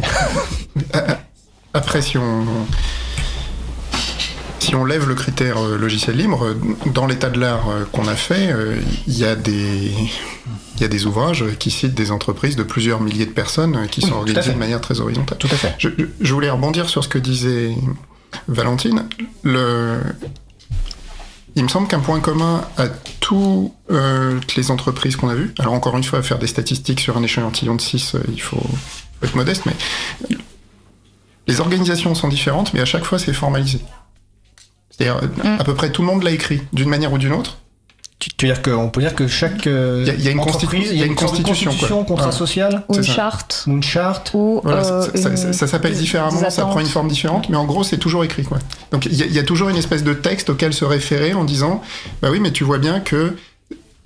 Après, 1.73 2.01
si 2.01 2.17
on. 2.17 2.43
Si 4.59 4.75
on 4.75 4.85
lève 4.85 5.07
le 5.07 5.15
critère 5.15 5.57
euh, 5.57 5.77
logiciel 5.77 6.17
libre, 6.17 6.45
euh, 6.45 6.55
dans 6.93 7.07
l'état 7.07 7.29
de 7.29 7.39
l'art 7.39 7.69
euh, 7.69 7.85
qu'on 7.91 8.07
a 8.07 8.15
fait, 8.15 8.53
il 9.07 9.17
y 9.17 9.25
a 9.25 9.35
des 9.35 9.91
il 10.75 10.81
y 10.81 10.83
a 10.83 10.87
des 10.87 11.07
ouvrages 11.07 11.43
qui 11.57 11.71
citent 11.71 11.95
des 11.95 12.11
entreprises 12.11 12.55
de 12.55 12.61
plusieurs 12.61 13.01
milliers 13.01 13.25
de 13.25 13.31
personnes 13.31 13.87
qui 13.87 14.01
Oui, 14.01 14.09
sont 14.09 14.15
organisées 14.15 14.53
de 14.53 14.57
manière 14.59 14.79
très 14.79 14.99
horizontale. 14.99 15.37
Tout 15.39 15.47
à 15.51 15.55
fait. 15.55 15.73
Je, 15.79 15.89
je 16.21 16.33
voulais 16.33 16.51
rebondir 16.51 16.87
sur 16.87 17.03
ce 17.03 17.09
que 17.09 17.17
disait 17.17 17.75
Valentine. 18.47 19.05
Le... 19.41 19.97
Il 21.55 21.63
me 21.63 21.67
semble 21.67 21.87
qu'un 21.87 21.99
point 21.99 22.19
commun 22.19 22.63
à 22.77 22.87
toutes 23.19 23.73
les 24.55 24.69
entreprises 24.69 25.15
qu'on 25.15 25.29
a 25.29 25.33
vues, 25.33 25.55
alors 25.57 25.73
encore 25.73 25.97
une 25.97 26.03
fois, 26.03 26.21
faire 26.21 26.37
des 26.37 26.45
statistiques 26.45 26.99
sur 26.99 27.17
un 27.17 27.23
échantillon 27.23 27.73
de 27.73 27.81
6, 27.81 28.15
il 28.31 28.41
faut 28.41 28.61
être 29.23 29.33
modeste, 29.33 29.63
mais 29.65 29.73
les 31.47 31.59
organisations 31.59 32.13
sont 32.13 32.27
différentes, 32.27 32.73
mais 32.75 32.81
à 32.81 32.85
chaque 32.85 33.05
fois 33.05 33.17
c'est 33.17 33.33
formalisé. 33.33 33.79
C'est-à-dire, 34.97 35.21
Mm. 35.43 35.59
à 35.59 35.63
peu 35.63 35.73
près 35.75 35.91
tout 35.91 36.01
le 36.01 36.07
monde 36.07 36.23
l'a 36.23 36.31
écrit, 36.31 36.61
d'une 36.73 36.89
manière 36.89 37.13
ou 37.13 37.17
d'une 37.17 37.33
autre. 37.33 37.57
Tu, 38.19 38.31
tu 38.35 38.47
veux 38.47 38.51
dire 38.53 38.63
qu'on 38.63 38.89
peut 38.89 39.01
dire 39.01 39.13
que 39.13 39.27
chaque 39.27 39.67
euh, 39.67 40.03
Il 40.07 40.19
y 40.21 40.23
y 40.23 40.27
a 40.27 40.31
une 40.31 40.39
entreprise, 40.39 40.89
il 40.91 40.97
y 40.97 41.03
a 41.03 41.05
une, 41.05 41.13
constitution, 41.13 41.69
constitution, 41.69 41.97
quoi. 41.97 42.05
contrat 42.15 42.25
Ouais. 42.29 42.31
social, 42.35 42.83
Ou 42.89 42.95
une 42.95 43.03
ça. 43.03 43.13
charte, 43.13 43.63
ou 43.67 43.71
une 43.73 43.83
charte. 43.83 44.31
ou 44.33 44.59
Voilà, 44.63 44.83
euh, 44.83 45.07
ça, 45.13 45.37
ça- 45.53 45.67
s'appelle 45.67 45.93
différemment, 45.93 46.49
ça 46.49 46.65
prend 46.65 46.79
une 46.79 46.87
forme 46.87 47.09
différente, 47.09 47.47
mais 47.49 47.57
en 47.57 47.65
gros, 47.65 47.83
c'est 47.83 47.99
toujours 47.99 48.23
écrit. 48.23 48.41
Quoi. 48.43 48.57
Donc 48.91 49.05
il 49.05 49.13
y, 49.13 49.33
y 49.33 49.37
a 49.37 49.43
toujours 49.43 49.69
une 49.69 49.75
espèce 49.75 50.03
de 50.03 50.13
texte 50.15 50.49
auquel 50.49 50.73
se 50.73 50.83
référer 50.83 51.35
en 51.35 51.43
disant 51.43 51.83
Bah 52.23 52.29
oui, 52.31 52.39
mais 52.39 52.49
tu 52.51 52.63
vois 52.63 52.79
bien 52.79 52.99
que. 53.01 53.35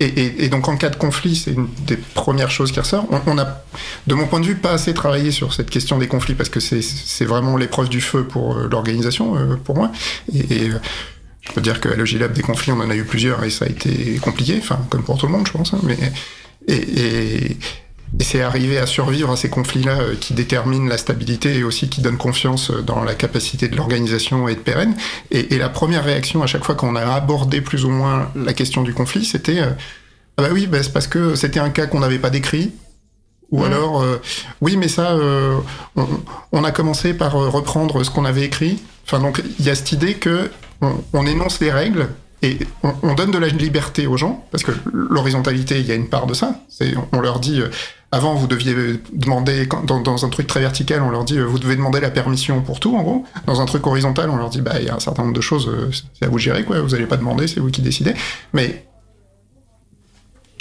Et, 0.02 0.06
et- 0.20 0.44
et 0.44 0.48
donc 0.48 0.66
en 0.68 0.76
cas 0.76 0.88
de 0.90 0.96
conflit, 0.96 1.36
c'est 1.36 1.52
une 1.52 1.68
des 1.86 1.96
premières 1.96 2.50
choses 2.50 2.72
qui 2.72 2.80
ressort. 2.80 3.06
On, 3.10 3.20
on 3.26 3.38
a, 3.38 3.62
de 4.06 4.14
mon 4.14 4.26
point 4.26 4.40
de 4.40 4.46
vue, 4.46 4.56
pas 4.56 4.72
assez 4.72 4.94
travaillé 4.94 5.30
sur 5.30 5.52
cette 5.54 5.70
question 5.70 5.98
des 5.98 6.08
conflits 6.08 6.34
parce 6.34 6.48
que 6.48 6.60
c'est 6.60 7.24
vraiment 7.24 7.56
l'épreuve 7.56 7.88
du 7.88 8.00
feu 8.00 8.24
pour 8.24 8.56
euh, 8.56 8.68
l'organisation, 8.70 9.36
euh, 9.36 9.56
pour 9.56 9.76
moi. 9.76 9.92
Et, 10.34 10.38
et, 10.64 10.70
euh, 10.70 10.78
je 11.42 11.52
peux 11.52 11.60
dire 11.60 11.80
qu'à 11.80 11.94
Logilab, 11.96 12.32
des 12.32 12.42
conflits, 12.42 12.72
on 12.72 12.80
en 12.80 12.90
a 12.90 12.94
eu 12.96 13.04
plusieurs 13.04 13.42
et 13.44 13.50
ça 13.50 13.64
a 13.64 13.68
été 13.68 14.16
compliqué, 14.22 14.56
enfin, 14.60 14.78
comme 14.90 15.02
pour 15.02 15.18
tout 15.18 15.26
le 15.26 15.32
monde, 15.32 15.46
je 15.46 15.52
pense. 15.52 15.74
hein, 15.74 15.80
mais, 15.82 15.98
et, 16.68 17.56
et, 18.22 18.24
c'est 18.24 18.40
arriver 18.40 18.78
à 18.78 18.86
survivre 18.86 19.30
à 19.30 19.36
ces 19.36 19.50
conflits-là 19.50 20.00
euh, 20.00 20.14
qui 20.18 20.32
déterminent 20.34 20.88
la 20.88 20.98
stabilité 20.98 21.56
et 21.58 21.64
aussi 21.64 21.88
qui 21.88 22.00
donnent 22.00 22.16
confiance 22.16 22.70
euh, 22.70 22.80
dans 22.82 23.02
la 23.04 23.14
capacité 23.14 23.68
de 23.68 23.76
l'organisation 23.76 24.48
et 24.48 24.54
de 24.54 24.60
pérenne. 24.60 24.94
Et, 25.30 25.54
et 25.54 25.58
la 25.58 25.68
première 25.68 26.04
réaction 26.04 26.42
à 26.42 26.46
chaque 26.46 26.64
fois 26.64 26.74
qu'on 26.74 26.96
a 26.96 27.02
abordé 27.04 27.60
plus 27.60 27.84
ou 27.84 27.90
moins 27.90 28.30
la 28.34 28.52
question 28.52 28.82
du 28.82 28.94
conflit, 28.94 29.24
c'était 29.24 29.60
euh, 29.60 29.70
ah 30.38 30.42
bah 30.42 30.48
oui, 30.52 30.66
bah 30.66 30.82
c'est 30.82 30.92
parce 30.92 31.06
que 31.06 31.34
c'était 31.34 31.60
un 31.60 31.70
cas 31.70 31.86
qu'on 31.86 32.00
n'avait 32.00 32.18
pas 32.18 32.30
décrit. 32.30 32.72
Ou 33.50 33.58
Mhm. 33.58 33.64
alors, 33.66 34.02
euh, 34.02 34.16
oui, 34.62 34.76
mais 34.78 34.88
ça, 34.88 35.12
euh, 35.12 35.58
on, 35.96 36.06
on 36.52 36.64
a 36.64 36.70
commencé 36.72 37.12
par 37.12 37.32
reprendre 37.32 38.02
ce 38.02 38.10
qu'on 38.10 38.24
avait 38.24 38.44
écrit. 38.44 38.82
Enfin, 39.04 39.18
donc, 39.18 39.42
il 39.58 39.66
y 39.66 39.68
a 39.68 39.74
cette 39.74 39.92
idée 39.92 40.14
que 40.14 40.50
on, 40.80 40.94
on 41.12 41.26
énonce 41.26 41.60
les 41.60 41.70
règles 41.70 42.08
et 42.40 42.58
on, 42.82 42.94
on 43.02 43.14
donne 43.14 43.30
de 43.30 43.36
la 43.38 43.48
liberté 43.48 44.06
aux 44.06 44.16
gens, 44.16 44.46
parce 44.50 44.64
que 44.64 44.72
l'horizontalité, 44.92 45.80
il 45.80 45.86
y 45.86 45.92
a 45.92 45.94
une 45.94 46.08
part 46.08 46.26
de 46.26 46.32
ça. 46.34 46.62
On 47.12 47.20
leur 47.20 47.40
dit, 47.40 47.60
avant, 48.14 48.34
vous 48.34 48.46
deviez 48.46 48.74
demander, 49.12 49.66
dans, 49.86 50.24
un 50.24 50.28
truc 50.28 50.46
très 50.46 50.60
vertical, 50.60 51.02
on 51.02 51.08
leur 51.08 51.24
dit, 51.24 51.38
euh, 51.38 51.44
vous 51.44 51.58
devez 51.58 51.76
demander 51.76 51.98
la 51.98 52.10
permission 52.10 52.60
pour 52.60 52.78
tout, 52.78 52.94
en 52.94 53.02
gros. 53.02 53.24
Dans 53.46 53.62
un 53.62 53.64
truc 53.64 53.86
horizontal, 53.86 54.28
on 54.28 54.36
leur 54.36 54.50
dit, 54.50 54.60
bah, 54.60 54.74
il 54.78 54.84
y 54.86 54.90
a 54.90 54.94
un 54.94 55.00
certain 55.00 55.22
nombre 55.22 55.34
de 55.34 55.40
choses, 55.40 55.66
euh, 55.66 55.90
c'est 56.12 56.26
à 56.26 56.28
vous 56.28 56.38
gérer, 56.38 56.64
quoi. 56.64 56.80
Vous 56.82 56.90
n'allez 56.90 57.06
pas 57.06 57.16
demander, 57.16 57.48
c'est 57.48 57.58
vous 57.58 57.70
qui 57.70 57.80
décidez. 57.80 58.12
Mais 58.52 58.84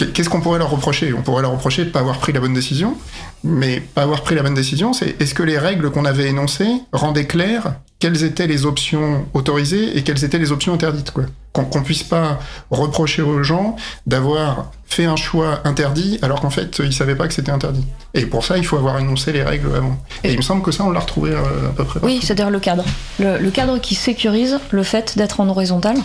Qu'est-ce 0.06 0.30
qu'on 0.30 0.42
pourrait 0.42 0.60
leur 0.60 0.70
reprocher? 0.70 1.14
On 1.14 1.22
pourrait 1.22 1.42
leur 1.42 1.52
reprocher 1.52 1.84
de 1.84 1.88
ne 1.88 1.94
pas 1.94 2.00
avoir 2.00 2.18
pris 2.20 2.34
la 2.34 2.40
bonne 2.40 2.54
décision, 2.54 2.98
mais 3.44 3.80
pas 3.80 4.04
avoir 4.04 4.22
pris 4.22 4.36
la 4.36 4.44
bonne 4.44 4.54
décision, 4.54 4.94
c'est 4.94 5.22
est-ce 5.22 5.34
que 5.34 5.44
les 5.44 5.58
règles 5.58 5.92
qu'on 5.92 6.06
avait 6.06 6.28
énoncées 6.28 6.72
rendaient 6.92 7.28
clair 7.28 7.76
quelles 8.00 8.24
étaient 8.24 8.48
les 8.48 8.66
options 8.66 9.26
autorisées 9.34 9.98
et 9.98 10.04
quelles 10.04 10.24
étaient 10.24 10.40
les 10.40 10.52
options 10.52 10.74
interdites 10.74 11.12
quoi? 11.12 11.26
Qu'on 11.54 11.66
qu'on 11.66 11.84
puisse 11.84 12.04
pas 12.04 12.40
reprocher 12.72 13.22
aux 13.22 13.44
gens 13.44 13.76
d'avoir 14.08 14.72
fait 14.86 15.06
un 15.06 15.16
choix 15.16 15.60
interdit 15.66 16.18
alors 16.22 16.42
qu'en 16.42 16.50
fait 16.50 16.80
ils 16.80 16.94
savaient 16.94 17.16
pas 17.16 17.28
que 17.28 17.34
c'était 17.34 17.52
interdit. 17.52 17.86
Et 18.14 18.26
pour 18.26 18.44
ça, 18.44 18.58
il 18.58 18.66
faut 18.66 18.78
avoir 18.78 18.98
énoncé 19.00 19.32
les 19.32 19.44
règles 19.44 19.70
avant. 19.76 19.98
Et 20.24 20.32
il 20.32 20.38
me 20.38 20.42
semble 20.42 20.64
que 20.64 20.72
ça, 20.72 20.84
on 20.84 20.92
l'a 20.92 21.00
retrouvé 21.02 21.32
euh, 21.32 21.70
à 21.70 21.74
peu 21.76 21.84
près. 21.84 22.00
Oui, 22.04 22.20
c'est-à-dire 22.22 22.50
le 22.50 22.60
cadre. 22.60 22.86
Le, 23.20 23.38
le 23.38 23.52
cadre 23.52 23.78
qui 23.80 23.96
sécurise 23.96 24.60
le 24.72 24.84
fait 24.84 25.18
d'être 25.18 25.40
en 25.40 25.48
horizontal. 25.50 25.96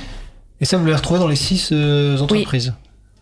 Et 0.61 0.65
ça, 0.65 0.77
vous 0.77 0.85
l'avez 0.85 0.97
retrouvé 0.97 1.21
dans 1.21 1.29
les 1.29 1.37
six 1.37 1.71
euh, 1.73 2.19
entreprises? 2.19 2.73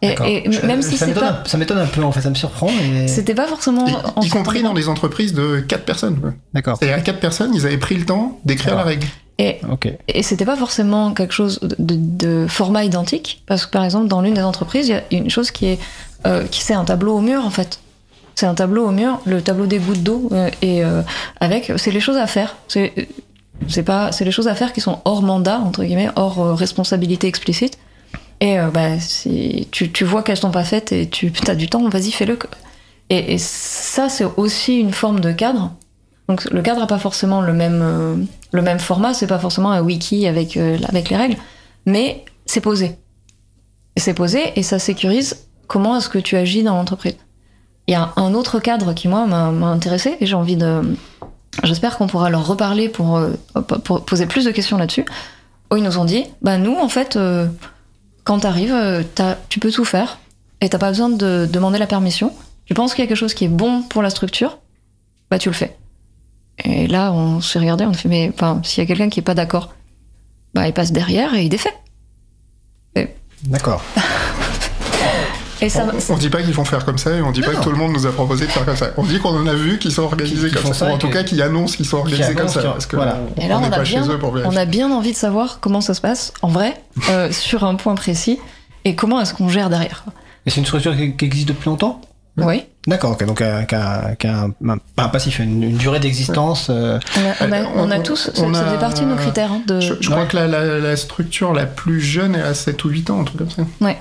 Et, 0.04 0.08
D'accord. 0.08 0.26
et 0.26 0.44
Je- 0.50 0.66
même 0.66 0.82
si 0.82 0.92
ça 0.96 1.06
c'est 1.06 1.06
m'étonne 1.12 1.24
pas, 1.24 1.40
un- 1.44 1.48
ça 1.48 1.56
m'étonne 1.58 1.78
un 1.78 1.86
peu, 1.86 2.02
en 2.04 2.12
fait, 2.12 2.20
ça 2.20 2.30
me 2.30 2.34
surprend. 2.34 2.68
mais- 2.92 3.08
c'était 3.08 3.34
pas 3.34 3.46
forcément. 3.46 3.86
Y, 3.86 3.94
en 4.16 4.20
y 4.22 4.28
compris 4.28 4.62
dans 4.62 4.74
des 4.74 4.88
entreprises 4.88 5.32
de 5.32 5.60
4 5.60 5.84
personnes. 5.84 6.20
quoi. 6.20 6.32
D'accord. 6.52 6.76
C'est-à-dire 6.78 6.96
à 6.98 7.00
4 7.00 7.20
personnes, 7.20 7.52
ils 7.54 7.64
avaient 7.66 7.78
pris 7.78 7.94
le 7.96 8.04
temps 8.04 8.38
d'écrire 8.44 8.74
la 8.76 8.82
règle. 8.82 9.06
Et, 9.38 9.58
Ok. 9.70 9.88
et 10.06 10.22
c'était 10.22 10.44
pas 10.44 10.56
forcément 10.56 11.12
quelque 11.12 11.32
chose 11.34 11.58
de, 11.60 11.74
de- 11.78 11.96
de 12.42 12.46
format 12.48 12.84
identique, 12.84 13.42
parce 13.46 13.66
que 13.66 13.70
par 13.72 13.84
exemple, 13.84 14.06
dans 14.08 14.20
l'une 14.20 14.34
des 14.34 14.42
entreprises, 14.42 14.86
il 14.88 14.92
y 14.92 14.94
a 14.94 15.02
une 15.10 15.30
chose 15.30 15.50
qui 15.50 15.66
est. 15.66 15.78
euh, 16.26 16.44
qui 16.50 16.62
c'est 16.62 16.74
un 16.74 16.84
tableau 16.84 17.16
au 17.16 17.20
mur, 17.20 17.44
en 17.44 17.50
fait. 17.50 17.80
C'est 18.34 18.46
un 18.46 18.54
tableau 18.54 18.86
au 18.86 18.90
mur, 18.92 19.20
le 19.26 19.42
tableau 19.42 19.66
des 19.66 19.78
gouttes 19.78 20.02
d'eau, 20.02 20.28
euh, 20.32 20.48
et 20.62 20.84
euh, 20.84 21.02
avec. 21.40 21.72
C'est 21.76 21.90
les 21.90 22.00
choses 22.00 22.16
à 22.16 22.26
faire. 22.26 22.56
C'est. 22.68 22.92
C'est 23.68 23.82
pas, 23.84 24.10
c'est 24.10 24.24
les 24.24 24.32
choses 24.32 24.48
à 24.48 24.54
faire 24.56 24.72
qui 24.72 24.80
sont 24.80 24.98
hors 25.04 25.22
mandat 25.22 25.58
entre 25.60 25.84
guillemets, 25.84 26.08
hors 26.16 26.40
euh, 26.40 26.54
responsabilité 26.54 27.26
explicite. 27.28 27.78
Et 28.44 28.58
euh, 28.58 28.68
bah, 28.68 29.00
si 29.00 29.68
tu, 29.70 29.90
tu 29.90 30.04
vois 30.04 30.22
qu'elles 30.22 30.36
sont 30.36 30.50
pas 30.50 30.64
faites 30.64 30.92
et 30.92 31.08
tu 31.08 31.32
as 31.46 31.54
du 31.54 31.66
temps, 31.66 31.88
vas-y 31.88 32.10
fais-le. 32.10 32.38
Et, 33.08 33.32
et 33.32 33.38
ça 33.38 34.10
c'est 34.10 34.26
aussi 34.36 34.78
une 34.78 34.92
forme 34.92 35.20
de 35.20 35.32
cadre. 35.32 35.72
Donc 36.28 36.44
le 36.50 36.60
cadre 36.60 36.80
n'a 36.80 36.86
pas 36.86 36.98
forcément 36.98 37.40
le 37.40 37.54
même 37.54 37.80
euh, 37.82 38.16
le 38.52 38.60
même 38.60 38.78
format, 38.78 39.14
c'est 39.14 39.26
pas 39.26 39.38
forcément 39.38 39.72
un 39.72 39.80
wiki 39.80 40.26
avec 40.26 40.58
euh, 40.58 40.76
avec 40.86 41.08
les 41.08 41.16
règles, 41.16 41.36
mais 41.86 42.22
c'est 42.44 42.60
posé. 42.60 42.98
C'est 43.96 44.12
posé 44.12 44.52
et 44.56 44.62
ça 44.62 44.78
sécurise 44.78 45.46
comment 45.66 45.96
est-ce 45.96 46.10
que 46.10 46.18
tu 46.18 46.36
agis 46.36 46.62
dans 46.62 46.76
l'entreprise. 46.76 47.16
Il 47.86 47.92
y 47.92 47.94
a 47.94 48.12
un 48.16 48.34
autre 48.34 48.60
cadre 48.60 48.92
qui 48.92 49.08
moi 49.08 49.26
m'a 49.26 49.46
intéressé 49.68 50.18
et 50.20 50.26
j'ai 50.26 50.34
envie 50.34 50.56
de 50.56 50.82
J'espère 51.62 51.96
qu'on 51.96 52.08
pourra 52.08 52.28
leur 52.28 52.46
reparler 52.46 52.90
pour, 52.90 53.16
euh, 53.16 53.30
poser 54.06 54.26
plus 54.26 54.44
de 54.44 54.50
questions 54.50 54.76
là-dessus. 54.76 55.06
Ils 55.74 55.82
nous 55.82 55.98
ont 55.98 56.04
dit, 56.04 56.24
bah 56.42 56.58
nous, 56.58 56.74
en 56.74 56.88
fait, 56.88 57.16
quand 58.24 58.40
t'arrives, 58.40 58.72
euh, 58.72 59.02
t'as- 59.14 59.38
tu 59.48 59.60
peux 59.60 59.70
tout 59.70 59.84
faire 59.84 60.18
et 60.60 60.68
t'as 60.68 60.78
pas 60.78 60.88
besoin 60.90 61.08
de 61.10 61.48
demander 61.50 61.78
la 61.78 61.86
permission. 61.86 62.32
Tu 62.66 62.74
penses 62.74 62.94
qu'il 62.94 63.04
y 63.04 63.06
a 63.06 63.08
quelque 63.08 63.16
chose 63.18 63.34
qui 63.34 63.44
est 63.44 63.48
bon 63.48 63.82
pour 63.82 64.02
la 64.02 64.10
structure, 64.10 64.58
bah 65.30 65.38
tu 65.38 65.48
le 65.50 65.54
fais. 65.54 65.76
Et 66.64 66.86
là, 66.86 67.12
on 67.12 67.40
s'est 67.40 67.58
regardé, 67.58 67.84
on 67.84 67.90
a 67.90 67.94
fait, 67.94 68.08
mais 68.08 68.30
enfin, 68.32 68.60
s'il 68.64 68.82
y 68.82 68.84
a 68.84 68.86
quelqu'un 68.86 69.08
qui 69.10 69.20
est 69.20 69.24
pas 69.24 69.34
d'accord, 69.34 69.74
bah 70.54 70.66
il 70.66 70.72
passe 70.72 70.92
derrière 70.92 71.34
et 71.34 71.44
il 71.44 71.48
défait. 71.48 71.74
D'accord. 73.42 73.82
Et 75.64 75.68
ça, 75.70 75.86
On, 76.10 76.14
on 76.14 76.16
dit 76.16 76.28
pas 76.30 76.42
qu'ils 76.42 76.52
vont 76.54 76.64
faire 76.64 76.84
comme 76.84 76.98
ça 76.98 77.10
et 77.12 77.22
on 77.22 77.30
dit 77.32 77.40
pas 77.40 77.52
que 77.54 77.62
tout 77.62 77.70
le 77.70 77.76
monde 77.76 77.92
nous 77.92 78.06
a 78.06 78.12
proposé 78.12 78.46
de 78.46 78.50
faire 78.50 78.64
comme 78.64 78.76
ça. 78.76 78.90
On 78.96 79.02
dit 79.02 79.18
qu'on 79.18 79.30
en 79.36 79.46
a 79.46 79.54
vu 79.54 79.78
qui 79.78 79.90
sont 79.90 80.02
organisés 80.02 80.48
Qui- 80.50 80.54
qui 80.56 80.62
comme 80.62 80.72
ça. 80.74 80.86
ça 80.86 80.90
Ou 80.90 80.94
en 80.94 80.98
tout 80.98 81.08
cas 81.10 81.22
qui 81.22 81.40
annoncent 81.40 81.76
qu'ils 81.76 81.86
sont 81.86 81.98
organisés 81.98 82.34
comme 82.34 82.48
ça. 82.48 82.60
Parce 82.62 82.86
que 82.86 82.96
voilà. 82.96 83.18
on- 83.36 83.40
Et 83.40 83.48
là, 83.48 83.58
on 83.58 83.62
on, 83.62 83.66
a 83.66 83.70
pas 83.70 83.80
bien, 83.82 84.04
chez 84.04 84.10
eux 84.10 84.18
pour 84.18 84.34
on 84.44 84.56
a 84.56 84.64
bien 84.66 84.90
envie 84.90 85.12
de 85.12 85.16
savoir 85.16 85.58
comment 85.60 85.80
ça 85.80 85.94
se 85.94 86.00
passe 86.00 86.32
en 86.42 86.48
vrai, 86.48 86.74
euh, 87.10 87.32
sur 87.32 87.64
un 87.64 87.74
point 87.76 87.94
précis, 87.94 88.38
et 88.84 88.94
comment 88.94 89.20
est-ce 89.20 89.32
qu'on 89.34 89.48
gère 89.48 89.70
derrière. 89.70 90.04
Et 90.46 90.50
c'est 90.50 90.58
une 90.60 90.66
structure 90.66 90.94
qui, 90.96 91.16
qui 91.16 91.24
existe 91.24 91.48
depuis 91.48 91.66
longtemps? 91.70 92.00
Oui. 92.36 92.64
D'accord, 92.88 93.16
donc 93.16 93.40
euh, 93.40 93.62
qui 93.62 93.74
a, 93.76 94.14
qui 94.16 94.26
a 94.26 94.42
un, 94.42 94.68
un- 94.68 94.78
pas 94.96 95.04
un 95.04 95.08
passif, 95.08 95.38
une, 95.38 95.62
une 95.62 95.76
durée 95.76 96.00
d'existence. 96.00 96.66
euh, 96.68 96.98
On 97.16 97.20
a, 97.20 97.46
on 97.48 97.52
Euh, 97.52 97.64
on 97.76 97.90
a 97.92 97.98
on- 97.98 98.02
tous, 98.02 98.30
on 98.36 98.52
ça, 98.52 98.60
ça 98.60 98.66
a- 98.68 98.72
fait 98.72 98.78
partie 98.80 99.02
de 99.02 99.06
nos 99.06 99.14
critères. 99.16 99.52
hein, 99.52 99.62
de, 99.66 99.80
Je, 99.80 99.94
je 100.00 100.10
crois 100.10 100.26
que 100.26 100.36
la, 100.36 100.46
la- 100.48 100.78
la 100.80 100.96
structure 100.96 101.52
la 101.54 101.64
plus 101.64 102.00
jeune 102.00 102.34
est 102.34 102.42
à 102.42 102.52
7 102.52 102.84
ou 102.84 102.88
8 102.90 103.08
ans, 103.10 103.20
un 103.20 103.24
truc 103.24 103.38
comme 103.38 103.50
ça. 103.50 103.62
ouais. 103.80 103.96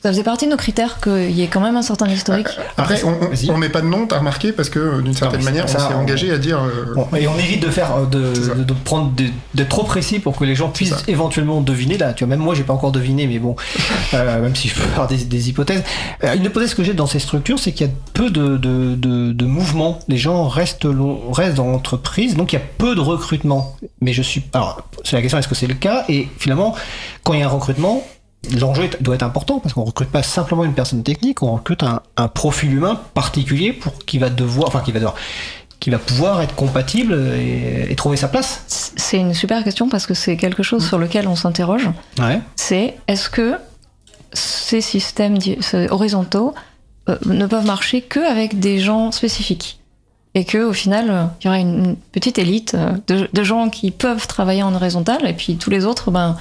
Ça 0.00 0.10
faisait 0.10 0.22
partie 0.22 0.44
de 0.46 0.52
nos 0.52 0.56
critères 0.56 1.00
qu'il 1.00 1.32
y 1.32 1.42
ait 1.42 1.48
quand 1.48 1.60
même 1.60 1.76
un 1.76 1.82
certain 1.82 2.08
historique. 2.08 2.46
Après, 2.76 3.02
on, 3.02 3.18
on 3.52 3.56
met 3.58 3.68
pas 3.68 3.80
de 3.80 3.86
nom, 3.88 4.06
t'as 4.06 4.18
remarqué, 4.18 4.52
parce 4.52 4.70
que 4.70 5.00
d'une 5.00 5.12
certaine 5.12 5.42
manière, 5.42 5.66
pas 5.66 5.72
on 5.72 5.78
ça, 5.78 5.88
s'est 5.88 5.94
on- 5.94 5.98
engagé 6.02 6.30
à 6.30 6.38
dire. 6.38 6.62
euh, 6.62 6.94
Bon, 6.94 7.08
et 7.16 7.26
on 7.26 7.36
évite 7.36 7.60
de 7.64 7.68
faire 7.70 7.96
euh, 7.96 8.06
de, 8.06 8.32
ça. 8.34 8.54
de, 8.54 8.62
de 8.62 8.72
prendre 8.74 9.10
des- 9.10 9.32
d'être 9.54 9.68
trop 9.70 9.82
précis 9.82 10.20
pour 10.20 10.36
que 10.36 10.44
les 10.44 10.54
gens 10.54 10.68
puissent 10.68 10.90
ça. 10.94 11.02
éventuellement 11.08 11.60
deviner. 11.60 11.98
Là, 11.98 12.12
tu 12.12 12.22
vois, 12.24 12.30
même 12.30 12.44
moi, 12.44 12.54
j'ai 12.54 12.62
pas 12.62 12.74
encore 12.74 12.92
deviné, 12.92 13.26
mais 13.26 13.40
bon, 13.40 13.56
euh, 14.14 14.40
même 14.40 14.54
si 14.54 14.68
je 14.68 14.74
peux 14.76 14.82
faire 14.82 15.08
des, 15.08 15.16
des 15.16 15.48
hypothèses. 15.48 15.82
Euh, 16.22 16.34
une 16.36 16.44
hypothèse 16.44 16.74
que 16.74 16.84
j'ai 16.84 16.94
dans 16.94 17.08
ces 17.08 17.18
structures, 17.18 17.58
c'est 17.58 17.72
qu'il 17.72 17.88
y 17.88 17.90
a 17.90 17.92
peu 18.14 18.30
de, 18.30 18.56
de, 18.56 18.94
de, 18.94 19.32
de 19.32 19.44
mouvements. 19.46 19.98
Les 20.06 20.16
gens 20.18 20.46
restent, 20.46 20.84
long- 20.84 21.32
restent 21.32 21.56
dans 21.56 21.66
l'entreprise, 21.66 22.36
donc 22.36 22.52
il 22.52 22.56
y 22.56 22.58
a 22.60 22.64
peu 22.78 22.94
de 22.94 23.00
recrutement. 23.00 23.74
Mais 24.00 24.12
je 24.12 24.22
suis. 24.22 24.44
Alors, 24.54 24.80
c'est 25.02 25.16
la 25.16 25.22
question 25.22 25.38
est-ce 25.38 25.48
que 25.48 25.56
c'est 25.56 25.66
le 25.66 25.74
cas? 25.74 26.04
Et 26.08 26.28
finalement, 26.38 26.76
quand 27.24 27.32
il 27.32 27.40
y 27.40 27.42
a 27.42 27.46
un 27.46 27.50
recrutement, 27.50 28.04
L'enjeu 28.56 28.88
doit 29.00 29.16
être 29.16 29.24
important 29.24 29.58
parce 29.58 29.74
qu'on 29.74 29.84
recrute 29.84 30.10
pas 30.10 30.22
simplement 30.22 30.64
une 30.64 30.72
personne 30.72 31.02
technique, 31.02 31.42
on 31.42 31.54
recrute 31.54 31.82
un, 31.82 32.02
un 32.16 32.28
profil 32.28 32.72
humain 32.72 33.00
particulier 33.12 33.72
pour 33.72 33.98
qui 34.06 34.18
va 34.18 34.30
devoir, 34.30 34.68
enfin 34.68 34.80
qui 34.80 34.92
va 34.92 35.00
devoir, 35.00 35.16
qui 35.80 35.90
va 35.90 35.98
pouvoir 35.98 36.40
être 36.40 36.54
compatible 36.54 37.14
et, 37.36 37.86
et 37.90 37.96
trouver 37.96 38.16
sa 38.16 38.28
place. 38.28 38.62
C'est 38.68 39.18
une 39.18 39.34
super 39.34 39.64
question 39.64 39.88
parce 39.88 40.06
que 40.06 40.14
c'est 40.14 40.36
quelque 40.36 40.62
chose 40.62 40.86
sur 40.86 40.98
lequel 40.98 41.26
on 41.26 41.34
s'interroge. 41.34 41.90
Ouais. 42.18 42.40
C'est 42.54 42.96
est-ce 43.08 43.28
que 43.28 43.54
ces 44.32 44.80
systèmes 44.80 45.38
horizontaux 45.90 46.54
euh, 47.08 47.16
ne 47.26 47.46
peuvent 47.46 47.66
marcher 47.66 48.02
qu'avec 48.02 48.60
des 48.60 48.78
gens 48.78 49.10
spécifiques? 49.10 49.80
Et 50.34 50.44
que 50.44 50.58
au 50.58 50.72
final, 50.72 51.10
euh, 51.10 51.24
il 51.42 51.50
y 51.50 51.54
une, 51.60 51.84
une 51.84 51.96
petite 51.96 52.38
élite 52.38 52.74
euh, 52.74 52.92
de, 53.08 53.28
de 53.32 53.42
gens 53.42 53.70
qui 53.70 53.90
peuvent 53.90 54.26
travailler 54.28 54.62
en 54.62 54.74
horizontal, 54.74 55.26
et 55.26 55.32
puis 55.32 55.56
tous 55.56 55.70
les 55.70 55.84
autres, 55.84 56.10
ben, 56.12 56.36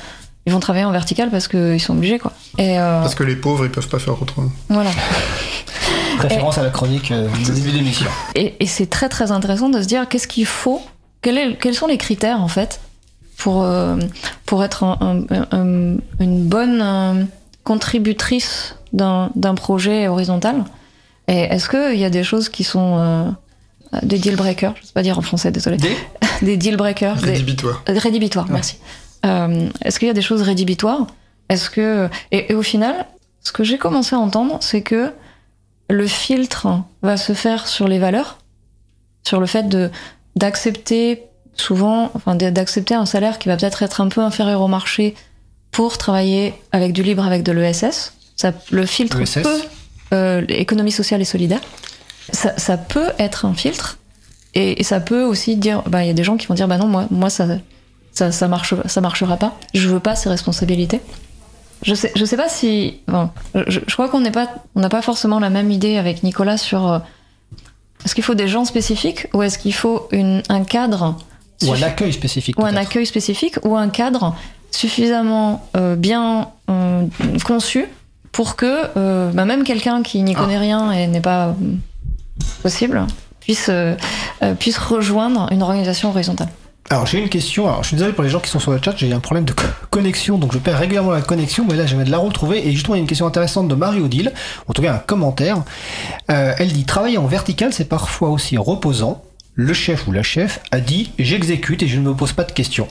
ils 0.48 0.52
vont 0.54 0.60
travailler 0.60 0.86
en 0.86 0.92
vertical 0.92 1.30
parce 1.30 1.48
qu'ils 1.48 1.80
sont 1.80 1.94
obligés, 1.96 2.18
quoi. 2.18 2.32
Et 2.58 2.80
euh, 2.80 3.02
Parce 3.02 3.14
que 3.16 3.24
les 3.24 3.36
pauvres, 3.36 3.66
ils 3.66 3.72
peuvent 3.72 3.88
pas 3.90 4.00
faire 4.00 4.20
autrement. 4.20 4.50
voilà. 4.70 4.90
Référence 6.20 6.58
à 6.58 6.64
la 6.64 6.70
chronique 6.70 7.12
euh, 7.12 7.28
du 7.46 7.52
début 7.52 7.72
d'émission. 7.72 8.08
Et, 8.34 8.56
et 8.60 8.66
c'est 8.66 8.88
très 8.90 9.10
très 9.10 9.32
intéressant 9.32 9.70
de 9.70 9.82
se 9.82 9.88
dire 9.88 10.08
qu'est-ce 10.10 10.28
qu'il 10.28 10.46
faut, 10.48 10.82
quel 11.22 11.38
est- 11.38 11.58
quels 11.60 11.76
sont 11.76 11.86
les 11.88 11.98
critères 11.98 12.42
en 12.42 12.48
fait 12.48 12.80
pour, 13.38 13.64
euh, 13.64 13.98
pour 14.46 14.64
être 14.64 14.84
un- 14.84 14.98
un- 15.02 15.26
un- 15.52 15.98
une 16.20 16.44
bonne 16.48 16.82
euh, 16.82 17.24
contributrice 17.64 18.76
d'un 18.94 19.30
projet 19.56 20.08
horizontal. 20.08 20.64
Et 21.28 21.40
est-ce 21.42 21.70
qu'il 21.70 22.00
y 22.00 22.06
a 22.06 22.10
des 22.10 22.24
choses 22.24 22.50
qui 22.50 22.64
sont 22.64 22.96
euh, 22.98 23.30
des 24.02 24.18
deal 24.18 24.36
breakers? 24.38 24.74
Je 24.82 24.88
sais 24.88 24.94
pas 24.94 25.04
dire 25.04 25.20
en 25.20 25.22
français, 25.22 25.52
désolé. 25.52 25.78
Des? 25.78 25.96
Des 26.42 26.56
deal 26.56 26.78
breakers. 26.78 27.16
des- 27.18 27.32
Rédhibitoire. 27.32 27.84
Rédhibitoires, 27.88 28.46
merci. 28.50 28.78
Euh, 29.28 29.70
Est-ce 29.84 30.00
qu'il 30.00 30.08
y 30.08 30.12
a 30.12 30.16
des 30.16 30.22
choses 30.22 30.42
rédhibitoires? 30.42 31.08
Est-ce 31.50 31.70
que 31.70 32.10
et, 32.32 32.52
et 32.52 32.56
au 32.56 32.62
final, 32.62 33.06
ce 33.42 33.52
que 33.52 33.64
j'ai 33.64 33.78
commencé 33.78 34.16
à 34.16 34.20
entendre, 34.20 34.58
c'est 34.62 34.82
que 34.82 35.12
le 35.90 36.08
filtre 36.08 36.68
va 37.02 37.18
se 37.18 37.34
faire 37.34 37.68
sur 37.68 37.88
les 37.88 38.00
valeurs, 38.00 38.40
sur 39.24 39.40
le 39.40 39.46
fait 39.46 39.70
de 39.70 39.90
d'accepter 40.36 41.24
souvent, 41.54 42.12
enfin 42.14 42.36
d'accepter 42.36 42.94
un 42.94 43.06
salaire 43.06 43.40
qui 43.40 43.48
va 43.50 43.58
peut-être 43.58 43.82
être 43.82 44.02
un 44.02 44.10
peu 44.10 44.22
inférieur 44.22 44.62
au 44.62 44.68
marché 44.68 45.16
pour 45.72 45.98
travailler 45.98 46.54
avec 46.72 46.94
du 46.94 47.04
libre, 47.04 47.26
avec 47.26 47.44
de 47.44 47.52
l'ESS. 47.52 48.14
Ça, 48.36 48.52
le 48.70 48.86
filtre 48.86 49.20
ESS. 49.22 49.40
peut, 49.42 49.62
euh, 50.14 50.42
l'économie 50.42 50.92
sociale 50.92 51.22
et 51.22 51.26
solidaire, 51.26 51.62
ça, 52.32 52.56
ça 52.58 52.78
peut 52.78 53.10
être 53.18 53.46
un 53.46 53.54
filtre. 53.54 53.98
Et, 54.54 54.80
et 54.80 54.84
ça 54.84 55.00
peut 55.00 55.24
aussi 55.24 55.56
dire, 55.56 55.82
bah, 55.88 56.04
il 56.04 56.08
y 56.08 56.12
a 56.12 56.14
des 56.14 56.24
gens 56.24 56.38
qui 56.38 56.48
vont 56.48 56.54
dire, 56.54 56.68
bah 56.68 56.78
non, 56.78 56.88
moi, 56.88 57.08
moi 57.10 57.30
ça, 57.30 57.48
ça, 58.18 58.32
ça, 58.32 58.48
marche, 58.48 58.74
ça 58.88 59.00
marchera 59.00 59.38
pas. 59.38 59.56
Je 59.76 59.88
veux 59.90 60.00
pas 60.00 60.16
ces 60.16 60.28
responsabilités. 60.30 61.02
Je 61.84 61.94
sais, 61.94 62.12
je 62.16 62.26
sais 62.26 62.38
pas 62.38 62.50
si, 62.50 63.02
bon, 63.08 63.30
je, 63.54 63.80
je 63.86 63.94
crois 63.94 64.10
qu'on 64.10 64.22
n'est 64.22 64.32
pas, 64.32 64.48
on 64.76 64.80
n'a 64.80 64.90
pas 64.90 65.04
forcément 65.04 65.40
la 65.40 65.52
même 65.52 65.70
idée 65.70 65.98
avec 65.98 66.24
Nicolas 66.24 66.58
sur 66.58 66.92
euh, 66.92 67.00
est-ce 68.04 68.16
qu'il 68.16 68.24
faut 68.24 68.34
des 68.34 68.48
gens 68.48 68.66
spécifiques 68.66 69.28
ou 69.34 69.44
est-ce 69.44 69.60
qu'il 69.60 69.76
faut 69.76 70.08
une, 70.12 70.42
un 70.50 70.64
cadre 70.64 71.16
Ou 71.64 71.74
un 71.74 71.82
accueil 71.84 72.12
spécifique. 72.12 72.60
ou 72.60 72.66
un 72.66 72.76
accueil 72.76 73.06
spécifique 73.06 73.60
ou 73.64 73.78
un 73.78 73.90
cadre 73.90 74.36
suffisamment 74.72 75.70
euh, 75.78 75.96
bien 75.96 76.50
euh, 76.72 77.06
conçu 77.46 77.86
pour 78.32 78.56
que 78.56 79.32
bah, 79.34 79.46
même 79.46 79.64
quelqu'un 79.64 80.02
qui 80.02 80.22
n'y 80.24 80.34
connaît 80.34 80.58
rien 80.60 80.92
et 80.92 81.08
n'est 81.08 81.22
pas 81.22 81.56
possible 82.62 83.06
puisse, 83.40 83.72
puisse 84.60 84.78
rejoindre 84.78 85.48
une 85.52 85.64
organisation 85.64 86.10
horizontale. 86.10 86.50
Alors 86.90 87.06
j'ai 87.06 87.20
une 87.20 87.28
question, 87.28 87.68
alors 87.68 87.84
je 87.84 87.90
suis 87.90 87.98
désolé 87.98 88.14
pour 88.14 88.24
les 88.24 88.30
gens 88.30 88.40
qui 88.40 88.50
sont 88.50 88.60
sur 88.60 88.72
le 88.72 88.80
chat, 88.82 88.94
j'ai 88.96 89.12
un 89.12 89.20
problème 89.20 89.44
de 89.44 89.52
co- 89.52 89.64
connexion, 89.90 90.38
donc 90.38 90.54
je 90.54 90.58
perds 90.58 90.80
régulièrement 90.80 91.12
la 91.12 91.22
connexion, 91.22 91.66
mais 91.70 91.76
là 91.76 91.86
je 91.86 91.96
viens 91.96 92.06
de 92.06 92.12
la 92.12 92.18
retrouver, 92.18 92.66
et 92.66 92.72
justement 92.72 92.96
il 92.96 93.00
y 93.00 93.02
a 93.02 93.04
une 93.04 93.08
question 93.10 93.28
intéressante 93.28 93.68
de 93.68 93.76
Marie-Odile, 93.76 94.32
en 94.68 94.74
tout 94.74 94.82
cas 94.82 94.94
un 94.94 94.98
commentaire. 95.00 95.64
Euh, 96.32 96.54
elle 96.58 96.72
dit, 96.72 96.86
travailler 96.86 97.18
en 97.18 97.26
vertical 97.28 97.74
c'est 97.74 97.90
parfois 97.90 98.30
aussi 98.30 98.58
reposant. 98.58 99.22
Le 99.60 99.74
chef 99.74 100.08
ou 100.08 100.12
la 100.12 100.22
chef 100.24 100.60
a 100.72 100.80
dit, 100.80 101.12
j'exécute 101.18 101.82
et 101.84 101.88
je 101.88 101.98
ne 102.00 102.04
me 102.08 102.14
pose 102.14 102.32
pas 102.32 102.44
de 102.44 102.52
questions. 102.52 102.88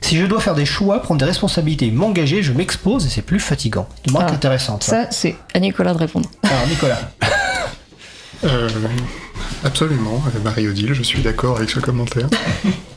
Si 0.00 0.16
je 0.16 0.24
dois 0.24 0.40
faire 0.40 0.54
des 0.54 0.64
choix, 0.64 1.02
prendre 1.02 1.18
des 1.20 1.26
responsabilités, 1.26 1.90
m'engager, 1.90 2.42
je 2.42 2.52
m'expose 2.54 3.04
et 3.04 3.10
c'est 3.10 3.20
plus 3.20 3.38
fatigant. 3.38 3.86
Une 4.06 4.14
remarque 4.14 4.30
Ah, 4.32 4.36
intéressante. 4.36 4.82
ça. 4.82 5.04
Ça, 5.04 5.10
c'est 5.10 5.36
à 5.54 5.60
Nicolas 5.60 5.92
de 5.92 5.98
répondre. 5.98 6.28
Alors 6.42 6.66
Nicolas. 6.68 6.98
Euh, 8.44 8.68
absolument, 9.64 10.22
Marie-Odile, 10.44 10.92
je 10.92 11.02
suis 11.02 11.22
d'accord 11.22 11.56
avec 11.56 11.70
ce 11.70 11.80
commentaire. 11.80 12.28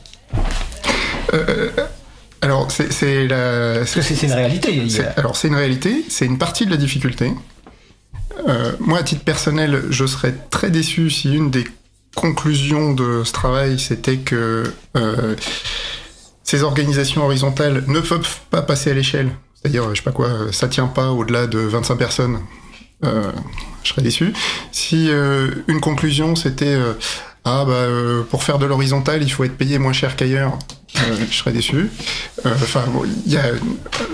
Euh, 1.32 1.70
alors, 2.42 2.68
c'est 2.70 3.26
la. 3.26 3.78
Parce 3.80 3.94
que 3.94 4.00
c'est 4.02 4.22
une 4.26 4.32
réalité. 4.32 4.82
a- 5.00 5.18
Alors, 5.18 5.36
c'est 5.36 5.48
une 5.48 5.54
réalité, 5.56 6.04
c'est 6.08 6.26
une 6.26 6.38
partie 6.38 6.64
de 6.66 6.70
la 6.70 6.76
difficulté. 6.76 7.32
Euh, 8.48 8.72
moi, 8.80 8.98
à 8.98 9.02
titre 9.02 9.24
personnel, 9.24 9.82
je 9.90 10.06
serais 10.06 10.34
très 10.50 10.70
déçu 10.70 11.10
si 11.10 11.34
une 11.34 11.50
des 11.50 11.64
conclusions 12.14 12.92
de 12.94 13.22
ce 13.24 13.32
travail, 13.32 13.78
c'était 13.78 14.16
que 14.16 14.64
euh, 14.96 15.36
ces 16.42 16.62
organisations 16.62 17.24
horizontales 17.24 17.84
ne 17.86 18.00
peuvent 18.00 18.38
pas 18.50 18.62
passer 18.62 18.90
à 18.90 18.94
l'échelle. 18.94 19.30
C'est-à-dire, 19.54 19.90
je 19.90 19.96
sais 19.96 20.02
pas 20.02 20.12
quoi, 20.12 20.30
ça 20.52 20.68
tient 20.68 20.86
pas 20.86 21.10
au-delà 21.12 21.46
de 21.46 21.58
25 21.58 21.96
personnes. 21.96 22.38
Euh, 23.04 23.30
je 23.82 23.90
serais 23.90 24.02
déçu. 24.02 24.32
Si 24.72 25.10
une 25.68 25.80
conclusion, 25.80 26.34
c'était 26.36 26.76
ah 27.44 27.64
bah 27.66 27.72
euh, 27.72 28.22
pour 28.22 28.42
faire 28.42 28.58
de 28.58 28.66
l'horizontal, 28.66 29.22
il 29.22 29.30
faut 29.30 29.44
être 29.44 29.56
payé 29.56 29.78
moins 29.78 29.92
cher 29.92 30.14
qu'ailleurs. 30.16 30.58
Euh, 30.98 31.16
je 31.30 31.36
serais 31.36 31.52
déçu. 31.52 31.88
Euh, 32.44 32.50
Enfin, 32.54 32.82
bon, 32.88 33.04
y 33.26 33.36
a, 33.36 33.42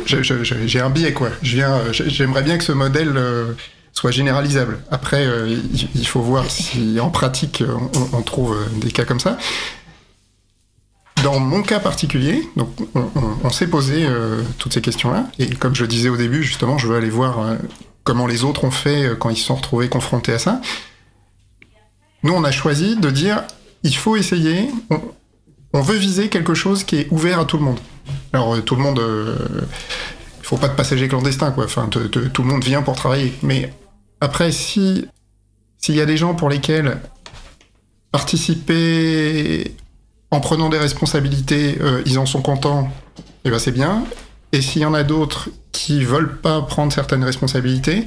j'ai 0.06 0.80
un 0.80 0.90
biais 0.90 1.12
quoi. 1.12 1.30
Je 1.42 1.56
viens, 1.56 1.80
j'ai- 1.92 2.08
j'aimerais 2.10 2.42
bien 2.42 2.58
que 2.58 2.64
ce 2.64 2.72
modèle 2.72 3.18
soit 3.92 4.10
généralisable. 4.10 4.78
Après, 4.90 5.26
il, 5.94 6.06
faut 6.06 6.20
voir 6.20 6.48
si 6.50 7.00
en 7.00 7.10
pratique 7.10 7.64
on, 8.12 8.22
trouve 8.22 8.56
des 8.76 8.90
cas 8.92 9.04
comme 9.04 9.20
ça. 9.20 9.38
Dans 11.24 11.40
mon 11.40 11.62
cas 11.62 11.80
particulier, 11.80 12.46
donc 12.56 12.68
on, 12.94 13.06
on- 13.42 13.50
s'est 13.50 13.66
posé 13.68 14.06
toutes 14.58 14.74
ces 14.74 14.82
questions-là, 14.82 15.26
et 15.38 15.48
comme 15.54 15.74
je 15.74 15.84
disais 15.86 16.10
au 16.10 16.16
début, 16.18 16.42
justement, 16.42 16.76
je 16.78 16.86
veux 16.86 16.96
aller 16.96 17.08
voir 17.10 17.56
comment 18.04 18.26
les 18.26 18.44
autres 18.44 18.64
ont 18.64 18.70
fait 18.70 19.10
quand 19.18 19.30
ils 19.30 19.36
se 19.36 19.44
sont 19.46 19.56
retrouvés 19.56 19.88
confrontés 19.88 20.32
à 20.34 20.38
ça. 20.38 20.60
Nous, 22.26 22.32
on 22.32 22.42
a 22.42 22.50
choisi 22.50 22.96
de 22.96 23.08
dire, 23.08 23.44
il 23.84 23.94
faut 23.94 24.16
essayer, 24.16 24.68
on, 25.72 25.80
veut 25.80 25.96
viser 25.96 26.28
quelque 26.28 26.54
chose 26.54 26.82
qui 26.82 26.96
est 26.96 27.06
ouvert 27.12 27.38
à 27.38 27.44
tout 27.44 27.56
le 27.56 27.62
monde. 27.62 27.78
Alors, 28.32 28.56
euh, 28.56 28.60
tout 28.62 28.74
le 28.74 28.82
monde, 28.82 28.98
euh, 28.98 29.36
il 30.40 30.44
faut 30.44 30.56
pas 30.56 30.66
de 30.66 30.74
passagers 30.74 31.06
clandestins, 31.06 31.52
quoi. 31.52 31.66
Enfin, 31.66 31.88
tout 31.88 32.42
le 32.42 32.48
monde 32.48 32.64
vient 32.64 32.82
pour 32.82 32.96
travailler. 32.96 33.32
Mais 33.42 33.72
après, 34.20 34.50
si 34.50 35.06
s'il 35.78 35.94
y 35.94 36.00
a 36.00 36.06
des 36.06 36.16
gens 36.16 36.34
pour 36.34 36.48
lesquels 36.48 36.98
participer 38.10 39.76
en 40.32 40.40
prenant 40.40 40.68
des 40.68 40.78
responsabilités, 40.78 41.78
euh, 41.80 42.02
ils 42.06 42.18
en 42.18 42.26
sont 42.26 42.42
contents, 42.42 42.90
et 43.44 43.50
ben 43.50 43.60
c'est 43.60 43.70
bien. 43.70 44.02
Et 44.50 44.62
s'il 44.62 44.82
y 44.82 44.84
en 44.84 44.94
a 44.94 45.04
d'autres 45.04 45.48
qui 45.70 46.02
veulent 46.02 46.38
pas 46.40 46.60
prendre 46.62 46.92
certaines 46.92 47.22
responsabilités, 47.22 48.04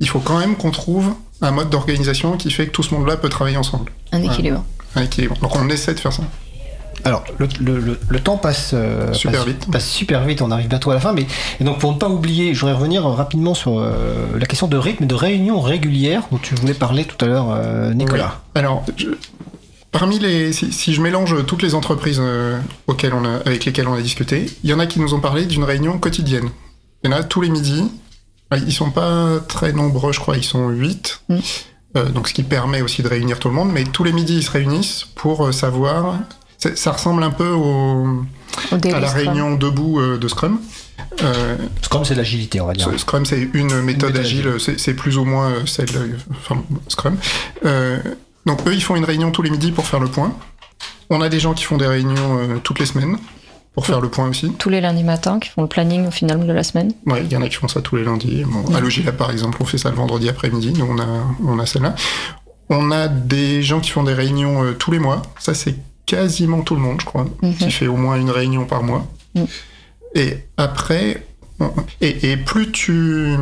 il 0.00 0.08
faut 0.08 0.18
quand 0.20 0.38
même 0.38 0.56
qu'on 0.56 0.70
trouve 0.70 1.12
un 1.42 1.50
mode 1.52 1.70
d'organisation 1.70 2.36
qui 2.36 2.50
fait 2.50 2.66
que 2.66 2.72
tout 2.72 2.82
ce 2.82 2.94
monde-là 2.94 3.16
peut 3.16 3.28
travailler 3.28 3.56
ensemble. 3.56 3.92
Un 4.12 4.22
équilibre. 4.22 4.64
Un 4.96 5.02
équilibre. 5.04 5.36
Donc 5.40 5.54
on 5.56 5.68
essaie 5.68 5.94
de 5.94 6.00
faire 6.00 6.12
ça. 6.12 6.22
Alors, 7.02 7.24
le, 7.38 7.48
le- 7.62 7.78
le- 7.80 7.98
le 8.06 8.20
temps 8.20 8.36
passe, 8.36 8.72
euh, 8.74 9.10
Super 9.14 9.40
passe- 9.40 9.48
vite. 9.48 9.70
passe 9.72 9.88
super 9.88 10.22
vite, 10.24 10.42
on 10.42 10.50
arrive 10.50 10.68
bientôt 10.68 10.90
à 10.90 10.94
la 10.94 11.00
fin. 11.00 11.14
Mais 11.14 11.26
et 11.58 11.64
donc, 11.64 11.78
pour 11.78 11.94
ne 11.94 11.98
pas 11.98 12.10
oublier, 12.10 12.52
je 12.52 12.60
voudrais 12.60 12.74
revenir 12.74 13.04
rapidement 13.04 13.54
sur 13.54 13.78
euh, 13.78 14.26
la 14.38 14.44
question 14.44 14.66
de 14.68 14.76
rythme 14.76 15.04
et 15.04 15.06
de 15.06 15.14
réunion 15.14 15.60
régulière 15.62 16.24
dont 16.30 16.36
tu 16.36 16.54
voulais 16.56 16.74
parler 16.74 17.06
tout 17.06 17.16
à 17.24 17.28
l'heure, 17.28 17.46
euh, 17.50 17.94
Nicolas. 17.94 18.40
Oui. 18.54 18.60
Alors, 18.60 18.84
je- 18.98 19.06
parmi 19.92 20.18
les, 20.18 20.52
si, 20.52 20.72
si 20.72 20.92
je 20.92 21.00
mélange 21.00 21.46
toutes 21.46 21.62
les 21.62 21.74
entreprises 21.74 22.18
euh, 22.20 22.58
auxquelles 22.86 23.14
on 23.14 23.24
a, 23.24 23.36
avec 23.46 23.64
lesquelles 23.64 23.88
on 23.88 23.94
a 23.94 24.02
discuté, 24.02 24.50
il 24.62 24.68
y 24.68 24.74
en 24.74 24.78
a 24.78 24.86
qui 24.86 25.00
nous 25.00 25.14
ont 25.14 25.20
parlé 25.20 25.46
d'une 25.46 25.64
réunion 25.64 25.96
quotidienne. 25.98 26.50
Il 27.02 27.10
y 27.10 27.14
en 27.14 27.16
a 27.16 27.22
tous 27.22 27.40
les 27.40 27.48
midis. 27.48 27.90
Euh, 28.52 28.58
Ils 28.66 28.72
sont 28.72 28.90
pas 28.90 29.38
très 29.48 29.72
nombreux, 29.72 30.12
je 30.12 30.20
crois, 30.20 30.36
ils 30.36 30.44
sont 30.44 30.68
8. 30.68 31.22
Mm. 31.28 31.38
donc 32.14 32.28
ce 32.28 32.34
qui 32.34 32.42
permet 32.44 32.82
aussi 32.82 33.02
de 33.02 33.08
réunir 33.08 33.38
tout 33.38 33.48
le 33.48 33.54
monde, 33.54 33.70
mais 33.72 33.84
tous 33.84 34.04
les 34.04 34.12
midis 34.12 34.36
ils 34.38 34.42
se 34.44 34.50
réunissent 34.50 35.06
pour 35.14 35.46
euh, 35.46 35.52
savoir. 35.52 36.18
Ça 36.74 36.92
ressemble 36.92 37.22
un 37.22 37.30
peu 37.30 37.48
au, 37.48 38.22
à 38.70 38.76
la 39.00 39.08
Scrum. 39.08 39.14
réunion 39.14 39.54
debout 39.54 39.98
euh, 39.98 40.18
de 40.18 40.28
Scrum. 40.28 40.60
Euh, 41.22 41.56
Scrum, 41.82 42.04
c'est 42.04 42.14
de 42.14 42.18
l'agilité, 42.18 42.60
on 42.60 42.66
va 42.66 42.74
dire. 42.74 42.88
Scrum, 42.98 43.24
c'est 43.24 43.48
une 43.54 43.80
méthode 43.80 43.84
méthode 44.12 44.16
agile, 44.18 44.54
c'est 44.58 44.78
c'est 44.78 44.94
plus 44.94 45.16
ou 45.16 45.24
moins 45.24 45.50
euh, 45.50 45.66
celle, 45.66 45.88
euh, 45.96 46.16
enfin, 46.32 46.62
Scrum. 46.88 47.16
Euh, 47.64 47.98
donc 48.46 48.66
eux, 48.66 48.74
ils 48.74 48.82
font 48.82 48.94
une 48.96 49.04
réunion 49.04 49.30
tous 49.30 49.42
les 49.42 49.50
midis 49.50 49.72
pour 49.72 49.86
faire 49.86 50.00
le 50.00 50.08
point. 50.08 50.34
On 51.08 51.20
a 51.22 51.28
des 51.28 51.40
gens 51.40 51.54
qui 51.54 51.64
font 51.64 51.78
des 51.78 51.86
réunions 51.86 52.38
euh, 52.38 52.58
toutes 52.62 52.78
les 52.78 52.86
semaines 52.86 53.16
pour 53.74 53.86
faire 53.86 54.00
le 54.00 54.08
point 54.08 54.28
aussi. 54.28 54.52
Tous 54.58 54.68
les 54.68 54.80
lundis 54.80 55.04
matins 55.04 55.38
qui 55.38 55.48
font 55.48 55.62
le 55.62 55.68
planning 55.68 56.06
au 56.06 56.10
final 56.10 56.46
de 56.46 56.52
la 56.52 56.62
semaine. 56.62 56.92
Ouais, 57.06 57.22
il 57.24 57.32
y 57.32 57.36
en 57.36 57.42
a 57.42 57.48
qui 57.48 57.54
font 57.56 57.68
ça 57.68 57.80
tous 57.80 57.96
les 57.96 58.04
lundis. 58.04 58.44
Bon, 58.44 58.74
À 58.74 58.80
Logilab, 58.80 59.16
par 59.16 59.30
exemple, 59.30 59.58
on 59.60 59.64
fait 59.64 59.78
ça 59.78 59.90
le 59.90 59.96
vendredi 59.96 60.28
après-midi. 60.28 60.72
Nous, 60.76 60.84
on 60.88 60.98
a, 60.98 61.06
on 61.46 61.58
a 61.58 61.66
celle-là. 61.66 61.94
On 62.68 62.90
a 62.90 63.08
des 63.08 63.62
gens 63.62 63.80
qui 63.80 63.90
font 63.90 64.02
des 64.04 64.14
réunions 64.14 64.62
euh, 64.64 64.72
tous 64.72 64.90
les 64.90 64.98
mois. 64.98 65.22
Ça, 65.38 65.54
c'est 65.54 65.74
quasiment 66.06 66.62
tout 66.62 66.74
le 66.74 66.80
monde, 66.80 67.00
je 67.00 67.06
crois, 67.06 67.26
Mhm. 67.42 67.54
qui 67.54 67.70
fait 67.70 67.86
au 67.86 67.96
moins 67.96 68.16
une 68.16 68.30
réunion 68.30 68.64
par 68.64 68.82
mois. 68.82 69.06
Mhm. 69.34 69.46
Et 70.16 70.36
après, 70.56 71.24
on- 71.60 71.70
et, 72.00 72.32
et 72.32 72.36
plus 72.36 72.72
tu, 72.72 73.34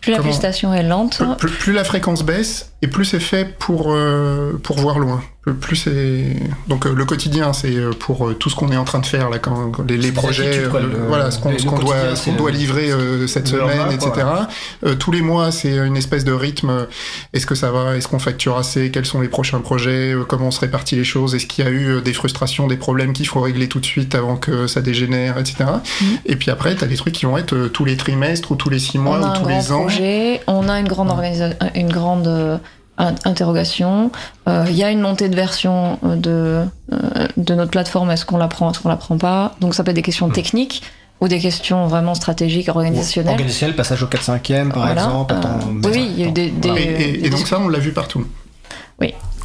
Plus 0.00 0.12
la 0.12 0.22
gestation 0.22 0.72
est 0.74 0.82
lente, 0.82 1.18
plus, 1.18 1.36
plus- 1.48 1.56
plus 1.58 1.72
la 1.72 1.82
fréquence 1.84 2.22
baisse 2.22 2.72
et 2.82 2.88
plus 2.88 3.04
c'est 3.06 3.20
fait 3.20 3.56
pour, 3.58 3.86
euh, 3.92 4.52
pour 4.62 4.76
voir 4.78 4.98
loin. 4.98 5.22
Plus 5.52 5.76
c'est 5.76 6.36
donc 6.68 6.86
euh, 6.86 6.94
le 6.94 7.04
quotidien 7.04 7.52
c'est 7.52 7.74
euh, 7.76 7.90
pour 7.90 8.28
euh, 8.28 8.34
tout 8.34 8.48
ce 8.48 8.54
qu'on 8.56 8.72
est 8.72 8.76
en 8.78 8.84
train 8.84 9.00
de 9.00 9.06
faire 9.06 9.28
là 9.28 9.38
quand, 9.38 9.70
quand 9.70 9.82
les, 9.90 9.98
les 9.98 10.10
projets 10.10 10.48
attitudes, 10.48 10.70
quoi, 10.70 10.80
euh, 10.80 10.86
le- 10.90 11.06
voilà 11.06 11.30
ce 11.30 11.38
qu'on 11.38 11.50
doit 11.50 12.16
ce 12.16 12.24
qu'on 12.24 12.32
doit 12.36 12.50
livrer 12.50 12.90
euh, 12.90 13.26
cette 13.26 13.48
semaine 13.48 13.92
etc 13.92 14.10
quoi. 14.14 14.48
Euh, 14.86 14.94
tous 14.94 15.12
les 15.12 15.20
mois 15.20 15.52
c'est 15.52 15.76
une 15.76 15.96
espèce 15.96 16.24
de 16.24 16.32
rythme. 16.32 16.86
Est-ce 17.34 17.44
que 17.46 17.54
ça 17.54 17.70
va? 17.70 17.96
Est-ce 17.96 18.08
qu'on 18.08 18.18
facture 18.18 18.56
assez? 18.56 18.90
Quels 18.90 19.04
sont 19.06 19.20
les 19.20 19.28
prochains 19.28 19.60
projets? 19.60 20.12
Euh, 20.14 20.24
comment 20.24 20.46
on 20.46 20.50
se 20.50 20.60
répartit 20.60 20.96
les 20.96 21.04
choses? 21.04 21.34
Est-ce 21.34 21.46
qu'il 21.46 21.64
y 21.64 21.68
a 21.68 21.70
eu 21.70 21.88
euh, 21.96 22.00
des 22.00 22.12
frustrations 22.14 22.66
des 22.66 22.76
problèmes 22.76 23.12
qu'il 23.12 23.26
faut 23.26 23.40
régler 23.40 23.68
tout 23.68 23.80
de 23.80 23.86
suite 23.86 24.14
avant 24.14 24.36
que 24.36 24.66
ça 24.66 24.80
dégénère 24.80 25.36
etc 25.38 25.64
Mhm. 26.00 26.18
et 26.26 26.36
puis 26.36 26.50
après 26.50 26.74
t'as 26.74 26.86
des 26.86 26.96
trucs 26.96 27.12
qui 27.14 27.26
vont 27.26 27.36
être 27.36 27.54
euh, 27.54 27.68
tous 27.68 27.84
les 27.84 27.96
trimestres 27.96 28.50
ou 28.52 28.56
tous 28.56 28.70
les 28.70 28.78
six 28.78 28.98
mois 28.98 29.18
on 29.18 29.22
a 29.22 29.26
ou 29.26 29.30
un 29.30 29.32
tous 29.34 29.42
grand 29.44 29.58
les 29.58 29.72
ans. 29.72 29.80
projet, 29.82 30.40
on 30.46 30.68
a 30.68 30.80
une 30.80 30.88
grande 30.88 31.10
organisation, 31.10 31.56
une 31.74 31.92
grande 31.92 32.60
in- 32.98 33.14
interrogation. 33.24 34.10
Euh, 34.48 34.64
Il 34.68 34.74
y 34.76 34.84
a 34.84 34.90
une 34.90 35.00
montée 35.00 35.28
de 35.28 35.36
version 35.36 35.98
euh, 36.04 36.16
de 36.16 36.64
euh, 36.92 37.26
de 37.36 37.54
notre 37.54 37.70
plateforme. 37.70 38.10
Est-ce 38.10 38.24
qu'on 38.26 38.36
la 38.38 38.48
prend, 38.48 38.70
est-ce 38.70 38.80
qu'on 38.80 38.88
la 38.88 38.96
prend 38.96 39.18
pas? 39.18 39.54
Donc 39.60 39.74
ça 39.74 39.82
peut 39.84 39.90
être 39.90 39.96
des 39.96 40.02
questions 40.02 40.28
techniques 40.28 40.82
ou 41.20 41.28
des 41.28 41.38
questions 41.38 41.86
vraiment 41.86 42.14
stratégiques, 42.14 42.68
organisationnelles. 42.68 43.32
Organisationnel, 43.32 43.76
passage 43.76 44.02
au 44.02 44.06
4-5e 44.06 44.68
par 44.70 44.78
Voilà. 44.84 44.92
exemple. 45.04 45.32
Euh, 45.34 45.38
attends, 45.38 45.58
oui, 45.84 45.90
oui, 45.92 46.10
il 46.16 46.20
y 46.20 46.24
a 46.24 46.28
eu 46.28 46.32
des, 46.32 46.50
des- 46.50 46.68
et, 46.68 46.82
et- 46.82 47.12
des 47.18 47.26
et 47.26 47.30
donc 47.30 47.46
ça 47.46 47.58
on 47.60 47.68
l'a 47.68 47.78
vu 47.78 47.92
partout 47.92 48.26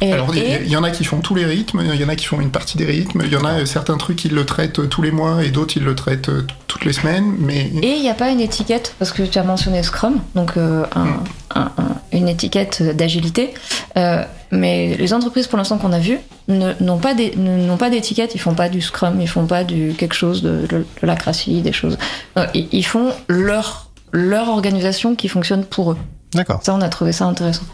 Et- 0.02 0.12
Alors, 0.14 0.34
il 0.34 0.42
y- 0.42 0.46
et- 0.46 0.62
il 0.64 0.70
y, 0.70 0.76
en 0.76 0.82
a 0.82 0.90
qui 0.90 1.04
font 1.04 1.20
tous 1.20 1.34
les 1.34 1.44
rythmes, 1.44 1.82
il 1.84 2.00
y 2.00 2.04
en 2.04 2.08
a 2.08 2.16
qui 2.16 2.24
font 2.24 2.40
une 2.40 2.50
partie 2.50 2.78
des 2.78 2.86
rythmes, 2.86 3.20
il 3.22 3.30
y 3.30 3.36
en 3.36 3.44
a 3.44 3.60
euh, 3.60 3.66
certains 3.66 3.98
trucs 3.98 4.24
ils 4.24 4.32
le 4.34 4.46
traitent 4.46 4.78
euh, 4.78 4.86
tous 4.86 5.02
les 5.02 5.10
mois 5.10 5.44
et 5.44 5.50
d'autres 5.50 5.76
ils 5.76 5.84
le 5.84 5.94
traitent 5.94 6.30
euh, 6.30 6.46
toutes 6.68 6.86
les 6.86 6.94
semaines, 6.94 7.34
mais 7.38 7.70
Et 7.82 7.96
il 7.96 8.00
n'y 8.00 8.08
a 8.08 8.14
pas 8.14 8.30
une 8.30 8.40
étiquette, 8.40 8.94
parce 8.98 9.12
que 9.12 9.22
tu 9.24 9.38
as 9.38 9.42
mentionné 9.42 9.82
Scrum, 9.82 10.20
donc 10.34 10.56
euh, 10.56 10.84
un- 10.94 11.04
Mm. 11.04 11.24
un- 11.56 11.60
un- 11.76 11.96
une 12.16 12.28
étiquette 12.30 12.82
d'agilité. 12.96 13.52
Euh, 13.98 14.24
mais 14.52 14.96
les 14.96 15.12
entreprises 15.12 15.46
pour 15.48 15.58
l'instant 15.58 15.76
qu'on 15.76 15.92
a 15.92 15.98
vues 15.98 16.18
n'ont 16.48 16.98
pas 16.98 17.12
n'ont 17.36 17.76
d'étiquette, 17.90 18.34
ils 18.34 18.40
font 18.40 18.54
pas 18.54 18.70
du 18.70 18.80
Scrum, 18.80 19.20
ils 19.20 19.28
font 19.28 19.44
pas 19.46 19.64
du 19.64 19.92
quelque 19.98 20.14
chose 20.14 20.40
de, 20.42 20.66
de, 20.66 20.78
de 21.02 21.06
la 21.06 21.14
crassie, 21.14 21.60
des 21.60 21.72
choses. 21.72 21.98
Non, 22.38 22.46
ils, 22.54 22.68
ils 22.72 22.86
font 22.86 23.10
leur, 23.28 23.90
leur 24.12 24.48
organisation 24.48 25.14
qui 25.14 25.28
fonctionne 25.28 25.64
pour 25.64 25.92
eux. 25.92 25.98
D'accord. 26.32 26.60
Ça, 26.62 26.74
on 26.74 26.80
a 26.80 26.88
trouvé 26.88 27.12
ça 27.12 27.26
intéressant. 27.26 27.64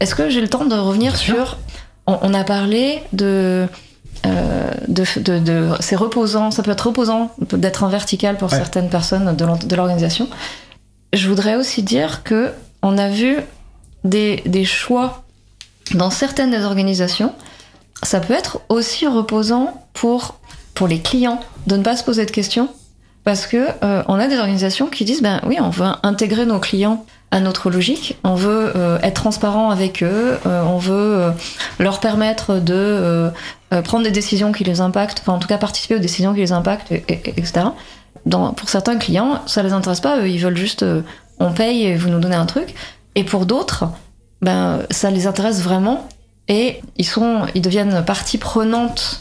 Est-ce 0.00 0.14
que 0.14 0.30
j'ai 0.30 0.40
le 0.40 0.48
temps 0.48 0.64
de 0.64 0.74
revenir 0.74 1.12
Bien 1.12 1.20
sur. 1.20 1.58
On, 2.06 2.18
on 2.22 2.34
a 2.34 2.44
parlé 2.44 3.02
de. 3.12 3.66
euh, 4.26 4.70
de, 4.88 5.04
de, 5.20 5.38
de- 5.38 5.68
c'est 5.80 5.96
reposant, 5.96 6.50
ça 6.50 6.62
peut 6.62 6.70
être 6.70 6.86
reposant 6.86 7.30
d'être 7.52 7.82
en 7.84 7.88
vertical 7.88 8.36
pour 8.36 8.50
Ouais. 8.52 8.58
certaines 8.58 8.88
personnes 8.90 9.36
de 9.36 9.74
l'organisation. 9.76 10.28
Je 11.12 11.28
voudrais 11.28 11.56
aussi 11.56 11.82
dire 11.82 12.22
que 12.22 12.52
on 12.82 12.98
a 12.98 13.08
vu 13.08 13.38
des, 14.04 14.42
des 14.46 14.64
choix 14.64 15.24
dans 15.94 16.10
certaines 16.10 16.50
des 16.50 16.64
organisations. 16.64 17.32
Ça 18.02 18.20
peut 18.20 18.34
être 18.34 18.60
aussi 18.68 19.06
reposant 19.06 19.86
pour, 19.94 20.38
pour 20.74 20.86
les 20.88 21.00
clients 21.00 21.40
de 21.66 21.76
ne 21.76 21.82
pas 21.82 21.96
se 21.96 22.04
poser 22.04 22.24
de 22.26 22.30
questions 22.30 22.68
parce 23.24 23.46
que 23.46 23.66
euh, 23.82 24.02
on 24.08 24.14
a 24.18 24.26
des 24.28 24.38
organisations 24.38 24.86
qui 24.86 25.04
disent 25.04 25.22
ben 25.22 25.40
oui 25.46 25.56
on 25.60 25.70
veut 25.70 25.86
intégrer 26.02 26.46
nos 26.46 26.60
clients 26.60 27.04
à 27.30 27.40
notre 27.40 27.70
logique. 27.70 28.16
On 28.24 28.34
veut 28.34 28.72
euh, 28.74 28.98
être 29.02 29.14
transparent 29.20 29.70
avec 29.70 30.02
eux 30.02 30.38
euh, 30.46 30.62
on 30.64 30.78
veut 30.78 30.94
euh, 30.94 31.30
leur 31.78 32.00
permettre 32.00 32.54
de 32.54 32.72
euh, 32.74 33.30
euh, 33.74 33.82
prendre 33.82 34.04
des 34.04 34.10
décisions 34.10 34.50
qui 34.52 34.64
les 34.64 34.80
impactent 34.80 35.20
enfin 35.20 35.34
en 35.34 35.38
tout 35.38 35.48
cas 35.48 35.58
participer 35.58 35.96
aux 35.96 36.00
décisions 36.00 36.32
qui 36.32 36.40
les 36.40 36.52
impactent 36.52 36.90
et- 36.90 37.04
et- 37.08 37.34
etc 37.36 37.66
Dans, 38.24 38.52
pour 38.54 38.68
certains 38.70 38.96
clients 38.96 39.42
ça 39.46 39.62
les 39.62 39.72
intéresse 39.74 40.00
pas 40.00 40.18
eux 40.20 40.28
ils 40.28 40.38
veulent 40.38 40.56
juste 40.56 40.82
euh, 40.84 41.02
on 41.38 41.52
paye 41.52 41.84
et 41.84 41.96
vous 41.96 42.08
nous 42.08 42.18
donnez 42.18 42.36
un 42.36 42.46
truc. 42.46 42.74
Et 43.14 43.24
pour 43.24 43.44
d'autres 43.46 43.84
ben 44.40 44.80
ça 44.90 45.10
les 45.10 45.26
intéresse 45.26 45.60
vraiment 45.62 46.08
et 46.48 46.80
ils 46.96 47.06
sont 47.06 47.42
ils 47.54 47.60
deviennent 47.62 48.04
partie 48.04 48.38
prenante 48.38 49.20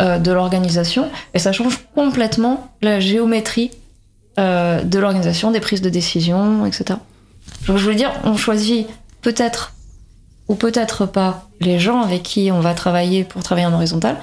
de 0.00 0.32
l'organisation. 0.32 1.08
Et 1.34 1.38
ça 1.38 1.52
change 1.52 1.78
complètement 1.94 2.68
la 2.80 2.98
géométrie 2.98 3.70
de 4.38 4.98
l'organisation, 4.98 5.50
des 5.52 5.60
prises 5.60 5.82
de 5.82 5.90
décision, 5.90 6.66
etc. 6.66 6.98
Je 7.64 7.72
veux 7.72 7.94
dire, 7.94 8.12
on 8.24 8.36
choisit 8.36 8.86
peut-être 9.22 9.74
ou 10.48 10.54
peut-être 10.54 11.06
pas 11.06 11.48
les 11.60 11.78
gens 11.78 12.02
avec 12.02 12.22
qui 12.22 12.50
on 12.52 12.60
va 12.60 12.74
travailler 12.74 13.24
pour 13.24 13.42
travailler 13.42 13.66
en 13.66 13.72
horizontal, 13.72 14.16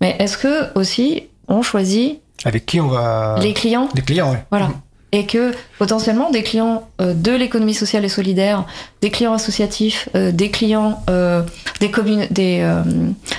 mais 0.00 0.16
est-ce 0.18 0.38
que 0.38 0.78
aussi 0.78 1.24
on 1.48 1.62
choisit 1.62 2.20
Avec 2.44 2.66
qui 2.66 2.80
on 2.80 2.88
va. 2.88 3.36
les 3.40 3.52
clients 3.52 3.88
Les 3.94 4.02
clients, 4.02 4.32
ouais. 4.32 4.44
voilà. 4.50 4.70
Et 5.12 5.26
que 5.26 5.52
potentiellement 5.78 6.30
des 6.30 6.42
clients 6.42 6.88
euh, 7.00 7.14
de 7.14 7.30
l'économie 7.30 7.74
sociale 7.74 8.04
et 8.04 8.08
solidaire, 8.08 8.64
des 9.00 9.10
clients 9.10 9.34
associatifs, 9.34 10.08
euh, 10.16 10.32
des 10.32 10.50
clients 10.50 11.02
euh, 11.08 11.42
des, 11.80 11.90
communes, 11.90 12.26
des, 12.30 12.68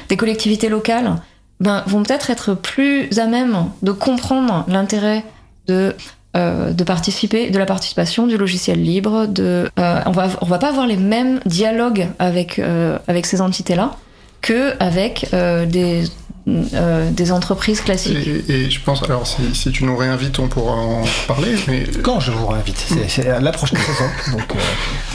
des 0.07 0.17
collectivités 0.17 0.69
locales, 0.69 1.15
ben, 1.59 1.83
vont 1.87 2.03
peut-être 2.03 2.29
être 2.29 2.53
plus 2.53 3.17
à 3.17 3.27
même 3.27 3.69
de 3.81 3.91
comprendre 3.91 4.65
l'intérêt 4.67 5.25
de 5.67 5.95
euh, 6.35 6.71
de 6.71 6.83
participer, 6.83 7.49
de 7.49 7.57
la 7.59 7.65
participation, 7.65 8.27
du 8.27 8.37
logiciel 8.37 8.81
libre. 8.81 9.25
De, 9.27 9.69
euh, 9.79 10.01
on 10.05 10.11
va 10.11 10.27
on 10.41 10.45
va 10.45 10.57
pas 10.57 10.69
avoir 10.69 10.85
les 10.87 10.97
mêmes 10.97 11.39
dialogues 11.45 12.07
avec 12.19 12.59
euh, 12.59 12.97
avec 13.07 13.25
ces 13.25 13.41
entités-là 13.41 13.95
que 14.41 14.73
avec 14.79 15.27
euh, 15.33 15.65
des 15.65 16.03
euh, 16.47 17.09
des 17.09 17.31
entreprises 17.31 17.81
classiques. 17.81 18.15
et, 18.27 18.43
et 18.65 18.69
je 18.69 18.79
pense 18.79 19.01
alors 19.03 19.25
si, 19.25 19.41
si 19.55 19.71
tu 19.71 19.83
nous 19.83 19.97
réinvites 19.97 20.37
on 20.37 20.47
pourra 20.47 20.73
en 20.73 21.03
parler, 21.27 21.55
mais 21.67 21.85
Quand 22.03 22.19
je 22.19 22.31
vous 22.31 22.45
réinvite 22.47 22.77
C'est- 23.07 23.27
à 23.29 23.39
la 23.39 23.51
prochaine 23.51 23.79
saison, 23.79 24.37
donc 24.37 24.51
euh, 24.51 24.59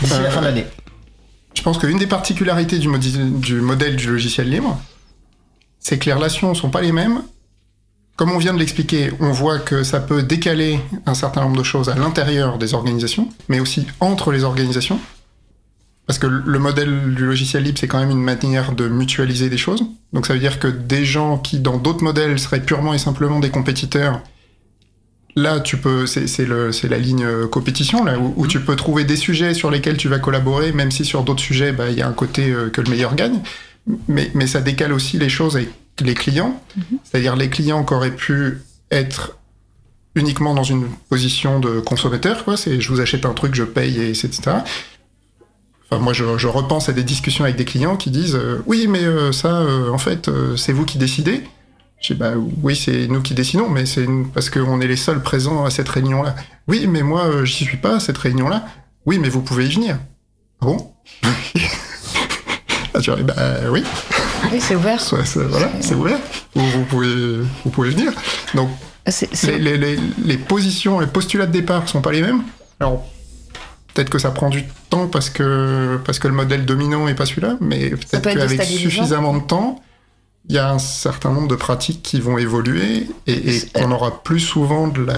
d'ici 0.03 0.15
la 0.23 0.31
fin 0.31 0.41
de 0.41 0.47
l'année. 0.47 0.67
je 1.55 1.63
pense 1.63 1.79
qu'une 1.79 1.99
des 1.99 2.09
particularités 2.09 2.79
du, 2.79 2.89
modi- 2.89 3.17
du 3.19 3.61
modèle 3.61 3.95
du 3.95 4.09
logiciel 4.09 4.49
libre, 4.51 4.77
c'est 5.79 5.99
que 5.99 6.07
les 6.07 6.13
relations 6.15 6.53
sont 6.55 6.71
pas 6.71 6.81
les 6.81 6.93
mêmes. 6.93 7.23
Comme 8.21 8.33
on 8.33 8.37
vient 8.37 8.53
de 8.53 8.59
l'expliquer, 8.59 9.11
on 9.19 9.33
voit 9.33 9.59
que 9.59 9.83
ça 9.83 9.99
peut 9.99 10.23
décaler 10.23 10.79
un 11.07 11.15
certain 11.15 11.41
nombre 11.41 11.57
de 11.57 11.63
choses 11.63 11.89
à 11.89 11.95
l'intérieur 11.95 12.59
des 12.59 12.75
organisations, 12.75 13.31
mais 13.49 13.61
aussi 13.61 13.87
entre 13.99 14.31
les 14.31 14.45
organisations. 14.45 15.01
Parce 16.07 16.19
que 16.19 16.27
le 16.27 16.59
modèle 16.59 17.15
du 17.15 17.25
logiciel 17.25 17.63
libre, 17.63 17.79
c'est 17.79 17.89
quand 17.89 17.99
même 17.99 18.11
une 18.11 18.23
manière 18.23 18.73
de 18.73 18.89
mutualiser 18.89 19.49
des 19.49 19.57
choses. 19.57 19.87
Donc 20.13 20.27
ça 20.27 20.35
veut 20.35 20.39
dire 20.39 20.59
que 20.59 20.69
des 20.69 21.07
gens 21.07 21.39
qui, 21.39 21.61
dans 21.61 21.79
d'autres 21.79 22.05
modèles, 22.05 22.39
seraient 22.39 22.61
purement 22.61 22.93
et 22.93 22.99
simplement 22.99 23.41
des 23.41 23.49
compétiteurs, 23.49 24.21
là, 25.35 25.59
tu 25.59 25.79
peux, 25.79 26.05
c'est 26.05 26.47
la 26.47 26.99
ligne 26.99 27.25
euh, 27.25 27.47
compétition, 27.47 28.05
là, 28.05 28.19
où, 28.19 28.35
où 28.37 28.47
tu 28.47 28.61
peux 28.61 28.77
trouver 28.77 29.05
des 29.05 29.17
sujets 29.17 29.55
sur 29.55 29.71
lesquels 29.71 29.97
tu 29.97 30.09
vas 30.09 30.19
collaborer, 30.19 30.73
même 30.73 30.91
si 30.91 31.07
sur 31.07 31.23
d'autres 31.23 31.43
sujets, 31.43 31.73
bah, 31.73 31.89
il 31.89 31.97
y 31.97 32.03
a 32.03 32.07
un 32.07 32.13
côté 32.13 32.51
euh, 32.51 32.69
que 32.69 32.83
le 32.83 32.91
meilleur 32.91 33.15
gagne. 33.15 33.41
Mais, 34.09 34.31
mais 34.35 34.47
ça 34.47 34.61
décale 34.61 34.93
aussi 34.93 35.17
les 35.17 35.31
choses 35.31 35.57
avec 35.57 35.71
les 36.05 36.15
clients. 36.15 36.61
C'est-à-dire 37.05 37.37
les 37.37 37.51
clients 37.51 37.85
qui 37.85 37.95
auraient 37.95 38.15
pu 38.15 38.63
être 38.91 39.37
uniquement 40.15 40.55
dans 40.55 40.65
une 40.65 40.87
position 41.09 41.61
de 41.61 41.81
consommateur, 41.81 42.45
quoi. 42.45 42.57
C'est 42.57 42.81
je 42.81 42.89
vous 42.89 43.01
achète 43.01 43.25
un 43.25 43.33
truc, 43.33 43.55
je 43.55 43.65
paye, 43.65 43.99
et 43.99 44.11
etc. 44.11 44.41
Enfin, 45.91 46.03
moi, 46.03 46.13
je, 46.13 46.39
je 46.39 46.47
repense 46.47 46.89
à 46.89 46.93
des 46.93 47.03
discussions 47.03 47.45
avec 47.45 47.57
des 47.57 47.65
clients 47.65 47.97
qui 47.97 48.11
disent 48.11 48.37
euh, 48.37 48.63
oui, 48.67 48.87
mais 48.89 49.03
euh, 49.03 49.33
ça, 49.33 49.61
euh, 49.61 49.91
en 49.91 49.99
fait, 49.99 50.31
c'est 50.57 50.73
vous 50.73 50.85
qui 50.85 50.99
décidez. 50.99 51.43
Je 52.01 52.15
dis 52.15 52.19
bah 52.19 52.33
oui, 52.63 52.77
c'est 52.77 53.09
nous 53.09 53.21
qui 53.21 53.35
décidons, 53.35 53.69
mais 53.69 53.85
c'est 53.85 54.07
parce 54.33 54.49
qu'on 54.49 54.81
est 54.81 54.87
les 54.87 54.97
seuls 54.97 55.23
présents 55.23 55.65
à 55.65 55.71
cette 55.71 55.89
réunion-là. 55.89 56.35
Oui, 56.67 56.87
mais 56.87 57.03
moi, 57.03 57.45
j'y 57.45 57.65
suis 57.65 57.77
pas 57.77 57.97
à 57.97 58.01
cette 58.01 58.17
réunion-là. 58.17 58.65
Oui, 59.05 59.19
mais 59.19 59.29
vous 59.29 59.43
pouvez 59.43 59.67
y 59.67 59.75
venir. 59.75 59.99
Ah 60.61 60.67
bon? 60.67 60.93
Ah, 62.93 62.99
tu 63.01 63.13
vois, 63.13 63.23
bah 63.23 63.35
oui, 63.71 63.85
Oui, 64.53 64.61
c'est 64.61 64.75
ouvert. 64.75 65.01
soit- 65.01 65.23
voilà, 65.49 65.71
c'est 65.81 65.95
ouvert. 65.95 66.19
Vous, 66.55 66.67
vous 66.71 66.85
pouvez, 66.85 67.41
vous 67.65 67.71
pouvez 67.71 67.91
venir. 67.91 68.13
Donc 68.55 68.69
c'est- 69.07 69.29
les, 69.59 69.77
les- 69.77 69.97
les- 69.97 70.01
les 70.25 70.37
positions, 70.39 71.01
les 71.01 71.07
postulats 71.07 71.47
de 71.47 71.53
départ 71.53 71.89
sont 71.89 72.01
pas 72.03 72.13
les 72.13 72.23
mêmes? 72.23 72.43
Alors, 72.81 73.05
peut-être 73.95 74.11
que 74.11 74.19
ça 74.19 74.31
prend 74.31 74.51
du 74.51 74.65
temps 74.89 75.07
parce 75.09 75.31
que, 75.31 75.99
parce 76.05 76.19
que 76.19 76.29
le 76.29 76.35
modèle 76.35 76.65
dominant 76.65 77.09
est 77.09 77.15
pas 77.15 77.27
celui-là, 77.27 77.57
mais 77.61 77.91
peut-être 77.91 78.23
peut 78.23 78.31
être 78.31 78.37
qu'avec 78.39 78.59
suffisamment 78.79 79.35
de 79.37 79.43
temps, 79.43 79.81
il 80.49 80.55
y 80.55 80.59
a 80.59 80.71
un 80.71 80.79
certain 80.79 81.31
nombre 81.33 81.49
de 81.49 81.55
pratiques 81.57 82.03
qui 82.03 82.21
vont 82.21 82.39
évoluer 82.39 83.07
et, 83.27 83.57
et 83.57 83.61
qu'on 83.75 83.91
aura 83.93 84.23
plus 84.23 84.41
souvent 84.41 84.89
de 84.89 85.03
la. 85.05 85.15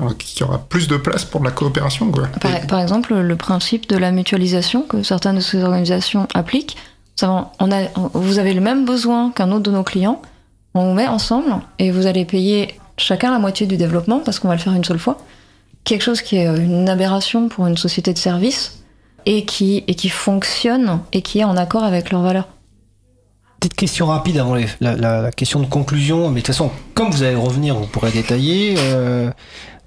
Enfin, 0.00 0.14
qu'il 0.14 0.40
y 0.40 0.42
aura 0.44 0.58
plus 0.58 0.86
de 0.86 0.96
place 0.96 1.24
pour 1.24 1.40
de 1.40 1.46
la 1.46 1.50
coopération, 1.50 2.12
quoi. 2.12 2.28
Par, 2.28 2.52
par 2.68 2.78
exemple, 2.80 3.14
le 3.14 3.36
principe 3.36 3.88
de 3.88 3.96
la 3.96 4.12
mutualisation 4.12 4.82
que 4.82 5.02
certaines 5.02 5.36
de 5.36 5.40
ces 5.40 5.64
organisations 5.64 6.28
appliquent, 6.34 6.76
on 7.22 7.68
vous 8.14 8.38
avez 8.38 8.54
le 8.54 8.60
même 8.60 8.84
besoin 8.84 9.30
qu'un 9.30 9.50
autre 9.50 9.64
de 9.64 9.70
nos 9.70 9.82
clients, 9.82 10.20
on 10.74 10.88
vous 10.88 10.94
met 10.94 11.06
ensemble 11.06 11.56
et 11.78 11.90
vous 11.90 12.06
allez 12.06 12.24
payer 12.24 12.78
chacun 12.96 13.30
la 13.30 13.38
moitié 13.38 13.66
du 13.66 13.76
développement 13.76 14.20
parce 14.20 14.38
qu'on 14.38 14.48
va 14.48 14.54
le 14.54 14.60
faire 14.60 14.74
une 14.74 14.84
seule 14.84 14.98
fois. 14.98 15.18
Quelque 15.84 16.02
chose 16.02 16.20
qui 16.22 16.36
est 16.36 16.44
une 16.44 16.88
aberration 16.88 17.48
pour 17.48 17.66
une 17.66 17.76
société 17.76 18.12
de 18.12 18.18
service 18.18 18.82
et 19.26 19.44
qui, 19.44 19.84
fonctionne 20.10 21.00
et 21.12 21.22
qui 21.22 21.40
est 21.40 21.44
en 21.44 21.56
accord 21.56 21.84
avec 21.84 22.10
leurs 22.10 22.22
valeurs. 22.22 22.48
Petite 23.60 23.74
question 23.74 24.06
rapide 24.06 24.38
avant 24.38 24.56
la 24.80 25.30
question 25.32 25.60
de 25.60 25.66
conclusion, 25.66 26.28
mais 26.28 26.40
de 26.40 26.46
toute 26.46 26.54
façon, 26.54 26.70
comme 26.94 27.10
vous 27.10 27.22
allez 27.22 27.34
revenir, 27.34 27.74
vous 27.74 27.86
pourrez 27.86 28.12
détailler. 28.12 28.76
euh, 28.78 29.30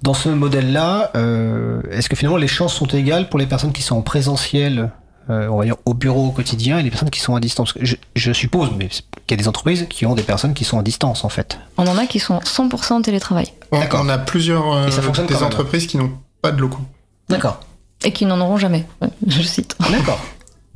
dans 0.02 0.14
ce 0.16 0.30
modèle-là, 0.30 1.12
euh, 1.16 1.82
est-ce 1.92 2.10
que 2.10 2.16
finalement 2.16 2.38
les 2.38 2.48
chances 2.48 2.74
sont 2.74 2.88
égales 2.88 3.30
pour 3.30 3.40
les 3.40 3.46
personnes 3.46 3.72
qui 3.72 3.84
sont 3.84 3.98
en 3.98 4.02
présentiel? 4.02 4.92
Euh, 5.30 5.48
on 5.48 5.58
va 5.58 5.66
dire 5.66 5.76
au 5.86 5.94
bureau 5.94 6.28
au 6.28 6.32
quotidien 6.32 6.80
et 6.80 6.84
les 6.84 6.90
personnes 6.90 7.10
qui 7.10 7.20
sont 7.20 7.36
à 7.36 7.40
distance 7.40 7.74
je, 7.80 7.96
je 8.16 8.34
suppose, 8.34 8.70
mais 8.78 8.88
qu'il 8.88 9.32
y 9.32 9.34
a 9.34 9.38
des 9.38 9.48
entreprises 9.48 9.86
qui 9.90 10.06
ont 10.06 10.16
des 10.16 10.24
personnes 10.24 10.54
qui 10.54 10.64
sont 10.64 10.80
à 10.80 10.84
distance 10.84 11.24
en 11.24 11.30
fait. 11.30 11.60
On 11.78 11.88
en 11.88 11.98
a 11.98 12.06
qui 12.06 12.20
sont 12.20 12.40
100% 12.40 12.94
en 12.94 13.02
télétravail. 13.02 13.54
On, 13.72 13.80
on 13.94 14.10
a 14.10 14.18
plusieurs 14.18 14.74
euh, 14.74 14.88
des 14.88 15.34
même. 15.34 15.44
entreprises 15.44 15.88
qui 15.88 15.98
n'ont 15.98 16.12
pas 16.42 16.52
de 16.52 16.60
locaux. 16.60 16.82
D'accord. 17.30 17.60
Et 18.04 18.12
qui 18.12 18.26
n'en 18.26 18.42
auront 18.42 18.58
jamais, 18.58 18.86
je 19.28 19.42
cite. 19.42 19.76
D'accord. 19.92 20.20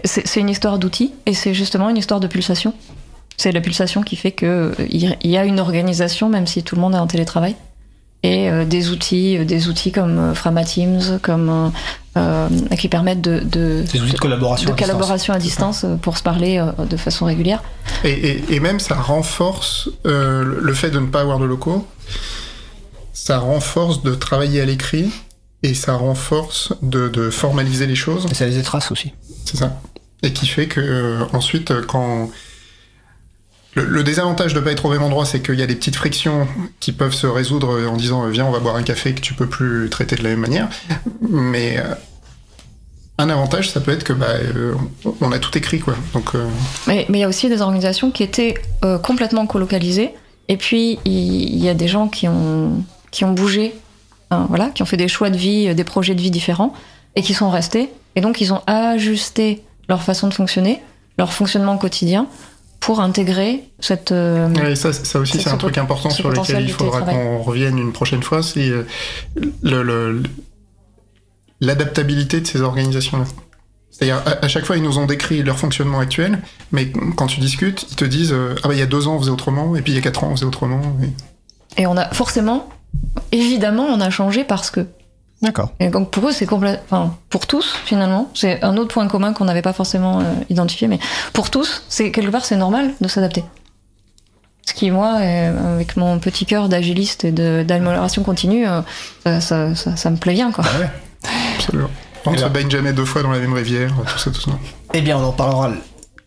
C'est 0.03 0.39
une 0.39 0.49
histoire 0.49 0.77
d'outils 0.77 1.13
et 1.25 1.33
c'est 1.33 1.53
justement 1.53 1.89
une 1.89 1.97
histoire 1.97 2.19
de 2.19 2.27
pulsation. 2.27 2.73
C'est 3.37 3.51
la 3.51 3.61
pulsation 3.61 4.03
qui 4.03 4.15
fait 4.15 4.31
que 4.31 4.73
euh, 4.79 4.87
y 4.89 5.37
a 5.37 5.45
une 5.45 5.59
organisation 5.59 6.29
même 6.29 6.47
si 6.47 6.63
tout 6.63 6.75
le 6.75 6.81
monde 6.81 6.93
est 6.93 6.99
en 6.99 7.07
télétravail 7.07 7.55
et 8.25 8.49
euh, 8.49 8.65
des 8.65 8.89
outils, 8.89 9.37
des 9.45 9.67
outils 9.67 9.91
comme 9.91 10.17
euh, 10.17 10.33
Frama 10.33 10.63
Teams, 10.63 11.19
comme 11.21 11.71
euh, 12.17 12.47
qui 12.79 12.87
permettent 12.87 13.21
de, 13.21 13.39
de, 13.39 13.83
Des 13.91 14.01
outils 14.01 14.13
de 14.13 14.17
collaboration. 14.19 14.67
de 14.67 14.71
à 14.71 14.75
distance. 14.75 14.87
collaboration 14.91 15.33
à 15.33 15.37
distance 15.39 15.83
euh, 15.83 15.95
pour 15.95 16.17
se 16.17 16.23
parler 16.23 16.57
euh, 16.59 16.85
de 16.85 16.97
façon 16.97 17.25
régulière. 17.25 17.61
Et, 18.03 18.09
et- 18.11 18.53
et 18.55 18.59
même 18.59 18.79
ça 18.79 18.95
renforce 18.95 19.89
euh, 20.05 20.43
le- 20.61 20.73
fait 20.73 20.91
de 20.91 20.99
ne 20.99 21.07
pas 21.07 21.21
avoir 21.21 21.39
de 21.39 21.45
locaux. 21.45 21.85
Ça 23.13 23.39
renforce 23.39 24.03
de 24.03 24.13
travailler 24.13 24.61
à 24.61 24.65
l'écrit 24.65 25.09
et 25.63 25.73
ça 25.73 25.93
renforce 25.93 26.73
de, 26.81 27.07
de 27.09 27.29
formaliser 27.29 27.87
les 27.87 27.95
choses. 27.95 28.27
Et 28.29 28.33
ça 28.35 28.45
les 28.45 28.61
traces 28.61 28.91
aussi. 28.91 29.13
C'est 29.45 29.57
ça. 29.57 29.79
Et 30.23 30.31
qui 30.33 30.47
fait 30.47 30.67
que 30.67 30.79
euh, 30.81 31.25
ensuite, 31.33 31.71
euh, 31.71 31.81
quand 31.87 32.29
le, 33.75 34.03
désavantage 34.03 34.53
de 34.53 34.59
pas 34.59 34.71
être 34.71 34.85
au 34.85 34.89
même 34.89 35.03
endroit, 35.03 35.25
c'est 35.25 35.41
qu'il 35.41 35.59
y 35.59 35.61
a 35.61 35.67
des 35.67 35.75
petites 35.75 35.97
frictions 35.97 36.47
qui 36.79 36.93
peuvent 36.93 37.13
se 37.13 37.27
résoudre 37.27 37.87
en 37.87 37.97
disant 37.97 38.25
euh, 38.25 38.29
viens, 38.29 38.45
on 38.45 38.51
va 38.51 38.59
boire 38.59 38.77
un 38.77 38.83
café 38.83 39.13
que 39.13 39.19
tu 39.19 39.33
peux 39.33 39.47
plus 39.47 39.89
traiter 39.89 40.15
de 40.15 40.23
la 40.23 40.29
même 40.29 40.39
manière. 40.39 40.69
Mais 41.21 41.77
euh, 41.77 41.93
un 43.17 43.29
avantage, 43.29 43.69
ça 43.69 43.81
peut 43.81 43.91
être 43.91 44.05
que 44.05 44.13
bah, 44.13 44.27
euh, 44.29 44.75
on- 45.21 45.31
a 45.31 45.39
tout 45.39 45.57
écrit 45.57 45.79
quoi. 45.79 45.95
Donc 46.13 46.31
Mais 46.87 47.05
il 47.09 47.17
y 47.17 47.23
a 47.23 47.27
aussi 47.27 47.49
des 47.49 47.61
organisations 47.61 48.11
qui 48.11 48.23
étaient 48.23 48.55
complètement 49.03 49.45
colocalisées. 49.45 50.11
Et 50.47 50.57
puis, 50.57 50.99
il 51.05 51.57
y, 51.57 51.67
a 51.69 51.73
des 51.73 51.87
gens 51.87 52.07
qui 52.07 52.27
ont, 52.27 52.83
qui 53.09 53.25
ont 53.25 53.31
bougé, 53.31 53.73
hein, 54.29 54.45
voilà, 54.47 54.67
qui 54.67 54.83
ont 54.83 54.85
fait 54.85 54.95
des 54.95 55.07
choix 55.07 55.31
de 55.31 55.37
vie, 55.37 55.73
des 55.73 55.83
projets 55.83 56.13
de 56.13 56.21
vie 56.21 56.29
différents, 56.29 56.71
et 57.15 57.23
qui 57.23 57.33
sont 57.33 57.49
restés. 57.49 57.89
Et 58.15 58.21
donc, 58.21 58.41
ils 58.41 58.53
ont 58.53 58.61
ajusté 58.67 59.63
leur 59.89 60.03
façon 60.03 60.27
de 60.27 60.35
fonctionner, 60.35 60.83
leur 61.17 61.33
fonctionnement 61.33 61.77
quotidien, 61.77 62.27
pour 62.79 62.99
intégrer 62.99 63.63
cette. 63.79 64.11
euh, 64.11 64.47
Ouais, 64.53 64.75
ça, 64.75 64.93
ça 64.93 65.19
aussi, 65.19 65.39
C'est 65.39 65.49
un 65.49 65.57
truc 65.57 65.77
important 65.77 66.09
sur 66.09 66.29
lequel 66.29 66.63
il 66.63 66.71
faudra 66.71 67.01
qu'on 67.13 67.41
revienne 67.41 67.77
une 67.79 67.93
prochaine 67.93 68.21
fois, 68.23 68.43
c'est 68.43 68.69
euh, 68.69 70.21
l'adaptabilité 71.61 72.41
de 72.41 72.47
ces 72.47 72.61
organisations-là. 72.61 73.25
C'est-à-dire, 73.91 74.21
à, 74.25 74.43
à 74.45 74.47
chaque 74.47 74.65
fois, 74.65 74.75
ils 74.77 74.83
nous 74.83 74.97
ont 74.99 75.05
décrit 75.05 75.41
leur 75.41 75.57
fonctionnement 75.57 75.99
actuel, 75.99 76.39
mais 76.71 76.91
quand 77.15 77.27
tu 77.27 77.39
discutes, 77.39 77.85
ils 77.91 77.95
te 77.95 78.05
disent 78.05 78.33
euh, 78.33 78.55
Ah, 78.63 78.67
bah, 78.67 78.73
il 78.73 78.79
y 78.79 78.83
a 78.83 78.85
deux 78.87 79.07
ans, 79.07 79.15
on 79.15 79.19
faisait 79.19 79.31
autrement, 79.31 79.75
et 79.75 79.81
puis 79.81 79.93
il 79.93 79.95
y 79.95 79.99
a 79.99 80.01
quatre 80.01 80.23
ans, 80.23 80.29
on 80.31 80.35
faisait 80.35 80.45
autrement. 80.45 80.81
et- 81.01 81.81
Et 81.81 81.87
on 81.87 81.95
a 81.97 82.09
forcément, 82.13 82.69
évidemment, 83.31 83.85
on 83.89 84.01
a 84.01 84.09
changé 84.09 84.43
parce 84.43 84.69
que. 84.69 84.85
D'accord. 85.41 85.71
Et 85.79 85.89
donc 85.89 86.11
pour 86.11 86.27
eux, 86.27 86.31
c'est 86.31 86.45
complètement. 86.45 86.81
Enfin, 86.89 87.15
pour 87.29 87.45
tous, 87.45 87.75
finalement, 87.85 88.29
c'est 88.33 88.63
un 88.63 88.77
autre 88.77 88.93
point 88.93 89.07
commun 89.07 89.33
qu'on 89.33 89.45
n'avait 89.45 89.61
pas 89.61 89.73
forcément 89.73 90.19
euh, 90.21 90.23
identifié, 90.49 90.87
mais 90.87 90.99
pour 91.33 91.49
tous, 91.49 91.83
c'est 91.89 92.11
quelque 92.11 92.31
part, 92.31 92.45
c'est 92.45 92.55
normal 92.55 92.93
de 93.01 93.07
s'adapter. 93.07 93.43
Ce 94.65 94.73
qui, 94.73 94.89
moi, 94.89 95.13
avec 95.75 95.95
mon 95.97 96.17
petit 96.19 96.45
cœur 96.47 96.69
d'agiliste 96.69 97.23
et 97.25 97.31
d'amélioration 97.31 98.23
continue, 98.23 98.67
euh, 98.67 98.81
ça, 99.23 99.39
ça- 99.41 99.75
ça- 99.75 99.95
ça 99.95 100.09
me 100.09 100.17
plaît 100.17 100.33
bien, 100.33 100.51
quoi. 100.51 100.63
Absolument. 101.57 101.89
On 102.25 102.31
ne 102.31 102.37
se 102.37 102.45
baigne 102.45 102.71
jamais 102.71 102.91
deux 102.91 103.05
fois 103.05 103.21
dans 103.21 103.29
la 103.31 103.37
même 103.37 103.53
rivière, 103.53 103.93
tout 104.07 104.17
ça, 104.17 104.31
tout 104.31 104.41
ça. 104.41 104.51
Eh 104.95 105.01
bien, 105.01 105.17
on 105.17 105.23
en 105.23 105.31
parlera 105.31 105.69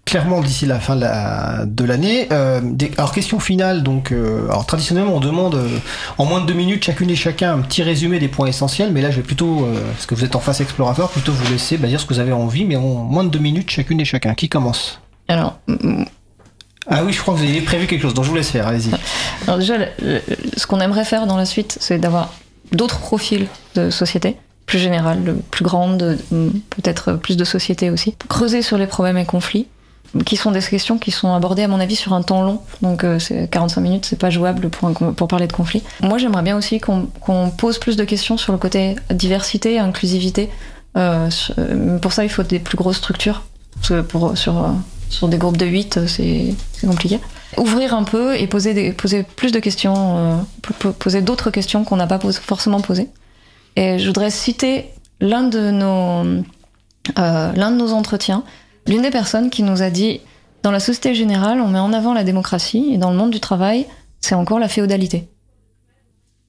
clairement 0.08 0.40
d'ici 0.40 0.64
la 0.64 0.80
fin 0.80 0.96
de 0.96 1.02
la- 1.02 1.64
de 1.66 1.84
l'année. 1.84 2.28
Euh, 2.32 2.60
alors, 2.96 3.12
question 3.12 3.38
finale. 3.40 3.82
Donc, 3.82 4.10
euh, 4.10 4.46
alors 4.48 4.64
traditionnellement, 4.64 5.14
on 5.14 5.20
demande 5.20 5.54
euh, 5.56 5.68
en 6.16 6.24
moins 6.24 6.40
de 6.40 6.46
deux 6.46 6.54
minutes 6.54 6.82
chacune 6.82 7.10
et 7.10 7.16
chacun 7.16 7.52
un 7.54 7.58
petit 7.60 7.82
résumé 7.82 8.18
des 8.18 8.28
points 8.28 8.46
essentiels. 8.46 8.90
Mais 8.92 9.02
là, 9.02 9.10
je 9.10 9.16
vais 9.16 9.22
plutôt, 9.22 9.68
parce 9.92 10.06
que 10.06 10.14
vous 10.14 10.24
êtes 10.24 10.34
en 10.34 10.40
face 10.40 10.60
explorateur, 10.60 11.10
plutôt 11.10 11.32
vous 11.32 11.52
laisser 11.52 11.76
bah, 11.76 11.88
dire 11.88 12.00
ce 12.00 12.06
que 12.06 12.14
vous 12.14 12.20
avez 12.20 12.32
envie, 12.32 12.64
mais 12.64 12.76
en 12.76 12.80
moins 12.80 13.24
de 13.24 13.28
deux 13.28 13.38
minutes 13.38 13.70
chacune 13.70 14.00
et 14.00 14.04
chacun. 14.04 14.34
Qui 14.34 14.48
commence? 14.48 15.00
Alors, 15.28 15.58
Ah 16.90 17.04
oui, 17.04 17.12
je 17.12 17.20
crois 17.20 17.34
que 17.34 17.40
vous 17.40 17.44
avez 17.44 17.60
prévu 17.60 17.86
quelque 17.86 18.00
chose, 18.00 18.14
donc 18.14 18.24
je 18.24 18.30
vous 18.30 18.36
laisse 18.36 18.48
faire. 18.50 18.66
Allez-y. 18.66 18.90
alors 19.46 19.58
déjà, 19.58 19.74
ce 20.56 20.66
qu'on 20.66 20.80
aimerait 20.80 21.04
faire 21.04 21.26
dans 21.26 21.36
la 21.36 21.44
suite, 21.44 21.76
c'est 21.82 21.98
d'avoir 21.98 22.32
d'autres 22.72 22.98
profils 22.98 23.46
de 23.74 23.90
société, 23.90 24.36
plus 24.64 24.78
générales, 24.78 25.36
plus 25.50 25.64
grandes, 25.64 26.16
peut-être 26.70 27.12
plus 27.12 27.36
de 27.36 27.44
sociétés 27.44 27.90
aussi. 27.90 28.14
Creuser 28.28 28.62
sur 28.62 28.78
les 28.78 28.86
problèmes 28.86 29.18
et 29.18 29.26
conflits, 29.26 29.66
qui 30.24 30.36
sont 30.36 30.50
des 30.50 30.60
questions 30.60 30.98
qui 30.98 31.10
sont 31.10 31.32
abordées, 31.34 31.62
à 31.64 31.68
mon 31.68 31.80
avis, 31.80 31.96
sur 31.96 32.12
un 32.14 32.22
temps 32.22 32.42
long. 32.42 32.60
Donc, 32.82 33.04
euh, 33.04 33.18
c'est 33.18 33.48
45 33.50 33.80
minutes, 33.80 34.06
c'est 34.06 34.18
pas 34.18 34.30
jouable 34.30 34.70
pour, 34.70 34.90
pour 34.92 35.28
parler 35.28 35.46
de 35.46 35.52
conflits. 35.52 35.82
Moi, 36.02 36.18
j'aimerais 36.18 36.42
bien 36.42 36.56
aussi 36.56 36.80
qu'on 36.80 37.06
qu'on 37.20 37.50
pose 37.50 37.78
plus 37.78 37.96
de 37.96 38.04
questions 38.04 38.36
sur 38.38 38.52
le 38.52 38.58
côté 38.58 38.96
diversité, 39.10 39.78
inclusivité. 39.78 40.48
Euh, 40.96 41.28
euh, 41.58 41.98
pour 41.98 42.12
ça, 42.12 42.24
il 42.24 42.30
faut 42.30 42.42
des 42.42 42.58
plus 42.58 42.76
grosses 42.76 42.96
structures. 42.96 43.42
Parce 43.76 43.88
que 43.90 44.00
pour, 44.00 44.36
sur, 44.36 44.58
euh, 44.64 44.68
sur 45.10 45.28
des 45.28 45.36
groupes 45.38 45.56
de 45.58 45.66
8, 45.66 46.06
c'est 46.06 46.54
compliqué. 46.80 47.20
Ouvrir 47.56 47.94
un 47.94 48.04
peu 48.04 48.34
et 48.36 48.46
poser, 48.46 48.74
des, 48.74 48.92
poser 48.92 49.22
plus 49.22 49.52
de 49.52 49.58
questions, 49.60 50.44
po- 50.62 50.74
po- 50.78 50.92
poser 50.92 51.22
d'autres 51.22 51.50
questions 51.50 51.84
qu'on 51.84 51.96
n'a 51.96 52.06
pas 52.06 52.18
forcément 52.32 52.80
posées. 52.80 53.08
Et 53.76 53.98
je 53.98 54.06
voudrais 54.06 54.30
citer 54.30 54.90
l'un 55.20 55.44
de 55.44 55.70
nos, 55.70 56.42
l'un 57.16 57.70
de 57.70 57.76
nos 57.76 57.92
entretiens, 57.92 58.42
l'une 58.88 59.02
des 59.02 59.10
personnes 59.10 59.50
qui 59.50 59.62
nous 59.62 59.82
a 59.82 59.90
dit 59.90 60.20
dans 60.62 60.72
la 60.72 60.80
société 60.80 61.14
générale, 61.14 61.60
on 61.60 61.68
met 61.68 61.78
en 61.78 61.92
avant 61.92 62.14
la 62.14 62.24
démocratie 62.24 62.90
et 62.92 62.98
dans 62.98 63.10
le 63.10 63.16
monde 63.16 63.30
du 63.30 63.40
travail, 63.40 63.86
c'est 64.20 64.34
encore 64.34 64.58
la 64.58 64.68
féodalité. 64.68 65.28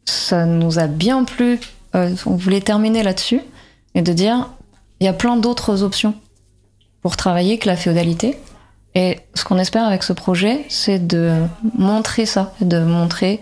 Ça 0.06 0.46
nous 0.46 0.80
a 0.80 0.88
bien 0.88 1.24
plu. 1.24 1.60
euh, 1.96 2.16
on 2.26 2.36
voulait 2.36 2.62
terminer 2.62 3.04
là-dessus 3.04 3.42
et 3.94 4.02
de 4.02 4.14
dire 4.14 4.50
il 5.00 5.06
y 5.06 5.08
a 5.08 5.14
plein 5.14 5.38
d'autres 5.38 5.84
options 5.84 6.16
pour 7.02 7.16
travailler 7.16 7.58
que 7.58 7.68
la 7.68 7.76
féodalité. 7.76 8.38
Et 8.96 9.20
ce 9.36 9.44
qu'on 9.44 9.60
espère 9.60 9.86
avec 9.86 10.04
ce 10.04 10.14
projet, 10.14 10.66
c'est 10.68 11.06
de 11.06 11.44
montrer 11.78 12.26
ça, 12.26 12.54
de 12.60 12.80
montrer 12.80 13.40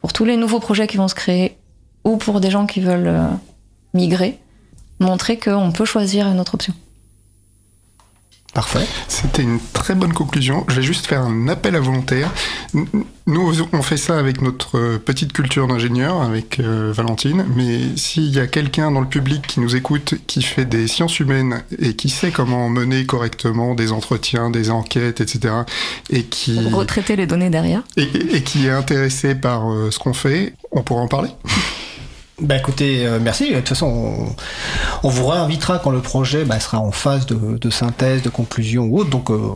pour 0.00 0.12
tous 0.12 0.24
les 0.24 0.36
nouveaux 0.36 0.60
projets 0.60 0.86
qui 0.86 0.96
vont 0.96 1.08
se 1.08 1.14
créer 1.14 1.56
ou 2.04 2.16
pour 2.16 2.40
des 2.40 2.50
gens 2.50 2.66
qui 2.66 2.80
veulent 2.80 3.06
euh, 3.06 3.28
migrer, 3.94 4.38
montrer 4.98 5.38
qu'on 5.38 5.70
peut 5.70 5.84
choisir 5.84 6.26
une 6.26 6.40
autre 6.40 6.54
option. 6.54 6.74
Parfait. 8.54 8.86
C'était 9.08 9.42
une 9.42 9.60
très 9.72 9.94
bonne 9.94 10.12
conclusion. 10.12 10.64
Je 10.68 10.74
vais 10.76 10.82
juste 10.82 11.06
faire 11.06 11.22
un 11.22 11.48
appel 11.48 11.76
à 11.76 11.80
volontaires. 11.80 12.30
N- 12.74 12.86
Nous, 13.26 13.52
on 13.72 13.82
fait 13.82 13.98
ça 13.98 14.18
avec 14.18 14.40
notre 14.40 14.78
euh, 14.78 14.98
petite 14.98 15.32
culture 15.32 15.68
d'ingénieur, 15.68 16.22
avec 16.22 16.58
euh, 16.58 16.90
Valentine, 16.92 17.44
mais 17.54 17.78
s'il 17.96 18.30
y 18.34 18.40
a 18.40 18.46
quelqu'un 18.46 18.90
dans 18.90 19.00
le 19.00 19.06
public 19.06 19.46
qui 19.46 19.60
nous 19.60 19.76
écoute, 19.76 20.14
qui 20.26 20.42
fait 20.42 20.64
des 20.64 20.88
sciences 20.88 21.20
humaines 21.20 21.62
et 21.78 21.94
qui 21.94 22.08
sait 22.08 22.30
comment 22.30 22.68
mener 22.70 23.04
correctement 23.06 23.74
des 23.74 23.92
entretiens, 23.92 24.50
des 24.50 24.70
enquêtes, 24.70 25.20
etc., 25.20 25.54
et 26.10 26.24
qui, 26.24 26.58
Retraiter 26.70 27.16
les 27.16 27.26
données 27.26 27.50
derrière. 27.50 27.82
et, 27.96 28.02
et- 28.02 28.36
et 28.36 28.42
qui 28.42 28.66
est 28.66 28.70
intéressé 28.70 29.34
par 29.34 29.70
euh, 29.70 29.90
ce 29.92 29.98
qu'on 29.98 30.14
fait, 30.14 30.54
on 30.72 30.82
pourra 30.82 31.02
en 31.02 31.08
parler. 31.08 31.30
Bah 32.40 32.56
écoutez, 32.56 33.04
euh, 33.04 33.18
merci. 33.20 33.50
De 33.50 33.56
toute 33.56 33.70
façon, 33.70 34.28
on, 35.02 35.08
vous 35.08 35.26
réinvitera 35.26 35.80
quand 35.80 35.90
le 35.90 36.00
projet 36.00 36.44
bah, 36.44 36.60
sera 36.60 36.78
en 36.78 36.92
phase 36.92 37.26
de, 37.26 37.70
synthèse, 37.70 38.22
de 38.22 38.28
conclusion 38.28 38.84
ou 38.84 39.00
autre. 39.00 39.10
Donc 39.10 39.30
euh, 39.30 39.54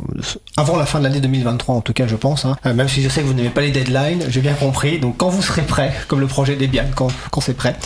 avant 0.57 0.77
la 0.77 0.85
fin 0.85 0.99
de 0.99 1.05
l'année 1.05 1.21
2023, 1.21 1.77
en 1.77 1.81
tout 1.81 1.93
cas, 1.93 2.09
je 2.09 2.17
pense. 2.17 2.45
hein. 2.45 2.57
Euh, 2.67 2.75
même 2.75 2.89
si 2.89 3.01
je 3.01 3.09
sais 3.09 3.21
que 3.21 3.27
vous 3.27 3.35
n'aimez 3.35 3.51
pas 3.51 3.61
les 3.61 3.71
deadlines, 3.71 4.25
j'ai 4.29 4.41
bien 4.41 4.55
compris. 4.55 4.99
Donc 4.99 5.17
quand 5.19 5.29
vous 5.29 5.43
serez 5.43 5.63
prêt, 5.63 5.95
comme 6.09 6.19
le 6.19 6.27
projet 6.27 6.57
Debian, 6.57 6.87
quand, 6.97 7.07
quand 7.31 7.41
c'est 7.41 7.55
prêt. 7.55 7.77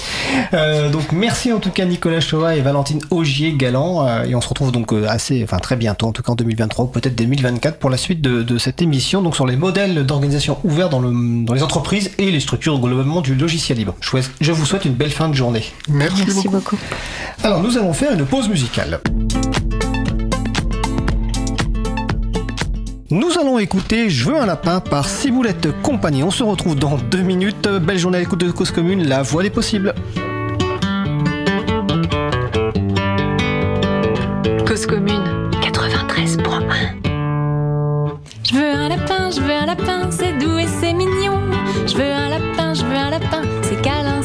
Donc 0.90 1.12
merci 1.12 1.52
en 1.52 1.59
tout 1.59 1.70
cas 1.70 1.85
Nicolas 1.85 2.20
Chova 2.20 2.56
et 2.56 2.62
Valentine 2.62 3.01
Augier 3.10 3.52
Galant. 3.52 4.06
Euh, 4.06 4.24
et 4.24 4.35
on 4.35 4.40
se 4.40 4.48
retrouve 4.48 4.73
donc 4.73 4.94
assez, 5.06 5.44
enfin 5.44 5.59
très 5.59 5.77
bientôt, 5.77 6.06
en 6.06 6.12
tout 6.12 6.23
cas 6.23 6.32
en 6.32 6.36
2023 6.36 6.86
ou 6.86 6.89
peut-être 6.89 7.16
2024 7.16 7.78
pour 7.78 7.90
la 7.90 7.98
suite 7.98 8.23
de, 8.23 8.56
cette 8.56 8.81
émission. 8.81 9.20
Donc 9.20 9.35
sur 9.35 9.47
les 9.47 9.56
modèles 9.56 10.06
d'organisation 10.06 10.59
ouverts 10.64 10.89
dans, 10.89 11.01
le, 11.01 11.44
dans 11.44 11.52
les 11.52 11.62
entreprises 11.62 12.12
et 12.16 12.31
les 12.31 12.40
structures 12.40 12.78
globalement 12.78 13.20
du 13.20 13.35
logiciel 13.35 13.77
libre. 13.77 13.94
Je 14.40 14.52
vous 14.52 14.64
souhaite 14.64 14.86
une 14.87 14.95
belle 14.95 15.11
fin 15.11 15.29
de 15.29 15.35
journée. 15.35 15.65
Merci, 15.89 16.25
Merci 16.27 16.49
beaucoup. 16.49 16.77
beaucoup. 16.77 16.79
Alors 17.43 17.61
nous 17.63 17.77
allons 17.77 17.93
faire 17.93 18.13
une 18.13 18.25
pause 18.25 18.49
musicale. 18.49 19.01
Nous 23.11 23.39
allons 23.41 23.59
écouter 23.59 24.11
Je 24.11 24.25
veux 24.29 24.37
un 24.37 24.47
lapin 24.47 24.81
par 24.81 25.09
Ciboulette 25.09 25.69
Compagnie. 25.83 26.23
On 26.23 26.31
se 26.31 26.43
retrouve 26.43 26.77
dans 26.77 26.97
deux 26.97 27.23
minutes. 27.23 27.69
Belle 27.69 27.99
journée 27.99 28.19
à 28.19 28.21
l'écoute 28.21 28.41
de 28.41 28.51
Cause 28.51 28.71
Commune, 28.71 29.07
la 29.09 29.23
voix 29.23 29.43
des 29.43 29.51
possibles. 29.51 29.95
Cause 34.67 34.87
commune 34.87 35.23
93.1 35.63 36.97
Je 38.45 38.55
veux 38.55 38.75
un 38.75 38.89
lapin, 38.89 39.31
je 39.31 39.41
veux 39.41 39.53
un 39.53 39.67
lapin, 39.67 40.11
c'est 40.11 40.33
doux 40.39 40.59
et 40.59 40.67
c'est 40.81 40.93
mignon. 40.93 41.41
Je 41.87 41.95
veux 41.97 42.13
un 42.13 42.29
lapin, 42.29 42.75
je 42.75 42.85
veux 42.85 42.97
un 42.97 43.11
lapin, 43.11 43.43
c'est 43.63 43.81
câlin. 43.83 44.16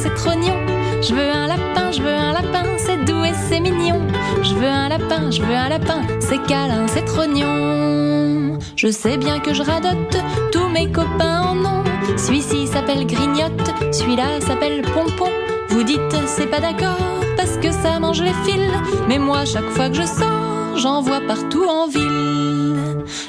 Je 1.01 1.15
veux 1.15 1.31
un 1.31 1.47
lapin, 1.47 1.91
je 1.91 1.99
veux 2.01 2.13
un 2.13 2.31
lapin, 2.31 2.63
c'est 2.77 3.03
doux 3.05 3.23
et 3.23 3.33
c'est 3.33 3.59
mignon. 3.59 4.01
Je 4.43 4.53
veux 4.53 4.67
un 4.67 4.87
lapin, 4.87 5.31
je 5.31 5.41
veux 5.41 5.55
un 5.55 5.69
lapin, 5.69 6.01
c'est 6.19 6.41
câlin, 6.43 6.85
c'est 6.87 7.05
trognon. 7.05 8.59
Je 8.75 8.87
sais 8.91 9.17
bien 9.17 9.39
que 9.39 9.51
je 9.51 9.63
radote, 9.63 10.17
tous 10.51 10.69
mes 10.69 10.91
copains 10.91 11.41
en 11.41 11.65
ont. 11.65 11.83
Celui-ci 12.17 12.67
s'appelle 12.67 13.07
Grignotte, 13.07 13.73
celui-là 13.91 14.41
s'appelle 14.41 14.83
Pompon. 14.83 15.31
Vous 15.69 15.83
dites 15.83 16.15
c'est 16.27 16.47
pas 16.47 16.59
d'accord 16.59 16.97
parce 17.35 17.57
que 17.57 17.71
ça 17.71 17.99
mange 17.99 18.21
les 18.21 18.35
fils, 18.45 18.69
mais 19.09 19.17
moi 19.17 19.43
chaque 19.45 19.69
fois 19.71 19.89
que 19.89 19.95
je 19.95 20.03
sors, 20.03 20.77
j'en 20.77 21.01
vois 21.01 21.21
partout 21.21 21.65
en 21.67 21.87
ville. 21.87 22.60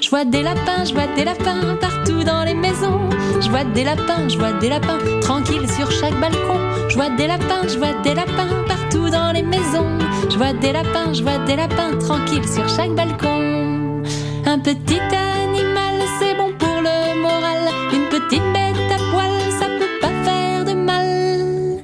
Je 0.00 0.10
vois 0.10 0.24
des 0.24 0.42
lapins, 0.42 0.84
je 0.84 0.92
vois 0.92 1.06
des 1.16 1.24
lapins 1.24 1.76
partout 1.80 2.24
dans 2.24 2.44
les 2.44 2.54
maisons. 2.54 3.00
Je 3.40 3.48
vois 3.48 3.64
des 3.64 3.84
lapins, 3.84 4.28
je 4.28 4.38
vois 4.38 4.52
des 4.52 4.68
lapins 4.68 4.98
tranquilles 5.20 5.68
sur 5.70 5.90
chaque 5.90 6.18
balcon. 6.20 6.58
Je 6.88 6.94
vois 6.94 7.10
des 7.10 7.26
lapins, 7.26 7.66
je 7.68 7.78
vois 7.78 7.94
des 8.02 8.14
lapins 8.14 8.48
partout 8.66 9.08
dans 9.10 9.32
les 9.32 9.42
maisons. 9.42 9.98
Je 10.30 10.36
vois 10.36 10.52
des 10.52 10.72
lapins, 10.72 11.12
je 11.12 11.22
vois 11.22 11.38
des 11.46 11.56
lapins 11.56 11.96
tranquilles 11.98 12.48
sur 12.48 12.68
chaque 12.68 12.94
balcon. 12.94 14.02
Un 14.44 14.58
petit 14.58 15.00
animal, 15.00 15.94
c'est 16.18 16.34
bon 16.36 16.52
pour 16.58 16.80
le 16.80 17.20
moral. 17.20 17.68
Une 17.92 18.08
petite 18.08 18.42
bête 18.52 18.92
à 18.92 19.10
poil, 19.10 19.30
ça 19.58 19.66
peut 19.66 19.98
pas 20.00 20.12
faire 20.24 20.64
de 20.64 20.74
mal. 20.74 21.82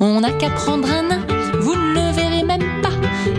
On 0.00 0.20
n'a 0.20 0.32
qu'à 0.32 0.50
prendre 0.50 0.88
un 0.88 1.02
nain, 1.02 1.26
vous 1.60 1.74
ne 1.74 1.94
le 1.94 2.12
verrez 2.12 2.44
même 2.44 2.82
pas. 2.82 2.90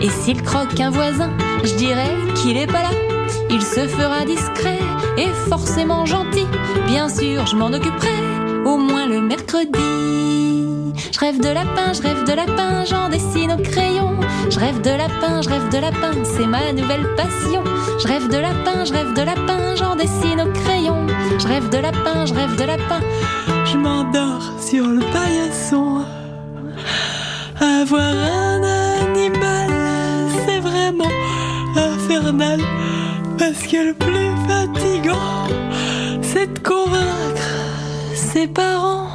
Et 0.02 0.10
s'il 0.10 0.42
croque 0.42 0.78
un 0.80 0.90
voisin, 0.90 1.30
je 1.64 1.74
dirais 1.74 2.14
qu'il 2.34 2.56
est 2.56 2.66
pas 2.66 2.82
là. 2.82 3.15
Il 3.50 3.62
se 3.62 3.86
fera 3.86 4.24
discret 4.24 4.78
et 5.16 5.30
forcément 5.48 6.04
gentil. 6.04 6.46
Bien 6.86 7.08
sûr, 7.08 7.46
je 7.46 7.56
m'en 7.56 7.68
occuperai 7.68 8.18
au 8.64 8.76
moins 8.76 9.06
le 9.06 9.20
mercredi. 9.20 10.92
Je 11.12 11.18
rêve 11.20 11.40
de 11.40 11.48
lapin, 11.48 11.92
je 11.94 12.02
rêve 12.02 12.24
de 12.24 12.32
lapin, 12.32 12.84
j'en 12.84 13.08
dessine 13.08 13.52
au 13.52 13.62
crayon. 13.62 14.12
Je 14.50 14.58
rêve 14.58 14.80
de 14.82 14.90
lapin, 14.90 15.40
je 15.42 15.48
rêve 15.48 15.68
de 15.70 15.78
lapin, 15.78 16.12
c'est 16.24 16.46
ma 16.46 16.72
nouvelle 16.72 17.06
passion. 17.16 17.62
Je 17.98 18.06
rêve 18.06 18.28
de 18.28 18.36
lapin, 18.36 18.84
je 18.84 18.92
rêve 18.92 19.12
de 19.14 19.22
lapin, 19.22 19.74
j'en 19.76 19.96
dessine 19.96 20.40
au 20.40 20.52
crayon. 20.52 21.06
Je 21.38 21.46
rêve 21.46 21.68
de 21.70 21.78
lapin, 21.78 22.26
je 22.26 22.34
rêve 22.34 22.56
de 22.56 22.64
lapin, 22.64 23.00
je 23.64 23.76
m'endors 23.76 24.60
sur 24.60 24.86
le 24.86 25.00
paillasson. 25.12 26.04
Avoir 27.60 28.00
un 28.00 28.62
animal, 29.02 29.70
c'est 30.46 30.60
vraiment 30.60 31.12
infernal. 31.76 32.60
Parce 33.38 33.66
que 33.66 33.88
le 33.88 33.94
plus 33.94 34.30
fatigant, 34.48 35.46
c'est 36.22 36.52
de 36.52 36.58
convaincre 36.58 37.42
ses 38.14 38.46
parents. 38.46 39.08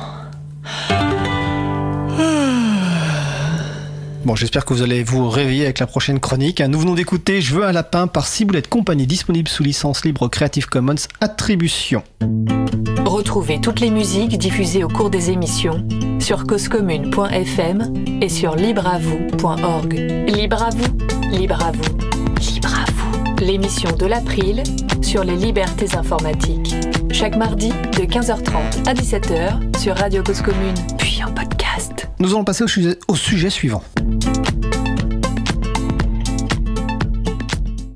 Bon, 4.24 4.36
j'espère 4.36 4.66
que 4.66 4.74
vous 4.74 4.84
allez 4.84 5.04
vous 5.04 5.30
réveiller 5.30 5.64
avec 5.64 5.80
la 5.80 5.88
prochaine 5.88 6.20
chronique. 6.20 6.62
Nous 6.62 6.80
venons 6.80 6.94
d'écouter 6.94 7.42
Je 7.42 7.56
veux 7.56 7.66
un 7.66 7.72
lapin 7.72 8.06
par 8.06 8.28
Ciboulette 8.28 8.70
Compagnie, 8.70 9.08
disponible 9.08 9.48
sous 9.48 9.64
licence 9.64 10.06
libre 10.06 10.28
Creative 10.28 10.68
Commons 10.68 11.08
Attribution. 11.20 12.04
Retrouvez 13.04 13.60
toutes 13.60 13.80
les 13.80 13.90
musiques 13.90 14.38
diffusées 14.38 14.84
au 14.84 14.88
cours 14.88 15.10
des 15.10 15.32
émissions 15.32 15.86
sur 16.20 16.46
causecommune.fm 16.46 17.94
et 18.22 18.30
sur 18.30 18.56
libreavoue.org. 18.56 19.94
Libre 20.28 20.64
à 20.64 20.70
vous, 20.70 20.98
libre 21.36 21.66
à 21.66 21.72
vous, 21.72 22.54
libre 22.54 22.74
à 22.74 22.92
vous. 22.92 23.01
L'émission 23.42 23.90
de 23.98 24.06
l'April 24.06 24.62
sur 25.02 25.24
les 25.24 25.36
libertés 25.36 25.96
informatiques. 25.96 26.76
Chaque 27.12 27.36
mardi 27.36 27.70
de 27.70 28.04
15h30 28.04 28.88
à 28.88 28.94
17h 28.94 29.80
sur 29.80 29.98
Radio 29.98 30.22
Cause 30.22 30.44
Commune, 30.44 30.76
puis 31.00 31.24
en 31.24 31.32
podcast. 31.34 32.08
Nous 32.20 32.30
allons 32.30 32.44
passer 32.44 32.64
au 33.08 33.16
sujet, 33.16 33.50
suivant. 33.50 33.82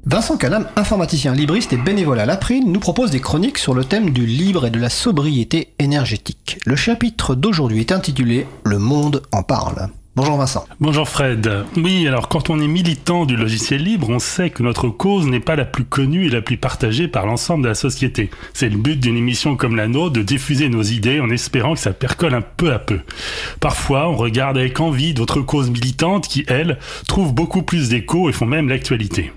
Vincent 0.06 0.36
Canam, 0.38 0.68
informaticien 0.76 1.36
libriste 1.36 1.74
et 1.74 1.78
bénévole 1.78 2.20
à 2.20 2.26
l'April, 2.26 2.64
nous 2.66 2.80
propose 2.80 3.12
des 3.12 3.22
chroniques 3.22 3.60
sur 3.60 3.76
le 3.76 3.86
thème 3.86 4.10
du 4.10 4.26
libre 4.26 4.66
et 4.66 4.72
de 4.72 4.80
la 4.80 4.90
sobriété 4.90 5.76
énergétique. 5.78 6.58
Le 6.66 6.76
chapitre 6.76 7.36
d'aujourd'hui 7.36 7.82
est 7.82 7.92
intitulé 7.92 8.48
Le 8.64 8.80
monde 8.80 9.22
en 9.32 9.44
parle. 9.44 9.90
Bonjour 10.18 10.38
Vincent. 10.38 10.66
Bonjour 10.80 11.10
Fred. 11.10 11.66
Oui, 11.76 12.08
alors 12.08 12.30
quand 12.30 12.50
on 12.50 12.62
est 12.62 12.70
militant 12.70 13.26
du 13.26 13.36
logiciel 13.36 13.84
libre, 13.84 14.10
on 14.10 14.20
sait 14.20 14.50
que 14.50 14.64
notre 14.64 14.88
cause 14.88 15.28
n'est 15.28 15.42
pas 15.42 15.58
la 15.58 15.66
plus 15.66 15.84
connue 15.84 16.28
et 16.28 16.30
la 16.30 16.42
plus 16.42 16.56
partagée 16.56 17.10
par 17.10 17.26
l'ensemble 17.26 17.66
de 17.66 17.68
la 17.68 17.76
société. 17.76 18.30
C'est 18.54 18.70
le 18.70 18.78
but 18.78 18.98
d'une 18.98 19.18
émission 19.18 19.58
comme 19.58 19.76
la 19.76 19.90
nôtre 19.90 20.14
de 20.14 20.22
diffuser 20.22 20.70
nos 20.70 20.84
idées 20.84 21.20
en 21.20 21.30
espérant 21.30 21.74
que 21.74 21.82
ça 21.82 21.92
percole 21.92 22.34
un 22.34 22.42
peu 22.42 22.72
à 22.72 22.80
peu. 22.80 23.02
Parfois, 23.60 24.08
on 24.08 24.16
regarde 24.16 24.58
avec 24.58 24.80
envie 24.80 25.14
d'autres 25.14 25.42
causes 25.42 25.70
militantes 25.70 26.30
qui, 26.30 26.46
elles, 26.48 26.80
trouvent 27.10 27.34
beaucoup 27.34 27.64
plus 27.64 27.90
d'écho 27.90 28.30
et 28.30 28.32
font 28.32 28.46
même 28.46 28.70
l'actualité. 28.70 29.34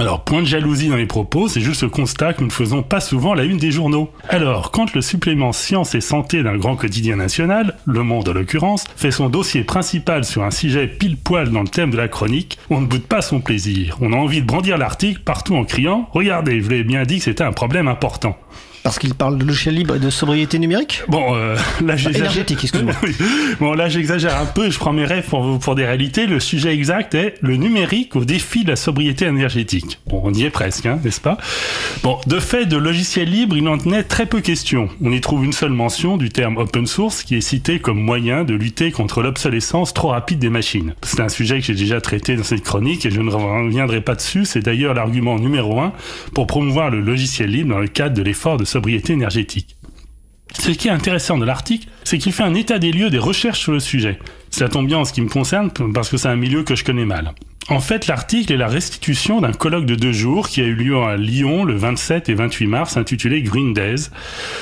Alors, 0.00 0.22
point 0.22 0.42
de 0.42 0.46
jalousie 0.46 0.86
dans 0.86 0.94
les 0.94 1.06
propos, 1.06 1.48
c'est 1.48 1.60
juste 1.60 1.82
le 1.82 1.88
constat 1.88 2.32
que 2.32 2.40
nous 2.42 2.46
ne 2.46 2.52
faisons 2.52 2.84
pas 2.84 3.00
souvent 3.00 3.34
la 3.34 3.42
une 3.42 3.56
des 3.56 3.72
journaux. 3.72 4.12
Alors, 4.28 4.70
quand 4.70 4.94
le 4.94 5.00
supplément 5.00 5.52
Science 5.52 5.96
et 5.96 6.00
Santé 6.00 6.44
d'un 6.44 6.56
grand 6.56 6.76
quotidien 6.76 7.16
national, 7.16 7.76
Le 7.84 8.04
Monde 8.04 8.28
en 8.28 8.32
l'occurrence, 8.32 8.84
fait 8.94 9.10
son 9.10 9.28
dossier 9.28 9.64
principal 9.64 10.24
sur 10.24 10.44
un 10.44 10.52
sujet 10.52 10.86
pile 10.86 11.16
poil 11.16 11.50
dans 11.50 11.62
le 11.62 11.68
thème 11.68 11.90
de 11.90 11.96
la 11.96 12.06
chronique, 12.06 12.58
on 12.70 12.80
ne 12.80 12.86
boude 12.86 13.08
pas 13.08 13.22
son 13.22 13.40
plaisir. 13.40 13.96
On 14.00 14.12
a 14.12 14.16
envie 14.16 14.40
de 14.40 14.46
brandir 14.46 14.78
l'article 14.78 15.22
partout 15.24 15.56
en 15.56 15.64
criant 15.64 16.08
«Regardez, 16.12 16.60
je 16.60 16.64
vous 16.64 16.70
l'ai 16.70 16.84
bien 16.84 17.02
dit 17.02 17.18
que 17.18 17.24
c'était 17.24 17.42
un 17.42 17.52
problème 17.52 17.88
important». 17.88 18.38
Parce 18.82 18.98
qu'il 18.98 19.14
parle 19.14 19.38
de 19.38 19.44
logiciel 19.44 19.74
libre 19.74 19.96
et 19.96 19.98
de 19.98 20.10
sobriété 20.10 20.58
numérique 20.58 21.02
Bon, 21.08 21.34
euh, 21.34 21.56
là 21.84 21.96
j'exagère. 21.96 22.30
Énergétique, 22.30 22.64
excuse-moi. 22.64 22.94
Oui. 23.02 23.14
Bon, 23.60 23.74
là 23.74 23.88
j'exagère 23.88 24.38
un 24.40 24.46
peu 24.46 24.70
je 24.70 24.78
prends 24.78 24.92
mes 24.92 25.04
rêves 25.04 25.26
pour, 25.28 25.58
pour 25.58 25.74
des 25.74 25.84
réalités. 25.86 26.26
Le 26.26 26.40
sujet 26.40 26.74
exact 26.74 27.14
est 27.14 27.34
le 27.40 27.56
numérique 27.56 28.16
au 28.16 28.24
défi 28.24 28.64
de 28.64 28.70
la 28.70 28.76
sobriété 28.76 29.26
énergétique. 29.26 29.98
Bon, 30.06 30.20
on 30.24 30.32
y 30.32 30.44
est 30.44 30.50
presque, 30.50 30.86
hein, 30.86 30.98
n'est-ce 31.04 31.20
pas? 31.20 31.38
Bon, 32.02 32.18
de 32.26 32.38
fait, 32.40 32.66
de 32.66 32.76
logiciel 32.76 33.30
libre, 33.30 33.56
il 33.56 33.68
en 33.68 33.78
tenait 33.78 34.02
très 34.02 34.26
peu 34.26 34.40
question. 34.40 34.88
On 35.02 35.12
y 35.12 35.20
trouve 35.20 35.44
une 35.44 35.52
seule 35.52 35.72
mention 35.72 36.16
du 36.16 36.30
terme 36.30 36.56
open 36.56 36.86
source 36.86 37.22
qui 37.22 37.36
est 37.36 37.40
cité 37.40 37.78
comme 37.78 38.00
moyen 38.00 38.44
de 38.44 38.54
lutter 38.54 38.90
contre 38.90 39.22
l'obsolescence 39.22 39.94
trop 39.94 40.08
rapide 40.08 40.38
des 40.38 40.50
machines. 40.50 40.94
C'est 41.02 41.20
un 41.20 41.28
sujet 41.28 41.60
que 41.60 41.66
j'ai 41.66 41.74
déjà 41.74 42.00
traité 42.00 42.36
dans 42.36 42.44
cette 42.44 42.62
chronique 42.62 43.06
et 43.06 43.10
je 43.10 43.20
ne 43.20 43.30
reviendrai 43.30 44.00
pas 44.00 44.14
dessus. 44.14 44.44
C'est 44.44 44.60
d'ailleurs 44.60 44.94
l'argument 44.94 45.38
numéro 45.38 45.80
un 45.80 45.92
pour 46.34 46.46
promouvoir 46.46 46.90
le 46.90 47.00
logiciel 47.00 47.50
libre 47.50 47.70
dans 47.70 47.80
le 47.80 47.88
cadre 47.88 48.14
de 48.14 48.22
l'effort 48.22 48.56
de 48.56 48.64
sobriété 48.68 49.12
énergétique. 49.12 49.76
Ce 50.58 50.70
qui 50.70 50.88
est 50.88 50.92
intéressant 50.92 51.38
de 51.38 51.44
l'article, 51.44 51.88
c'est 52.04 52.18
qu'il 52.18 52.32
fait 52.32 52.42
un 52.42 52.54
état 52.54 52.78
des 52.78 52.92
lieux 52.92 53.10
des 53.10 53.18
recherches 53.18 53.60
sur 53.60 53.72
le 53.72 53.80
sujet. 53.80 54.18
Ça 54.50 54.68
tombe 54.68 54.86
bien 54.86 54.98
en 54.98 55.04
ce 55.04 55.12
qui 55.12 55.20
me 55.20 55.28
concerne, 55.28 55.70
parce 55.92 56.08
que 56.08 56.16
c'est 56.16 56.28
un 56.28 56.36
milieu 56.36 56.62
que 56.62 56.74
je 56.74 56.84
connais 56.84 57.04
mal. 57.04 57.34
En 57.70 57.80
fait, 57.80 58.06
l'article 58.06 58.54
est 58.54 58.56
la 58.56 58.66
restitution 58.66 59.42
d'un 59.42 59.52
colloque 59.52 59.84
de 59.84 59.94
deux 59.94 60.12
jours 60.12 60.48
qui 60.48 60.62
a 60.62 60.64
eu 60.64 60.74
lieu 60.74 60.96
à 60.96 61.18
Lyon 61.18 61.64
le 61.64 61.76
27 61.76 62.30
et 62.30 62.34
28 62.34 62.66
mars, 62.66 62.96
intitulé 62.96 63.42
Green 63.42 63.74
Days. 63.74 64.08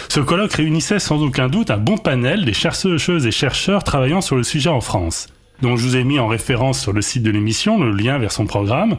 Ce 0.08 0.18
colloque 0.18 0.54
réunissait 0.54 0.98
sans 0.98 1.22
aucun 1.22 1.48
doute 1.48 1.70
un 1.70 1.76
bon 1.76 1.98
panel 1.98 2.44
des 2.44 2.52
chercheuses 2.52 3.26
et 3.26 3.30
chercheurs 3.30 3.84
travaillant 3.84 4.20
sur 4.20 4.34
le 4.34 4.42
sujet 4.42 4.70
en 4.70 4.80
France, 4.80 5.28
dont 5.62 5.76
je 5.76 5.84
vous 5.84 5.96
ai 5.96 6.02
mis 6.02 6.18
en 6.18 6.26
référence 6.26 6.80
sur 6.80 6.92
le 6.92 7.00
site 7.00 7.22
de 7.22 7.30
l'émission 7.30 7.78
le 7.78 7.92
lien 7.92 8.18
vers 8.18 8.32
son 8.32 8.46
programme. 8.46 8.98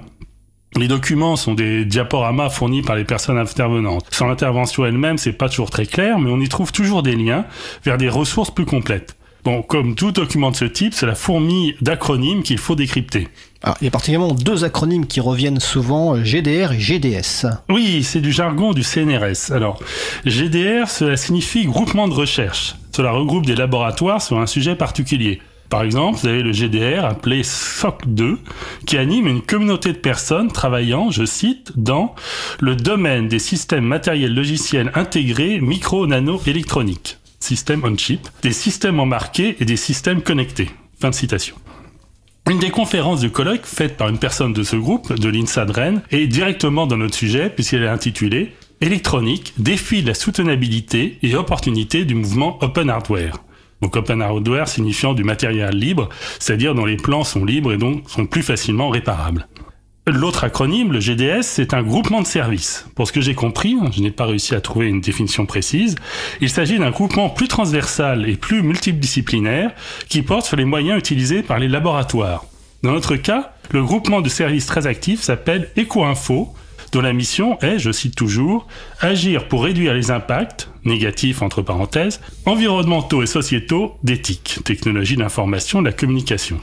Les 0.75 0.87
documents 0.87 1.35
sont 1.35 1.53
des 1.53 1.85
diaporamas 1.85 2.49
fournis 2.49 2.81
par 2.81 2.95
les 2.95 3.05
personnes 3.05 3.37
intervenantes. 3.37 4.05
Sans 4.11 4.27
l'intervention 4.27 4.85
elle-même, 4.85 5.17
c'est 5.17 5.33
pas 5.33 5.49
toujours 5.49 5.69
très 5.69 5.85
clair, 5.85 6.19
mais 6.19 6.29
on 6.29 6.39
y 6.39 6.49
trouve 6.49 6.71
toujours 6.71 7.03
des 7.03 7.15
liens 7.15 7.45
vers 7.83 7.97
des 7.97 8.09
ressources 8.09 8.51
plus 8.51 8.65
complètes. 8.65 9.17
Bon, 9.43 9.61
comme 9.61 9.95
tout 9.95 10.11
document 10.11 10.51
de 10.51 10.57
ce 10.57 10.65
type, 10.65 10.93
c'est 10.93 11.05
la 11.05 11.15
fourmi 11.15 11.73
d'acronymes 11.79 12.43
qu'il 12.43 12.57
faut 12.57 12.75
décrypter. 12.75 13.29
Alors, 13.63 13.77
il 13.81 13.85
y 13.85 13.87
a 13.87 13.91
particulièrement 13.91 14.33
deux 14.33 14.65
acronymes 14.65 15.07
qui 15.07 15.21
reviennent 15.21 15.61
souvent, 15.61 16.21
GDR 16.21 16.73
et 16.73 16.79
GDS. 16.79 17.47
Oui, 17.69 18.03
c'est 18.03 18.19
du 18.19 18.31
jargon 18.33 18.73
du 18.73 18.83
CNRS. 18.83 19.51
Alors, 19.51 19.79
GDR, 20.25 20.89
cela 20.89 21.15
signifie 21.15 21.65
groupement 21.65 22.09
de 22.09 22.13
recherche. 22.13 22.75
Cela 22.91 23.11
regroupe 23.11 23.45
des 23.45 23.55
laboratoires 23.55 24.21
sur 24.21 24.37
un 24.37 24.47
sujet 24.47 24.75
particulier. 24.75 25.39
Par 25.69 25.83
exemple, 25.83 26.19
vous 26.19 26.27
avez 26.27 26.43
le 26.43 26.53
GDR 26.53 27.03
appelé 27.03 27.41
SOC2 27.41 28.37
qui 28.85 28.97
anime 28.97 29.27
une 29.27 29.41
communauté 29.41 29.91
de 29.91 29.97
personnes 29.97 30.51
travaillant, 30.51 31.11
je 31.11 31.25
cite, 31.25 31.73
dans 31.75 32.15
le 32.59 32.75
domaine 32.75 33.27
des 33.27 33.39
systèmes 33.39 33.85
matériels 33.85 34.33
logiciels 34.33 34.91
intégrés 34.95 35.59
micro-nano-électroniques, 35.59 37.17
système 37.39 37.83
on-chip, 37.83 38.27
des 38.43 38.53
systèmes 38.53 38.99
embarqués 38.99 39.57
et 39.59 39.65
des 39.65 39.77
systèmes 39.77 40.21
connectés. 40.21 40.69
Fin 40.99 41.09
de 41.09 41.15
citation. 41.15 41.55
Une 42.49 42.59
des 42.59 42.69
conférences 42.69 43.19
du 43.19 43.29
colloque 43.29 43.65
faite 43.65 43.97
par 43.97 44.07
une 44.07 44.19
personne 44.19 44.53
de 44.53 44.63
ce 44.63 44.77
groupe, 44.77 45.13
de 45.13 45.27
l'INSA 45.27 45.65
de 45.65 45.73
est 46.11 46.27
directement 46.27 46.87
dans 46.87 46.95
notre 46.95 47.15
sujet 47.15 47.49
puisqu'elle 47.49 47.83
est 47.83 47.89
intitulée 47.89 48.53
Électronique, 48.79 49.53
défi 49.57 50.03
de 50.03 50.07
la 50.07 50.13
soutenabilité 50.13 51.17
et 51.23 51.35
opportunité 51.35 52.05
du 52.05 52.13
mouvement 52.13 52.59
Open 52.61 52.91
Hardware. 52.91 53.39
Donc 53.81 53.95
open 53.95 54.21
hardware 54.21 54.67
signifiant 54.67 55.13
du 55.13 55.23
matériel 55.23 55.75
libre, 55.75 56.09
c'est-à-dire 56.39 56.73
dont 56.73 56.85
les 56.85 56.97
plans 56.97 57.23
sont 57.23 57.45
libres 57.45 57.73
et 57.73 57.77
donc 57.77 58.09
sont 58.09 58.25
plus 58.25 58.43
facilement 58.43 58.89
réparables. 58.89 59.47
L'autre 60.09 60.45
acronyme, 60.45 60.93
le 60.93 61.01
GDS, 61.01 61.41
c'est 61.43 61.73
un 61.73 61.83
groupement 61.83 62.21
de 62.21 62.27
services. 62.27 62.87
Pour 62.95 63.07
ce 63.07 63.11
que 63.11 63.19
j'ai 63.19 63.35
compris, 63.35 63.75
hein, 63.79 63.89
je 63.91 64.01
n'ai 64.01 64.09
pas 64.09 64.25
réussi 64.25 64.55
à 64.55 64.61
trouver 64.61 64.87
une 64.87 65.01
définition 65.01 65.45
précise, 65.45 65.95
il 66.39 66.49
s'agit 66.49 66.79
d'un 66.79 66.91
groupement 66.91 67.29
plus 67.29 67.49
transversal 67.49 68.27
et 68.29 68.37
plus 68.37 68.63
multidisciplinaire 68.63 69.71
qui 70.07 70.21
porte 70.21 70.45
sur 70.45 70.55
les 70.55 70.63
moyens 70.63 70.97
utilisés 70.97 71.43
par 71.43 71.59
les 71.59 71.67
laboratoires. 71.67 72.45
Dans 72.83 72.93
notre 72.93 73.17
cas, 73.17 73.51
le 73.71 73.83
groupement 73.83 74.21
de 74.21 74.29
services 74.29 74.65
très 74.65 74.87
actif 74.87 75.21
s'appelle 75.21 75.69
EcoInfo, 75.77 76.53
dont 76.97 77.03
la 77.03 77.13
mission 77.13 77.59
est, 77.59 77.77
je 77.77 77.91
cite 77.91 78.15
toujours, 78.15 78.65
agir 79.01 79.47
pour 79.47 79.63
réduire 79.63 79.93
les 79.93 80.09
impacts, 80.09 80.71
négatifs 80.83 81.43
entre 81.43 81.61
parenthèses, 81.61 82.19
environnementaux 82.47 83.21
et 83.21 83.27
sociétaux 83.27 83.99
d'éthique, 84.01 84.61
technologie 84.65 85.15
d'information, 85.15 85.81
de 85.81 85.85
la 85.85 85.93
communication. 85.93 86.59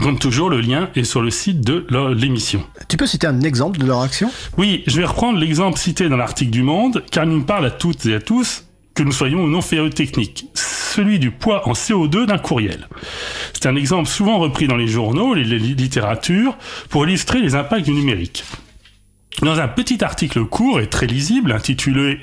Comme 0.00 0.20
toujours, 0.20 0.50
le 0.50 0.60
lien 0.60 0.88
est 0.94 1.02
sur 1.02 1.20
le 1.20 1.30
site 1.30 1.62
de 1.62 1.84
l'émission. 2.14 2.64
Tu 2.88 2.96
peux 2.96 3.08
citer 3.08 3.26
un 3.26 3.40
exemple 3.40 3.80
de 3.80 3.86
leur 3.86 4.02
action? 4.02 4.30
Oui, 4.56 4.84
je 4.86 5.00
vais 5.00 5.04
reprendre 5.04 5.36
l'exemple 5.36 5.80
cité 5.80 6.08
dans 6.08 6.16
l'article 6.16 6.52
du 6.52 6.62
Monde, 6.62 7.02
car 7.10 7.24
il 7.24 7.30
nous 7.30 7.42
parle 7.42 7.66
à 7.66 7.70
toutes 7.72 8.06
et 8.06 8.14
à 8.14 8.20
tous 8.20 8.66
que 8.94 9.02
nous 9.02 9.10
soyons 9.10 9.42
ou 9.42 9.48
non 9.48 9.62
féru 9.62 9.90
techniques. 9.90 10.46
Celui 10.54 11.18
du 11.18 11.32
poids 11.32 11.68
en 11.68 11.72
CO2 11.72 12.26
d'un 12.26 12.38
courriel. 12.38 12.86
C'est 13.52 13.66
un 13.66 13.74
exemple 13.74 14.08
souvent 14.08 14.38
repris 14.38 14.68
dans 14.68 14.76
les 14.76 14.86
journaux, 14.86 15.34
les 15.34 15.42
littératures, 15.58 16.56
pour 16.88 17.04
illustrer 17.04 17.40
les 17.40 17.56
impacts 17.56 17.86
du 17.86 17.92
numérique. 17.92 18.44
Dans 19.42 19.60
un 19.60 19.68
petit 19.68 20.02
article 20.02 20.44
court 20.46 20.80
et 20.80 20.86
très 20.86 21.06
lisible 21.06 21.52
intitulé, 21.52 22.20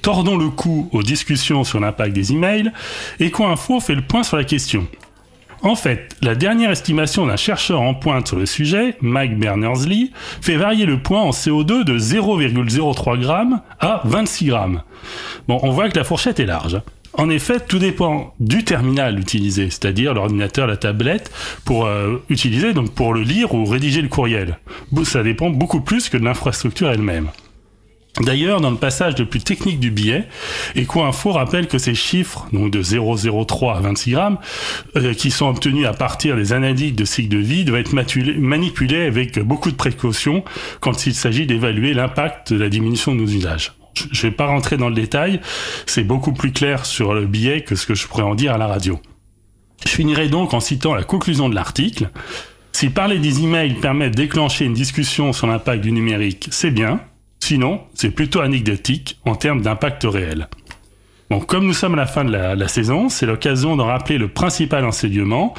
Tordons 0.00 0.38
le 0.38 0.48
cou 0.48 0.88
aux 0.92 1.02
discussions 1.02 1.62
sur 1.62 1.78
l'impact 1.78 2.14
des 2.14 2.32
emails, 2.32 2.72
EcoInfo 3.20 3.80
fait 3.80 3.94
le 3.94 4.02
point 4.02 4.22
sur 4.22 4.38
la 4.38 4.44
question. 4.44 4.86
En 5.62 5.76
fait, 5.76 6.16
la 6.22 6.34
dernière 6.34 6.70
estimation 6.70 7.26
d'un 7.26 7.36
chercheur 7.36 7.82
en 7.82 7.94
pointe 7.94 8.26
sur 8.26 8.36
le 8.36 8.46
sujet, 8.46 8.96
Mike 9.00 9.38
Berners-Lee, 9.38 10.10
fait 10.40 10.56
varier 10.56 10.86
le 10.86 11.00
poids 11.00 11.20
en 11.20 11.30
CO2 11.30 11.84
de 11.84 11.98
0,03 11.98 13.20
g 13.20 13.56
à 13.78 14.00
26 14.04 14.46
g. 14.46 14.56
Bon, 15.46 15.60
on 15.62 15.70
voit 15.70 15.88
que 15.88 15.98
la 15.98 16.04
fourchette 16.04 16.40
est 16.40 16.46
large. 16.46 16.80
En 17.14 17.28
effet, 17.28 17.60
tout 17.60 17.78
dépend 17.78 18.34
du 18.40 18.64
terminal 18.64 19.18
utilisé, 19.18 19.68
c'est-à-dire 19.68 20.14
l'ordinateur, 20.14 20.66
la 20.66 20.76
tablette, 20.76 21.30
pour 21.64 21.86
euh, 21.86 22.22
utiliser, 22.30 22.72
donc 22.72 22.92
pour 22.94 23.12
le 23.12 23.20
lire 23.22 23.54
ou 23.54 23.64
rédiger 23.64 24.00
le 24.00 24.08
courriel. 24.08 24.58
Ça 25.04 25.22
dépend 25.22 25.50
beaucoup 25.50 25.82
plus 25.82 26.08
que 26.08 26.16
de 26.16 26.24
l'infrastructure 26.24 26.88
elle-même. 26.90 27.28
D'ailleurs, 28.20 28.60
dans 28.60 28.70
le 28.70 28.76
passage 28.76 29.18
le 29.18 29.24
plus 29.24 29.40
technique 29.40 29.80
du 29.80 29.90
billet, 29.90 30.26
EcoInfo 30.76 31.32
rappelle 31.32 31.66
que 31.66 31.78
ces 31.78 31.94
chiffres, 31.94 32.46
donc 32.52 32.70
de 32.70 32.82
0,03 32.82 33.76
à 33.76 33.80
26 33.80 34.10
grammes, 34.10 34.38
euh, 34.96 35.14
qui 35.14 35.30
sont 35.30 35.46
obtenus 35.46 35.86
à 35.86 35.94
partir 35.94 36.36
des 36.36 36.52
analyses 36.52 36.94
de 36.94 37.04
cycle 37.06 37.30
de 37.30 37.38
vie, 37.38 37.64
doivent 37.64 37.80
être 37.80 37.94
manipulés 38.38 39.06
avec 39.06 39.38
beaucoup 39.38 39.70
de 39.70 39.76
précautions 39.76 40.44
quand 40.80 41.06
il 41.06 41.14
s'agit 41.14 41.46
d'évaluer 41.46 41.94
l'impact 41.94 42.52
de 42.52 42.58
la 42.58 42.68
diminution 42.68 43.14
de 43.14 43.20
nos 43.20 43.28
usages. 43.28 43.72
Je 43.94 44.22
vais 44.22 44.32
pas 44.32 44.46
rentrer 44.46 44.76
dans 44.76 44.88
le 44.88 44.94
détail, 44.94 45.40
c'est 45.86 46.04
beaucoup 46.04 46.32
plus 46.32 46.52
clair 46.52 46.86
sur 46.86 47.14
le 47.14 47.26
billet 47.26 47.62
que 47.62 47.74
ce 47.74 47.86
que 47.86 47.94
je 47.94 48.06
pourrais 48.06 48.22
en 48.22 48.34
dire 48.34 48.52
à 48.52 48.58
la 48.58 48.66
radio. 48.66 49.00
Je 49.84 49.90
finirai 49.90 50.28
donc 50.28 50.54
en 50.54 50.60
citant 50.60 50.94
la 50.94 51.02
conclusion 51.02 51.48
de 51.48 51.54
l'article. 51.54 52.10
Si 52.72 52.88
parler 52.88 53.18
des 53.18 53.42
emails 53.42 53.74
permet 53.74 54.10
de 54.10 54.14
déclencher 54.14 54.64
une 54.64 54.74
discussion 54.74 55.32
sur 55.32 55.46
l'impact 55.46 55.82
du 55.82 55.92
numérique, 55.92 56.48
c'est 56.50 56.70
bien, 56.70 57.00
Sinon, 57.42 57.80
c'est 57.94 58.12
plutôt 58.12 58.38
anecdotique 58.38 59.18
en 59.24 59.34
termes 59.34 59.62
d'impact 59.62 60.04
réel. 60.04 60.46
Bon, 61.28 61.40
comme 61.40 61.66
nous 61.66 61.72
sommes 61.72 61.94
à 61.94 61.96
la 61.96 62.06
fin 62.06 62.24
de 62.24 62.30
la, 62.30 62.54
la 62.54 62.68
saison, 62.68 63.08
c'est 63.08 63.26
l'occasion 63.26 63.74
d'en 63.74 63.86
rappeler 63.86 64.16
le 64.16 64.28
principal 64.28 64.84
enseignement. 64.84 65.52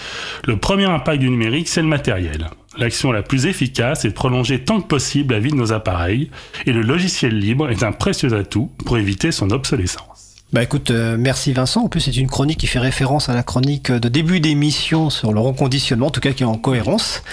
Le 0.45 0.55
premier 0.55 0.85
impact 0.85 1.19
du 1.19 1.30
numérique, 1.30 1.68
c'est 1.68 1.81
le 1.81 1.89
matériel. 1.89 2.47
L'action 2.77 3.11
la 3.11 3.21
plus 3.21 3.45
efficace 3.45 4.03
est 4.03 4.09
de 4.09 4.13
prolonger 4.13 4.63
tant 4.63 4.81
que 4.81 4.87
possible 4.87 5.33
la 5.33 5.39
vie 5.39 5.51
de 5.51 5.55
nos 5.55 5.73
appareils, 5.73 6.31
et 6.65 6.73
le 6.73 6.81
logiciel 6.81 7.37
libre 7.37 7.69
est 7.69 7.83
un 7.83 7.91
précieux 7.91 8.33
atout 8.33 8.71
pour 8.85 8.97
éviter 8.97 9.31
son 9.31 9.51
obsolescence. 9.51 10.32
Bah 10.53 10.61
écoute, 10.61 10.91
euh, 10.91 11.15
merci 11.17 11.51
Vincent. 11.51 11.81
En 11.81 11.88
plus, 11.88 11.99
c'est 11.99 12.15
une 12.15 12.27
chronique 12.27 12.59
qui 12.59 12.67
fait 12.67 12.77
référence 12.77 13.27
à 13.27 13.34
la 13.34 13.41
chronique 13.41 13.91
de 13.91 14.07
début 14.07 14.39
d'émission 14.39 15.09
sur 15.09 15.34
le 15.34 15.39
reconditionnement, 15.39 16.07
en 16.07 16.11
tout 16.11 16.19
cas 16.19 16.31
qui 16.31 16.43
est 16.43 16.45
en 16.45 16.59
cohérence. 16.59 17.23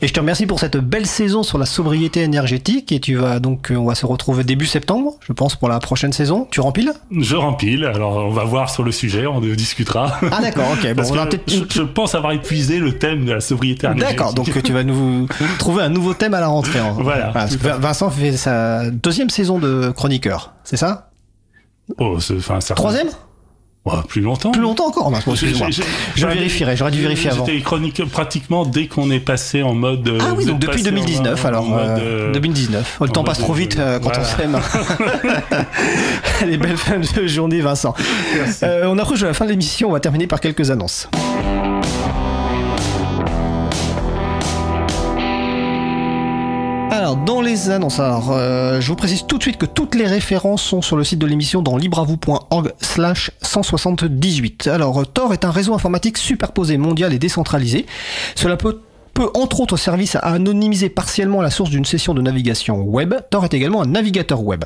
Et 0.00 0.08
je 0.08 0.14
te 0.14 0.20
remercie 0.20 0.46
pour 0.46 0.58
cette 0.60 0.78
belle 0.78 1.04
saison 1.04 1.42
sur 1.42 1.58
la 1.58 1.66
sobriété 1.66 2.22
énergétique. 2.22 2.90
Et 2.90 3.00
tu 3.00 3.16
vas 3.16 3.38
donc, 3.38 3.70
euh, 3.70 3.76
on 3.76 3.84
va 3.84 3.94
se 3.94 4.06
retrouver 4.06 4.44
début 4.44 4.64
septembre, 4.64 5.12
je 5.20 5.34
pense, 5.34 5.56
pour 5.56 5.68
la 5.68 5.78
prochaine 5.78 6.14
saison. 6.14 6.48
Tu 6.50 6.62
rempiles 6.62 6.94
Je 7.14 7.36
rempile. 7.36 7.84
Alors, 7.84 8.16
on 8.16 8.30
va 8.30 8.44
voir 8.44 8.70
sur 8.70 8.82
le 8.82 8.92
sujet, 8.92 9.26
on 9.26 9.40
discutera. 9.40 10.18
Ah 10.32 10.40
d'accord, 10.40 10.68
ok. 10.72 10.94
Bon, 10.94 11.02
on 11.10 11.14
va 11.14 11.28
je, 11.46 11.56
je, 11.68 11.82
pense 11.82 12.14
avoir 12.14 12.32
épuisé 12.32 12.78
le 12.78 12.96
thème 12.96 13.26
de 13.26 13.32
la 13.32 13.40
sobriété 13.40 13.86
énergétique. 13.86 14.16
D'accord, 14.16 14.32
donc 14.32 14.62
tu 14.62 14.72
vas 14.72 14.84
nous 14.84 15.28
trouver 15.58 15.82
un 15.82 15.90
nouveau 15.90 16.14
thème 16.14 16.32
à 16.32 16.40
la 16.40 16.46
rentrée. 16.46 16.78
Voilà. 16.98 17.26
parce 17.26 17.56
que 17.56 17.66
Vincent 17.66 18.08
fait 18.08 18.32
sa 18.32 18.90
deuxième 18.90 19.28
saison 19.28 19.58
de 19.58 19.90
chroniqueur, 19.90 20.54
c'est 20.64 20.78
ça? 20.78 21.10
Oh, 21.98 22.16
enfin, 22.16 22.60
ça... 22.60 22.74
Troisième 22.74 23.10
plus 24.08 24.22
longtemps. 24.22 24.52
Plus 24.52 24.62
longtemps 24.62 24.86
encore, 24.88 25.12
excuse-moi. 25.14 25.68
Je 26.14 26.26
vérifierai, 26.26 26.76
j'aurais 26.76 26.90
dû 26.90 27.02
vérifier 27.02 27.30
avant. 27.30 27.44
J'étais 27.44 27.60
chronique 27.60 28.02
pratiquement 28.10 28.64
dès 28.64 28.86
qu'on 28.86 29.10
est 29.10 29.20
passé 29.20 29.62
en 29.62 29.74
mode. 29.74 30.10
Ah 30.20 30.32
oui, 30.36 30.46
donc 30.46 30.58
depuis 30.58 30.82
2019, 30.82 31.44
en, 31.44 31.48
alors. 31.48 31.70
En 31.70 31.78
euh, 31.78 32.32
2019. 32.32 32.98
le 33.00 33.08
temps 33.08 33.24
passe 33.24 33.38
trop 33.38 33.52
vite 33.52 33.76
euh, 33.78 33.98
quand 33.98 34.10
voilà. 34.14 34.22
on 34.22 34.36
s'aime. 34.38 34.60
Les 36.46 36.56
belles 36.56 36.76
fins 36.76 36.98
de 36.98 37.26
journée, 37.26 37.60
Vincent. 37.60 37.94
Euh, 38.62 38.86
on 38.86 38.98
approche 38.98 39.20
de 39.20 39.26
la 39.26 39.34
fin 39.34 39.44
de 39.44 39.50
l'émission, 39.50 39.90
on 39.90 39.92
va 39.92 40.00
terminer 40.00 40.26
par 40.26 40.40
quelques 40.40 40.70
annonces. 40.70 41.08
Dans 47.16 47.40
les 47.40 47.70
annonces, 47.70 48.00
alors, 48.00 48.32
euh, 48.32 48.80
je 48.80 48.88
vous 48.88 48.96
précise 48.96 49.24
tout 49.26 49.38
de 49.38 49.42
suite 49.42 49.56
que 49.56 49.66
toutes 49.66 49.94
les 49.94 50.06
références 50.06 50.62
sont 50.62 50.82
sur 50.82 50.96
le 50.96 51.04
site 51.04 51.18
de 51.18 51.26
l'émission 51.26 51.62
dans 51.62 51.76
libravou.org 51.76 52.72
slash 52.80 53.30
178. 53.40 54.66
Alors, 54.66 55.06
Tor 55.06 55.32
est 55.32 55.44
un 55.44 55.50
réseau 55.50 55.74
informatique 55.74 56.18
superposé, 56.18 56.76
mondial 56.76 57.12
et 57.12 57.18
décentralisé. 57.18 57.86
Cela 58.34 58.56
peut 58.56 58.80
peut 59.14 59.30
entre 59.34 59.60
autres 59.60 59.76
servir 59.76 60.16
à 60.16 60.32
anonymiser 60.32 60.88
partiellement 60.88 61.40
la 61.40 61.50
source 61.50 61.70
d'une 61.70 61.84
session 61.84 62.14
de 62.14 62.20
navigation 62.20 62.82
web. 62.82 63.14
Tor 63.30 63.44
est 63.44 63.54
également 63.54 63.80
un 63.82 63.86
navigateur 63.86 64.42
web. 64.42 64.64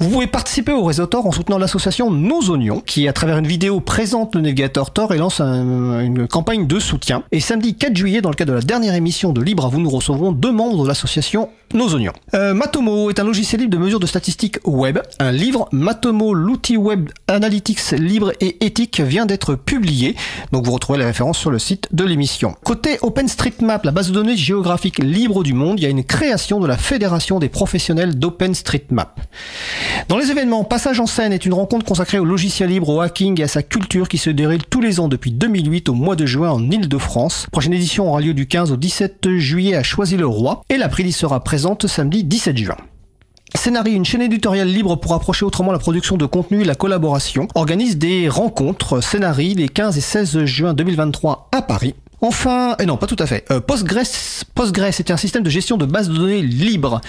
Vous 0.00 0.10
pouvez 0.10 0.26
participer 0.26 0.72
au 0.72 0.84
réseau 0.84 1.06
Tor 1.06 1.26
en 1.26 1.32
soutenant 1.32 1.58
l'association 1.58 2.10
Nos 2.10 2.50
Oignons, 2.50 2.80
qui 2.84 3.08
à 3.08 3.12
travers 3.12 3.38
une 3.38 3.46
vidéo 3.46 3.80
présente 3.80 4.34
le 4.34 4.40
navigateur 4.40 4.92
Tor 4.92 5.14
et 5.14 5.18
lance 5.18 5.40
un, 5.40 6.00
une 6.00 6.26
campagne 6.26 6.66
de 6.66 6.78
soutien. 6.80 7.22
Et 7.30 7.40
samedi 7.40 7.76
4 7.76 7.96
juillet, 7.96 8.20
dans 8.20 8.30
le 8.30 8.34
cadre 8.34 8.52
de 8.52 8.56
la 8.56 8.64
dernière 8.64 8.94
émission 8.94 9.32
de 9.32 9.40
Libre 9.40 9.66
à 9.66 9.68
vous, 9.68 9.80
nous 9.80 9.90
recevrons 9.90 10.32
deux 10.32 10.52
membres 10.52 10.82
de 10.82 10.88
l'association 10.88 11.48
Nos 11.72 11.94
Oignons. 11.94 12.12
Euh, 12.34 12.54
Matomo 12.54 13.10
est 13.10 13.18
un 13.18 13.24
logiciel 13.24 13.60
libre 13.60 13.72
de 13.72 13.78
mesure 13.78 14.00
de 14.00 14.06
statistiques 14.06 14.58
web. 14.64 14.98
Un 15.18 15.32
livre, 15.32 15.68
Matomo, 15.72 16.34
l'outil 16.34 16.76
web 16.76 17.10
analytics 17.28 17.92
libre 17.92 18.32
et 18.40 18.64
éthique, 18.64 19.00
vient 19.00 19.26
d'être 19.26 19.54
publié. 19.54 20.16
Donc 20.52 20.64
vous 20.64 20.72
retrouvez 20.72 20.98
les 20.98 21.04
références 21.04 21.38
sur 21.38 21.50
le 21.50 21.58
site 21.58 21.88
de 21.92 22.04
l'émission. 22.04 22.56
Côté 22.64 22.98
OpenStreetMap, 23.02 23.84
la 23.84 23.90
base 23.92 24.08
de 24.08 24.14
données 24.14 24.36
géographique 24.36 24.98
libre 24.98 25.42
du 25.42 25.52
monde, 25.52 25.78
il 25.78 25.82
y 25.84 25.86
a 25.86 25.90
une 25.90 26.04
création 26.04 26.58
de 26.60 26.66
la 26.66 26.76
Fédération 26.76 27.38
des 27.38 27.48
professionnels 27.48 28.18
d'OpenStreetMap. 28.18 29.20
Dans 30.08 30.18
les 30.18 30.30
événements, 30.30 30.64
Passage 30.64 30.98
en 30.98 31.06
scène 31.06 31.32
est 31.32 31.46
une 31.46 31.54
rencontre 31.54 31.84
consacrée 31.84 32.18
au 32.18 32.24
logiciel 32.24 32.70
libre, 32.70 32.88
au 32.88 33.00
hacking 33.00 33.40
et 33.40 33.44
à 33.44 33.48
sa 33.48 33.62
culture 33.62 34.08
qui 34.08 34.18
se 34.18 34.30
déroule 34.30 34.64
tous 34.68 34.80
les 34.80 34.98
ans 34.98 35.08
depuis 35.08 35.30
2008 35.30 35.88
au 35.88 35.94
mois 35.94 36.16
de 36.16 36.26
juin 36.26 36.50
en 36.50 36.70
Ile-de-France. 36.70 37.46
Prochaine 37.52 37.74
édition 37.74 38.08
aura 38.08 38.20
lieu 38.20 38.34
du 38.34 38.46
15 38.46 38.72
au 38.72 38.76
17 38.76 39.28
juillet 39.36 39.74
à 39.74 39.82
Choisy-le-Roi 39.82 40.62
et 40.68 40.76
la 40.76 40.88
sera 41.12 41.42
samedi 41.88 42.24
17 42.24 42.56
juin. 42.56 42.76
Scénarii, 43.56 43.94
une 43.94 44.04
chaîne 44.04 44.22
éditoriale 44.22 44.68
libre 44.68 44.96
pour 44.96 45.14
approcher 45.14 45.44
autrement 45.44 45.72
la 45.72 45.78
production 45.78 46.16
de 46.16 46.26
contenu 46.26 46.62
et 46.62 46.64
la 46.64 46.74
collaboration, 46.74 47.46
organise 47.54 47.98
des 47.98 48.28
rencontres 48.28 49.00
Scénarii 49.00 49.54
les 49.54 49.68
15 49.68 49.96
et 49.96 50.00
16 50.00 50.44
juin 50.44 50.74
2023 50.74 51.48
à 51.52 51.62
Paris. 51.62 51.94
Enfin, 52.20 52.74
et 52.80 52.86
non, 52.86 52.96
pas 52.96 53.06
tout 53.06 53.16
à 53.18 53.26
fait. 53.26 53.44
Euh, 53.50 53.60
Postgres, 53.60 54.00
Postgres 54.54 54.84
est 54.98 55.10
un 55.10 55.16
système 55.16 55.42
de 55.42 55.50
gestion 55.50 55.76
de 55.76 55.84
bases 55.84 56.08
de 56.08 56.16
données 56.16 56.42
libre. 56.42 57.00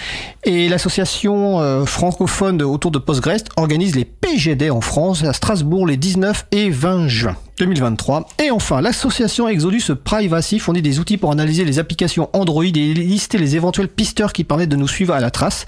Et 0.44 0.68
l'association 0.68 1.60
euh, 1.60 1.84
francophone 1.84 2.62
autour 2.62 2.90
de 2.90 2.98
Postgres 2.98 3.44
organise 3.56 3.96
les 3.96 4.04
PGD 4.04 4.70
en 4.70 4.80
France, 4.80 5.24
à 5.24 5.32
Strasbourg, 5.32 5.86
les 5.86 5.96
19 5.96 6.46
et 6.52 6.70
20 6.70 7.08
juin. 7.08 7.36
2023. 7.58 8.28
Et 8.44 8.50
enfin, 8.50 8.80
l'association 8.80 9.48
Exodus 9.48 9.94
Privacy 10.04 10.58
fournit 10.58 10.82
des 10.82 10.98
outils 10.98 11.16
pour 11.16 11.32
analyser 11.32 11.64
les 11.64 11.78
applications 11.78 12.28
Android 12.32 12.64
et 12.64 12.94
lister 12.94 13.38
les 13.38 13.56
éventuels 13.56 13.88
pisteurs 13.88 14.32
qui 14.32 14.44
permettent 14.44 14.68
de 14.68 14.76
nous 14.76 14.88
suivre 14.88 15.14
à 15.14 15.20
la 15.20 15.30
trace. 15.30 15.64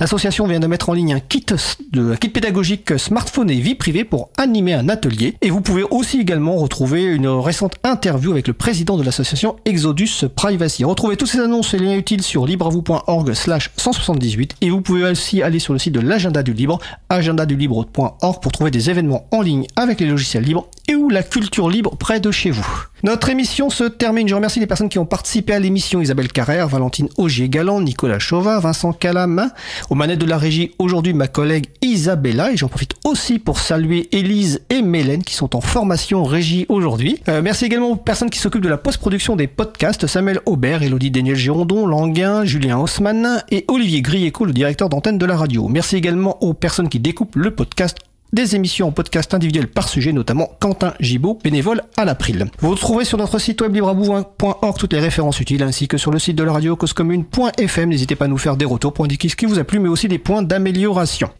L'association 0.00 0.46
vient 0.46 0.60
de 0.60 0.66
mettre 0.66 0.88
en 0.88 0.92
ligne 0.92 1.14
un 1.14 1.20
kit, 1.20 1.46
de, 1.92 2.12
un 2.12 2.16
kit 2.16 2.28
pédagogique 2.28 2.98
smartphone 2.98 3.50
et 3.50 3.60
vie 3.60 3.74
privée 3.74 4.04
pour 4.04 4.30
animer 4.36 4.74
un 4.74 4.88
atelier. 4.88 5.36
Et 5.42 5.50
vous 5.50 5.60
pouvez 5.60 5.84
aussi 5.90 6.20
également 6.20 6.56
retrouver 6.56 7.04
une 7.04 7.28
récente 7.28 7.76
interview 7.84 8.32
avec 8.32 8.48
le 8.48 8.54
président 8.54 8.96
de 8.96 9.02
l'association 9.02 9.56
Exodus 9.64 10.24
Privacy. 10.34 10.84
Retrouvez 10.84 11.16
toutes 11.16 11.28
ces 11.28 11.40
annonces 11.40 11.74
et 11.74 11.78
liens 11.78 11.96
utiles 11.96 12.22
sur 12.22 12.46
libravou.org 12.46 13.32
slash 13.34 13.70
178 13.76 14.56
et 14.60 14.70
vous 14.70 14.80
pouvez 14.80 15.04
aussi 15.04 15.42
aller 15.42 15.58
sur 15.58 15.72
le 15.72 15.78
site 15.78 15.94
de 15.94 16.00
l'agenda 16.00 16.42
du 16.42 16.52
libre, 16.52 16.78
agendadulibre.org 17.08 18.42
pour 18.42 18.52
trouver 18.52 18.70
des 18.70 18.90
événements 18.90 19.26
en 19.30 19.42
ligne 19.42 19.66
avec 19.76 20.00
les 20.00 20.06
logiciels 20.06 20.44
libres 20.44 20.68
et 20.88 20.94
où 20.94 21.08
la 21.08 21.22
culture 21.30 21.68
libre 21.68 21.96
près 21.96 22.20
de 22.20 22.30
chez 22.30 22.50
vous. 22.50 22.66
Notre 23.04 23.28
émission 23.28 23.70
se 23.70 23.84
termine. 23.84 24.26
Je 24.26 24.34
remercie 24.34 24.58
les 24.58 24.66
personnes 24.66 24.88
qui 24.88 24.98
ont 24.98 25.06
participé 25.06 25.52
à 25.52 25.60
l'émission. 25.60 26.00
Isabelle 26.00 26.32
Carrère, 26.32 26.66
Valentine 26.66 27.08
Augier-Galant, 27.16 27.80
Nicolas 27.80 28.18
Chauvin, 28.18 28.58
Vincent 28.58 28.92
Calam. 28.92 29.50
Aux 29.88 29.94
manettes 29.94 30.18
de 30.18 30.26
la 30.26 30.36
régie, 30.36 30.72
aujourd'hui, 30.80 31.12
ma 31.12 31.28
collègue 31.28 31.66
Isabella. 31.80 32.50
Et 32.50 32.56
j'en 32.56 32.66
profite 32.66 32.94
aussi 33.04 33.38
pour 33.38 33.60
saluer 33.60 34.08
Élise 34.10 34.62
et 34.68 34.82
Mélène 34.82 35.22
qui 35.22 35.34
sont 35.34 35.54
en 35.54 35.60
formation 35.60 36.24
régie 36.24 36.66
aujourd'hui. 36.68 37.20
Euh, 37.28 37.40
merci 37.40 37.66
également 37.66 37.90
aux 37.90 37.96
personnes 37.96 38.30
qui 38.30 38.40
s'occupent 38.40 38.64
de 38.64 38.68
la 38.68 38.78
post-production 38.78 39.36
des 39.36 39.46
podcasts. 39.46 40.08
Samuel 40.08 40.40
Aubert, 40.46 40.82
Elodie 40.82 41.12
Daniel 41.12 41.36
Girondon, 41.36 41.86
Languin, 41.86 42.44
Julien 42.44 42.78
Haussmann 42.78 43.44
et 43.50 43.64
Olivier 43.68 44.02
Grieco, 44.02 44.44
le 44.44 44.52
directeur 44.52 44.88
d'antenne 44.88 45.18
de 45.18 45.26
la 45.26 45.36
radio. 45.36 45.68
Merci 45.68 45.96
également 45.96 46.42
aux 46.42 46.54
personnes 46.54 46.88
qui 46.88 46.98
découpent 46.98 47.36
le 47.36 47.52
podcast 47.54 47.98
des 48.32 48.56
émissions 48.56 48.88
en 48.88 48.92
podcast 48.92 49.34
individuelles 49.34 49.68
par 49.68 49.88
sujet, 49.88 50.12
notamment 50.12 50.50
Quentin 50.60 50.94
Gibaud, 51.00 51.38
bénévole 51.42 51.82
à 51.96 52.04
l'April. 52.04 52.46
Vous 52.60 52.70
retrouverez 52.70 53.04
sur 53.04 53.18
notre 53.18 53.38
site 53.38 53.60
web 53.60 53.74
libreabouin.org 53.74 54.78
toutes 54.78 54.92
les 54.92 55.00
références 55.00 55.40
utiles, 55.40 55.62
ainsi 55.62 55.88
que 55.88 55.96
sur 55.96 56.10
le 56.10 56.18
site 56.18 56.36
de 56.36 56.44
la 56.44 56.52
radio 56.52 56.76
causecommune.fm. 56.76 57.88
N'hésitez 57.88 58.16
pas 58.16 58.26
à 58.26 58.28
nous 58.28 58.38
faire 58.38 58.56
des 58.56 58.64
retours 58.64 58.92
pour 58.92 59.04
indiquer 59.04 59.28
ce 59.28 59.36
qui 59.36 59.46
vous 59.46 59.58
a 59.58 59.64
plu, 59.64 59.78
mais 59.78 59.88
aussi 59.88 60.08
des 60.08 60.18
points 60.18 60.42
d'amélioration. 60.42 61.30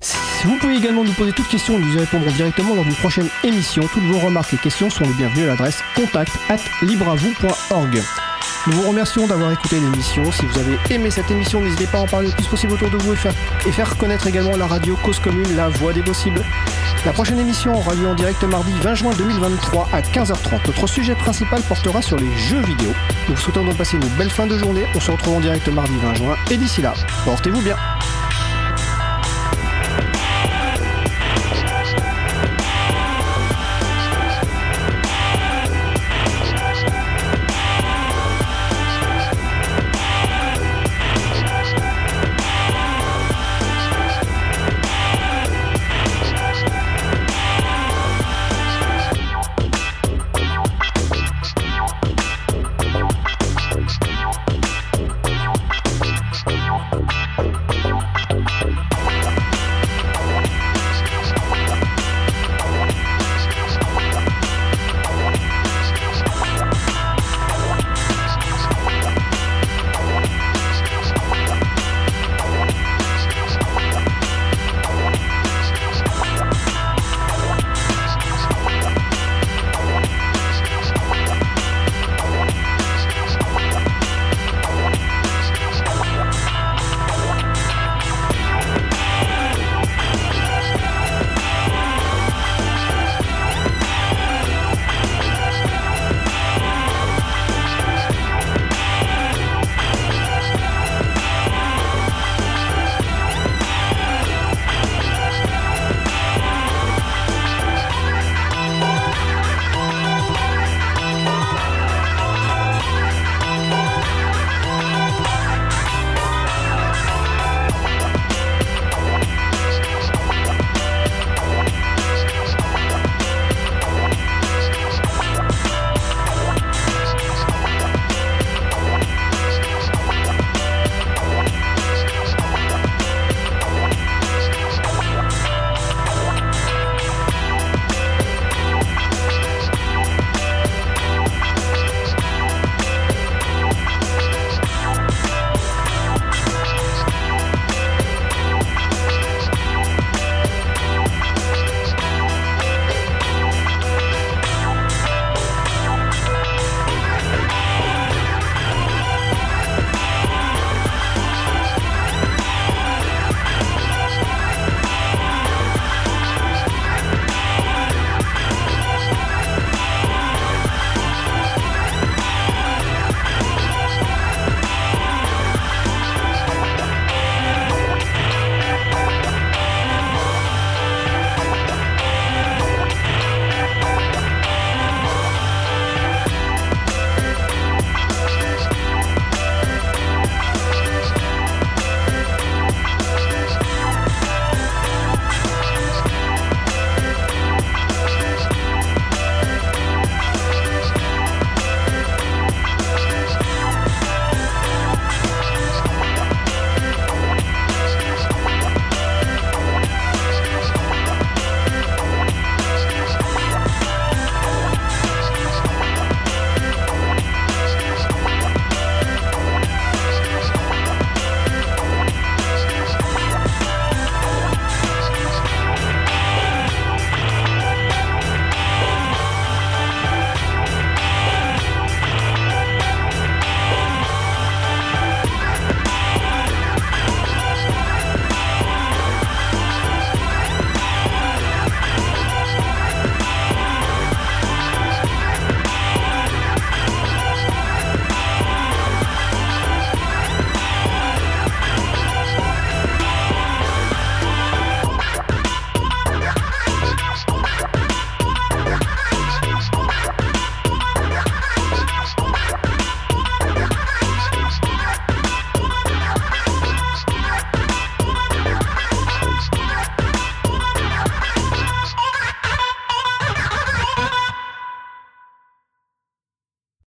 Vous 0.44 0.56
pouvez 0.58 0.76
également 0.76 1.04
nous 1.04 1.12
poser 1.12 1.32
toutes 1.32 1.48
questions, 1.48 1.78
nous 1.78 1.94
y 1.94 1.98
répondrons 1.98 2.30
directement 2.30 2.74
lors 2.74 2.84
d'une 2.84 2.94
prochaine 2.94 3.28
émission. 3.42 3.82
Toutes 3.92 4.04
vos 4.04 4.18
remarques 4.18 4.54
et 4.54 4.58
questions 4.58 4.90
sont 4.90 5.04
les 5.04 5.14
bienvenues 5.14 5.44
à 5.44 5.48
l'adresse 5.48 5.78
contact 5.96 6.32
at. 6.48 6.58
Nous 8.68 8.74
vous 8.74 8.88
remercions 8.88 9.26
d'avoir 9.26 9.50
écouté 9.50 9.80
l'émission. 9.80 10.30
Si 10.30 10.44
vous 10.44 10.58
avez 10.58 10.78
aimé 10.90 11.10
cette 11.10 11.30
émission, 11.30 11.58
n'hésitez 11.62 11.86
pas 11.86 11.98
à 11.98 12.00
en 12.02 12.06
parler 12.06 12.28
le 12.28 12.34
plus 12.34 12.46
possible 12.46 12.74
autour 12.74 12.90
de 12.90 12.98
vous 12.98 13.14
et 13.14 13.16
faire, 13.16 13.32
et 13.66 13.72
faire 13.72 13.96
connaître 13.96 14.26
également 14.26 14.54
la 14.58 14.66
radio 14.66 14.94
Cause 15.02 15.18
Commune, 15.20 15.56
la 15.56 15.70
voix 15.70 15.94
des 15.94 16.02
possibles. 16.02 16.44
La 17.06 17.14
prochaine 17.14 17.38
émission 17.38 17.74
aura 17.74 17.94
lieu 17.94 18.06
en 18.06 18.14
direct 18.14 18.42
mardi 18.44 18.72
20 18.82 18.94
juin 18.94 19.12
2023 19.16 19.88
à 19.90 20.02
15h30. 20.02 20.66
Notre 20.66 20.86
sujet 20.86 21.14
principal 21.14 21.62
portera 21.62 22.02
sur 22.02 22.18
les 22.18 22.36
jeux 22.36 22.60
vidéo. 22.60 22.90
Nous 23.30 23.36
vous 23.36 23.40
souhaitons 23.40 23.64
donc 23.64 23.78
passer 23.78 23.96
une 23.96 24.08
belle 24.18 24.30
fin 24.30 24.46
de 24.46 24.58
journée. 24.58 24.84
On 24.94 25.00
se 25.00 25.12
retrouve 25.12 25.36
en 25.36 25.40
direct 25.40 25.66
mardi 25.68 25.96
20 26.02 26.14
juin 26.16 26.36
et 26.50 26.58
d'ici 26.58 26.82
là, 26.82 26.92
portez-vous 27.24 27.62
bien. 27.62 27.76